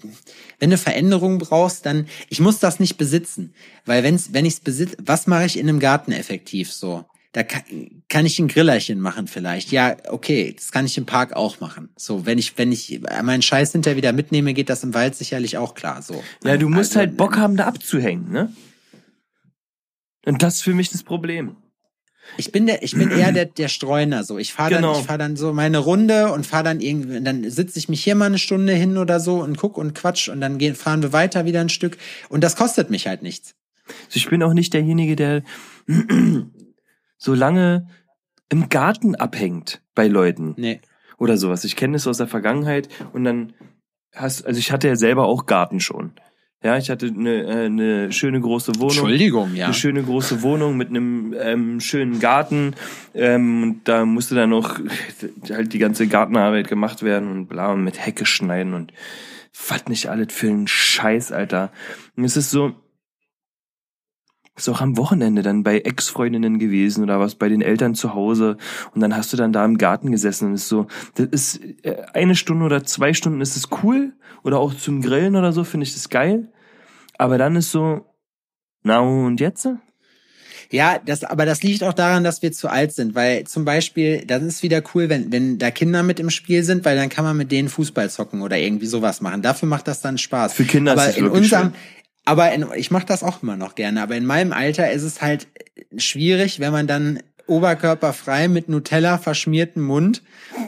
wenn 0.59 0.71
du 0.71 0.77
Veränderung 0.77 1.39
brauchst, 1.39 1.87
dann, 1.87 2.09
ich 2.29 2.41
muss 2.41 2.59
das 2.59 2.81
nicht 2.81 2.97
besitzen. 2.97 3.55
Weil 3.87 4.03
wenn's, 4.03 4.33
wenn 4.33 4.45
ich's 4.45 4.59
besitze, 4.59 4.97
was 5.01 5.29
mache 5.29 5.47
ich 5.47 5.57
in 5.57 5.69
einem 5.69 5.79
Garten 5.79 6.11
effektiv 6.11 6.73
so? 6.73 7.05
da 7.33 7.43
kann, 7.43 7.98
kann 8.09 8.25
ich 8.25 8.39
ein 8.39 8.49
Grillerchen 8.49 9.01
machen 9.01 9.27
vielleicht. 9.27 9.71
Ja, 9.71 9.97
okay, 10.09 10.55
das 10.57 10.73
kann 10.73 10.87
ich 10.87 10.97
im 10.97 11.05
Park 11.05 11.35
auch 11.35 11.61
machen. 11.61 11.91
So, 11.97 12.25
wenn 12.25 12.39
ich, 12.39 12.57
wenn 12.57 12.73
ich 12.73 13.01
meinen 13.23 13.43
Scheiß 13.43 13.73
hinterher 13.73 13.97
wieder 13.97 14.13
mitnehme, 14.13 14.55
geht 14.55 14.71
das 14.71 14.83
im 14.83 14.95
Wald 14.95 15.15
sicherlich 15.15 15.59
auch 15.59 15.75
klar. 15.75 16.01
So. 16.01 16.23
Ja, 16.43 16.57
du 16.57 16.69
musst 16.69 16.93
also, 16.93 17.01
halt 17.01 17.17
Bock 17.17 17.37
haben, 17.37 17.57
da 17.57 17.67
abzuhängen, 17.67 18.33
ne? 18.33 18.53
Und 20.25 20.43
das 20.43 20.57
ist 20.57 20.63
für 20.63 20.75
mich 20.75 20.91
das 20.91 21.03
Problem. 21.03 21.57
Ich 22.37 22.53
bin 22.53 22.67
der, 22.67 22.83
ich 22.83 22.93
bin 22.93 23.11
eher 23.11 23.33
der, 23.33 23.47
der 23.47 23.69
Streuner 23.69 24.23
so. 24.23 24.39
Ich 24.39 24.53
fahre 24.53 24.71
dann, 24.73 24.83
genau. 24.83 25.01
ich 25.01 25.07
fahre 25.07 25.19
dann 25.19 25.37
so 25.37 25.55
meine 25.55 25.79
Runde 25.79 26.33
und 26.33 26.47
fahre 26.47 26.65
dann 26.65 26.81
irgendwie, 26.81 27.23
dann 27.23 27.49
sitze 27.49 27.79
ich 27.79 27.89
mich 27.89 28.05
hier 28.05 28.15
mal 28.15 28.27
eine 28.27 28.39
Stunde 28.39 28.75
hin 28.75 28.99
oder 28.99 29.21
so 29.21 29.43
und 29.43 29.57
guck 29.57 29.79
und 29.79 29.95
quatsch 29.95 30.29
und 30.29 30.41
dann 30.43 30.59
gehen, 30.59 30.75
fahren 30.75 31.03
wir 31.03 31.15
weiter 31.15 31.47
wieder 31.47 31.61
ein 31.61 31.71
Stück 31.71 31.97
und 32.29 32.45
das 32.45 32.57
kostet 32.57 32.91
mich 32.91 33.07
halt 33.07 33.23
nichts. 33.23 33.55
Also 33.87 34.17
ich 34.17 34.29
bin 34.29 34.43
auch 34.43 34.53
nicht 34.53 34.75
derjenige, 34.75 35.17
der 35.17 35.43
so 37.19 37.35
lange 37.35 37.89
im 38.49 38.69
Garten 38.69 39.15
abhängt 39.15 39.83
bei 39.95 40.09
Leuten. 40.09 40.55
Nee. 40.57 40.81
Oder 41.19 41.37
sowas. 41.37 41.65
Ich 41.65 41.77
kenne 41.77 41.95
das 41.95 42.07
aus 42.07 42.19
der 42.19 42.29
Vergangenheit 42.29 42.89
und 43.13 43.25
dann 43.25 43.53
hast, 44.15 44.47
also 44.47 44.59
ich 44.59 44.73
hatte 44.73 44.89
ja 44.89 44.97
selber 44.97 45.27
auch 45.27 45.47
Garten 45.47 45.81
schon. 45.81 46.13
Ja, 46.63 46.77
ich 46.77 46.91
hatte 46.91 47.07
eine, 47.07 47.45
äh, 47.45 47.67
eine 47.67 48.11
schöne 48.11 48.41
große 48.41 48.75
Wohnung. 48.77 48.89
Entschuldigung, 48.89 49.55
ja. 49.55 49.67
Eine 49.67 49.75
schöne 49.75 50.03
große 50.03 50.43
Wohnung 50.43 50.77
mit 50.77 50.89
einem 50.89 51.33
ähm, 51.39 51.81
schönen 51.81 52.19
Garten. 52.19 52.75
Ähm, 53.15 53.63
und 53.63 53.81
da 53.85 54.05
musste 54.05 54.35
dann 54.35 54.51
noch 54.51 54.81
halt 55.51 55.73
die 55.73 55.79
ganze 55.79 56.09
Gartenarbeit 56.09 56.67
gemacht 56.67 57.05
werden 57.05 57.31
und 57.31 57.47
bla 57.47 57.73
und 57.73 57.85
mit 57.85 58.05
Hecke 58.05 58.27
schneiden 58.27 58.75
und 58.75 58.93
was 59.69 59.87
nicht 59.87 60.09
alles 60.09 60.33
für 60.33 60.49
einen 60.49 60.67
Scheiß, 60.67 61.31
Alter. 61.31 61.71
Und 62.17 62.25
es 62.25 62.37
ist 62.37 62.51
so, 62.51 62.75
ist 64.59 64.69
auch 64.69 64.81
am 64.81 64.97
Wochenende 64.97 65.43
dann 65.43 65.63
bei 65.63 65.79
Ex-Freundinnen 65.79 66.59
gewesen 66.59 67.03
oder 67.03 67.21
was 67.21 67.35
bei 67.35 67.49
den 67.49 67.63
Eltern 67.63 67.95
zu 67.95 68.15
Hause 68.15 68.57
und 68.95 69.01
dann 69.01 69.17
hast 69.17 69.33
du 69.33 69.37
dann 69.37 69.53
da 69.53 69.65
im 69.65 69.79
Garten 69.79 70.11
gesessen 70.11 70.49
und 70.49 70.55
ist 70.55 70.69
so, 70.69 70.87
das 71.15 71.27
ist 71.29 71.61
äh, 71.85 72.03
eine 72.13 72.35
Stunde 72.35 72.65
oder 72.65 72.85
zwei 72.85 73.15
Stunden 73.15 73.41
ist 73.41 73.57
es 73.57 73.69
cool 73.83 74.13
oder 74.43 74.59
auch 74.59 74.75
zum 74.75 75.03
Grillen 75.03 75.37
oder 75.37 75.53
so 75.53 75.65
finde 75.65 75.85
ich 75.85 75.95
das 75.95 76.09
geil, 76.09 76.53
aber 77.17 77.39
dann 77.39 77.57
ist 77.57 77.71
so, 77.71 78.07
na 78.83 79.01
und 79.01 79.41
jetzt? 79.41 79.69
Ja, 80.71 80.99
das, 80.99 81.25
aber 81.25 81.47
das 81.47 81.63
liegt 81.63 81.83
auch 81.83 81.95
daran, 81.95 82.25
dass 82.25 82.43
wir 82.43 82.53
zu 82.53 82.69
alt 82.69 82.93
sind, 82.93 83.15
weil 83.15 83.45
zum 83.45 83.65
Beispiel, 83.65 84.25
das 84.27 84.43
ist 84.43 84.63
wieder 84.63 84.83
cool, 84.95 85.09
wenn, 85.09 85.33
wenn 85.33 85.59
da 85.59 85.71
Kinder 85.71 86.03
mit 86.03 86.21
im 86.21 86.29
Spiel 86.29 86.63
sind, 86.63 86.85
weil 86.85 86.95
dann 86.97 87.09
kann 87.09 87.25
man 87.25 87.37
mit 87.37 87.51
denen 87.51 87.71
Fußball 87.71 88.11
zocken 88.11 88.43
oder 88.43 88.59
irgendwie 88.59 88.87
sowas 88.87 89.23
machen. 89.23 89.41
Dafür 89.41 89.67
macht 89.67 89.89
das 89.89 90.03
dann 90.03 90.19
Spaß. 90.19 90.53
Für 90.53 90.65
Kinder 90.65 90.93
aber 90.93 91.05
ist 91.05 91.13
es 91.13 91.17
in 91.17 91.29
unserem, 91.29 91.71
schön. 91.71 91.73
Aber 92.29 92.53
in, 92.53 92.67
ich 92.77 92.91
mache 92.91 93.07
das 93.07 93.23
auch 93.23 93.43
immer 93.43 93.57
noch 93.57 93.75
gerne. 93.75 94.03
Aber 94.03 94.15
in 94.15 94.27
meinem 94.27 94.53
Alter 94.53 94.91
ist 94.91 95.03
es 95.03 95.23
halt 95.23 95.47
schwierig, 95.97 96.61
wenn 96.61 96.73
man 96.73 96.87
dann 96.87 97.21
oberkörperfrei 97.47 98.49
mit 98.49 98.69
Nutella 98.69 99.17
verschmierten 99.17 99.81
Mund 99.81 100.23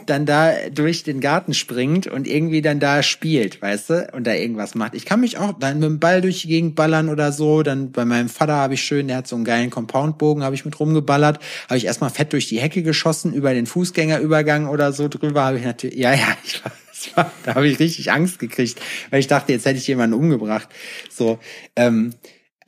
dann 0.07 0.25
da 0.25 0.53
durch 0.73 1.03
den 1.03 1.21
Garten 1.21 1.53
springt 1.53 2.07
und 2.07 2.27
irgendwie 2.27 2.63
dann 2.63 2.79
da 2.79 3.03
spielt, 3.03 3.61
weißt 3.61 3.89
du, 3.91 4.09
und 4.13 4.25
da 4.25 4.33
irgendwas 4.33 4.73
macht. 4.73 4.95
Ich 4.95 5.05
kann 5.05 5.19
mich 5.19 5.37
auch 5.37 5.53
dann 5.59 5.79
mit 5.79 5.87
dem 5.87 5.99
Ball 5.99 6.21
durch 6.21 6.41
die 6.41 6.47
Gegend 6.47 6.75
ballern 6.75 7.09
oder 7.09 7.31
so. 7.31 7.61
Dann 7.61 7.91
bei 7.91 8.05
meinem 8.05 8.27
Vater 8.29 8.55
habe 8.55 8.73
ich 8.73 8.81
schön, 8.81 9.07
der 9.07 9.17
hat 9.17 9.27
so 9.27 9.35
einen 9.35 9.45
geilen 9.45 9.69
Compoundbogen, 9.69 10.43
habe 10.43 10.55
ich 10.55 10.65
mit 10.65 10.79
rumgeballert, 10.79 11.37
habe 11.69 11.77
ich 11.77 11.85
erstmal 11.85 12.09
fett 12.09 12.33
durch 12.33 12.47
die 12.47 12.59
Hecke 12.59 12.81
geschossen, 12.81 13.33
über 13.33 13.53
den 13.53 13.67
Fußgängerübergang 13.67 14.67
oder 14.67 14.93
so 14.93 15.07
drüber 15.07 15.43
habe 15.43 15.59
ich 15.59 15.65
natürlich, 15.65 15.99
ja, 15.99 16.13
ja, 16.13 16.35
ich 16.43 16.59
Das 16.90 16.90
war, 17.15 17.31
da 17.43 17.55
habe 17.55 17.67
ich 17.67 17.79
richtig 17.79 18.11
Angst 18.11 18.39
gekriegt, 18.39 18.79
weil 19.09 19.19
ich 19.19 19.27
dachte, 19.27 19.51
jetzt 19.51 19.65
hätte 19.65 19.79
ich 19.79 19.87
jemanden 19.87 20.15
umgebracht. 20.15 20.69
So, 21.09 21.39
ähm, 21.75 22.13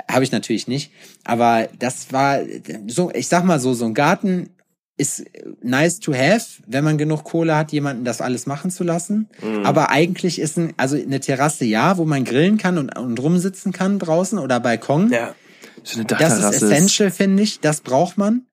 habe 0.09 0.23
ich 0.23 0.31
natürlich 0.31 0.67
nicht. 0.67 0.91
Aber 1.23 1.67
das 1.79 2.11
war 2.11 2.39
so, 2.87 3.11
ich 3.13 3.27
sag 3.27 3.43
mal 3.43 3.59
so, 3.59 3.73
so 3.73 3.85
ein 3.85 3.93
Garten 3.93 4.49
ist 4.95 5.25
nice 5.61 5.99
to 5.99 6.13
have, 6.13 6.61
wenn 6.67 6.83
man 6.83 6.97
genug 6.97 7.23
Kohle 7.23 7.55
hat, 7.55 7.71
jemanden 7.71 8.05
das 8.05 8.21
alles 8.21 8.45
machen 8.45 8.69
zu 8.69 8.83
lassen. 8.83 9.27
Mhm. 9.41 9.65
Aber 9.65 9.89
eigentlich 9.89 10.39
ist 10.39 10.57
ein, 10.57 10.73
also 10.77 10.95
eine 10.95 11.19
Terrasse 11.19 11.65
ja, 11.65 11.97
wo 11.97 12.05
man 12.05 12.25
grillen 12.25 12.57
kann 12.57 12.77
und, 12.77 12.95
und 12.95 13.19
rumsitzen 13.19 13.71
kann 13.71 13.97
draußen 13.97 14.37
oder 14.37 14.59
Balkon. 14.59 15.11
Ja. 15.11 15.33
So 15.83 15.99
eine 15.99 16.05
das 16.05 16.37
ist 16.37 16.61
essential, 16.61 17.11
finde 17.11 17.43
ich. 17.43 17.59
Das 17.59 17.81
braucht 17.81 18.17
man. 18.17 18.45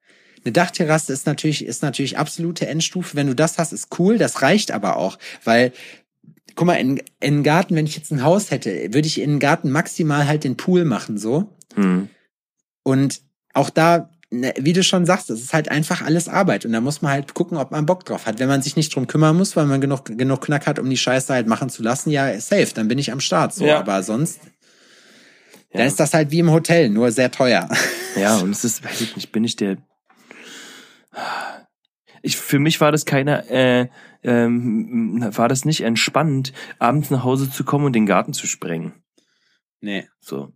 Eine 0.44 0.52
Dachterrasse 0.52 1.12
ist 1.12 1.26
natürlich, 1.26 1.64
ist 1.64 1.82
natürlich 1.82 2.18
absolute 2.18 2.66
Endstufe. 2.66 3.16
Wenn 3.16 3.26
du 3.26 3.34
das 3.34 3.58
hast, 3.58 3.72
ist 3.72 3.98
cool. 3.98 4.18
Das 4.18 4.42
reicht 4.42 4.70
aber 4.70 4.96
auch, 4.96 5.18
weil 5.44 5.72
guck 6.54 6.66
mal, 6.66 6.74
in, 6.74 6.98
in 7.20 7.36
den 7.36 7.42
Garten, 7.42 7.74
wenn 7.76 7.86
ich 7.86 7.96
jetzt 7.96 8.10
ein 8.10 8.22
Haus 8.22 8.50
hätte, 8.50 8.92
würde 8.92 9.06
ich 9.06 9.20
in 9.20 9.30
den 9.30 9.38
Garten 9.38 9.70
maximal 9.70 10.26
halt 10.26 10.44
den 10.44 10.56
Pool 10.56 10.84
machen, 10.84 11.16
so. 11.16 11.48
Mhm. 11.76 12.08
Und 12.82 13.20
auch 13.54 13.70
da 13.70 14.10
Ne, 14.32 14.54
wie 14.60 14.72
du 14.72 14.84
schon 14.84 15.06
sagst, 15.06 15.28
es 15.28 15.42
ist 15.42 15.52
halt 15.52 15.68
einfach 15.72 16.02
alles 16.02 16.28
Arbeit 16.28 16.64
und 16.64 16.72
da 16.72 16.80
muss 16.80 17.02
man 17.02 17.10
halt 17.10 17.34
gucken, 17.34 17.58
ob 17.58 17.72
man 17.72 17.84
Bock 17.84 18.04
drauf 18.04 18.26
hat. 18.26 18.38
Wenn 18.38 18.48
man 18.48 18.62
sich 18.62 18.76
nicht 18.76 18.94
drum 18.94 19.08
kümmern 19.08 19.36
muss, 19.36 19.56
weil 19.56 19.66
man 19.66 19.80
genug, 19.80 20.04
genug 20.04 20.42
Knack 20.42 20.68
hat, 20.68 20.78
um 20.78 20.88
die 20.88 20.96
Scheiße 20.96 21.32
halt 21.32 21.48
machen 21.48 21.68
zu 21.68 21.82
lassen, 21.82 22.10
ja, 22.10 22.40
safe, 22.40 22.68
dann 22.72 22.86
bin 22.86 22.98
ich 22.98 23.10
am 23.10 23.18
Start, 23.18 23.52
so. 23.52 23.66
Ja. 23.66 23.80
Aber 23.80 24.04
sonst, 24.04 24.38
ja. 24.44 25.78
dann 25.78 25.88
ist 25.88 25.98
das 25.98 26.14
halt 26.14 26.30
wie 26.30 26.38
im 26.38 26.52
Hotel, 26.52 26.90
nur 26.90 27.10
sehr 27.10 27.32
teuer. 27.32 27.68
Ja, 28.14 28.36
und 28.42 28.50
es 28.50 28.64
ist, 28.64 28.84
weiß 28.84 29.00
ich 29.00 29.16
nicht, 29.16 29.32
bin 29.32 29.42
ich 29.42 29.56
der, 29.56 29.78
ich, 32.22 32.36
für 32.36 32.58
mich 32.58 32.80
war 32.80 32.92
das 32.92 33.04
keine, 33.04 33.48
äh, 33.48 33.88
ähm, 34.22 35.26
war 35.36 35.48
das 35.48 35.64
nicht 35.64 35.82
entspannend, 35.82 36.52
abends 36.78 37.10
nach 37.10 37.24
Hause 37.24 37.50
zu 37.50 37.64
kommen 37.64 37.86
und 37.86 37.94
den 37.94 38.06
Garten 38.06 38.32
zu 38.32 38.46
sprengen. 38.46 38.92
Nee. 39.80 40.08
So. 40.20 40.52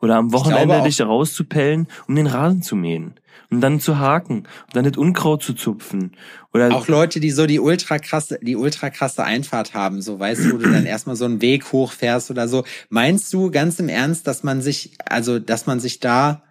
Oder 0.00 0.16
am 0.16 0.32
Wochenende 0.32 0.82
dich 0.82 1.00
rauszupellen, 1.00 1.86
um 2.08 2.16
den 2.16 2.26
Rasen 2.26 2.62
zu 2.62 2.74
mähen. 2.74 3.14
Und 3.50 3.60
dann 3.60 3.80
zu 3.80 3.98
haken 3.98 4.38
und 4.66 4.76
dann 4.76 4.84
das 4.84 4.96
Unkraut 4.96 5.42
zu 5.42 5.52
zupfen. 5.52 6.16
Oder 6.54 6.74
auch 6.74 6.88
Leute, 6.88 7.20
die 7.20 7.30
so 7.30 7.46
die 7.46 7.60
ultra 7.60 7.98
krasse, 7.98 8.38
die 8.42 8.56
ultra 8.56 8.88
krasse 8.88 9.24
Einfahrt 9.24 9.74
haben, 9.74 10.00
so 10.00 10.18
weißt 10.18 10.44
du, 10.44 10.52
wo 10.54 10.56
du 10.56 10.72
dann 10.72 10.86
erstmal 10.86 11.16
so 11.16 11.26
einen 11.26 11.42
Weg 11.42 11.70
hochfährst 11.70 12.30
oder 12.30 12.48
so. 12.48 12.64
Meinst 12.88 13.32
du 13.32 13.50
ganz 13.50 13.78
im 13.78 13.90
Ernst, 13.90 14.26
dass 14.26 14.42
man 14.42 14.62
sich, 14.62 14.96
also, 15.04 15.38
dass 15.38 15.66
man 15.66 15.80
sich 15.80 16.00
da 16.00 16.42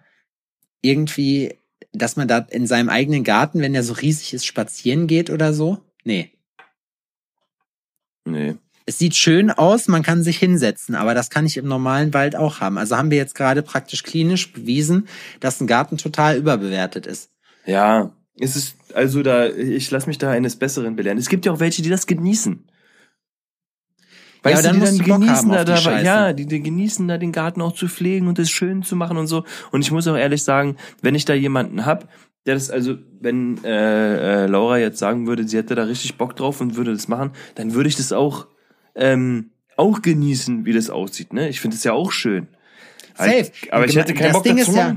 irgendwie, 0.80 1.58
dass 1.92 2.16
man 2.16 2.28
da 2.28 2.38
in 2.38 2.66
seinem 2.66 2.88
eigenen 2.88 3.24
Garten, 3.24 3.60
wenn 3.60 3.72
der 3.72 3.82
so 3.82 3.92
riesig 3.92 4.34
ist, 4.34 4.46
spazieren 4.46 5.06
geht 5.06 5.30
oder 5.30 5.52
so? 5.52 5.78
Nee. 6.04 6.32
Nee 8.24 8.56
es 8.86 8.98
sieht 8.98 9.14
schön 9.14 9.50
aus, 9.50 9.88
man 9.88 10.02
kann 10.02 10.22
sich 10.22 10.38
hinsetzen, 10.38 10.94
aber 10.94 11.14
das 11.14 11.30
kann 11.30 11.46
ich 11.46 11.56
im 11.56 11.66
normalen 11.66 12.12
Wald 12.14 12.36
auch 12.36 12.60
haben. 12.60 12.78
Also 12.78 12.96
haben 12.96 13.10
wir 13.10 13.18
jetzt 13.18 13.34
gerade 13.34 13.62
praktisch 13.62 14.02
klinisch 14.02 14.52
bewiesen, 14.52 15.08
dass 15.40 15.60
ein 15.60 15.66
Garten 15.66 15.98
total 15.98 16.36
überbewertet 16.36 17.06
ist. 17.06 17.30
Ja, 17.64 18.12
es 18.38 18.56
ist 18.56 18.76
also 18.94 19.22
da, 19.22 19.46
ich 19.46 19.90
lasse 19.90 20.08
mich 20.08 20.18
da 20.18 20.30
eines 20.30 20.56
Besseren 20.56 20.96
belehren. 20.96 21.18
Es 21.18 21.28
gibt 21.28 21.46
ja 21.46 21.52
auch 21.52 21.60
welche, 21.60 21.82
die 21.82 21.90
das 21.90 22.06
genießen. 22.06 22.64
Weißt 24.42 24.64
ja, 24.64 24.72
du, 24.72 24.78
die 24.78 24.84
dann 24.84 24.98
genießen 24.98 25.50
da, 25.50 25.64
da 25.64 26.00
ja, 26.00 26.32
die, 26.32 26.46
die 26.46 26.62
genießen 26.62 27.06
da 27.06 27.16
den 27.16 27.30
Garten 27.30 27.60
auch 27.60 27.74
zu 27.74 27.86
pflegen 27.86 28.26
und 28.26 28.38
es 28.38 28.50
schön 28.50 28.82
zu 28.82 28.96
machen 28.96 29.16
und 29.16 29.28
so. 29.28 29.44
Und 29.70 29.82
ich 29.82 29.92
muss 29.92 30.08
auch 30.08 30.16
ehrlich 30.16 30.42
sagen, 30.42 30.76
wenn 31.00 31.14
ich 31.14 31.24
da 31.24 31.34
jemanden 31.34 31.86
hab, 31.86 32.08
der 32.44 32.54
das 32.54 32.70
also, 32.70 32.96
wenn 33.20 33.62
äh, 33.62 34.44
äh, 34.44 34.46
Laura 34.46 34.78
jetzt 34.78 34.98
sagen 34.98 35.28
würde, 35.28 35.46
sie 35.46 35.58
hätte 35.58 35.76
da 35.76 35.84
richtig 35.84 36.16
Bock 36.16 36.34
drauf 36.34 36.60
und 36.60 36.74
würde 36.74 36.92
das 36.92 37.06
machen, 37.06 37.30
dann 37.54 37.74
würde 37.74 37.88
ich 37.88 37.96
das 37.96 38.12
auch 38.12 38.48
ähm, 38.96 39.50
auch 39.76 40.02
genießen, 40.02 40.64
wie 40.66 40.72
das 40.72 40.90
aussieht. 40.90 41.32
Ne? 41.32 41.48
Ich 41.48 41.60
finde 41.60 41.76
es 41.76 41.84
ja 41.84 41.92
auch 41.92 42.10
schön. 42.12 42.48
Safe. 43.14 43.50
Aber 43.70 43.86
ich 43.86 43.96
hätte 43.96 44.14
keinen 44.14 44.32
Bock 44.32 44.42
Ding 44.42 44.56
dazu. 44.56 44.72
Ist 44.72 44.76
ja, 44.76 44.96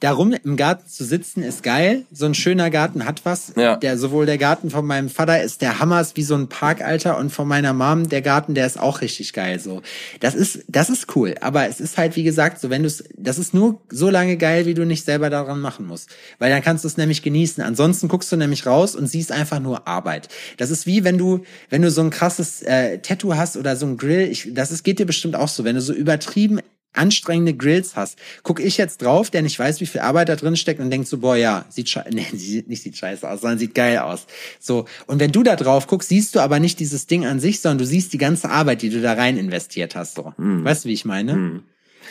Darum 0.00 0.32
im 0.32 0.56
Garten 0.56 0.86
zu 0.88 1.04
sitzen 1.04 1.42
ist 1.42 1.62
geil. 1.62 2.04
So 2.12 2.26
ein 2.26 2.34
schöner 2.34 2.68
Garten 2.68 3.06
hat 3.06 3.24
was. 3.24 3.54
Ja. 3.56 3.76
Der 3.76 3.96
sowohl 3.96 4.26
der 4.26 4.36
Garten 4.36 4.68
von 4.68 4.84
meinem 4.84 5.08
Vater 5.08 5.42
ist 5.42 5.62
der 5.62 5.78
Hammer, 5.78 6.02
ist 6.02 6.18
wie 6.18 6.22
so 6.22 6.34
ein 6.34 6.48
Parkalter 6.48 7.16
und 7.16 7.30
von 7.30 7.48
meiner 7.48 7.72
Mom 7.72 8.08
der 8.08 8.20
Garten, 8.20 8.54
der 8.54 8.66
ist 8.66 8.78
auch 8.78 9.00
richtig 9.00 9.32
geil. 9.32 9.58
So, 9.58 9.80
das 10.20 10.34
ist 10.34 10.64
das 10.68 10.90
ist 10.90 11.16
cool. 11.16 11.34
Aber 11.40 11.66
es 11.66 11.80
ist 11.80 11.96
halt 11.96 12.14
wie 12.16 12.24
gesagt 12.24 12.60
so, 12.60 12.68
wenn 12.68 12.82
du 12.82 12.88
es, 12.88 13.04
das 13.16 13.38
ist 13.38 13.54
nur 13.54 13.80
so 13.88 14.10
lange 14.10 14.36
geil, 14.36 14.66
wie 14.66 14.74
du 14.74 14.84
nicht 14.84 15.04
selber 15.04 15.30
daran 15.30 15.60
machen 15.60 15.86
musst, 15.86 16.10
weil 16.38 16.50
dann 16.50 16.62
kannst 16.62 16.84
du 16.84 16.88
es 16.88 16.98
nämlich 16.98 17.22
genießen. 17.22 17.64
Ansonsten 17.64 18.08
guckst 18.08 18.30
du 18.30 18.36
nämlich 18.36 18.66
raus 18.66 18.94
und 18.94 19.06
siehst 19.06 19.32
einfach 19.32 19.60
nur 19.60 19.88
Arbeit. 19.88 20.28
Das 20.58 20.70
ist 20.70 20.86
wie 20.86 21.04
wenn 21.04 21.16
du 21.16 21.40
wenn 21.70 21.80
du 21.80 21.90
so 21.90 22.02
ein 22.02 22.10
krasses 22.10 22.62
äh, 22.62 22.98
Tattoo 22.98 23.34
hast 23.34 23.56
oder 23.56 23.76
so 23.76 23.86
ein 23.86 23.96
Grill. 23.96 24.28
Ich, 24.28 24.50
das 24.52 24.72
ist 24.72 24.84
geht 24.84 24.98
dir 24.98 25.06
bestimmt 25.06 25.36
auch 25.36 25.48
so, 25.48 25.64
wenn 25.64 25.74
du 25.74 25.80
so 25.80 25.94
übertrieben 25.94 26.60
anstrengende 26.96 27.54
Grills 27.54 27.96
hast, 27.96 28.18
guck 28.42 28.60
ich 28.60 28.76
jetzt 28.76 29.02
drauf, 29.02 29.30
der 29.30 29.42
nicht 29.42 29.58
weiß, 29.58 29.80
wie 29.80 29.86
viel 29.86 30.00
Arbeit 30.00 30.28
da 30.28 30.36
drin 30.36 30.56
steckt 30.56 30.80
und 30.80 30.90
denkt 30.90 31.08
so, 31.08 31.18
boah, 31.18 31.36
ja, 31.36 31.64
sieht 31.68 31.88
scheiße, 31.88 32.08
nee, 32.12 32.26
sieht, 32.32 32.68
nicht 32.68 32.82
sieht 32.82 32.96
scheiße 32.96 33.28
aus, 33.28 33.40
sondern 33.40 33.58
sieht 33.58 33.74
geil 33.74 33.98
aus. 33.98 34.26
So. 34.60 34.86
Und 35.06 35.20
wenn 35.20 35.32
du 35.32 35.42
da 35.42 35.56
drauf 35.56 35.86
guckst, 35.86 36.08
siehst 36.08 36.34
du 36.34 36.40
aber 36.40 36.60
nicht 36.60 36.80
dieses 36.80 37.06
Ding 37.06 37.26
an 37.26 37.40
sich, 37.40 37.60
sondern 37.60 37.78
du 37.78 37.86
siehst 37.86 38.12
die 38.12 38.18
ganze 38.18 38.50
Arbeit, 38.50 38.82
die 38.82 38.90
du 38.90 39.00
da 39.00 39.14
rein 39.14 39.36
investiert 39.36 39.96
hast, 39.96 40.16
so. 40.16 40.32
Hm. 40.36 40.64
Weißt 40.64 40.84
du, 40.84 40.88
wie 40.88 40.94
ich 40.94 41.04
meine? 41.04 41.32
Hm. 41.32 41.62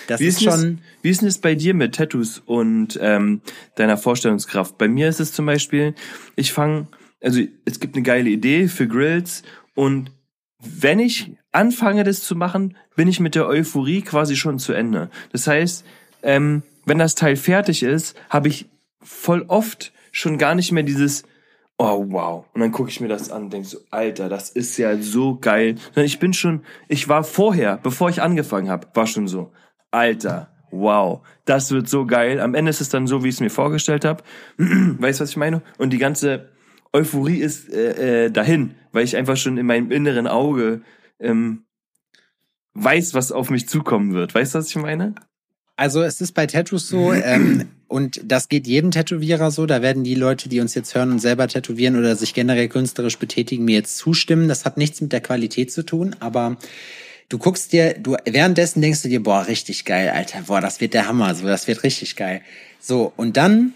Das 0.08 0.20
wie 0.20 0.28
ist, 0.28 0.38
ist 0.38 0.44
schon. 0.44 0.54
Es, 0.54 1.04
wie 1.04 1.10
ist 1.10 1.22
denn 1.22 1.28
es 1.28 1.38
bei 1.40 1.56
dir 1.56 1.74
mit 1.74 1.96
Tattoos 1.96 2.42
und 2.46 3.00
ähm, 3.02 3.42
deiner 3.76 3.98
Vorstellungskraft? 3.98 4.78
Bei 4.78 4.88
mir 4.88 5.10
ist 5.10 5.20
es 5.20 5.32
zum 5.32 5.46
Beispiel, 5.46 5.96
ich 6.36 6.52
fange, 6.52 6.88
also 7.22 7.42
es 7.66 7.80
gibt 7.80 7.96
eine 7.96 8.04
geile 8.04 8.30
Idee 8.30 8.68
für 8.68 8.88
Grills 8.88 9.44
und 9.74 10.12
wenn 10.66 11.00
ich 11.00 11.32
anfange, 11.52 12.04
das 12.04 12.24
zu 12.24 12.36
machen, 12.36 12.76
bin 12.96 13.08
ich 13.08 13.20
mit 13.20 13.36
der 13.36 13.48
Euphorie 13.48 14.02
quasi 14.02 14.36
schon 14.36 14.60
zu 14.60 14.74
Ende. 14.74 15.10
Das 15.32 15.48
heißt, 15.48 15.86
ähm, 16.24 16.64
wenn 16.86 17.00
das 17.00 17.16
Teil 17.16 17.36
fertig 17.36 17.84
ist, 17.84 18.16
habe 18.30 18.48
ich 18.48 18.70
voll 19.02 19.46
oft 19.48 19.94
schon 20.12 20.38
gar 20.38 20.56
nicht 20.56 20.72
mehr 20.72 20.84
dieses 20.84 21.24
Oh 21.78 22.06
wow. 22.08 22.46
Und 22.54 22.62
dann 22.62 22.72
gucke 22.72 22.90
ich 22.90 23.02
mir 23.02 23.10
das 23.10 23.30
an 23.32 23.44
und 23.44 23.54
denke 23.54 23.68
so, 23.68 23.80
Alter, 23.92 24.30
das 24.30 24.50
ist 24.50 24.78
ja 24.78 24.98
so 24.98 25.38
geil. 25.38 25.76
Ich 25.96 26.20
bin 26.20 26.32
schon, 26.32 26.62
ich 26.88 27.10
war 27.10 27.26
vorher, 27.26 27.78
bevor 27.84 28.10
ich 28.10 28.22
angefangen 28.22 28.70
habe, 28.70 28.88
war 28.94 29.08
schon 29.08 29.28
so, 29.28 29.52
Alter, 29.92 30.50
wow, 30.72 31.22
das 31.44 31.72
wird 31.72 31.90
so 31.90 32.06
geil. 32.06 32.40
Am 32.40 32.56
Ende 32.56 32.70
ist 32.70 32.80
es 32.80 32.88
dann 32.88 33.08
so, 33.08 33.24
wie 33.24 33.28
ich 33.30 33.36
es 33.36 33.42
mir 33.42 33.50
vorgestellt 33.50 34.06
habe. 34.06 34.24
weißt 34.58 35.20
du, 35.20 35.24
was 35.24 35.32
ich 35.32 35.38
meine? 35.38 35.62
Und 35.78 35.92
die 35.92 35.98
ganze 35.98 36.50
Euphorie 36.96 37.40
ist 37.40 37.72
äh, 37.74 38.26
äh, 38.26 38.32
dahin, 38.32 38.76
weil 38.94 39.04
ich 39.04 39.18
einfach 39.18 39.36
schon 39.36 39.58
in 39.58 39.66
meinem 39.66 39.92
inneren 39.92 40.28
Auge 40.28 40.82
ähm, 41.20 41.66
weiß, 42.74 43.14
was 43.14 43.34
auf 43.34 43.50
mich 43.50 43.68
zukommen 43.68 44.14
wird. 44.14 44.34
Weißt 44.34 44.56
du, 44.56 44.60
was 44.60 44.70
ich 44.70 44.78
meine? 44.78 45.14
Also 45.76 46.02
es 46.04 46.22
ist 46.22 46.32
bei 46.32 46.46
Tattoos 46.48 46.88
so, 46.88 47.12
ähm, 47.12 47.68
und 47.90 48.22
das 48.24 48.48
geht 48.48 48.66
jedem 48.66 48.92
Tätowierer 48.92 49.52
so, 49.52 49.66
da 49.66 49.82
werden 49.82 50.06
die 50.06 50.16
Leute, 50.16 50.48
die 50.48 50.62
uns 50.62 50.74
jetzt 50.74 50.96
hören 50.96 51.12
und 51.12 51.20
selber 51.20 51.50
tätowieren 51.50 51.98
oder 51.98 52.16
sich 52.16 52.34
generell 52.34 52.70
künstlerisch 52.70 53.20
betätigen, 53.20 53.66
mir 53.66 53.76
jetzt 53.76 53.98
zustimmen. 53.98 54.48
Das 54.48 54.64
hat 54.64 54.78
nichts 54.78 55.02
mit 55.02 55.12
der 55.12 55.20
Qualität 55.20 55.74
zu 55.74 55.84
tun, 55.84 56.16
aber 56.22 56.56
du 57.28 57.38
guckst 57.38 57.74
dir, 57.74 57.96
du 58.00 58.16
währenddessen 58.24 58.82
denkst 58.82 59.02
du 59.02 59.10
dir, 59.10 59.22
boah, 59.22 59.48
richtig 59.48 59.84
geil, 59.84 60.12
Alter, 60.12 60.44
boah, 60.48 60.62
das 60.62 60.80
wird 60.80 60.94
der 60.94 61.10
Hammer, 61.10 61.36
so, 61.36 61.46
das 61.46 61.68
wird 61.68 61.84
richtig 61.84 62.16
geil. 62.16 62.42
So, 62.80 63.12
und 63.18 63.36
dann 63.36 63.74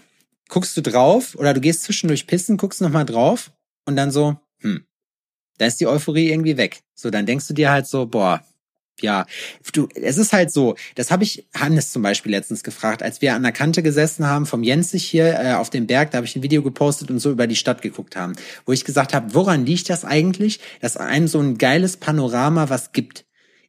guckst 0.50 0.76
du 0.76 0.82
drauf 0.82 1.34
oder 1.36 1.54
du 1.54 1.60
gehst 1.60 1.84
zwischendurch 1.84 2.26
pissen, 2.26 2.58
guckst 2.58 2.82
nochmal 2.82 3.06
drauf 3.06 3.52
und 3.86 3.96
dann 3.96 4.10
so, 4.10 4.36
hm, 4.60 4.84
da 5.56 5.66
ist 5.66 5.80
die 5.80 5.86
Euphorie 5.86 6.30
irgendwie 6.30 6.58
weg. 6.58 6.80
So, 6.94 7.10
dann 7.10 7.24
denkst 7.24 7.46
du 7.48 7.54
dir 7.54 7.70
halt 7.70 7.86
so, 7.86 8.06
boah, 8.06 8.44
ja, 9.00 9.24
du, 9.72 9.88
es 9.94 10.18
ist 10.18 10.32
halt 10.32 10.52
so, 10.52 10.74
das 10.94 11.10
habe 11.10 11.24
ich 11.24 11.48
Hannes 11.54 11.90
zum 11.90 12.02
Beispiel 12.02 12.32
letztens 12.32 12.62
gefragt, 12.62 13.02
als 13.02 13.22
wir 13.22 13.34
an 13.34 13.42
der 13.42 13.52
Kante 13.52 13.82
gesessen 13.82 14.26
haben 14.26 14.44
vom 14.44 14.62
Jensich 14.62 15.06
hier 15.06 15.38
äh, 15.38 15.52
auf 15.54 15.70
dem 15.70 15.86
Berg, 15.86 16.10
da 16.10 16.18
habe 16.18 16.26
ich 16.26 16.36
ein 16.36 16.42
Video 16.42 16.62
gepostet 16.62 17.10
und 17.10 17.18
so 17.18 17.30
über 17.30 17.46
die 17.46 17.56
Stadt 17.56 17.80
geguckt 17.80 18.16
haben, 18.16 18.34
wo 18.66 18.72
ich 18.72 18.84
gesagt 18.84 19.14
habe, 19.14 19.32
woran 19.34 19.64
liegt 19.64 19.88
das 19.88 20.04
eigentlich, 20.04 20.60
dass 20.80 20.98
einem 20.98 21.28
so 21.28 21.40
ein 21.40 21.56
geiles 21.56 21.96
Panorama 21.96 22.68
was 22.68 22.92
gibt? 22.92 23.24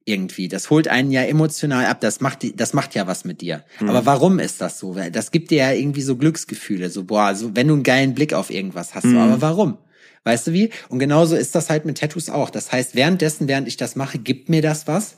Irgendwie. 0.06 0.48
Das 0.48 0.70
holt 0.70 0.88
einen 0.88 1.12
ja 1.12 1.22
emotional 1.22 1.86
ab. 1.86 2.02
Das 2.02 2.22
macht, 2.22 2.60
das 2.60 2.74
macht 2.74 2.96
ja 2.96 3.08
was 3.08 3.26
mit 3.26 3.42
dir. 3.42 3.64
Mhm. 3.80 3.90
Aber 3.90 4.06
warum 4.06 4.40
ist 4.40 4.62
das 4.62 4.80
so? 4.80 4.96
Das 4.96 5.32
gibt 5.32 5.52
dir 5.52 5.58
ja 5.58 5.72
irgendwie 5.72 6.02
so 6.02 6.16
Glücksgefühle. 6.16 6.90
So, 6.90 7.04
boah, 7.04 7.36
so, 7.36 7.56
wenn 7.56 7.68
du 7.68 7.76
einen 7.76 7.84
geilen 7.84 8.16
Blick 8.16 8.34
auf 8.34 8.50
irgendwas 8.50 8.96
hast. 8.96 9.06
Mhm. 9.06 9.12
So, 9.12 9.20
aber 9.20 9.42
warum? 9.42 9.78
Weißt 10.24 10.48
du 10.48 10.54
wie? 10.54 10.70
Und 10.90 11.00
genauso 11.00 11.36
ist 11.36 11.56
das 11.56 11.70
halt 11.70 11.86
mit 11.86 11.98
Tattoos 11.98 12.30
auch. 12.30 12.50
Das 12.50 12.72
heißt, 12.72 12.96
währenddessen, 12.96 13.48
während 13.48 13.68
ich 13.68 13.78
das 13.78 13.96
mache, 13.96 14.20
gibt 14.20 14.50
mir 14.50 14.62
das 14.62 14.88
was. 14.88 15.18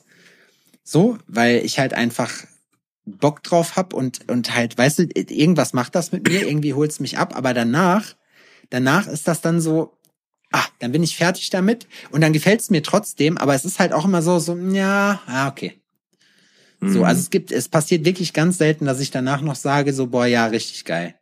So, 0.84 1.18
weil 1.27 1.57
ich 1.57 1.80
halt 1.80 1.93
einfach 1.93 2.31
Bock 3.05 3.43
drauf 3.43 3.76
hab 3.76 3.93
und, 3.93 4.30
und 4.30 4.55
halt, 4.55 4.77
weißt 4.77 4.99
du, 4.99 5.03
irgendwas 5.14 5.73
macht 5.73 5.95
das 5.95 6.11
mit 6.11 6.27
mir, 6.27 6.47
irgendwie 6.47 6.73
holt's 6.73 6.99
mich 6.99 7.18
ab, 7.18 7.35
aber 7.35 7.53
danach, 7.53 8.15
danach 8.69 9.07
ist 9.07 9.27
das 9.27 9.41
dann 9.41 9.60
so, 9.60 9.97
ah, 10.53 10.65
dann 10.80 10.93
bin 10.93 11.03
ich 11.03 11.17
fertig 11.17 11.49
damit 11.49 11.88
und 12.11 12.21
dann 12.21 12.31
gefällt's 12.31 12.69
mir 12.69 12.84
trotzdem, 12.84 13.38
aber 13.38 13.55
es 13.55 13.65
ist 13.65 13.80
halt 13.80 13.91
auch 13.91 14.05
immer 14.05 14.21
so, 14.21 14.39
so, 14.39 14.55
ja, 14.55 15.21
ah, 15.25 15.49
okay. 15.49 15.81
Mhm. 16.80 16.93
So, 16.93 17.03
also 17.03 17.19
es 17.19 17.30
gibt, 17.30 17.51
es 17.51 17.67
passiert 17.67 18.05
wirklich 18.05 18.31
ganz 18.31 18.59
selten, 18.59 18.85
dass 18.85 18.99
ich 19.01 19.11
danach 19.11 19.41
noch 19.41 19.55
sage, 19.55 19.93
so, 19.93 20.07
boah, 20.07 20.25
ja, 20.25 20.45
richtig 20.45 20.85
geil. 20.85 21.15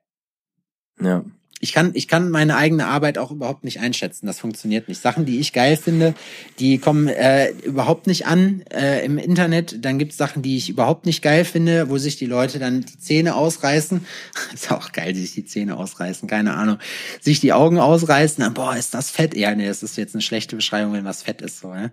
Ja. 1.00 1.24
Ich 1.62 1.74
kann, 1.74 1.92
ich 1.94 2.08
kann 2.08 2.32
meine 2.32 2.58
eigene 2.58 2.88
Arbeit 2.88 3.20
auch 3.20 3.30
überhaupt 3.30 3.64
nicht 3.64 3.80
einschätzen. 3.80 4.26
Das 4.26 4.40
funktioniert 4.40 4.88
nicht. 4.88 5.00
Sachen, 5.00 5.26
die 5.26 5.40
ich 5.40 5.54
geil 5.54 5.78
finde, 5.78 6.16
die 6.58 6.80
kommen 6.80 7.08
äh, 7.08 7.52
überhaupt 7.64 8.08
nicht 8.08 8.26
an 8.26 8.64
äh, 8.74 9.06
im 9.06 9.20
Internet. 9.20 9.86
Dann 9.86 10.00
gibt's 10.00 10.18
Sachen, 10.18 10.42
die 10.42 10.58
ich 10.58 10.70
überhaupt 10.70 11.06
nicht 11.06 11.22
geil 11.22 11.46
finde, 11.46 11.90
wo 11.90 12.00
sich 12.00 12.18
die 12.18 12.26
Leute 12.26 12.58
dann 12.58 12.82
die 12.82 13.00
Zähne 13.00 13.36
ausreißen. 13.36 14.06
ist 14.54 14.72
auch 14.72 14.92
geil, 14.92 15.14
sich 15.14 15.34
die 15.34 15.46
Zähne 15.46 15.78
ausreißen, 15.78 16.28
keine 16.28 16.56
Ahnung. 16.56 16.80
Sich 17.20 17.40
die 17.40 17.54
Augen 17.54 17.78
ausreißen, 17.78 18.44
dann, 18.44 18.56
boah, 18.56 18.76
ist 18.76 18.96
das 18.96 19.12
fett? 19.12 19.38
Ja, 19.38 19.54
nee, 19.54 19.68
das 19.68 19.84
ist 19.84 19.98
jetzt 19.98 20.16
eine 20.16 20.24
schlechte 20.24 20.56
Beschreibung, 20.56 20.94
wenn 20.94 21.06
was 21.06 21.22
fett 21.22 21.42
ist. 21.42 21.60
So, 21.60 21.72
ne? 21.72 21.92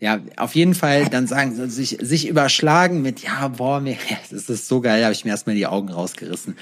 Ja, 0.00 0.18
auf 0.38 0.54
jeden 0.54 0.74
Fall 0.74 1.10
dann 1.10 1.26
sagen, 1.26 1.54
sie, 1.54 1.68
sich, 1.68 1.98
sich 2.00 2.26
überschlagen 2.26 3.02
mit, 3.02 3.20
ja, 3.20 3.48
boah, 3.48 3.80
mir, 3.80 3.96
das 4.30 4.48
ist 4.48 4.66
so 4.66 4.80
geil, 4.80 5.04
habe 5.04 5.12
ich 5.12 5.26
mir 5.26 5.30
erstmal 5.32 5.54
die 5.54 5.66
Augen 5.66 5.90
rausgerissen. 5.90 6.56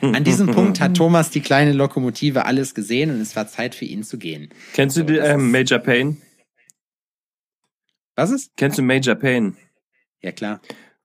An 0.00 0.24
diesem 0.24 0.46
Punkt 0.46 0.80
hat 0.80 0.96
Thomas 0.96 1.28
die 1.28 1.40
kleine 1.40 1.65
Lokomotive 1.72 2.44
alles 2.44 2.74
gesehen 2.74 3.10
und 3.10 3.20
es 3.20 3.34
war 3.36 3.48
Zeit 3.48 3.74
für 3.74 3.84
ihn 3.84 4.04
zu 4.04 4.18
gehen. 4.18 4.50
Kennst 4.74 4.96
du 4.96 5.02
die, 5.04 5.16
ist- 5.16 5.36
Major 5.36 5.78
Payne? 5.78 6.16
Was 8.14 8.30
ist? 8.30 8.52
Kennst 8.56 8.78
du 8.78 8.82
Major 8.82 9.14
Payne? 9.14 9.54
Ja, 10.22 10.32
klar. 10.32 10.60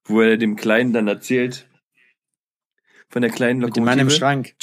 Wo 0.06 0.22
er 0.22 0.38
dem 0.38 0.56
Kleinen 0.56 0.94
dann 0.94 1.08
erzählt, 1.08 1.68
von 3.10 3.22
der 3.22 3.32
kleinen 3.32 3.60
Mit 3.60 3.76
dem 3.76 3.84
Lokomotive. 3.84 3.86
Mann 3.86 4.00
im 4.00 4.10
Schrank. 4.10 4.54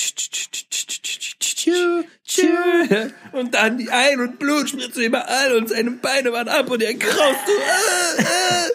Und 3.33 3.55
dann 3.55 3.79
die 3.79 3.91
Ein- 3.91 4.21
und 4.21 4.39
Blutspritze 4.39 5.05
überall 5.05 5.57
und 5.57 5.69
seine 5.69 5.91
Beine 5.93 6.33
waren 6.33 6.49
ab 6.49 6.71
und 6.71 6.83
er 6.83 6.95
kraust 6.95 7.47
so, 7.47 7.53
ah, 7.53 8.25
ah, 8.25 8.67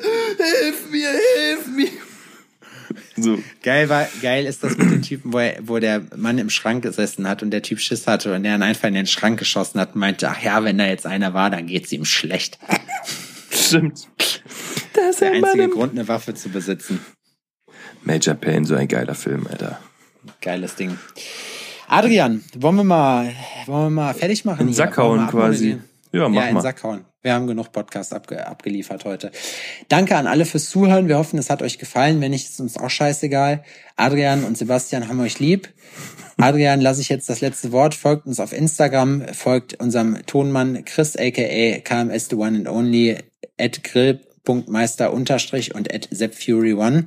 hilf 0.62 0.90
mir, 0.92 1.10
hilf 1.10 1.68
mir. 1.68 1.90
So. 3.16 3.38
Geil 3.62 3.90
war, 3.90 4.08
geil 4.22 4.46
ist 4.46 4.64
das 4.64 4.78
mit 4.78 4.90
dem 4.90 5.02
Typen, 5.02 5.34
wo, 5.34 5.40
er, 5.40 5.58
wo 5.62 5.78
der 5.80 6.02
Mann 6.16 6.38
im 6.40 6.50
Schrank 6.50 6.84
gesessen 6.84 7.28
hat 7.28 7.44
und 7.44 7.52
der 7.52 7.62
Typ 7.62 7.80
Schiss 7.80 8.08
hatte 8.08 8.34
und 8.34 8.44
er 8.46 8.54
dann 8.54 8.64
einfach 8.64 8.88
in 8.88 8.96
den 8.96 9.06
Schrank 9.06 9.38
geschossen 9.38 9.80
hat 9.80 9.94
und 9.94 10.00
meinte, 10.00 10.30
ach 10.30 10.42
ja, 10.42 10.64
wenn 10.64 10.78
da 10.78 10.88
jetzt 10.88 11.06
einer 11.06 11.34
war, 11.34 11.50
dann 11.50 11.68
geht's 11.68 11.92
ihm 11.92 12.06
schlecht. 12.06 12.58
Stimmt. 13.52 14.08
Das 14.94 15.10
ist 15.10 15.22
Der 15.22 15.32
einzige 15.32 15.70
Grund, 15.70 15.94
eine 15.94 16.08
Waffe 16.08 16.34
zu 16.34 16.50
besitzen. 16.50 17.00
Major 18.04 18.36
Payne, 18.36 18.66
so 18.66 18.76
ein 18.76 18.88
geiler 18.88 19.16
Film, 19.16 19.48
Alter. 19.48 19.80
Geiles 20.42 20.76
Ding. 20.76 20.98
Adrian, 21.88 22.44
wollen 22.58 22.76
wir 22.78 22.84
mal, 22.84 23.32
wollen 23.66 23.86
wir 23.86 23.90
mal 23.90 24.14
fertig 24.14 24.46
machen? 24.46 24.68
In? 24.68 24.74
Sack 24.74 24.98
hauen 24.98 25.28
quasi. 25.28 25.78
Ja, 26.12 26.28
mach 26.30 26.42
ja, 26.42 26.48
in 26.48 26.54
mal. 26.56 26.60
den 26.60 26.62
Sack 26.62 26.84
hauen. 26.84 27.06
Wir 27.24 27.34
haben 27.34 27.48
genug 27.48 27.72
Podcast 27.72 28.14
abge 28.14 28.46
abgeliefert 28.46 29.06
heute. 29.06 29.32
Danke 29.88 30.18
an 30.18 30.28
alle 30.28 30.44
fürs 30.44 30.70
Zuhören. 30.70 31.08
Wir 31.08 31.18
hoffen, 31.18 31.40
es 31.40 31.50
hat 31.50 31.62
euch 31.62 31.80
gefallen. 31.80 32.20
Wenn 32.20 32.32
nicht, 32.32 32.50
ist 32.50 32.60
uns 32.60 32.76
auch 32.76 32.90
scheißegal. 32.90 33.64
Adrian 33.96 34.44
und 34.44 34.58
Sebastian 34.58 35.08
haben 35.08 35.22
euch 35.22 35.40
lieb. 35.40 35.70
Adrian, 36.36 36.82
lasse 36.82 37.00
ich 37.00 37.08
jetzt 37.08 37.30
das 37.30 37.40
letzte 37.40 37.72
Wort. 37.72 37.96
Folgt 37.96 38.28
uns 38.28 38.42
auf 38.42 38.52
Instagram, 38.52 39.26
folgt 39.34 39.80
unserem 39.80 40.26
Tonmann 40.26 40.84
Chris, 40.84 41.16
aka 41.16 41.80
KMS 41.80 42.28
The 42.28 42.36
One 42.36 42.58
and 42.58 42.68
Only, 42.68 43.18
at 43.58 43.86
grill.meister 43.86 45.14
unterstrich 45.14 45.74
und 45.74 45.94
at 45.94 46.10
ZepFury1. 46.10 47.06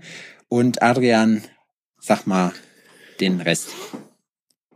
Und 0.49 0.81
Adrian, 0.81 1.43
sag 2.01 2.27
mal 2.27 2.53
den 3.21 3.43
Rest. 3.43 3.69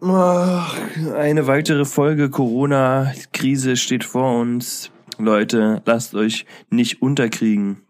Eine 0.03 1.47
weitere 1.47 1.87
Folge 1.87 2.29
Corona-Krise 2.29 3.79
steht 3.79 4.05
vor 4.05 4.39
uns. 4.39 4.91
Leute, 5.25 5.83
lasst 5.87 6.15
euch 6.15 6.47
nicht 6.71 7.03
unterkriegen. 7.03 7.83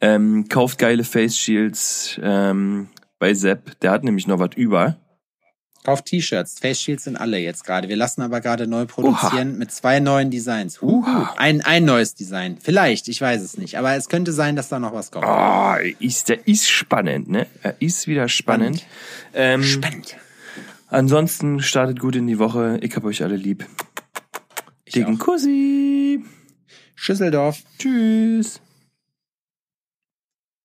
Ähm, 0.00 0.48
kauft 0.48 0.78
geile 0.78 1.04
Face 1.04 1.38
Shields 1.38 2.20
ähm, 2.22 2.88
bei 3.18 3.34
Sepp. 3.34 3.80
Der 3.80 3.90
hat 3.92 4.04
nämlich 4.04 4.26
noch 4.26 4.38
was 4.38 4.50
über. 4.56 4.98
Kauft 5.84 6.06
T-Shirts. 6.06 6.58
Face 6.58 6.80
Shields 6.82 7.04
sind 7.04 7.16
alle 7.16 7.38
jetzt 7.38 7.64
gerade. 7.64 7.88
Wir 7.88 7.94
lassen 7.94 8.20
aber 8.20 8.40
gerade 8.40 8.66
neu 8.66 8.86
produzieren 8.86 9.56
mit 9.56 9.70
zwei 9.70 10.00
neuen 10.00 10.32
Designs. 10.32 10.82
Oha. 10.82 11.32
Ein, 11.36 11.60
ein 11.60 11.84
neues 11.84 12.16
Design. 12.16 12.58
Vielleicht, 12.60 13.06
ich 13.06 13.20
weiß 13.20 13.40
es 13.40 13.56
nicht. 13.56 13.78
Aber 13.78 13.94
es 13.94 14.08
könnte 14.08 14.32
sein, 14.32 14.56
dass 14.56 14.68
da 14.68 14.80
noch 14.80 14.92
was 14.92 15.12
kommt. 15.12 15.24
Oh, 15.28 15.74
ist, 16.00 16.28
der 16.28 16.48
ist 16.48 16.68
spannend, 16.68 17.28
ne? 17.28 17.46
Er 17.62 17.80
ist 17.80 18.08
wieder 18.08 18.28
spannend. 18.28 18.84
Ähm, 19.32 19.62
Spannend. 19.62 20.16
ansonsten 20.88 21.62
startet 21.62 22.00
gut 22.00 22.16
in 22.16 22.26
die 22.26 22.40
Woche. 22.40 22.78
Ich 22.82 22.96
hab 22.96 23.04
euch 23.04 23.22
alle 23.22 23.36
lieb. 23.36 23.64
Ich 24.86 24.94
Dicken 24.94 25.16
auch. 25.16 25.24
Kussi. 25.24 26.24
Schüsseldorf. 26.94 27.62
Tschüss. 27.78 28.60